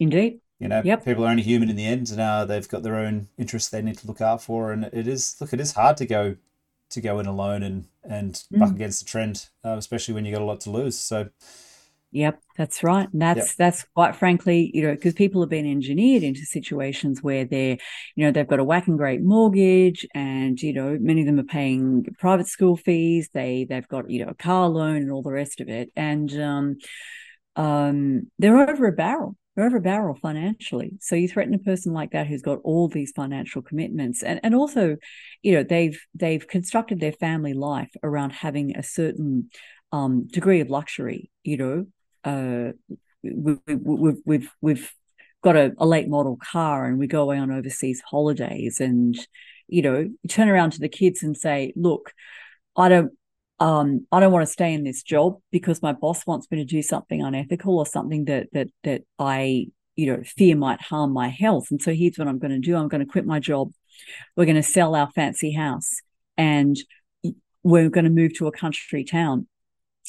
indeed, 0.00 0.40
you 0.58 0.68
know, 0.68 0.82
yep. 0.84 1.04
people 1.04 1.24
are 1.24 1.30
only 1.30 1.42
human 1.42 1.70
in 1.70 1.76
the 1.76 1.86
end, 1.86 2.10
and 2.10 2.20
uh, 2.20 2.44
they've 2.44 2.68
got 2.68 2.82
their 2.82 2.96
own 2.96 3.28
interests 3.38 3.70
they 3.70 3.82
need 3.82 3.98
to 3.98 4.06
look 4.06 4.20
out 4.20 4.42
for. 4.42 4.72
And 4.72 4.84
it 4.92 5.06
is 5.06 5.36
look, 5.40 5.52
it 5.52 5.60
is 5.60 5.72
hard 5.72 5.96
to 5.98 6.06
go 6.06 6.36
to 6.90 7.00
go 7.00 7.18
in 7.18 7.26
alone 7.26 7.62
and 7.62 7.84
and 8.02 8.42
mm. 8.52 8.58
buck 8.58 8.70
against 8.70 9.04
the 9.04 9.08
trend, 9.08 9.48
uh, 9.64 9.76
especially 9.78 10.14
when 10.14 10.24
you 10.24 10.32
got 10.32 10.42
a 10.42 10.44
lot 10.44 10.60
to 10.62 10.70
lose. 10.70 10.98
So, 10.98 11.28
Yep, 12.14 12.40
that's 12.56 12.84
right. 12.84 13.08
And 13.12 13.20
that's 13.20 13.38
yep. 13.38 13.56
that's 13.58 13.84
quite 13.92 14.14
frankly, 14.14 14.70
you 14.72 14.84
know, 14.84 14.94
because 14.94 15.14
people 15.14 15.42
have 15.42 15.50
been 15.50 15.66
engineered 15.66 16.22
into 16.22 16.46
situations 16.46 17.20
where 17.24 17.44
they're, 17.44 17.76
you 18.14 18.24
know, 18.24 18.30
they've 18.30 18.46
got 18.46 18.60
a 18.60 18.64
whacking 18.64 18.96
great 18.96 19.20
mortgage, 19.20 20.06
and 20.14 20.60
you 20.62 20.72
know, 20.72 20.96
many 21.00 21.22
of 21.22 21.26
them 21.26 21.40
are 21.40 21.42
paying 21.42 22.06
private 22.20 22.46
school 22.46 22.76
fees. 22.76 23.30
They 23.34 23.66
they've 23.68 23.88
got 23.88 24.08
you 24.08 24.24
know 24.24 24.30
a 24.30 24.34
car 24.34 24.68
loan 24.68 24.98
and 24.98 25.10
all 25.10 25.22
the 25.22 25.32
rest 25.32 25.60
of 25.60 25.68
it, 25.68 25.90
and 25.96 26.32
um, 26.40 26.76
um, 27.56 28.30
they're 28.38 28.70
over 28.70 28.86
a 28.86 28.92
barrel. 28.92 29.36
They're 29.56 29.66
over 29.66 29.78
a 29.78 29.80
barrel 29.80 30.14
financially. 30.14 30.92
So 31.00 31.16
you 31.16 31.26
threaten 31.26 31.54
a 31.54 31.58
person 31.58 31.92
like 31.92 32.12
that 32.12 32.28
who's 32.28 32.42
got 32.42 32.60
all 32.62 32.86
these 32.86 33.10
financial 33.10 33.60
commitments, 33.60 34.22
and 34.22 34.38
and 34.44 34.54
also, 34.54 34.98
you 35.42 35.54
know, 35.54 35.64
they've 35.64 36.00
they've 36.14 36.46
constructed 36.46 37.00
their 37.00 37.10
family 37.10 37.54
life 37.54 37.90
around 38.04 38.30
having 38.30 38.76
a 38.76 38.84
certain 38.84 39.50
um, 39.90 40.28
degree 40.28 40.60
of 40.60 40.70
luxury, 40.70 41.28
you 41.42 41.56
know, 41.56 41.86
uh, 42.24 42.72
we, 43.22 43.56
we've 43.66 44.18
we've 44.24 44.51
we've 44.60 44.92
got 45.42 45.56
a, 45.56 45.72
a, 45.78 45.86
late 45.86 46.09
model 46.09 46.38
car 46.52 46.86
and 46.86 46.98
we 46.98 47.06
go 47.06 47.22
away 47.22 47.38
on 47.38 47.51
overseas 47.51 48.02
holidays 48.09 48.80
and 48.80 49.16
you 49.68 49.82
know 49.82 50.10
turn 50.28 50.48
around 50.48 50.72
to 50.72 50.80
the 50.80 50.88
kids 50.88 51.22
and 51.22 51.36
say 51.36 51.72
look 51.76 52.12
i 52.76 52.88
don't 52.88 53.12
um 53.60 54.06
i 54.10 54.20
don't 54.20 54.32
want 54.32 54.46
to 54.46 54.52
stay 54.52 54.72
in 54.72 54.84
this 54.84 55.02
job 55.02 55.36
because 55.51 55.82
my 55.82 55.92
boss 55.92 56.26
wants 56.26 56.51
me 56.51 56.59
to 56.59 56.64
do 56.64 56.82
something 56.82 57.22
unethical 57.22 57.78
or 57.78 57.86
something 57.86 58.24
that 58.24 58.46
that 58.52 58.68
that 58.84 59.02
i 59.18 59.66
you 59.96 60.06
know 60.06 60.22
fear 60.24 60.56
might 60.56 60.80
harm 60.80 61.12
my 61.12 61.28
health. 61.28 61.68
And 61.70 61.80
so 61.80 61.92
here's 61.92 62.16
what 62.16 62.28
i'm 62.28 62.38
going 62.38 62.51
to 62.52 62.59
do. 62.59 62.76
I'm 62.76 62.88
going 62.88 63.05
to 63.05 63.10
quit 63.10 63.26
my 63.26 63.38
job. 63.38 63.70
We're 64.36 64.46
going 64.46 64.56
to 64.56 64.62
sell 64.62 64.94
our 64.94 65.10
fancy 65.12 65.52
house 65.52 65.90
and 66.36 66.76
we're 67.62 67.90
going 67.90 68.05
to 68.05 68.10
move 68.10 68.34
to 68.34 68.46
a 68.46 68.52
country 68.52 69.05
town 69.05 69.46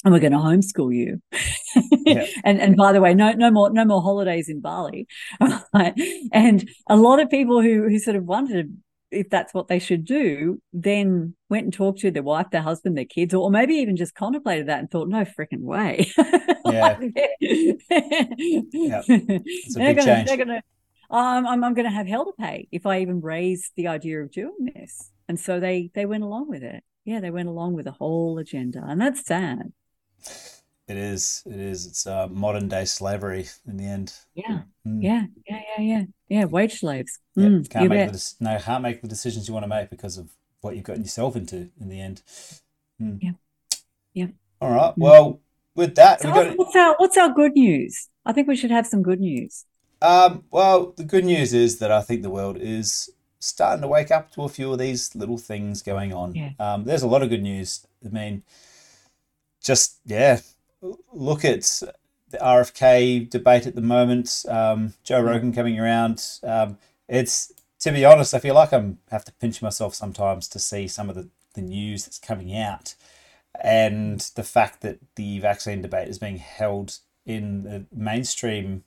and 0.04 0.12
we're 0.12 0.20
going 0.20 0.32
to 0.32 0.38
homeschool 0.38 0.94
you. 0.94 1.22
yeah. 2.06 2.26
and 2.44 2.60
and 2.60 2.76
by 2.76 2.92
the 2.92 3.00
way, 3.00 3.14
no 3.14 3.32
no 3.32 3.50
more 3.50 3.70
no 3.70 3.84
more 3.84 4.02
holidays 4.02 4.48
in 4.48 4.60
Bali. 4.60 5.06
Right? 5.74 5.94
And 6.32 6.68
a 6.88 6.96
lot 6.96 7.20
of 7.20 7.30
people 7.30 7.60
who 7.60 7.88
who 7.88 7.98
sort 7.98 8.16
of 8.16 8.24
wondered 8.24 8.72
if 9.10 9.30
that's 9.30 9.54
what 9.54 9.68
they 9.68 9.78
should 9.78 10.04
do, 10.04 10.60
then 10.72 11.34
went 11.48 11.64
and 11.64 11.72
talked 11.72 12.00
to 12.00 12.10
their 12.10 12.22
wife, 12.22 12.46
their 12.50 12.62
husband, 12.62 12.96
their 12.96 13.04
kids, 13.04 13.34
or 13.34 13.50
maybe 13.50 13.74
even 13.74 13.96
just 13.96 14.14
contemplated 14.14 14.66
that 14.66 14.80
and 14.80 14.90
thought, 14.90 15.08
no 15.08 15.24
freaking 15.24 15.62
way. 15.62 16.10
Yeah. 16.66 16.98
yeah. 17.38 19.02
It's 19.06 19.76
a 19.76 19.78
big 19.78 19.98
gonna, 19.98 20.04
change. 20.04 20.26
They're 20.26 20.36
gonna, 20.36 20.62
um, 21.10 21.46
I'm, 21.46 21.62
I'm 21.62 21.74
going 21.74 21.86
to 21.86 21.94
have 21.94 22.08
hell 22.08 22.24
to 22.24 22.32
pay 22.32 22.66
if 22.72 22.86
I 22.86 23.02
even 23.02 23.20
raise 23.20 23.70
the 23.76 23.86
idea 23.86 24.20
of 24.20 24.32
doing 24.32 24.72
this. 24.74 25.12
And 25.28 25.38
so 25.38 25.60
they 25.60 25.92
they 25.94 26.06
went 26.06 26.24
along 26.24 26.48
with 26.48 26.64
it. 26.64 26.82
Yeah, 27.04 27.20
they 27.20 27.30
went 27.30 27.48
along 27.48 27.74
with 27.74 27.84
the 27.84 27.92
whole 27.92 28.38
agenda, 28.38 28.82
and 28.84 29.00
that's 29.00 29.24
sad. 29.24 29.72
It 30.88 30.96
is. 30.96 31.42
It 31.46 31.58
is. 31.58 31.86
It's 31.86 32.06
uh, 32.06 32.28
modern 32.28 32.68
day 32.68 32.84
slavery 32.84 33.46
in 33.66 33.76
the 33.76 33.86
end. 33.86 34.14
Yeah. 34.34 34.60
Mm. 34.86 35.02
Yeah. 35.02 35.26
Yeah. 35.48 35.60
Yeah. 35.76 35.82
Yeah. 35.82 36.04
Yeah. 36.28 36.44
Wage 36.44 36.78
slaves. 36.78 37.18
Yeah. 37.34 37.48
Mm, 37.48 37.70
can't 37.70 37.88
make 37.88 38.12
the, 38.12 38.32
no 38.40 38.58
can't 38.58 38.82
make 38.82 39.02
the 39.02 39.08
decisions 39.08 39.48
you 39.48 39.54
want 39.54 39.64
to 39.64 39.68
make 39.68 39.90
because 39.90 40.16
of 40.16 40.30
what 40.60 40.76
you've 40.76 40.84
gotten 40.84 41.02
yourself 41.02 41.34
into 41.34 41.70
in 41.80 41.88
the 41.88 42.00
end. 42.00 42.22
Mm. 43.02 43.18
Yeah. 43.20 43.32
Yeah. 44.14 44.26
All 44.60 44.70
right. 44.70 44.92
Mm. 44.92 44.98
Well, 44.98 45.40
with 45.74 45.96
that, 45.96 46.20
so 46.22 46.32
got 46.32 46.56
what's 46.56 46.76
our 46.76 46.94
what's 46.98 47.16
our 47.16 47.32
good 47.32 47.52
news? 47.52 48.08
I 48.24 48.32
think 48.32 48.46
we 48.48 48.56
should 48.56 48.70
have 48.70 48.86
some 48.86 49.02
good 49.02 49.20
news. 49.20 49.64
Um. 50.00 50.44
Well, 50.52 50.92
the 50.96 51.04
good 51.04 51.24
news 51.24 51.52
is 51.52 51.78
that 51.78 51.90
I 51.90 52.00
think 52.00 52.22
the 52.22 52.30
world 52.30 52.58
is 52.60 53.10
starting 53.40 53.82
to 53.82 53.88
wake 53.88 54.10
up 54.10 54.30
to 54.32 54.42
a 54.42 54.48
few 54.48 54.72
of 54.72 54.78
these 54.78 55.14
little 55.14 55.38
things 55.38 55.82
going 55.82 56.12
on. 56.12 56.34
Yeah. 56.34 56.50
Um. 56.60 56.84
There's 56.84 57.02
a 57.02 57.08
lot 57.08 57.22
of 57.22 57.28
good 57.28 57.42
news. 57.42 57.86
I 58.04 58.08
mean, 58.08 58.42
just 59.66 59.98
yeah, 60.06 60.40
look 61.12 61.44
at 61.44 61.82
the 62.30 62.38
RFK 62.38 63.28
debate 63.28 63.66
at 63.66 63.74
the 63.74 63.80
moment. 63.80 64.44
Um, 64.48 64.94
Joe 65.02 65.22
mm. 65.22 65.26
Rogan 65.26 65.52
coming 65.52 65.78
around. 65.78 66.24
Um, 66.42 66.78
it's 67.08 67.52
to 67.80 67.92
be 67.92 68.04
honest, 68.04 68.32
I 68.32 68.38
feel 68.38 68.54
like 68.54 68.72
I'm 68.72 68.98
have 69.10 69.24
to 69.24 69.32
pinch 69.32 69.60
myself 69.60 69.94
sometimes 69.94 70.48
to 70.48 70.58
see 70.58 70.88
some 70.88 71.08
of 71.08 71.16
the, 71.16 71.28
the 71.54 71.62
news 71.62 72.04
that's 72.04 72.18
coming 72.18 72.56
out, 72.56 72.94
and 73.60 74.20
the 74.36 74.44
fact 74.44 74.82
that 74.82 74.98
the 75.16 75.40
vaccine 75.40 75.82
debate 75.82 76.08
is 76.08 76.18
being 76.18 76.38
held 76.38 76.98
in 77.24 77.64
the 77.64 77.84
mainstream 77.92 78.84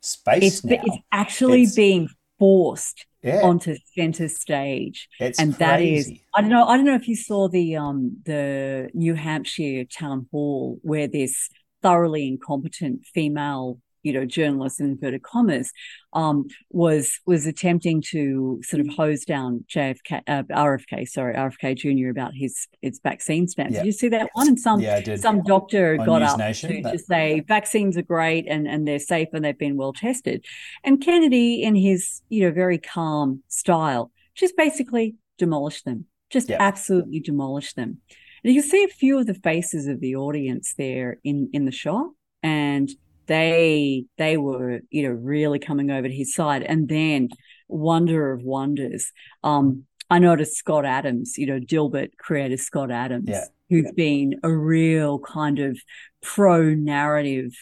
space 0.00 0.58
it's, 0.58 0.64
now. 0.64 0.76
It's 0.82 0.98
actually 1.12 1.62
it's, 1.62 1.74
being 1.74 2.08
forced 2.38 3.06
yeah. 3.24 3.40
onto 3.42 3.76
center 3.96 4.28
stage. 4.28 5.08
It's 5.18 5.38
and 5.38 5.56
crazy. 5.56 5.64
that 5.64 5.82
is 5.82 6.12
I 6.34 6.42
don't 6.42 6.50
know 6.50 6.66
I 6.66 6.76
don't 6.76 6.84
know 6.84 6.94
if 6.94 7.08
you 7.08 7.16
saw 7.16 7.48
the 7.48 7.76
um 7.76 8.18
the 8.24 8.90
New 8.94 9.14
Hampshire 9.14 9.84
town 9.84 10.26
hall 10.30 10.78
where 10.82 11.08
this 11.08 11.48
thoroughly 11.82 12.28
incompetent 12.28 13.06
female 13.06 13.80
you 14.04 14.12
know 14.12 14.24
journalist 14.24 14.78
in 14.78 14.86
inverted 14.86 15.22
commas 15.22 15.72
um, 16.12 16.46
was 16.70 17.18
was 17.26 17.46
attempting 17.46 18.00
to 18.10 18.60
sort 18.62 18.80
of 18.80 18.88
hose 18.94 19.24
down 19.24 19.64
JFK 19.68 20.22
uh, 20.28 20.42
RFK 20.44 21.08
sorry 21.08 21.34
RFK 21.34 21.76
Jr. 21.76 22.10
about 22.10 22.32
his 22.34 22.68
his 22.82 23.00
vaccine 23.02 23.48
stance. 23.48 23.72
Yeah. 23.72 23.80
Did 23.80 23.86
you 23.86 23.92
see 23.92 24.08
that 24.10 24.30
one? 24.34 24.46
And 24.46 24.60
some 24.60 24.80
yeah, 24.80 25.16
some 25.16 25.42
doctor 25.42 25.96
On 25.98 26.06
got 26.06 26.20
News 26.20 26.30
up 26.30 26.38
Nation, 26.38 26.70
to, 26.70 26.82
that... 26.82 26.92
to 26.92 26.98
say 26.98 27.40
vaccines 27.40 27.96
are 27.96 28.02
great 28.02 28.46
and 28.48 28.68
and 28.68 28.86
they're 28.86 28.98
safe 28.98 29.28
and 29.32 29.44
they've 29.44 29.58
been 29.58 29.76
well 29.76 29.92
tested. 29.92 30.44
And 30.84 31.00
Kennedy, 31.00 31.62
in 31.62 31.74
his 31.74 32.22
you 32.28 32.44
know 32.44 32.52
very 32.52 32.78
calm 32.78 33.42
style, 33.48 34.12
just 34.34 34.56
basically 34.56 35.16
demolished 35.38 35.84
them. 35.84 36.06
Just 36.30 36.48
yeah. 36.48 36.58
absolutely 36.60 37.20
demolished 37.20 37.76
them. 37.76 38.00
And 38.42 38.52
you 38.52 38.60
can 38.60 38.70
see 38.70 38.84
a 38.84 38.88
few 38.88 39.18
of 39.18 39.26
the 39.26 39.34
faces 39.34 39.86
of 39.86 40.00
the 40.00 40.16
audience 40.16 40.74
there 40.76 41.18
in 41.24 41.48
in 41.52 41.64
the 41.64 41.72
shot 41.72 42.10
and 42.42 42.90
they 43.26 44.04
they 44.18 44.36
were 44.36 44.80
you 44.90 45.02
know 45.02 45.14
really 45.14 45.58
coming 45.58 45.90
over 45.90 46.08
to 46.08 46.14
his 46.14 46.34
side. 46.34 46.62
And 46.62 46.88
then 46.88 47.28
wonder 47.66 48.30
of 48.30 48.42
wonders 48.42 49.10
um 49.42 49.84
i 50.10 50.18
noticed 50.18 50.54
scott 50.54 50.84
adams 50.84 51.38
you 51.38 51.46
know 51.46 51.58
dilbert 51.58 52.10
creator 52.18 52.58
scott 52.58 52.90
adams 52.90 53.26
yeah. 53.26 53.44
who's 53.70 53.90
been 53.92 54.38
a 54.42 54.52
real 54.52 55.18
kind 55.18 55.58
of 55.58 55.78
pro 56.20 56.74
narrative 56.74 57.52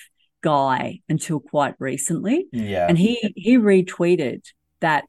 guy 0.43 1.01
until 1.09 1.41
quite 1.41 1.75
recently. 1.79 2.47
Yeah. 2.53 2.87
And 2.89 2.99
he 2.99 3.33
he 3.37 3.57
retweeted 3.57 4.43
that 4.81 5.05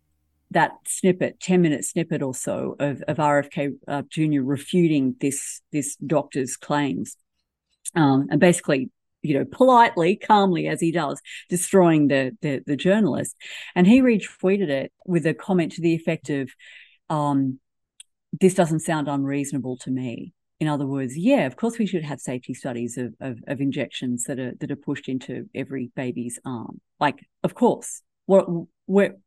that 0.52 0.72
snippet 0.88 1.40
10 1.40 1.62
minute 1.62 1.84
snippet 1.84 2.22
or 2.22 2.36
so 2.36 2.76
of, 2.80 3.02
of 3.08 3.18
rfk 3.18 3.72
uh, 3.88 4.04
jr 4.08 4.42
refuting 4.42 5.16
this 5.20 5.62
this 5.72 5.96
doctor's 5.98 6.56
claims. 6.56 7.18
Um, 7.96 8.28
and 8.32 8.40
basically 8.40 8.90
you 9.24 9.40
know, 9.40 9.46
politely, 9.46 10.16
calmly 10.16 10.68
as 10.68 10.80
he 10.80 10.92
does, 10.92 11.20
destroying 11.50 12.08
the, 12.08 12.38
the, 12.42 12.62
the 12.68 12.76
journalist. 12.76 13.36
And 13.76 13.88
he 13.88 14.02
retweeted 14.02 14.70
it 14.70 14.92
with 15.06 15.26
a 15.26 15.34
comment 15.34 15.72
to 15.74 15.82
the 15.82 15.96
effect 15.96 16.30
of, 16.30 16.52
um, 17.10 17.60
"This 18.40 18.54
doesn't 18.54 18.82
sound 18.82 19.08
unreasonable 19.08 19.78
to 19.78 19.92
me." 19.92 20.34
in 20.64 20.70
other 20.70 20.88
words, 20.88 21.18
yeah, 21.18 21.46
of 21.46 21.58
course 21.58 21.78
we 21.78 21.86
should 21.86 22.06
have 22.06 22.22
safety 22.22 22.54
studies 22.54 22.98
of, 22.98 23.14
of, 23.20 23.38
of 23.48 23.60
injections 23.60 24.24
that 24.24 24.40
are 24.40 24.54
that 24.62 24.72
are 24.72 24.78
pushed 24.78 25.10
into 25.10 25.50
every 25.54 25.92
baby's 25.94 26.40
arm. 26.46 26.80
Like, 27.02 27.20
of 27.44 27.54
course, 27.54 28.02
what 28.28 28.48
we're 28.88 29.18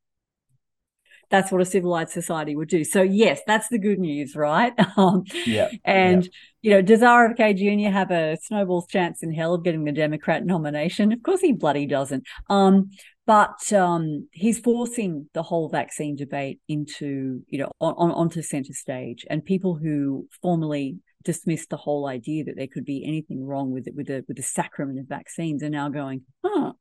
that's 1.30 1.50
what 1.50 1.60
a 1.60 1.64
civilized 1.64 2.10
society 2.10 2.54
would 2.54 2.68
do. 2.68 2.84
So 2.84 3.02
yes, 3.02 3.40
that's 3.46 3.68
the 3.68 3.78
good 3.78 3.98
news, 3.98 4.34
right? 4.34 4.72
Um, 4.96 5.24
yeah. 5.44 5.68
And 5.84 6.24
yeah. 6.24 6.30
you 6.62 6.70
know, 6.70 6.80
does 6.80 7.00
RFK 7.00 7.56
Jr. 7.56 7.90
have 7.90 8.10
a 8.10 8.38
snowball's 8.42 8.86
chance 8.86 9.22
in 9.22 9.30
hell 9.30 9.52
of 9.52 9.62
getting 9.62 9.84
the 9.84 9.92
Democrat 9.92 10.46
nomination? 10.46 11.12
Of 11.12 11.22
course, 11.22 11.40
he 11.40 11.52
bloody 11.52 11.86
doesn't. 11.86 12.24
Um, 12.48 12.90
but 13.26 13.72
um, 13.72 14.28
he's 14.32 14.58
forcing 14.58 15.28
the 15.34 15.42
whole 15.42 15.68
vaccine 15.68 16.16
debate 16.16 16.60
into 16.68 17.42
you 17.48 17.58
know 17.58 17.70
on, 17.80 17.94
on, 17.98 18.10
onto 18.12 18.40
center 18.40 18.72
stage, 18.72 19.26
and 19.28 19.44
people 19.44 19.74
who 19.74 20.28
formerly 20.40 20.98
dismissed 21.24 21.70
the 21.70 21.76
whole 21.76 22.06
idea 22.06 22.44
that 22.44 22.56
there 22.56 22.68
could 22.68 22.84
be 22.84 23.04
anything 23.04 23.44
wrong 23.44 23.72
with 23.72 23.88
it 23.88 23.94
with 23.94 24.06
the 24.06 24.24
with 24.28 24.36
the 24.36 24.42
sacrament 24.42 24.98
of 24.98 25.06
vaccines 25.08 25.62
are 25.62 25.68
now 25.68 25.88
going, 25.88 26.22
huh, 26.44 26.72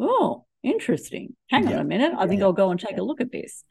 oh, 0.00 0.46
interesting. 0.62 1.34
Hang 1.50 1.68
yeah. 1.68 1.74
on 1.74 1.80
a 1.80 1.84
minute. 1.84 2.12
I 2.16 2.26
think 2.26 2.40
yeah. 2.40 2.46
I'll 2.46 2.52
go 2.52 2.70
and 2.70 2.80
take 2.80 2.98
a 2.98 3.02
look 3.02 3.20
at 3.20 3.32
this. 3.32 3.64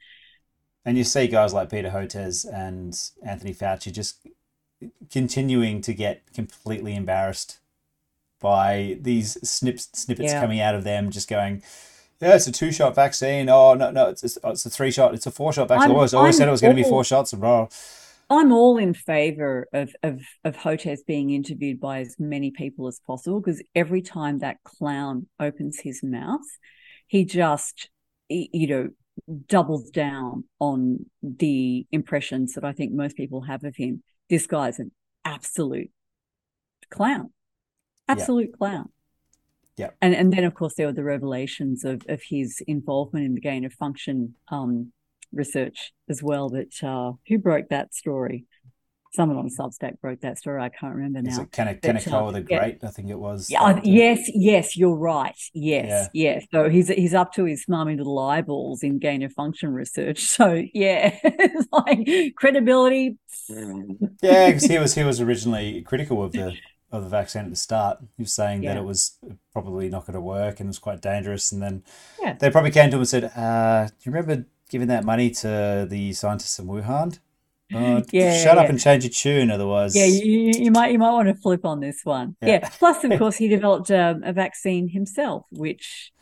And 0.84 0.98
you 0.98 1.04
see 1.04 1.28
guys 1.28 1.54
like 1.54 1.70
Peter 1.70 1.90
Hotez 1.90 2.44
and 2.52 2.98
Anthony 3.24 3.54
Fauci 3.54 3.92
just 3.92 4.26
continuing 5.10 5.80
to 5.82 5.94
get 5.94 6.32
completely 6.34 6.96
embarrassed 6.96 7.58
by 8.40 8.98
these 9.00 9.38
snips, 9.48 9.88
snippets 9.92 10.32
yeah. 10.32 10.40
coming 10.40 10.60
out 10.60 10.74
of 10.74 10.82
them, 10.82 11.10
just 11.10 11.28
going, 11.28 11.62
yeah, 12.20 12.34
it's 12.34 12.48
a 12.48 12.52
two 12.52 12.72
shot 12.72 12.94
vaccine. 12.94 13.48
Oh, 13.48 13.74
no, 13.74 13.90
no, 13.90 14.08
it's, 14.08 14.24
it's 14.24 14.66
a 14.66 14.70
three 14.70 14.90
shot, 14.90 15.14
it's 15.14 15.26
a 15.26 15.30
four 15.30 15.52
shot 15.52 15.68
vaccine. 15.68 15.92
I 15.92 15.94
always, 15.94 16.12
always 16.12 16.36
said 16.36 16.48
it 16.48 16.50
was 16.50 16.60
going 16.60 16.76
to 16.76 16.82
be 16.82 16.88
four 16.88 17.04
shots 17.04 17.32
and 17.32 17.40
blah. 17.40 17.68
I'm 18.28 18.50
all 18.50 18.78
in 18.78 18.94
favor 18.94 19.68
of, 19.72 19.94
of, 20.02 20.22
of 20.42 20.56
Hotez 20.56 21.00
being 21.06 21.30
interviewed 21.30 21.80
by 21.80 22.00
as 22.00 22.16
many 22.18 22.50
people 22.50 22.88
as 22.88 22.98
possible 23.06 23.40
because 23.40 23.62
every 23.74 24.00
time 24.00 24.38
that 24.38 24.62
clown 24.64 25.26
opens 25.38 25.80
his 25.80 26.02
mouth, 26.02 26.40
he 27.12 27.26
just, 27.26 27.90
you 28.30 28.66
know, 28.66 28.88
doubles 29.46 29.90
down 29.90 30.44
on 30.58 31.04
the 31.22 31.86
impressions 31.92 32.54
that 32.54 32.64
I 32.64 32.72
think 32.72 32.90
most 32.90 33.18
people 33.18 33.42
have 33.42 33.64
of 33.64 33.76
him. 33.76 34.02
This 34.30 34.46
guy's 34.46 34.78
an 34.78 34.92
absolute 35.22 35.90
clown, 36.88 37.30
absolute 38.08 38.48
yeah. 38.52 38.56
clown. 38.56 38.88
Yeah. 39.76 39.90
And 40.00 40.14
and 40.14 40.32
then 40.32 40.44
of 40.44 40.54
course 40.54 40.72
there 40.76 40.86
were 40.86 40.94
the 40.94 41.04
revelations 41.04 41.84
of 41.84 42.00
of 42.08 42.22
his 42.26 42.62
involvement 42.66 43.26
in 43.26 43.34
the 43.34 43.42
gain 43.42 43.66
of 43.66 43.74
function 43.74 44.34
um, 44.48 44.90
research 45.34 45.92
as 46.08 46.22
well. 46.22 46.48
That 46.48 46.82
uh, 46.82 47.12
who 47.28 47.36
broke 47.36 47.68
that 47.68 47.94
story? 47.94 48.46
Someone 49.14 49.36
on 49.36 49.48
Substack 49.48 50.00
broke 50.00 50.20
that 50.22 50.38
story. 50.38 50.62
I 50.62 50.70
can't 50.70 50.94
remember 50.94 51.22
now. 51.22 51.32
Is 51.32 51.38
it 51.38 51.52
Kenneth, 51.52 51.82
Kanekoa 51.82 52.32
the 52.32 52.40
Great? 52.40 52.78
Yeah. 52.82 52.88
I 52.88 52.90
think 52.90 53.10
it 53.10 53.18
was. 53.18 53.50
Yeah, 53.50 53.62
uh, 53.62 53.80
yes, 53.84 54.30
yes, 54.32 54.76
you're 54.76 54.96
right. 54.96 55.36
Yes, 55.52 56.08
yeah. 56.14 56.34
yes. 56.34 56.46
So 56.50 56.70
he's 56.70 56.88
he's 56.88 57.12
up 57.12 57.32
to 57.34 57.44
his 57.44 57.64
smarmy 57.66 57.98
little 57.98 58.18
eyeballs 58.18 58.82
in 58.82 58.98
gain 58.98 59.22
of 59.22 59.32
function 59.32 59.72
research. 59.72 60.30
So 60.42 60.62
yeah, 60.72 61.18
like 61.72 62.08
credibility. 62.36 63.18
Yeah, 63.48 64.46
because 64.46 64.64
he 64.64 64.78
was 64.80 64.94
he 64.94 65.04
was 65.04 65.20
originally 65.20 65.82
critical 65.82 66.24
of 66.24 66.32
the 66.32 66.56
of 66.92 67.02
the 67.02 67.08
vaccine 67.08 67.44
at 67.44 67.50
the 67.50 67.56
start. 67.56 67.98
He 68.16 68.22
was 68.22 68.32
saying 68.32 68.62
yeah. 68.62 68.74
that 68.74 68.80
it 68.80 68.84
was 68.84 69.18
probably 69.52 69.88
not 69.88 70.06
going 70.06 70.14
to 70.14 70.20
work 70.20 70.60
and 70.60 70.66
it 70.66 70.70
was 70.70 70.78
quite 70.78 71.00
dangerous. 71.00 71.50
And 71.50 71.62
then 71.62 71.82
yeah. 72.20 72.34
they 72.34 72.50
probably 72.50 72.70
came 72.70 72.90
to 72.90 72.96
him 72.96 73.00
and 73.00 73.08
said, 73.08 73.24
uh, 73.36 73.86
"Do 73.86 73.94
you 74.02 74.12
remember 74.12 74.46
giving 74.68 74.88
that 74.88 75.04
money 75.04 75.30
to 75.30 75.86
the 75.88 76.12
scientists 76.12 76.58
in 76.58 76.66
Wuhan?" 76.66 77.18
Uh, 77.74 78.02
yeah, 78.12 78.42
shut 78.42 78.56
yeah. 78.56 78.62
up 78.62 78.68
and 78.68 78.80
change 78.80 79.04
your 79.04 79.10
tune, 79.10 79.50
otherwise. 79.50 79.96
Yeah, 79.96 80.06
you, 80.06 80.52
you 80.54 80.70
might 80.70 80.92
you 80.92 80.98
might 80.98 81.12
want 81.12 81.28
to 81.28 81.34
flip 81.34 81.64
on 81.64 81.80
this 81.80 82.00
one. 82.04 82.36
Yeah. 82.42 82.48
yeah. 82.48 82.68
Plus, 82.78 83.04
of 83.04 83.10
course, 83.18 83.36
he 83.36 83.48
developed 83.48 83.90
um, 83.90 84.22
a 84.24 84.32
vaccine 84.32 84.88
himself, 84.88 85.46
which 85.50 86.12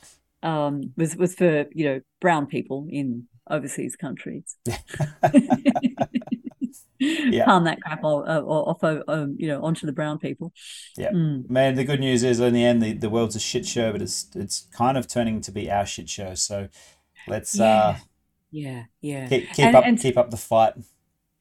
um, 0.43 0.93
was 0.97 1.17
was 1.17 1.35
for 1.35 1.67
you 1.73 1.85
know 1.85 2.01
brown 2.21 2.47
people 2.47 2.87
in 2.91 3.27
overseas 3.49 3.97
countries. 3.97 4.57
yeah. 6.99 7.45
palm 7.45 7.65
that 7.65 7.81
crap 7.83 8.05
off, 8.05 8.27
off, 8.29 8.85
off 8.85 9.03
um, 9.09 9.37
you 9.39 9.49
know, 9.49 9.63
onto 9.63 9.87
the 9.87 9.93
brown 9.93 10.19
people. 10.19 10.53
Yeah, 10.97 11.11
mm. 11.11 11.49
man. 11.51 11.75
The 11.75 11.85
good 11.85 12.01
news 12.01 12.23
is, 12.23 12.41
in 12.41 12.55
the 12.55 12.65
end, 12.65 12.83
the, 12.83 12.93
the 12.93 13.11
world's 13.11 13.37
a 13.37 13.41
shit 13.41 13.67
show, 13.67 13.93
but 13.93 14.03
it's 14.03 14.29
it's 14.35 14.69
kind 14.73 14.97
of 14.97 15.09
turning 15.09 15.41
to 15.43 15.53
be 15.53 15.71
our 15.71 15.87
shit 15.87 16.09
show. 16.09 16.35
So 16.35 16.69
let's, 17.27 17.59
yeah, 17.59 17.65
uh, 17.65 17.97
yeah, 18.51 18.85
yeah, 19.01 19.29
keep, 19.29 19.51
keep 19.53 19.67
and, 19.67 19.77
up, 19.77 19.85
and 19.85 20.01
keep 20.01 20.17
up 20.17 20.31
the 20.31 20.37
fight 20.37 20.75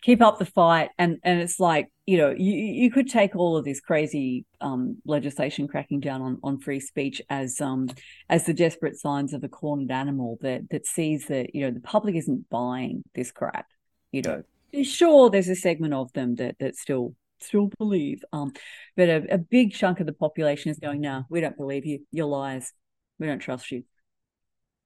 keep 0.01 0.21
up 0.21 0.39
the 0.39 0.45
fight 0.45 0.89
and 0.97 1.17
and 1.23 1.41
it's 1.41 1.59
like 1.59 1.91
you 2.05 2.17
know 2.17 2.29
you 2.29 2.53
you 2.53 2.91
could 2.91 3.09
take 3.09 3.35
all 3.35 3.57
of 3.57 3.65
this 3.65 3.79
crazy 3.79 4.45
um, 4.61 4.97
legislation 5.05 5.67
cracking 5.67 5.99
down 5.99 6.21
on 6.21 6.37
on 6.43 6.59
free 6.59 6.79
speech 6.79 7.21
as 7.29 7.59
um 7.59 7.89
as 8.29 8.45
the 8.45 8.53
desperate 8.53 8.97
signs 8.97 9.33
of 9.33 9.43
a 9.43 9.49
cornered 9.49 9.91
animal 9.91 10.37
that 10.41 10.69
that 10.69 10.85
sees 10.85 11.27
that 11.27 11.53
you 11.53 11.61
know 11.61 11.71
the 11.71 11.81
public 11.81 12.15
isn't 12.15 12.49
buying 12.49 13.03
this 13.15 13.31
crap 13.31 13.67
you 14.11 14.21
know. 14.21 14.43
Sure 14.83 15.31
there's 15.31 15.49
a 15.49 15.55
segment 15.55 15.95
of 15.95 16.13
them 16.13 16.35
that 16.35 16.55
that 16.59 16.75
still 16.75 17.15
still 17.41 17.71
believe 17.79 18.23
um 18.33 18.51
but 18.95 19.09
a, 19.09 19.33
a 19.33 19.37
big 19.37 19.73
chunk 19.73 19.99
of 19.99 20.05
the 20.05 20.13
population 20.13 20.69
is 20.69 20.77
going 20.77 21.01
no 21.01 21.23
we 21.29 21.41
don't 21.41 21.57
believe 21.57 21.85
you. 21.85 22.05
You're 22.11 22.27
liars. 22.27 22.71
We 23.17 23.25
don't 23.25 23.39
trust 23.39 23.71
you. 23.71 23.83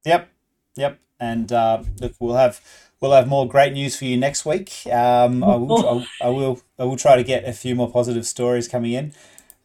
Yep. 0.06 0.30
Yep 0.78 1.00
and 1.24 1.52
uh, 1.54 1.82
look 2.02 2.14
we'll 2.20 2.36
have 2.36 2.60
we'll 3.00 3.14
have 3.14 3.28
more 3.28 3.48
great 3.48 3.74
news 3.74 3.96
for 3.96 4.06
you 4.06 4.18
next 4.18 4.46
week. 4.46 4.72
Um, 4.88 5.44
I, 5.44 5.56
will, 5.56 6.06
I, 6.22 6.30
will, 6.30 6.62
I 6.80 6.84
will 6.86 6.96
try 6.96 7.16
to 7.16 7.24
get 7.24 7.46
a 7.46 7.54
few 7.54 7.76
more 7.76 7.92
positive 7.92 8.26
stories 8.26 8.68
coming 8.68 8.94
in. 8.94 9.06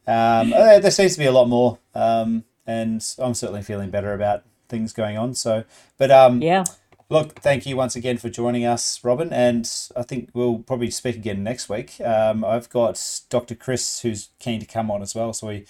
Um, 0.06 0.52
uh, 0.52 0.78
there 0.78 0.90
seems 0.90 1.12
to 1.14 1.18
be 1.18 1.26
a 1.26 1.32
lot 1.32 1.48
more, 1.48 1.78
um, 1.94 2.44
and 2.66 3.04
I'm 3.18 3.34
certainly 3.34 3.62
feeling 3.62 3.90
better 3.90 4.12
about 4.12 4.44
things 4.68 4.92
going 4.92 5.16
on. 5.16 5.34
So, 5.34 5.64
but 5.98 6.10
um, 6.10 6.42
yeah. 6.42 6.64
Look, 7.10 7.40
thank 7.40 7.64
you 7.64 7.74
once 7.74 7.96
again 7.96 8.18
for 8.18 8.28
joining 8.28 8.66
us, 8.66 9.02
Robyn, 9.02 9.32
and 9.32 9.66
I 9.96 10.02
think 10.02 10.28
we'll 10.34 10.58
probably 10.58 10.90
speak 10.90 11.16
again 11.16 11.42
next 11.42 11.70
week. 11.70 11.98
Um, 12.02 12.44
I've 12.44 12.68
got 12.68 13.02
Dr. 13.30 13.54
Chris 13.54 14.00
who's 14.00 14.28
keen 14.38 14.60
to 14.60 14.66
come 14.66 14.90
on 14.90 15.00
as 15.00 15.14
well, 15.14 15.32
so 15.32 15.46
we, 15.46 15.64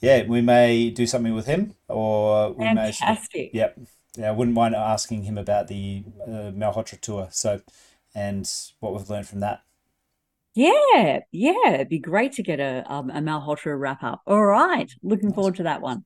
yeah, 0.00 0.26
we 0.26 0.40
may 0.40 0.90
do 0.90 1.06
something 1.06 1.32
with 1.32 1.46
him, 1.46 1.76
or 1.86 2.50
we 2.54 2.64
Fantastic. 2.64 3.34
may. 3.34 3.50
Yep 3.52 3.78
yeah, 4.16 4.28
I 4.28 4.32
wouldn't 4.32 4.56
mind 4.56 4.74
asking 4.74 5.24
him 5.24 5.38
about 5.38 5.68
the 5.68 6.04
uh, 6.26 6.52
Malhotra 6.52 7.00
tour. 7.00 7.28
So, 7.30 7.60
and 8.14 8.50
what 8.80 8.92
we've 8.92 9.08
learned 9.08 9.28
from 9.28 9.40
that. 9.40 9.62
Yeah, 10.54 11.20
yeah, 11.30 11.74
it'd 11.74 11.88
be 11.88 12.00
great 12.00 12.32
to 12.32 12.42
get 12.42 12.58
a 12.58 12.84
um, 12.92 13.08
a 13.10 13.20
Malhotra 13.20 13.78
wrap 13.78 14.02
up. 14.02 14.22
All 14.26 14.44
right, 14.44 14.90
looking 15.02 15.32
forward 15.32 15.56
to 15.56 15.62
that 15.62 15.80
one. 15.80 16.04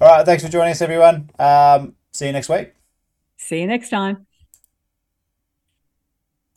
All 0.00 0.08
right, 0.08 0.24
thanks 0.24 0.44
for 0.44 0.48
joining 0.48 0.70
us, 0.70 0.80
everyone. 0.80 1.30
Um, 1.40 1.96
see 2.12 2.26
you 2.26 2.32
next 2.32 2.48
week. 2.48 2.72
See 3.36 3.60
you 3.60 3.66
next 3.66 3.90
time. 3.90 4.27